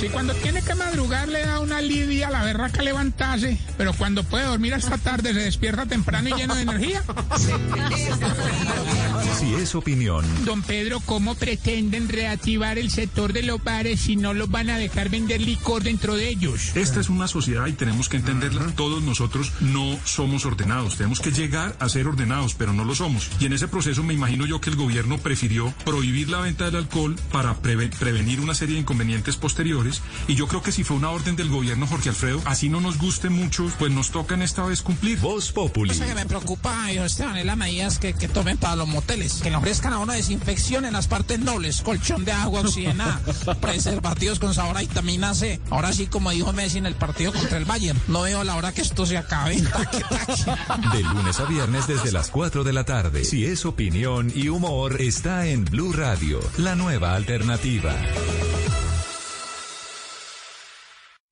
Si 0.00 0.08
cuando 0.08 0.32
tiene 0.32 0.62
que 0.62 0.74
madrugar 0.74 1.28
le 1.28 1.44
da 1.44 1.60
una 1.60 1.82
lidia 1.82 2.30
la 2.30 2.42
berraca 2.42 2.80
levantarse, 2.80 3.58
pero 3.76 3.92
cuando 3.92 4.24
puede 4.24 4.46
dormir 4.46 4.72
hasta 4.72 4.96
tarde 4.96 5.34
se 5.34 5.40
despierta 5.40 5.84
temprano 5.84 6.30
y 6.30 6.32
lleno 6.32 6.54
de 6.54 6.62
energía. 6.62 7.02
Si 9.40 9.54
es 9.54 9.74
opinión, 9.74 10.22
Don 10.44 10.62
Pedro, 10.62 11.00
¿cómo 11.00 11.34
pretenden 11.34 12.08
reactivar 12.10 12.78
el 12.78 12.90
sector 12.90 13.32
de 13.32 13.42
los 13.42 13.62
bares 13.64 14.00
si 14.00 14.14
no 14.16 14.34
los 14.34 14.50
van 14.50 14.68
a 14.68 14.76
dejar 14.76 15.08
vender 15.08 15.40
licor 15.40 15.82
dentro 15.82 16.14
de 16.14 16.28
ellos? 16.28 16.76
Esta 16.76 17.00
es 17.00 17.08
una 17.08 17.26
sociedad 17.26 17.66
y 17.66 17.72
tenemos 17.72 18.10
que 18.10 18.18
entenderla. 18.18 18.66
Todos 18.76 19.02
nosotros 19.02 19.50
no 19.60 19.98
somos 20.04 20.44
ordenados. 20.44 20.96
Tenemos 20.98 21.20
que 21.20 21.30
llegar 21.32 21.74
a 21.80 21.88
ser 21.88 22.06
ordenados, 22.06 22.54
pero 22.54 22.74
no 22.74 22.84
lo 22.84 22.94
somos. 22.94 23.30
Y 23.40 23.46
en 23.46 23.54
ese 23.54 23.66
proceso 23.66 24.02
me 24.02 24.12
imagino 24.12 24.44
yo 24.44 24.60
que 24.60 24.68
el 24.68 24.76
gobierno 24.76 25.16
prefirió 25.16 25.72
prohibir 25.86 26.28
la 26.28 26.40
venta 26.40 26.66
del 26.66 26.76
alcohol 26.76 27.16
para 27.32 27.62
preve- 27.62 27.90
prevenir 27.98 28.40
una 28.40 28.54
serie 28.54 28.74
de 28.74 28.82
inconvenientes 28.82 29.36
posteriores. 29.36 30.02
Y 30.28 30.34
yo 30.34 30.48
creo 30.48 30.62
que 30.62 30.70
si 30.72 30.84
fue 30.84 30.96
una 30.98 31.10
orden 31.10 31.36
del 31.36 31.48
gobierno, 31.48 31.86
Jorge 31.86 32.10
Alfredo, 32.10 32.42
así 32.44 32.68
no 32.68 32.80
nos 32.82 32.98
guste 32.98 33.30
mucho, 33.30 33.70
pues 33.78 33.90
nos 33.90 34.10
toca 34.10 34.34
en 34.34 34.42
esta 34.42 34.64
vez 34.66 34.82
cumplir. 34.82 35.18
Voz 35.20 35.50
Populi. 35.50 35.90
Cosa 35.90 36.06
que 36.06 36.14
me 36.14 36.26
preocupa, 36.26 36.92
hijo 36.92 37.04
Esteban, 37.04 37.38
es 37.38 37.46
las 37.46 37.56
medidas 37.56 37.98
que, 37.98 38.12
que 38.12 38.28
tomen 38.28 38.58
para 38.58 38.76
los 38.76 38.88
moteles. 38.88 39.29
Que 39.42 39.50
le 39.50 39.56
ofrezcan 39.56 39.92
a 39.92 39.98
una 39.98 40.14
desinfección 40.14 40.84
en 40.84 40.92
las 40.92 41.06
partes 41.06 41.38
nobles, 41.38 41.82
colchón 41.82 42.24
de 42.24 42.32
agua 42.32 42.60
oxigenada, 42.60 43.20
preservativos 43.60 44.38
con 44.38 44.54
sabor 44.54 44.76
a 44.76 44.80
vitamina 44.80 45.34
C. 45.34 45.60
Ahora 45.70 45.92
sí, 45.92 46.06
como 46.06 46.30
dijo 46.30 46.52
Messi 46.52 46.78
en 46.78 46.86
el 46.86 46.94
partido 46.94 47.32
contra 47.32 47.58
el 47.58 47.64
Bayern, 47.64 48.00
no 48.08 48.22
veo 48.22 48.44
la 48.44 48.56
hora 48.56 48.72
que 48.72 48.82
esto 48.82 49.06
se 49.06 49.16
acabe. 49.16 49.60
Taque, 49.72 50.00
taque. 50.00 50.96
De 50.96 51.02
lunes 51.02 51.40
a 51.40 51.44
viernes 51.44 51.86
desde 51.86 52.12
las 52.12 52.30
4 52.30 52.64
de 52.64 52.72
la 52.72 52.84
tarde. 52.84 53.24
Si 53.24 53.44
es 53.44 53.64
opinión 53.64 54.32
y 54.34 54.48
humor, 54.48 55.00
está 55.00 55.46
en 55.46 55.64
Blue 55.64 55.92
Radio, 55.92 56.40
la 56.56 56.74
nueva 56.74 57.14
alternativa. 57.14 57.94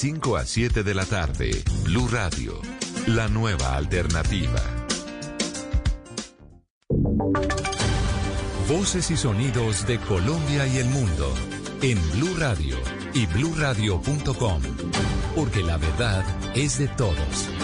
5 0.00 0.38
a 0.38 0.46
7 0.46 0.82
de 0.82 0.94
la 0.94 1.04
tarde, 1.04 1.50
Blue 1.84 2.08
Radio, 2.08 2.58
la 3.06 3.28
nueva 3.28 3.76
alternativa. 3.76 4.58
Voces 8.66 9.10
y 9.10 9.18
sonidos 9.18 9.86
de 9.86 9.98
Colombia 9.98 10.66
y 10.66 10.78
el 10.78 10.88
mundo 10.88 11.34
en 11.82 11.98
Blue 12.12 12.34
Radio 12.38 12.78
y 13.12 13.26
bluradio.com. 13.26 14.62
Porque 15.36 15.62
la 15.62 15.76
verdad 15.76 16.24
es 16.54 16.78
de 16.78 16.88
todos. 16.88 17.59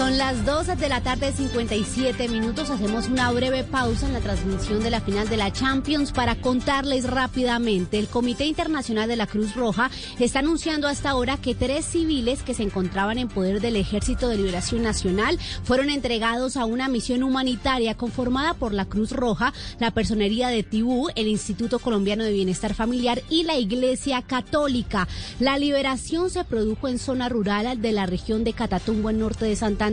Son 0.00 0.16
las 0.16 0.46
12 0.46 0.76
de 0.76 0.88
la 0.88 1.02
tarde, 1.02 1.30
57 1.30 2.26
minutos. 2.30 2.70
Hacemos 2.70 3.08
una 3.08 3.30
breve 3.32 3.64
pausa 3.64 4.06
en 4.06 4.14
la 4.14 4.20
transmisión 4.20 4.82
de 4.82 4.88
la 4.88 5.02
final 5.02 5.28
de 5.28 5.36
la 5.36 5.52
Champions 5.52 6.10
para 6.10 6.36
contarles 6.36 7.04
rápidamente. 7.04 7.98
El 7.98 8.08
Comité 8.08 8.46
Internacional 8.46 9.10
de 9.10 9.16
la 9.16 9.26
Cruz 9.26 9.54
Roja 9.54 9.90
está 10.18 10.38
anunciando 10.38 10.88
hasta 10.88 11.10
ahora 11.10 11.36
que 11.36 11.54
tres 11.54 11.84
civiles 11.84 12.42
que 12.42 12.54
se 12.54 12.62
encontraban 12.62 13.18
en 13.18 13.28
poder 13.28 13.60
del 13.60 13.76
Ejército 13.76 14.28
de 14.28 14.38
Liberación 14.38 14.82
Nacional 14.82 15.38
fueron 15.64 15.90
entregados 15.90 16.56
a 16.56 16.64
una 16.64 16.88
misión 16.88 17.22
humanitaria 17.22 17.94
conformada 17.94 18.54
por 18.54 18.72
la 18.72 18.86
Cruz 18.86 19.12
Roja, 19.12 19.52
la 19.80 19.90
Personería 19.90 20.48
de 20.48 20.62
Tibú, 20.62 21.10
el 21.14 21.28
Instituto 21.28 21.78
Colombiano 21.78 22.24
de 22.24 22.32
Bienestar 22.32 22.72
Familiar 22.72 23.20
y 23.28 23.42
la 23.42 23.58
Iglesia 23.58 24.22
Católica. 24.22 25.06
La 25.40 25.58
liberación 25.58 26.30
se 26.30 26.42
produjo 26.44 26.88
en 26.88 26.98
zona 26.98 27.28
rural 27.28 27.82
de 27.82 27.92
la 27.92 28.06
región 28.06 28.44
de 28.44 28.54
Catatumbo, 28.54 29.10
en 29.10 29.18
norte 29.18 29.44
de 29.44 29.56
Santander. 29.56 29.89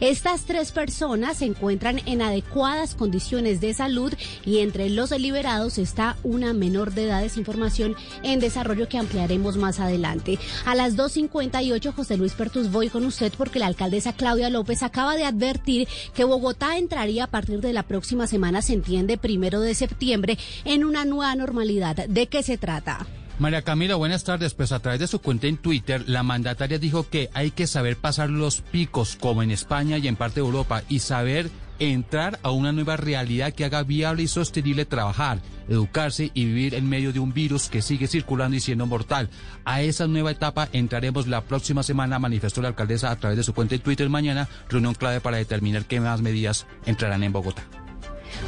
Estas 0.00 0.42
tres 0.42 0.70
personas 0.72 1.38
se 1.38 1.46
encuentran 1.46 2.00
en 2.06 2.20
adecuadas 2.20 2.94
condiciones 2.94 3.60
de 3.60 3.72
salud 3.72 4.12
y 4.44 4.58
entre 4.58 4.90
los 4.90 5.10
liberados 5.12 5.78
está 5.78 6.16
una 6.22 6.52
menor 6.52 6.92
de 6.92 7.04
edad. 7.04 7.24
Es 7.24 7.36
información 7.36 7.96
en 8.22 8.40
desarrollo 8.40 8.88
que 8.88 8.98
ampliaremos 8.98 9.56
más 9.56 9.80
adelante. 9.80 10.38
A 10.66 10.74
las 10.74 10.96
2.58, 10.96 11.94
José 11.94 12.16
Luis 12.16 12.34
Pertus, 12.34 12.70
voy 12.70 12.88
con 12.90 13.04
usted 13.04 13.32
porque 13.36 13.58
la 13.58 13.66
alcaldesa 13.66 14.12
Claudia 14.12 14.50
López 14.50 14.82
acaba 14.82 15.16
de 15.16 15.24
advertir 15.24 15.88
que 16.14 16.24
Bogotá 16.24 16.76
entraría 16.76 17.24
a 17.24 17.30
partir 17.30 17.60
de 17.60 17.72
la 17.72 17.82
próxima 17.82 18.26
semana, 18.26 18.62
se 18.62 18.74
entiende, 18.74 19.16
primero 19.16 19.60
de 19.60 19.74
septiembre, 19.74 20.38
en 20.64 20.84
una 20.84 21.04
nueva 21.04 21.34
normalidad. 21.34 21.96
¿De 22.08 22.26
qué 22.26 22.42
se 22.42 22.58
trata? 22.58 23.06
María 23.40 23.62
Camila, 23.62 23.94
buenas 23.94 24.22
tardes. 24.22 24.52
Pues 24.52 24.70
a 24.70 24.80
través 24.80 25.00
de 25.00 25.06
su 25.06 25.18
cuenta 25.18 25.46
en 25.46 25.56
Twitter, 25.56 26.04
la 26.06 26.22
mandataria 26.22 26.78
dijo 26.78 27.08
que 27.08 27.30
hay 27.32 27.52
que 27.52 27.66
saber 27.66 27.96
pasar 27.96 28.28
los 28.28 28.60
picos 28.60 29.16
como 29.16 29.42
en 29.42 29.50
España 29.50 29.96
y 29.96 30.08
en 30.08 30.16
parte 30.16 30.40
de 30.40 30.46
Europa 30.46 30.82
y 30.90 30.98
saber 30.98 31.50
entrar 31.78 32.38
a 32.42 32.50
una 32.50 32.70
nueva 32.70 32.98
realidad 32.98 33.54
que 33.54 33.64
haga 33.64 33.82
viable 33.82 34.24
y 34.24 34.28
sostenible 34.28 34.84
trabajar, 34.84 35.40
educarse 35.70 36.30
y 36.34 36.44
vivir 36.44 36.74
en 36.74 36.86
medio 36.86 37.14
de 37.14 37.18
un 37.20 37.32
virus 37.32 37.70
que 37.70 37.80
sigue 37.80 38.08
circulando 38.08 38.58
y 38.58 38.60
siendo 38.60 38.84
mortal. 38.84 39.30
A 39.64 39.80
esa 39.80 40.06
nueva 40.06 40.32
etapa 40.32 40.68
entraremos 40.74 41.26
la 41.26 41.40
próxima 41.40 41.82
semana, 41.82 42.18
manifestó 42.18 42.60
la 42.60 42.68
alcaldesa 42.68 43.10
a 43.10 43.16
través 43.16 43.38
de 43.38 43.42
su 43.42 43.54
cuenta 43.54 43.74
en 43.74 43.80
Twitter 43.80 44.10
mañana, 44.10 44.50
reunión 44.68 44.92
clave 44.92 45.22
para 45.22 45.38
determinar 45.38 45.86
qué 45.86 45.98
más 45.98 46.20
medidas 46.20 46.66
entrarán 46.84 47.24
en 47.24 47.32
Bogotá. 47.32 47.64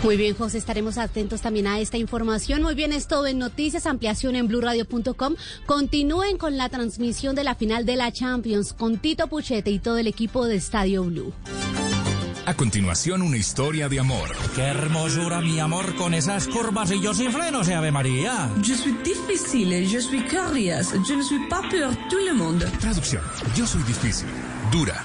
Muy 0.03 0.17
bien, 0.17 0.35
José, 0.35 0.59
estaremos 0.59 0.99
atentos 0.99 1.41
también 1.41 1.67
a 1.67 1.79
esta 1.79 1.97
información. 1.97 2.63
Muy 2.63 2.75
bien, 2.75 2.93
es 2.93 3.07
todo 3.07 3.27
en 3.27 3.39
noticias, 3.39 3.87
ampliación 3.87 4.35
en 4.35 4.49
blurradio.com. 4.49 5.35
Continúen 5.67 6.39
con 6.39 6.57
la 6.57 6.69
transmisión 6.69 7.37
de 7.37 7.45
la 7.45 7.55
final 7.55 7.87
de 7.87 7.97
la 7.97 8.11
Champions 8.11 8.73
con 8.73 8.99
Tito 8.99 9.29
Puchete 9.29 9.71
y 9.71 9.79
todo 9.79 9.99
el 9.99 10.07
equipo 10.09 10.47
de 10.47 10.57
Estadio 10.57 11.05
Blue. 11.05 11.33
A 12.45 12.55
continuación, 12.55 13.23
una 13.23 13.37
historia 13.37 13.89
de 13.89 14.01
amor. 14.01 14.29
Qué 14.57 14.63
hermosura, 14.63 15.41
mi 15.41 15.61
amor, 15.61 15.95
con 15.95 16.13
esas 16.13 16.49
curvas 16.49 16.91
y 16.91 17.01
yo 17.01 17.15
sin 17.15 17.31
frenos, 17.31 17.69
¿eh, 17.69 17.75
Ave 17.75 17.93
María. 17.93 18.51
Je 18.63 18.75
suis 18.75 18.95
difficile, 19.05 19.87
je 19.87 20.01
suis 20.01 20.23
curieuse, 20.25 20.93
je 21.07 21.15
ne 21.15 21.23
suis 21.23 21.39
pas 21.49 21.63
pour 21.71 21.97
tout 22.11 22.19
le 22.27 22.35
monde. 22.35 22.69
Traducción. 22.81 23.23
Yo 23.55 23.65
soy 23.65 23.83
difícil, 23.85 24.27
dura, 24.73 25.05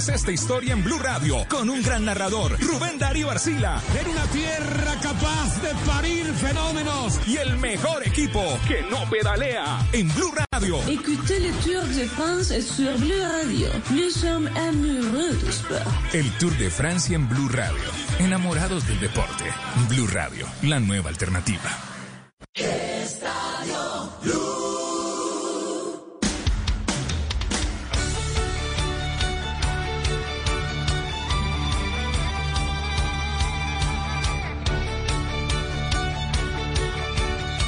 esta 0.09 0.31
historia 0.31 0.73
en 0.73 0.83
Blue 0.83 0.97
Radio 0.97 1.45
con 1.47 1.69
un 1.69 1.81
gran 1.81 2.05
narrador, 2.05 2.57
Rubén 2.59 2.97
Darío 2.97 3.29
Arcila. 3.29 3.81
En 3.99 4.09
una 4.09 4.25
tierra 4.27 4.95
capaz 5.01 5.61
de 5.61 5.69
parir 5.85 6.25
fenómenos. 6.33 7.19
Y 7.27 7.37
el 7.37 7.57
mejor 7.57 8.05
equipo 8.07 8.43
que 8.67 8.81
no 8.89 9.07
pedalea 9.09 9.79
en 9.93 10.07
Blue 10.15 10.31
Radio. 10.51 10.79
Écoutez 10.87 11.39
le 11.39 11.51
Tour 11.51 11.83
de 11.83 12.07
France 12.07 12.61
sur 12.61 12.97
Bleu 12.97 13.21
Radio. 13.21 13.67
Nous 13.91 14.11
sommes 14.11 14.47
amoureux 14.57 15.35
du 15.43 15.51
sport. 15.51 15.81
El 16.13 16.29
Tour 16.39 16.51
de 16.57 16.69
Francia 16.69 17.15
en 17.15 17.27
Blue 17.27 17.49
Radio. 17.49 17.91
Enamorados 18.19 18.87
del 18.87 18.99
deporte. 18.99 19.45
Blue 19.89 20.07
Radio, 20.07 20.47
la 20.63 20.79
nueva 20.79 21.09
alternativa. 21.09 21.69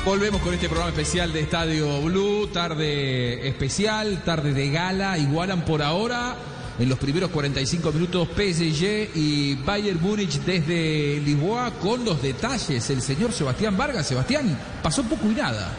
Volvemos 0.06 0.42
con 0.42 0.54
este 0.54 0.68
programa 0.68 0.90
especial 0.92 1.32
de 1.32 1.40
Estadio 1.40 2.02
Blue, 2.02 2.48
tarde 2.48 3.48
especial, 3.48 4.22
tarde 4.26 4.54
de 4.54 4.70
gala, 4.70 5.18
igualan 5.18 5.64
por 5.64 5.82
ahora 5.82 6.36
en 6.78 6.90
los 6.90 7.00
primeros 7.00 7.32
45 7.32 7.90
minutos 7.94 8.28
PSG 8.36 9.16
y 9.16 9.56
Bayern 9.64 10.02
Múnich 10.02 10.42
desde 10.42 11.22
Lisboa 11.22 11.72
con 11.80 12.04
los 12.04 12.22
detalles. 12.22 12.90
El 12.90 13.02
señor 13.02 13.32
Sebastián 13.32 13.78
Vargas, 13.78 14.06
Sebastián, 14.06 14.60
pasó 14.82 15.04
poco 15.04 15.32
y 15.32 15.36
nada. 15.36 15.72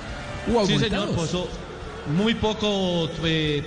¿Hubo 0.47 0.65
Sí, 0.67 0.79
señor, 0.79 1.11
pasó 1.15 1.47
muy 2.17 2.35
poco 2.35 3.11
eh, 3.25 3.63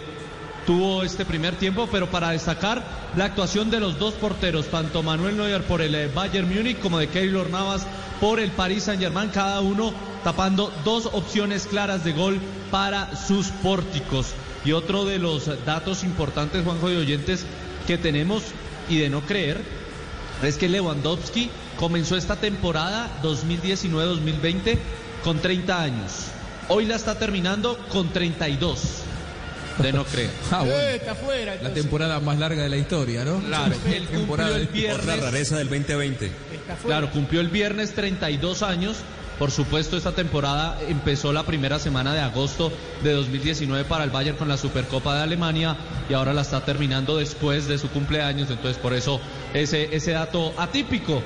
tuvo 0.65 1.03
este 1.03 1.23
primer 1.23 1.55
tiempo, 1.55 1.87
pero 1.91 2.09
para 2.09 2.31
destacar 2.31 2.83
la 3.15 3.25
actuación 3.25 3.69
de 3.69 3.79
los 3.79 3.99
dos 3.99 4.15
porteros, 4.15 4.67
tanto 4.67 5.03
Manuel 5.03 5.37
Neuer 5.37 5.61
por 5.63 5.81
el 5.81 5.93
eh, 5.93 6.09
Bayern 6.13 6.53
Múnich 6.53 6.79
como 6.79 6.97
de 6.97 7.09
Keylor 7.09 7.49
Navas 7.51 7.85
por 8.19 8.39
el 8.39 8.49
Paris 8.51 8.83
Saint-Germain, 8.83 9.29
cada 9.29 9.61
uno 9.61 9.93
tapando 10.28 10.73
dos 10.84 11.05
opciones 11.13 11.67
claras 11.67 12.03
de 12.03 12.11
gol 12.11 12.38
para 12.69 13.15
sus 13.15 13.47
pórticos. 13.47 14.28
Y 14.65 14.73
otro 14.73 15.05
de 15.05 15.19
los 15.19 15.49
datos 15.65 16.03
importantes, 16.03 16.65
Juanjo 16.65 16.91
y 16.91 16.97
oyentes, 16.97 17.45
que 17.88 17.97
tenemos 17.97 18.43
y 18.89 18.97
de 18.97 19.09
no 19.09 19.21
creer, 19.21 19.61
es 20.43 20.57
que 20.57 20.67
Lewandowski 20.67 21.49
comenzó 21.80 22.17
esta 22.17 22.36
temporada 22.36 23.09
2019-2020 23.23 24.78
con 25.23 25.39
30 25.39 25.82
años. 25.82 26.11
Hoy 26.67 26.84
la 26.84 26.97
está 26.97 27.17
terminando 27.17 27.78
con 27.88 28.09
32. 28.11 28.80
De 29.82 29.93
no 29.93 30.03
creer. 30.03 30.32
Ah, 30.51 30.57
bueno. 30.59 30.73
Eh, 30.75 30.95
está 30.97 31.15
fuera. 31.15 31.55
La 31.61 31.73
temporada 31.73 32.19
más 32.19 32.38
larga 32.38 32.63
de 32.63 32.69
la 32.69 32.75
historia, 32.78 33.23
¿no? 33.23 33.39
Claro, 33.39 33.75
él 33.93 34.05
cumplió 34.07 34.47
el 34.57 34.65
de- 34.67 34.73
viernes. 34.73 35.03
Otra 35.05 35.15
rareza 35.32 35.55
del 35.57 35.69
2020. 35.69 36.25
Está 36.25 36.75
fuera. 36.75 36.97
Claro, 36.99 37.11
cumplió 37.13 37.39
el 37.39 37.47
viernes 37.47 37.93
32 37.93 38.61
años. 38.63 38.97
Por 39.39 39.51
supuesto, 39.51 39.97
esta 39.97 40.13
temporada 40.13 40.79
empezó 40.88 41.31
la 41.31 41.43
primera 41.43 41.77
semana 41.77 42.13
de 42.13 42.21
agosto 42.21 42.71
de 43.03 43.11
2019 43.13 43.85
para 43.85 44.03
el 44.03 44.09
Bayern 44.09 44.35
con 44.35 44.47
la 44.47 44.57
Supercopa 44.57 45.15
de 45.15 45.21
Alemania 45.21 45.77
y 46.09 46.13
ahora 46.15 46.33
la 46.33 46.41
está 46.41 46.65
terminando 46.65 47.17
después 47.17 47.67
de 47.67 47.77
su 47.77 47.88
cumpleaños. 47.89 48.49
Entonces, 48.49 48.77
por 48.81 48.93
eso 48.93 49.21
ese, 49.53 49.95
ese 49.95 50.11
dato 50.11 50.53
atípico 50.57 51.21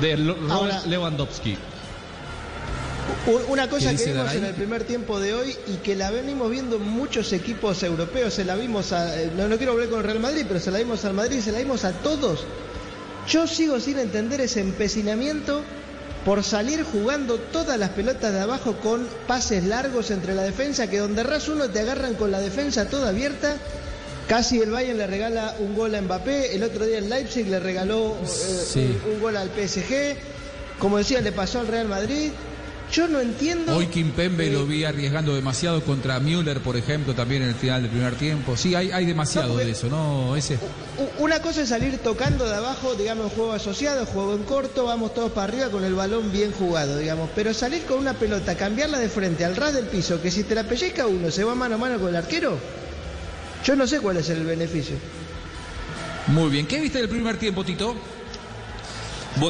de 0.00 0.16
Robert 0.16 0.86
Lewandowski. 0.86 1.56
Un- 3.26 3.42
Una 3.48 3.68
cosa 3.68 3.90
¿Qué 3.90 3.96
que 3.96 4.12
vimos 4.12 4.34
en 4.34 4.44
el 4.44 4.54
primer 4.54 4.82
tiempo 4.84 5.20
de 5.20 5.34
hoy 5.34 5.56
y 5.68 5.74
que 5.76 5.94
la 5.94 6.10
venimos 6.10 6.50
viendo 6.50 6.76
en 6.76 6.88
muchos 6.88 7.32
equipos 7.32 7.82
europeos, 7.84 8.34
se 8.34 8.44
la 8.44 8.56
vimos 8.56 8.90
a, 8.92 9.20
eh, 9.20 9.30
no, 9.36 9.46
no 9.46 9.56
quiero 9.56 9.72
volver 9.74 9.88
con 9.90 9.98
el 10.00 10.04
Real 10.04 10.20
Madrid, 10.20 10.44
pero 10.48 10.58
se 10.58 10.70
la 10.72 10.78
vimos 10.78 11.04
al 11.04 11.14
Madrid, 11.14 11.40
se 11.40 11.52
la 11.52 11.58
vimos 11.58 11.84
a 11.84 11.92
todos. 11.92 12.44
Yo 13.28 13.46
sigo 13.46 13.78
sin 13.78 13.98
entender 13.98 14.40
ese 14.40 14.60
empecinamiento 14.60 15.62
por 16.24 16.44
salir 16.44 16.82
jugando 16.84 17.38
todas 17.38 17.78
las 17.78 17.90
pelotas 17.90 18.32
de 18.32 18.40
abajo 18.40 18.76
con 18.82 19.06
pases 19.26 19.64
largos 19.64 20.10
entre 20.10 20.34
la 20.34 20.42
defensa, 20.42 20.88
que 20.88 20.98
donde 20.98 21.22
ras 21.22 21.48
uno 21.48 21.68
te 21.70 21.80
agarran 21.80 22.14
con 22.14 22.30
la 22.30 22.40
defensa 22.40 22.86
toda 22.88 23.08
abierta. 23.08 23.56
Casi 24.28 24.60
el 24.60 24.70
Bayern 24.70 24.98
le 24.98 25.06
regala 25.06 25.56
un 25.58 25.74
gol 25.74 25.94
a 25.94 26.00
Mbappé, 26.00 26.54
el 26.54 26.62
otro 26.62 26.84
día 26.86 26.98
el 26.98 27.08
Leipzig 27.08 27.48
le 27.48 27.58
regaló 27.58 28.16
eh, 28.22 28.26
Sí. 28.26 28.98
un, 29.06 29.14
un 29.14 29.20
gol 29.20 29.36
al 29.36 29.48
PSG, 29.48 30.14
como 30.78 30.98
decía, 30.98 31.20
le 31.20 31.32
pasó 31.32 31.60
al 31.60 31.66
Real 31.66 31.88
Madrid. 31.88 32.30
Yo 32.92 33.06
no 33.06 33.20
entiendo. 33.20 33.76
Hoy 33.76 33.86
Kimpembe 33.86 34.48
eh, 34.48 34.50
lo 34.52 34.66
vi 34.66 34.84
arriesgando 34.84 35.34
demasiado 35.34 35.80
contra 35.84 36.18
Müller, 36.18 36.60
por 36.60 36.76
ejemplo, 36.76 37.14
también 37.14 37.42
en 37.42 37.50
el 37.50 37.54
final 37.54 37.82
del 37.82 37.90
primer 37.90 38.16
tiempo. 38.16 38.56
Sí, 38.56 38.74
hay, 38.74 38.90
hay 38.90 39.06
demasiado 39.06 39.48
No, 39.48 39.52
porque- 39.54 39.66
de 39.66 39.72
eso, 39.72 39.88
¿no? 39.88 40.34
Ese. 40.34 40.58
Una 41.18 41.40
cosa 41.40 41.62
es 41.62 41.68
salir 41.68 41.98
tocando 41.98 42.48
de 42.48 42.56
abajo, 42.56 42.94
digamos, 42.96 43.32
juego 43.32 43.52
asociado, 43.52 44.06
juego 44.06 44.34
en 44.34 44.42
corto, 44.42 44.86
vamos 44.86 45.14
todos 45.14 45.30
para 45.30 45.44
arriba 45.52 45.68
con 45.68 45.84
el 45.84 45.94
balón 45.94 46.32
bien 46.32 46.50
jugado, 46.52 46.98
digamos. 46.98 47.30
Pero 47.34 47.54
salir 47.54 47.82
con 47.84 47.98
una 47.98 48.14
pelota, 48.14 48.56
cambiarla 48.56 48.98
de 48.98 49.08
frente 49.08 49.44
al 49.44 49.54
ras 49.54 49.72
del 49.72 49.86
piso, 49.86 50.20
que 50.20 50.30
si 50.32 50.42
te 50.42 50.56
la 50.56 50.64
pellizca 50.64 51.06
uno, 51.06 51.30
se 51.30 51.44
va 51.44 51.54
mano 51.54 51.76
a 51.76 51.78
mano 51.78 51.98
con 52.00 52.08
el 52.08 52.16
arquero, 52.16 52.58
yo 53.64 53.76
no 53.76 53.86
sé 53.86 54.00
cuál 54.00 54.16
es 54.16 54.28
el 54.30 54.44
beneficio. 54.44 54.96
Muy 56.26 56.50
bien. 56.50 56.66
¿Qué 56.66 56.80
viste 56.80 56.98
del 56.98 57.08
primer 57.08 57.36
tiempo, 57.36 57.64
Tito? 57.64 57.94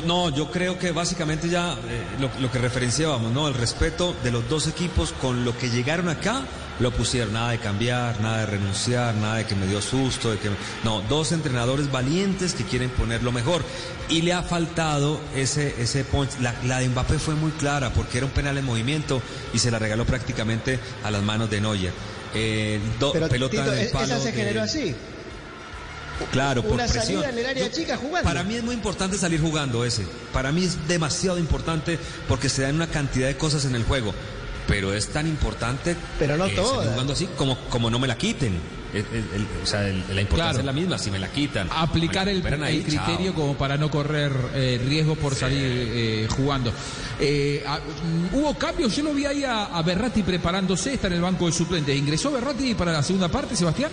No, 0.05 0.29
yo 0.29 0.51
creo 0.51 0.79
que 0.79 0.93
básicamente 0.93 1.49
ya 1.49 1.73
eh, 1.73 1.77
lo, 2.21 2.31
lo 2.41 2.51
que 2.53 2.59
referenciábamos, 2.59 3.33
¿no? 3.33 3.49
El 3.49 3.55
respeto 3.55 4.15
de 4.23 4.31
los 4.31 4.49
dos 4.49 4.67
equipos 4.69 5.13
con 5.21 5.45
lo 5.45 5.57
que 5.57 5.71
llegaron 5.71 6.09
acá, 6.09 6.43
lo 6.81 6.91
pusieron. 6.93 7.33
Nada 7.33 7.51
de 7.53 7.59
cambiar, 7.59 8.21
nada 8.21 8.39
de 8.41 8.47
renunciar, 8.47 9.15
nada 9.15 9.37
de 9.37 9.47
que 9.47 9.55
me 9.55 9.67
dio 9.67 9.81
susto, 9.81 10.31
de 10.31 10.39
que... 10.39 10.51
No, 10.85 11.01
dos 11.09 11.33
entrenadores 11.33 11.91
valientes 11.91 12.53
que 12.55 12.65
quieren 12.65 12.91
poner 12.91 13.23
lo 13.23 13.33
mejor. 13.33 13.63
Y 14.11 14.23
le 14.23 14.33
ha 14.35 14.43
faltado 14.43 15.19
ese, 15.35 15.75
ese 15.81 16.05
punch. 16.05 16.39
La, 16.41 16.55
la 16.67 16.79
de 16.81 16.89
Mbappé 16.89 17.19
fue 17.19 17.35
muy 17.35 17.51
clara 17.53 17.91
porque 17.93 18.19
era 18.19 18.27
un 18.27 18.33
penal 18.33 18.59
en 18.59 18.65
movimiento 18.67 19.23
y 19.55 19.59
se 19.59 19.71
la 19.71 19.79
regaló 19.79 20.05
prácticamente 20.05 20.79
a 21.05 21.11
las 21.11 21.23
manos 21.23 21.49
de 21.51 21.61
Neuer. 21.61 21.93
Eh, 22.35 22.79
do- 23.01 23.13
Pero 23.13 23.29
pelota 23.29 23.51
Tito, 23.51 23.73
en 23.73 23.79
el 23.81 23.89
palo 23.91 24.05
esa 24.05 24.19
se 24.21 24.27
de- 24.27 24.33
generó 24.33 24.63
así. 24.63 24.95
Claro, 26.33 26.63
por 26.63 26.73
Una 26.73 26.85
presión. 26.85 27.23
salida 27.23 27.31
en 27.31 27.39
el 27.39 27.47
área 27.47 27.67
Yo- 27.69 27.73
chica 27.75 27.97
jugando. 27.97 28.29
Para 28.29 28.45
mí 28.45 28.55
es 28.55 28.63
muy 28.63 28.75
importante 28.75 29.17
salir 29.19 29.41
jugando 29.41 29.85
ese. 29.85 30.07
Para 30.33 30.53
mí 30.53 30.65
es 30.65 30.87
demasiado 30.89 31.39
importante 31.39 31.99
porque 32.29 32.49
se 32.49 32.63
dan 32.63 32.75
una 32.77 32.87
cantidad 32.89 33.27
de 33.27 33.37
cosas 33.37 33.65
en 33.65 33.75
el 33.75 33.85
juego. 33.85 34.15
Pero 34.69 34.93
es 34.95 35.09
tan 35.09 35.27
importante 35.27 35.97
Pero 36.19 36.37
no 36.37 36.45
eh, 36.45 36.51
salir 36.51 36.63
todas. 36.63 36.89
jugando 36.91 37.13
así 37.15 37.27
como, 37.37 37.59
como 37.71 37.91
no 37.91 37.99
me 37.99 38.07
la 38.07 38.17
quiten. 38.17 38.81
El- 38.93 39.07
el- 39.13 39.25
el- 39.35 39.47
o 39.63 39.67
sea, 39.67 39.87
el- 39.89 40.05
la 40.15 40.21
importancia 40.21 40.37
Claro. 40.37 40.59
es 40.61 40.65
la 40.65 40.73
misma. 40.73 40.99
Si 40.99 41.11
me 41.11 41.19
la 41.19 41.29
quitan. 41.29 41.69
Aplicar 41.73 42.29
el, 42.29 42.45
ahí, 42.63 42.83
criterio 42.83 43.33
chao. 43.33 43.35
como 43.35 43.57
para 43.57 43.77
no 43.77 43.91
correr 43.91 44.33
eh, 44.55 44.81
riesgo 44.85 45.17
por 45.17 45.35
salir 45.35 45.59
eh, 45.63 46.29
jugando. 46.31 46.73
Eh, 47.19 47.65
mm, 47.65 48.35
hubo 48.37 48.55
cambios, 48.57 48.95
yo 48.95 49.03
lo 49.05 49.15
vi 49.15 49.27
ahí 49.27 49.43
a, 49.45 49.65
a 49.67 49.83
Berratti 49.83 50.23
preparándose, 50.23 50.95
está 50.95 51.07
en 51.09 51.15
el 51.15 51.21
banco 51.21 51.47
de 51.47 51.53
suplentes. 51.53 51.97
¿Ingresó 51.97 52.31
Berratti 52.31 52.75
para 52.75 52.93
la 52.93 53.03
segunda 53.03 53.29
parte, 53.29 53.57
Sebastián? 53.57 53.91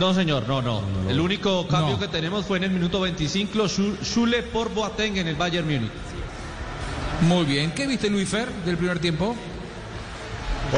No, 0.00 0.14
señor, 0.14 0.48
no, 0.48 0.62
no. 0.62 0.82
El 1.10 1.20
único 1.20 1.68
cambio 1.68 1.92
No. 1.96 2.00
que 2.00 2.08
tenemos 2.08 2.46
fue 2.46 2.56
en 2.56 2.64
el 2.64 2.70
minuto 2.70 3.00
25, 3.00 3.64
Schu- 3.68 3.98
Schule 4.02 4.42
por 4.44 4.72
Boateng 4.72 5.18
en 5.18 5.28
el 5.28 5.36
Bayern 5.36 5.66
Múnich. 5.66 5.90
Muy 7.20 7.44
bien. 7.44 7.72
¿Qué 7.72 7.86
viste, 7.86 8.08
Luis 8.08 8.26
Fer, 8.26 8.48
del 8.64 8.78
primer 8.78 8.98
tiempo? 8.98 9.36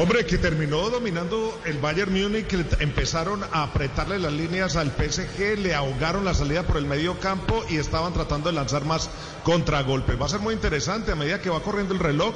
Hombre, 0.01 0.25
que 0.25 0.37
terminó 0.39 0.89
dominando 0.89 1.57
el 1.65 1.77
Bayern 1.77 2.11
Múnich, 2.11 2.47
que 2.47 2.65
empezaron 2.79 3.41
a 3.53 3.63
apretarle 3.63 4.19
las 4.19 4.33
líneas 4.33 4.75
al 4.75 4.91
PSG, 4.91 5.57
le 5.57 5.73
ahogaron 5.73 6.25
la 6.25 6.33
salida 6.33 6.63
por 6.63 6.75
el 6.75 6.85
medio 6.85 7.17
campo 7.21 7.63
y 7.69 7.77
estaban 7.77 8.11
tratando 8.11 8.49
de 8.49 8.55
lanzar 8.55 8.83
más 8.83 9.09
contragolpes. 9.43 10.19
Va 10.19 10.25
a 10.25 10.29
ser 10.29 10.41
muy 10.41 10.53
interesante 10.53 11.13
a 11.13 11.15
medida 11.15 11.39
que 11.39 11.49
va 11.49 11.61
corriendo 11.61 11.93
el 11.93 11.99
reloj, 12.01 12.33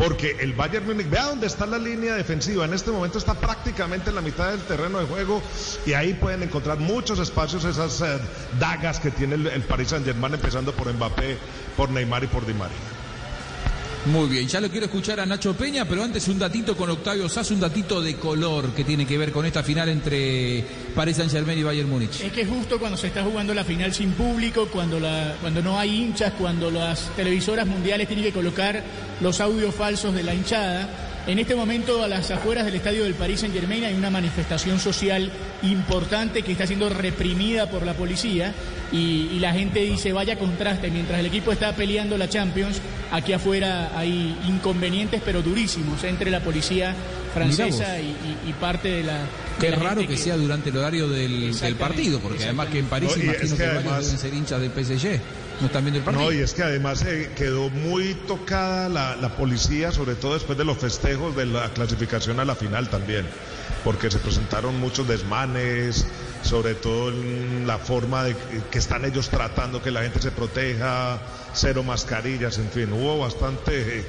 porque 0.00 0.38
el 0.40 0.54
Bayern 0.54 0.86
Múnich, 0.86 1.10
vea 1.10 1.26
dónde 1.26 1.46
está 1.46 1.66
la 1.66 1.78
línea 1.78 2.14
defensiva, 2.14 2.64
en 2.64 2.72
este 2.72 2.90
momento 2.90 3.18
está 3.18 3.34
prácticamente 3.34 4.08
en 4.08 4.16
la 4.16 4.22
mitad 4.22 4.50
del 4.50 4.60
terreno 4.60 4.98
de 4.98 5.04
juego 5.04 5.42
y 5.84 5.92
ahí 5.92 6.14
pueden 6.14 6.42
encontrar 6.42 6.78
muchos 6.78 7.18
espacios, 7.18 7.64
esas 7.64 8.00
eh, 8.00 8.18
dagas 8.58 8.98
que 8.98 9.10
tiene 9.10 9.34
el, 9.34 9.46
el 9.48 9.60
Paris 9.60 9.88
Saint-Germain, 9.88 10.32
empezando 10.32 10.72
por 10.72 10.90
Mbappé, 10.90 11.36
por 11.76 11.90
Neymar 11.90 12.24
y 12.24 12.28
por 12.28 12.46
Di 12.46 12.54
María. 12.54 12.99
Muy 14.06 14.28
bien, 14.30 14.48
ya 14.48 14.62
lo 14.62 14.70
quiero 14.70 14.86
escuchar 14.86 15.20
a 15.20 15.26
Nacho 15.26 15.54
Peña, 15.54 15.84
pero 15.84 16.02
antes 16.02 16.26
un 16.28 16.38
datito 16.38 16.74
con 16.74 16.88
Octavio 16.88 17.28
Sass, 17.28 17.50
un 17.50 17.60
datito 17.60 18.00
de 18.00 18.16
color 18.16 18.72
que 18.72 18.82
tiene 18.82 19.06
que 19.06 19.18
ver 19.18 19.30
con 19.30 19.44
esta 19.44 19.62
final 19.62 19.90
entre 19.90 20.64
Paris 20.94 21.18
Saint 21.18 21.30
Germain 21.30 21.58
y 21.58 21.62
Bayern 21.62 21.90
Múnich. 21.90 22.22
Es 22.22 22.32
que 22.32 22.46
justo 22.46 22.78
cuando 22.78 22.96
se 22.96 23.08
está 23.08 23.22
jugando 23.22 23.52
la 23.52 23.62
final 23.62 23.92
sin 23.92 24.12
público, 24.12 24.68
cuando, 24.72 24.98
la, 24.98 25.36
cuando 25.42 25.60
no 25.60 25.78
hay 25.78 26.02
hinchas, 26.02 26.32
cuando 26.38 26.70
las 26.70 27.14
televisoras 27.14 27.66
mundiales 27.66 28.08
tienen 28.08 28.24
que 28.24 28.32
colocar 28.32 28.82
los 29.20 29.38
audios 29.38 29.74
falsos 29.74 30.14
de 30.14 30.22
la 30.22 30.32
hinchada, 30.34 31.09
en 31.26 31.38
este 31.38 31.54
momento, 31.54 32.02
a 32.02 32.08
las 32.08 32.30
afueras 32.30 32.64
del 32.64 32.74
estadio 32.74 33.04
del 33.04 33.14
Paris 33.14 33.40
Saint 33.40 33.54
Germain, 33.54 33.84
hay 33.84 33.94
una 33.94 34.10
manifestación 34.10 34.78
social 34.80 35.30
importante 35.62 36.42
que 36.42 36.52
está 36.52 36.66
siendo 36.66 36.88
reprimida 36.88 37.68
por 37.70 37.84
la 37.84 37.94
policía 37.94 38.54
y, 38.90 39.28
y, 39.32 39.38
la 39.38 39.52
gente 39.52 39.80
dice 39.80 40.12
vaya 40.12 40.36
contraste. 40.38 40.90
Mientras 40.90 41.20
el 41.20 41.26
equipo 41.26 41.52
está 41.52 41.74
peleando 41.76 42.16
la 42.18 42.28
Champions, 42.28 42.80
aquí 43.12 43.32
afuera 43.32 43.92
hay 43.96 44.36
inconvenientes, 44.48 45.20
pero 45.24 45.42
durísimos, 45.42 46.02
entre 46.04 46.30
la 46.30 46.40
policía 46.40 46.94
francesa 47.34 48.00
y, 48.00 48.06
y, 48.06 48.50
y, 48.50 48.52
parte 48.54 48.88
de 48.88 49.04
la. 49.04 49.20
Qué 49.60 49.66
de 49.70 49.76
la 49.76 49.82
raro 49.82 50.00
gente 50.00 50.14
que, 50.14 50.18
sea 50.20 50.36
durante 50.36 50.70
el 50.70 50.76
horario 50.78 51.08
del, 51.08 51.56
del 51.58 51.76
partido, 51.76 52.18
porque 52.20 52.44
además 52.44 52.68
que 52.68 52.78
en 52.78 52.86
París 52.86 53.10
No, 53.16 53.22
imagino 53.22 53.44
es 53.44 53.52
que, 53.52 53.56
que 53.58 53.64
además- 53.64 54.04
deben 54.04 54.18
ser 54.18 54.34
hinchas 54.34 54.60
del 54.60 54.70
PSG. 54.70 55.20
No 56.12 56.32
y 56.32 56.38
es 56.38 56.54
que 56.54 56.62
además 56.62 57.02
eh, 57.02 57.30
quedó 57.36 57.68
muy 57.68 58.14
tocada 58.14 58.88
la, 58.88 59.16
la 59.16 59.36
policía, 59.36 59.92
sobre 59.92 60.14
todo 60.14 60.34
después 60.34 60.56
de 60.56 60.64
los 60.64 60.78
festejos 60.78 61.36
de 61.36 61.46
la 61.46 61.68
clasificación 61.70 62.40
a 62.40 62.44
la 62.44 62.54
final 62.54 62.88
también, 62.88 63.26
porque 63.84 64.10
se 64.10 64.18
presentaron 64.18 64.78
muchos 64.80 65.06
desmanes, 65.06 66.06
sobre 66.42 66.74
todo 66.74 67.10
en 67.10 67.66
la 67.66 67.78
forma 67.78 68.24
de 68.24 68.36
que 68.70 68.78
están 68.78 69.04
ellos 69.04 69.28
tratando 69.28 69.82
que 69.82 69.90
la 69.90 70.02
gente 70.02 70.20
se 70.20 70.30
proteja, 70.30 71.20
cero 71.52 71.82
mascarillas, 71.82 72.58
en 72.58 72.70
fin, 72.70 72.92
hubo 72.92 73.18
bastante, 73.18 73.98
eh, 73.98 74.04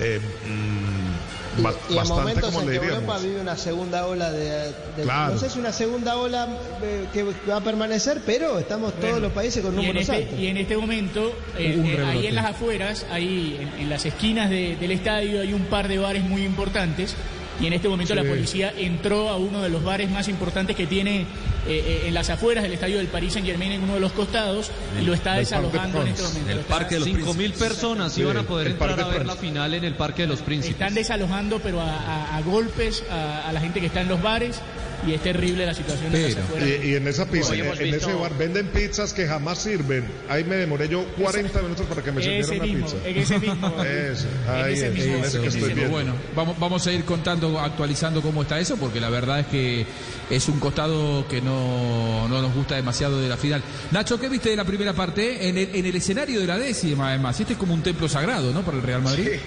eh, 0.00 0.20
mm, 0.46 1.39
Y, 1.58 1.62
ba- 1.62 1.74
y 1.88 1.98
en 1.98 2.08
momentos 2.08 2.44
como 2.54 2.60
en 2.62 2.68
que. 2.80 2.86
Europa 2.86 3.18
vive 3.18 3.40
una 3.40 3.56
segunda 3.56 4.06
ola 4.06 4.30
de, 4.30 4.48
de- 4.96 5.02
Claro. 5.02 5.34
no 5.34 5.38
sé 5.40 5.50
si 5.50 5.58
una 5.58 5.72
segunda 5.72 6.16
ola 6.16 6.48
eh, 6.82 7.06
que 7.12 7.24
va 7.48 7.56
a 7.56 7.60
permanecer, 7.60 8.20
pero 8.24 8.58
estamos 8.58 8.92
todos 8.94 9.04
Bueno, 9.10 9.20
los 9.20 9.32
países 9.32 9.62
con 9.62 9.74
números 9.74 10.02
este, 10.02 10.14
altos. 10.16 10.38
y 10.38 10.46
en 10.46 10.56
este 10.58 10.76
momento, 10.76 11.32
eh, 11.58 11.82
eh, 11.98 12.04
ahí 12.06 12.26
en 12.28 12.34
las 12.36 12.46
afueras, 12.46 13.04
ahí 13.10 13.58
en, 13.60 13.82
en 13.82 13.90
las 13.90 14.06
esquinas 14.06 14.48
de- 14.48 14.76
del 14.76 14.92
estadio 14.92 15.40
hay 15.40 15.52
un 15.52 15.64
par 15.64 15.88
de 15.88 15.98
bares 15.98 16.22
muy 16.22 16.44
importantes. 16.44 17.14
Y 17.60 17.66
en 17.66 17.72
este 17.74 17.88
momento 17.88 18.14
Sí. 18.14 18.20
la 18.20 18.26
policía 18.28 18.72
entró 18.76 19.28
a 19.28 19.36
uno 19.36 19.60
de 19.60 19.68
los 19.68 19.84
bares 19.84 20.10
más 20.10 20.28
importantes 20.28 20.74
que 20.76 20.86
tiene 20.86 21.20
eh, 21.20 21.26
eh, 21.66 22.02
en 22.06 22.14
las 22.14 22.30
afueras 22.30 22.62
del 22.64 22.72
estadio 22.72 22.96
del 22.96 23.08
Paris 23.08 23.34
Saint 23.34 23.46
Germain, 23.46 23.70
en 23.72 23.82
uno 23.82 23.94
de 23.94 24.00
los 24.00 24.12
costados, 24.12 24.70
y 24.98 25.04
lo 25.04 25.12
está 25.12 25.34
desalojando 25.34 26.00
en 26.00 26.08
este 26.08 26.22
momento. 26.22 26.50
El 26.52 26.58
Parque 26.60 26.94
de 26.94 27.00
los 27.00 27.08
Cinco 27.08 27.34
mil 27.34 27.52
personas 27.52 28.16
iban 28.16 28.38
a 28.38 28.42
poder 28.44 28.68
entrar 28.68 28.98
a 28.98 29.08
ver 29.08 29.26
la 29.26 29.36
final 29.36 29.74
en 29.74 29.84
el 29.84 29.92
Parque 29.94 30.22
de 30.22 30.28
los 30.28 30.40
Príncipes. 30.40 30.72
Están 30.80 30.94
desalojando, 30.94 31.58
pero 31.60 31.80
a, 31.82 31.84
a- 31.94 32.36
a 32.38 32.40
golpes 32.40 33.04
a, 33.10 33.46
a 33.48 33.52
la 33.52 33.60
gente 33.60 33.78
que 33.80 33.86
está 33.86 34.00
en 34.00 34.08
los 34.08 34.22
bares, 34.22 34.60
y 35.06 35.12
es 35.14 35.22
terrible 35.22 35.66
la 35.66 35.74
situación 35.74 36.08
afueras. 36.14 36.68
Y, 36.82 36.88
y 36.88 36.94
en 36.94 37.08
esa 37.08 37.26
pizza, 37.26 37.54
en 37.54 37.62
visto- 37.72 38.10
ese 38.10 38.14
bar 38.14 38.36
venden 38.36 38.66
pizzas 38.68 39.12
que 39.12 39.26
jamás 39.26 39.58
sirven. 39.62 40.04
Ahí 40.28 40.44
me 40.44 40.56
demoré 40.56 40.88
yo 40.88 41.04
40 41.20 41.62
minutos 41.62 41.86
para 41.86 42.02
que 42.02 42.12
me 42.12 42.22
sirvieran 42.22 42.50
una 42.56 42.64
mismo, 42.64 42.86
pizza. 42.86 43.08
en 43.08 43.16
ese 43.18 43.38
mismo. 43.38 43.74
Ahí 44.48 44.72
ese 44.74 44.86
es, 44.88 44.94
mismo. 44.94 45.14
en 45.16 45.24
ese 45.24 45.40
que 45.40 45.46
estoy 45.48 45.62
Eso, 45.64 45.74
viendo. 45.74 45.90
bueno, 45.92 46.14
vamos, 46.34 46.58
vamos 46.58 46.86
a 46.86 46.92
ir 46.92 47.04
contando, 47.04 47.58
actualizando 47.60 48.22
cómo 48.22 48.42
está 48.42 48.58
eso, 48.60 48.76
porque 48.76 49.00
la 49.00 49.10
verdad 49.10 49.40
es 49.40 49.46
que 49.46 49.86
es 50.30 50.48
un 50.48 50.60
costado 50.60 51.26
que 51.28 51.40
no, 51.40 52.28
no 52.28 52.40
nos 52.42 52.54
gusta 52.54 52.76
demasiado 52.76 53.20
de 53.20 53.28
la 53.28 53.36
final. 53.36 53.62
Nacho, 53.90 54.18
¿qué 54.20 54.28
viste 54.28 54.50
de 54.50 54.56
la 54.56 54.64
primera 54.64 54.92
parte? 54.92 55.48
En 55.48 55.58
el, 55.58 55.74
en 55.74 55.86
el 55.86 55.96
escenario 55.96 56.40
de 56.40 56.46
la 56.46 56.58
décima, 56.58 57.08
además. 57.10 57.38
Este 57.40 57.54
es 57.54 57.58
como 57.58 57.74
un 57.74 57.82
templo 57.82 58.08
sagrado, 58.08 58.52
¿no? 58.52 58.62
Para 58.62 58.76
el 58.76 58.82
Real 58.82 59.02
Madrid. 59.02 59.28
Sí, 59.32 59.40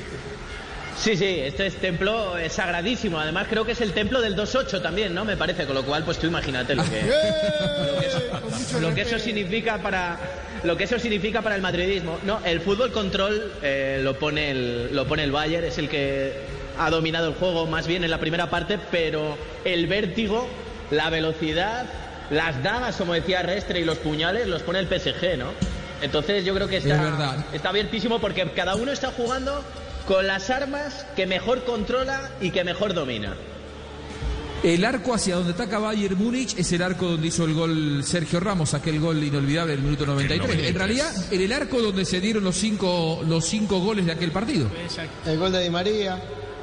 sí, 1.18 1.40
este 1.40 1.68
es 1.68 1.76
templo 1.76 2.38
eh, 2.38 2.50
sagradísimo. 2.50 3.20
Además, 3.20 3.48
creo 3.50 3.66
que 3.66 3.74
es 3.74 3.82
el 3.82 3.94
templo 3.94 4.22
del 4.22 4.36
2-8 4.36 4.82
también, 4.82 5.14
¿no? 5.14 5.26
Me 5.26 5.38
parece. 5.38 5.66
Con 5.66 5.76
lo 5.76 5.84
cual, 5.84 6.04
pues 6.04 6.18
tú 6.20 6.28
imagínate 6.28 6.76
lo 6.76 6.84
que, 6.84 7.02
lo 7.92 8.00
que 8.00 8.06
eso, 8.08 8.80
lo 8.80 8.96
que 8.96 9.02
eso 9.02 9.20
significa 9.20 9.78
para 9.80 10.18
lo 10.64 10.78
que 10.78 10.86
eso 10.86 10.98
significa 11.00 11.42
para 11.42 11.56
el 11.56 11.62
madridismo. 11.62 12.20
No, 12.24 12.40
el 12.46 12.62
fútbol 12.62 12.92
control 12.92 13.52
eh, 13.62 14.00
lo 14.02 14.18
pone 14.18 14.52
el 14.52 14.96
lo 14.96 15.06
pone 15.08 15.24
el 15.24 15.32
Bayern, 15.32 15.66
es 15.66 15.78
el 15.78 15.90
que 15.90 16.34
ha 16.78 16.90
dominado 16.90 17.28
el 17.28 17.36
juego 17.36 17.66
más 17.68 17.88
bien 17.88 18.04
en 18.04 18.10
la 18.10 18.20
primera 18.20 18.50
parte, 18.50 18.80
pero 18.92 19.38
el 19.66 19.88
vértigo, 19.88 20.48
la 20.90 21.10
velocidad, 21.10 21.86
las 22.30 22.64
dagas, 22.64 22.96
como 22.96 23.14
decía 23.14 23.42
Restre, 23.42 23.80
y 23.80 23.86
los 23.86 23.98
puñales 24.00 24.48
los 24.48 24.64
pone 24.64 24.80
el 24.80 24.88
PSG, 24.88 25.38
¿no? 25.38 25.52
Entonces 26.02 26.44
yo 26.44 26.54
creo 26.54 26.68
que 26.68 26.78
Es 26.78 26.86
está, 26.86 27.46
está 27.54 27.70
abiertísimo 27.70 28.20
porque 28.20 28.50
cada 28.52 28.76
uno 28.76 28.92
está 28.92 29.12
jugando 29.12 29.64
con 30.08 30.28
las 30.28 30.50
armas 30.50 31.06
que 31.16 31.26
mejor 31.26 31.64
controla 31.64 32.30
y 32.42 32.52
que 32.52 32.64
mejor 32.64 32.94
domina. 32.94 33.36
El 34.64 34.86
arco 34.86 35.14
hacia 35.14 35.36
donde 35.36 35.52
ataca 35.52 35.78
Bayern 35.78 36.18
Múnich 36.18 36.58
es 36.58 36.72
el 36.72 36.82
arco 36.82 37.06
donde 37.08 37.28
hizo 37.28 37.44
el 37.44 37.54
gol 37.54 38.02
Sergio 38.06 38.40
Ramos, 38.40 38.74
aquel 38.74 38.98
gol 39.00 39.22
inolvidable 39.22 39.74
en 39.74 39.80
el 39.80 39.84
minuto 39.86 40.06
93. 40.06 40.68
En 40.70 40.76
realidad, 40.76 41.12
en 41.34 41.42
el 41.42 41.52
arco 41.52 41.82
donde 41.82 42.06
se 42.06 42.22
dieron 42.22 42.46
los 42.46 42.56
cinco, 42.56 43.22
los 43.28 43.44
cinco 43.44 43.80
goles 43.82 44.06
de 44.06 44.14
aquel 44.14 44.32
partido. 44.32 44.70
El 45.26 45.38
gol 45.38 45.52
de 45.52 45.62
Di 45.64 45.70
María. 45.70 46.18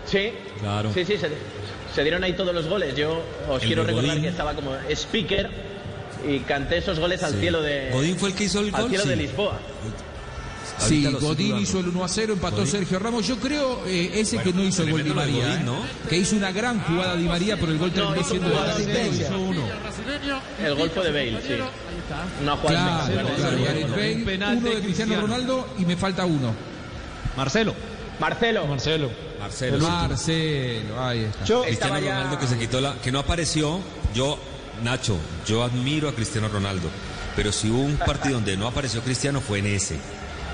Sí, 0.06 0.30
Claro. 0.60 0.90
sí, 0.94 1.04
sí, 1.04 1.18
se, 1.18 1.28
se 1.94 2.02
dieron 2.02 2.24
ahí 2.24 2.32
todos 2.32 2.54
los 2.54 2.66
goles. 2.66 2.94
Yo 2.96 3.22
os 3.50 3.60
El 3.62 3.66
quiero 3.68 3.82
de 3.82 3.88
recordar 3.88 4.10
Godín. 4.12 4.22
que 4.22 4.28
estaba 4.30 4.54
como 4.54 4.72
speaker 4.90 5.50
y 6.26 6.38
canté 6.40 6.78
esos 6.78 6.98
goles 6.98 7.22
al 7.22 7.34
Sí. 7.34 7.40
cielo 7.40 7.60
de 7.60 7.90
Godín 7.92 8.16
fue 8.16 8.30
el 8.30 8.34
que 8.34 8.44
hizo 8.44 8.60
el 8.60 8.74
al 8.74 8.80
gol, 8.82 8.90
cielo 8.90 9.04
de 9.04 9.14
sí. 9.14 9.20
Lisboa. 9.20 9.60
Sí, 10.80 11.04
Godín 11.20 11.58
hizo 11.58 11.80
el 11.80 11.88
1 11.88 12.04
a 12.04 12.08
0, 12.08 12.32
empató 12.34 12.56
Godín. 12.56 12.70
Sergio 12.72 12.98
Ramos. 12.98 13.26
Yo 13.26 13.36
creo 13.38 13.82
eh, 13.86 14.10
ese 14.14 14.36
Bueno, 14.36 14.50
que 14.52 14.56
no 14.58 14.64
hizo 14.64 14.82
el 14.82 14.90
gol 14.90 15.04
Di 15.04 15.10
María, 15.10 15.48
Godín. 15.48 15.66
¿no? 15.66 15.76
que 16.08 16.16
hizo 16.16 16.36
una 16.36 16.50
gran 16.52 16.80
jugada 16.82 17.16
Di 17.16 17.24
María, 17.26 17.56
pero 17.58 17.72
el 17.72 17.78
gol 17.78 17.92
terminó 17.92 18.16
hizo 18.20 18.30
siendo 18.30 18.48
de. 18.48 18.56
El 20.66 20.74
gol 20.74 20.90
fue 20.90 21.04
de 21.04 21.10
Bale, 21.10 21.42
sí. 21.46 21.54
Una 22.42 22.56
jugada 22.56 23.06
Claro, 23.10 23.28
claro. 23.36 23.56
Gareth 23.64 23.90
Bale, 23.90 24.36
uno 24.36 24.46
de 24.46 24.60
Cristiano 24.60 24.82
Cristiano. 24.82 25.20
Ronaldo 25.22 25.68
y 25.78 25.84
me 25.84 25.96
falta 25.96 26.24
uno. 26.26 26.54
Marcelo. 27.36 27.74
Marcelo. 28.18 28.66
Marcelo. 28.66 29.10
Marcelo. 29.38 29.78
Marcelo, 29.78 31.02
ahí 31.02 31.20
está. 31.20 31.44
Yo, 31.44 31.62
Cristiano 31.62 31.98
ya- 32.00 32.18
Ronaldo 32.18 32.38
que 32.38 32.46
se 32.46 32.58
quitó 32.58 32.80
la, 32.80 32.94
que 33.00 33.10
no 33.10 33.18
apareció. 33.20 33.80
Yo, 34.14 34.38
Nacho, 34.82 35.16
yo 35.46 35.62
admiro 35.62 36.08
a 36.08 36.14
Cristiano 36.14 36.48
Ronaldo, 36.48 36.88
pero 37.36 37.50
si 37.52 37.70
hubo 37.70 37.80
un 37.82 37.96
partido 37.96 38.34
donde 38.34 38.56
no 38.56 38.66
apareció 38.66 39.00
Cristiano 39.02 39.40
fue 39.40 39.60
en 39.60 39.66
ese. 39.68 39.96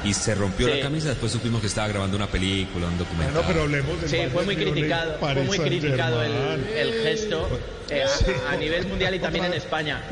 Y 0.06 0.14
se 0.14 0.34
rompió 0.34 0.68
Sí. 0.68 0.74
la 0.74 0.80
camisa, 0.80 1.08
después 1.08 1.32
supimos 1.32 1.60
que 1.60 1.66
estaba 1.66 1.88
grabando 1.88 2.16
una 2.16 2.26
película, 2.28 2.86
un 2.86 2.96
documental. 2.98 3.34
No, 3.34 3.42
pero 3.42 3.62
hablemos 3.62 4.00
del 4.00 4.08
Sí, 4.10 4.16
fue 4.32 4.44
muy 4.44 4.54
criticado, 4.56 5.16
fue 5.18 5.34
muy 5.42 5.58
criticado 5.58 6.22
el, 6.22 6.32
el 6.76 6.92
gesto 7.02 7.48
eh, 7.90 8.04
a, 8.48 8.52
a 8.52 8.56
nivel 8.56 8.86
mundial 8.86 9.14
y 9.14 9.18
también 9.18 9.46
en 9.46 9.54
España. 9.54 10.02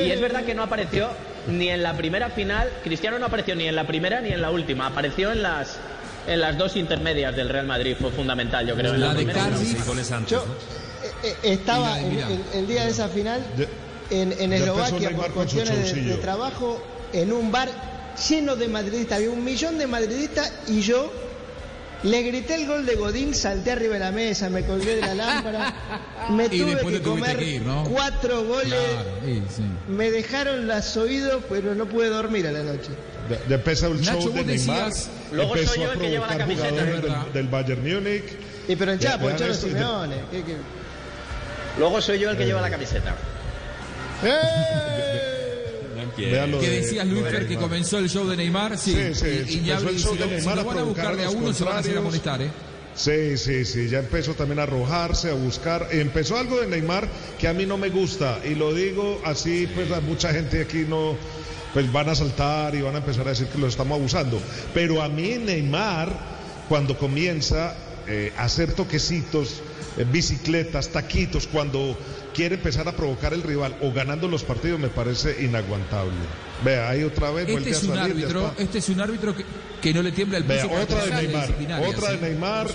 Y 0.00 0.10
es 0.10 0.20
verdad 0.20 0.44
que 0.44 0.54
no 0.54 0.62
apareció 0.64 1.10
ni 1.46 1.68
en 1.68 1.82
la 1.82 1.96
primera 1.96 2.30
final, 2.30 2.68
Cristiano 2.82 3.18
no 3.18 3.26
apareció 3.26 3.54
ni 3.54 3.68
en 3.68 3.76
la 3.76 3.86
primera 3.86 4.20
ni 4.20 4.30
en 4.30 4.40
la 4.40 4.50
última, 4.50 4.86
apareció 4.86 5.30
en 5.32 5.42
las 5.42 5.76
en 6.26 6.40
las 6.40 6.56
dos 6.56 6.74
intermedias 6.76 7.36
del 7.36 7.50
Real 7.50 7.66
Madrid, 7.66 7.96
fue 8.00 8.10
fundamental, 8.10 8.66
yo 8.66 8.74
creo. 8.74 8.94
En 8.94 9.00
La 9.02 9.08
de 9.10 9.16
primera 9.16 9.42
la 9.42 9.50
Cardiff. 9.50 9.88
antes, 10.10 10.30
yo 10.30 10.38
¿no? 10.46 10.52
eh, 10.52 10.56
eh, 11.22 11.36
estaba 11.42 11.90
la 11.90 12.00
en- 12.00 12.44
el 12.54 12.66
día 12.66 12.84
de 12.84 12.90
esa 12.90 13.08
final 13.10 13.44
en, 14.10 14.32
en 14.32 14.52
Eslovaquia 14.54 15.10
por 15.10 15.30
cuestiones 15.32 15.94
de, 15.94 16.00
de 16.02 16.14
trabajo 16.16 16.82
en 17.12 17.30
un 17.32 17.52
bar 17.52 17.68
lleno 18.28 18.56
de 18.56 18.68
madridistas, 18.68 19.18
había 19.18 19.30
un 19.30 19.44
millón 19.44 19.78
de 19.78 19.86
madridistas 19.86 20.52
y 20.68 20.80
yo 20.80 21.12
le 22.02 22.22
grité 22.22 22.56
el 22.56 22.66
gol 22.66 22.84
de 22.84 22.96
Godín, 22.96 23.34
salté 23.34 23.72
arriba 23.72 23.94
de 23.94 24.00
la 24.00 24.12
mesa, 24.12 24.50
me 24.50 24.62
colgué 24.64 24.96
de 24.96 25.00
la 25.00 25.14
lámpara, 25.14 25.74
me 26.30 26.46
Y 26.46 26.60
tuve 26.60 26.76
que 26.92 27.00
comer 27.02 27.38
que 27.38 27.44
ir, 27.44 27.62
¿no? 27.62 27.84
cuatro 27.84 28.44
goles, 28.44 28.68
Claro, 28.74 29.10
sí, 29.24 29.42
sí. 29.56 29.62
me 29.88 30.10
dejaron 30.10 30.66
las 30.66 30.96
oídos, 30.98 31.42
pero 31.48 31.74
no 31.74 31.86
pude 31.86 32.08
dormir 32.10 32.46
a 32.46 32.52
la 32.52 32.62
noche. 32.62 32.90
Empezó 33.48 33.86
el 33.86 34.02
Nacho, 34.02 34.20
show 34.20 34.32
de 34.34 34.44
Neymar. 34.44 34.92
Luego 35.32 35.54
empezó 35.56 35.72
soy 35.74 35.82
yo 35.82 35.88
a 35.90 35.92
el 35.94 35.98
que 35.98 36.10
lleva 36.10 36.26
la 36.26 36.34
provocar 36.44 36.68
camiseta, 36.74 37.26
del, 37.32 37.48
Bayern 37.48 37.82
Múnich. 37.82 38.24
Y 38.68 38.76
pero 38.76 38.92
en 38.92 38.98
Chapo, 38.98 39.26
vean 39.26 39.38
Cholo. 39.38 39.54
Simeone. 39.54 40.16
¿qué- 40.30 40.42
qué? 40.44 40.56
Luego 41.78 42.02
soy 42.02 42.18
yo 42.18 42.30
el 42.30 42.36
que 42.36 42.44
lleva 42.44 42.60
la 42.60 42.70
camiseta. 42.70 43.14
Vean 46.16 46.50
lo 46.50 46.60
¿Qué 46.60 46.70
de- 46.70 46.80
decías, 46.80 47.06
Luis 47.06 47.24
de 47.24 47.46
que 47.46 47.56
comenzó 47.56 47.98
el 47.98 48.08
show 48.08 48.26
de 48.28 48.36
Neymar? 48.36 48.78
Sí, 48.78 48.92
Sí, 48.92 49.14
sí, 49.14 49.26
y, 49.26 49.70
el 49.70 49.78
si, 49.80 49.98
show 49.98 50.14
de 50.16 50.24
si 50.24 50.30
Neymar 50.30 50.58
a 50.58 50.62
van 50.62 50.78
a 50.78 50.82
buscarle 50.84 51.24
a 51.24 51.30
uno, 51.30 51.52
se 51.52 51.64
van 51.64 51.76
a 51.76 51.78
hacer 51.80 51.96
a 51.98 52.00
molestar, 52.00 52.42
¿eh? 52.42 52.50
Sí, 52.94 53.36
sí, 53.36 53.64
sí, 53.64 53.88
ya 53.88 53.98
empezó 53.98 54.34
también 54.34 54.60
a 54.60 54.62
arrojarse, 54.62 55.28
a 55.30 55.34
buscar. 55.34 55.88
Empezó 55.90 56.36
algo 56.38 56.60
de 56.60 56.68
Neymar 56.68 57.08
que 57.38 57.48
a 57.48 57.52
mí 57.52 57.66
no 57.66 57.76
me 57.76 57.88
gusta 57.90 58.38
y 58.44 58.54
lo 58.54 58.72
digo 58.72 59.20
así, 59.24 59.68
pues 59.74 59.90
a 59.90 60.00
mucha 60.00 60.32
gente 60.32 60.60
aquí 60.62 60.84
no, 60.88 61.16
pues 61.72 61.90
van 61.90 62.08
a 62.08 62.14
saltar 62.14 62.74
y 62.76 62.82
van 62.82 62.94
a 62.94 62.98
empezar 62.98 63.26
a 63.26 63.30
decir 63.30 63.48
que 63.48 63.58
lo 63.58 63.66
estamos 63.66 63.98
abusando. 63.98 64.40
Pero 64.72 65.02
a 65.02 65.08
mí 65.08 65.36
Neymar, 65.44 66.08
cuando 66.68 66.96
comienza 66.96 67.74
eh, 68.06 68.32
a 68.36 68.44
hacer 68.44 68.74
toquecitos, 68.74 69.60
eh, 69.96 70.04
bicicletas, 70.08 70.90
taquitos, 70.90 71.48
cuando 71.48 71.96
quiere 72.34 72.56
empezar 72.56 72.86
a 72.88 72.92
provocar 72.92 73.32
el 73.32 73.42
rival 73.42 73.76
o 73.80 73.92
ganando 73.92 74.28
los 74.28 74.42
partidos, 74.44 74.78
me 74.78 74.88
parece 74.88 75.42
inaguantable. 75.44 76.12
Vea, 76.64 76.88
ahí 76.90 77.02
otra 77.04 77.30
vez 77.30 77.42
Este 77.48 77.52
vuelve 77.52 77.70
es 77.70 77.76
a 77.76 77.80
un 77.80 77.86
salir. 77.96 78.02
ya 78.16 78.22
árbitro, 78.24 78.54
este 78.58 78.78
es 78.78 78.88
un 78.90 79.00
árbitro 79.00 79.34
que, 79.36 79.44
que 79.80 79.94
no 79.94 80.02
le 80.02 80.12
tiembla 80.12 80.38
el 80.38 80.44
Vea, 80.44 80.62
pulso. 80.68 80.82
otra 80.82 81.04
de 81.04 81.10
Neymar, 81.26 81.50
otra 81.88 82.10
de 82.10 82.18
¿sí? 82.18 82.22
Neymar. 82.24 82.66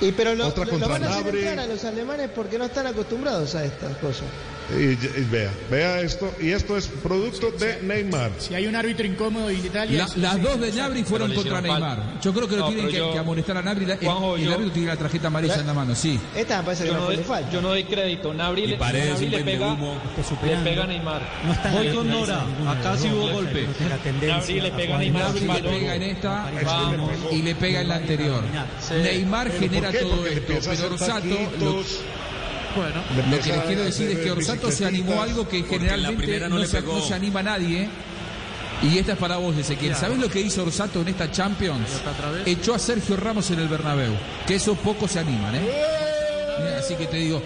Y 0.00 0.12
pero 0.12 0.34
lo, 0.34 0.48
Otra 0.48 0.64
lo- 0.66 0.72
lo 0.72 0.78
contra 0.78 0.88
van 0.88 1.04
a 1.04 1.06
hacer 1.08 1.22
Gnabry. 1.22 1.38
entrar 1.46 1.58
a 1.60 1.66
los 1.66 1.84
alemanes 1.84 2.30
porque 2.34 2.58
no 2.58 2.66
están 2.66 2.86
acostumbrados 2.86 3.54
a 3.54 3.64
estas 3.64 3.96
cosas. 3.96 4.24
Y, 4.68 4.82
y 5.20 5.26
vea, 5.30 5.50
vea 5.70 6.00
esto, 6.00 6.34
y 6.40 6.50
esto 6.50 6.76
es 6.76 6.88
producto 6.88 7.52
de 7.52 7.80
Neymar. 7.82 8.32
Si 8.38 8.52
hay 8.52 8.66
un 8.66 8.74
árbitro 8.74 9.06
incómodo 9.06 9.48
en 9.48 9.64
Italia. 9.64 10.06
La- 10.16 10.22
las 10.22 10.34
sí, 10.34 10.40
dos 10.40 10.60
de. 10.60 10.72
Nabri 10.72 11.04
fueron 11.04 11.32
contra 11.32 11.60
Neymar. 11.60 11.96
falta. 11.98 12.20
Yo 12.20 12.32
creo 12.34 12.48
que 12.48 12.56
lo 12.56 12.62
No, 12.62 12.68
tienen 12.68 12.88
que, 12.88 12.96
yo- 12.96 13.12
que 13.12 13.18
amonestar 13.18 13.56
a 13.58 13.62
Nabri. 13.62 13.84
El, 13.88 13.96
Juanjo, 13.98 14.36
el 14.36 14.42
yo- 14.44 14.52
árbitro 14.54 14.72
tiene 14.72 14.88
la 14.88 14.96
tarjeta 14.96 15.28
amarilla 15.28 15.54
en 15.54 15.66
la 15.68 15.72
mano, 15.74 15.94
sí. 15.94 16.18
Esta 16.34 16.58
me 16.58 16.64
parece 16.64 16.82
que 16.82 16.88
Yo 16.88 16.94
no, 16.94 17.00
no, 17.00 17.06
doy, 17.06 17.16
falta. 17.18 17.50
yo 17.52 17.60
no 17.62 17.68
doy 17.68 17.84
crédito. 17.84 18.34
Nabri, 18.34 18.66
le, 18.66 18.76
Nabri 18.76 19.28
le 19.28 19.38
pega, 19.44 19.72
humo. 19.72 20.00
le 20.44 20.56
pega 20.56 20.82
a 20.82 20.86
Neymar. 20.88 21.22
Voy 21.72 21.88
con 21.94 22.08
Nora. 22.10 22.44
Acá 22.68 22.96
sí 22.98 23.08
hubo 23.08 23.28
golpe. 23.32 23.66
Nabri 24.26 24.60
le 24.60 24.70
pega 24.72 24.96
a 24.96 24.98
Neymar. 24.98 25.22
Nabri 25.22 25.46
le 25.46 25.62
pega 25.62 25.94
en 25.94 26.02
esta 26.02 26.50
y 27.30 27.42
le 27.42 27.54
pega 27.54 27.80
en 27.82 27.88
la 27.88 27.96
anterior. 27.96 28.42
Neymar 29.00 29.46
¿Pero 29.48 29.60
genera 29.60 29.92
todo 29.92 30.26
esto, 30.26 30.54
pero 30.70 30.96
taquitos, 30.96 32.00
Bueno, 32.76 33.02
lo 33.30 33.38
que 33.40 33.52
les 33.52 33.62
quiero 33.62 33.84
decir 33.84 34.10
es 34.10 34.18
que 34.18 34.30
Orsato 34.30 34.70
se 34.70 34.84
animó 34.84 35.20
a 35.20 35.24
algo 35.24 35.48
que 35.48 35.62
generalmente 35.62 36.40
no, 36.40 36.50
no 36.50 36.58
le 36.58 36.66
se, 36.66 36.82
no 36.82 37.00
se 37.00 37.14
anima 37.14 37.40
a 37.40 37.44
nadie. 37.44 37.88
Y 38.82 38.98
esta 38.98 39.12
es 39.12 39.18
para 39.18 39.36
vos, 39.38 39.56
Ezequiel. 39.56 39.94
¿Sabés 39.94 40.18
lo 40.18 40.28
que 40.28 40.40
hizo 40.40 40.62
Orsato 40.62 41.00
en 41.00 41.08
esta 41.08 41.30
Champions? 41.30 41.88
Echó 42.44 42.74
a 42.74 42.78
Sergio 42.78 43.16
Ramos 43.16 43.50
en 43.50 43.60
el 43.60 43.68
Bernabéu. 43.68 44.12
Que 44.46 44.56
eso 44.56 44.74
pocos 44.74 45.12
se 45.12 45.20
animan, 45.20 45.54
¿eh? 45.54 45.70
Así 46.78 46.94
que 46.94 47.06
te 47.06 47.16
digo, 47.16 47.42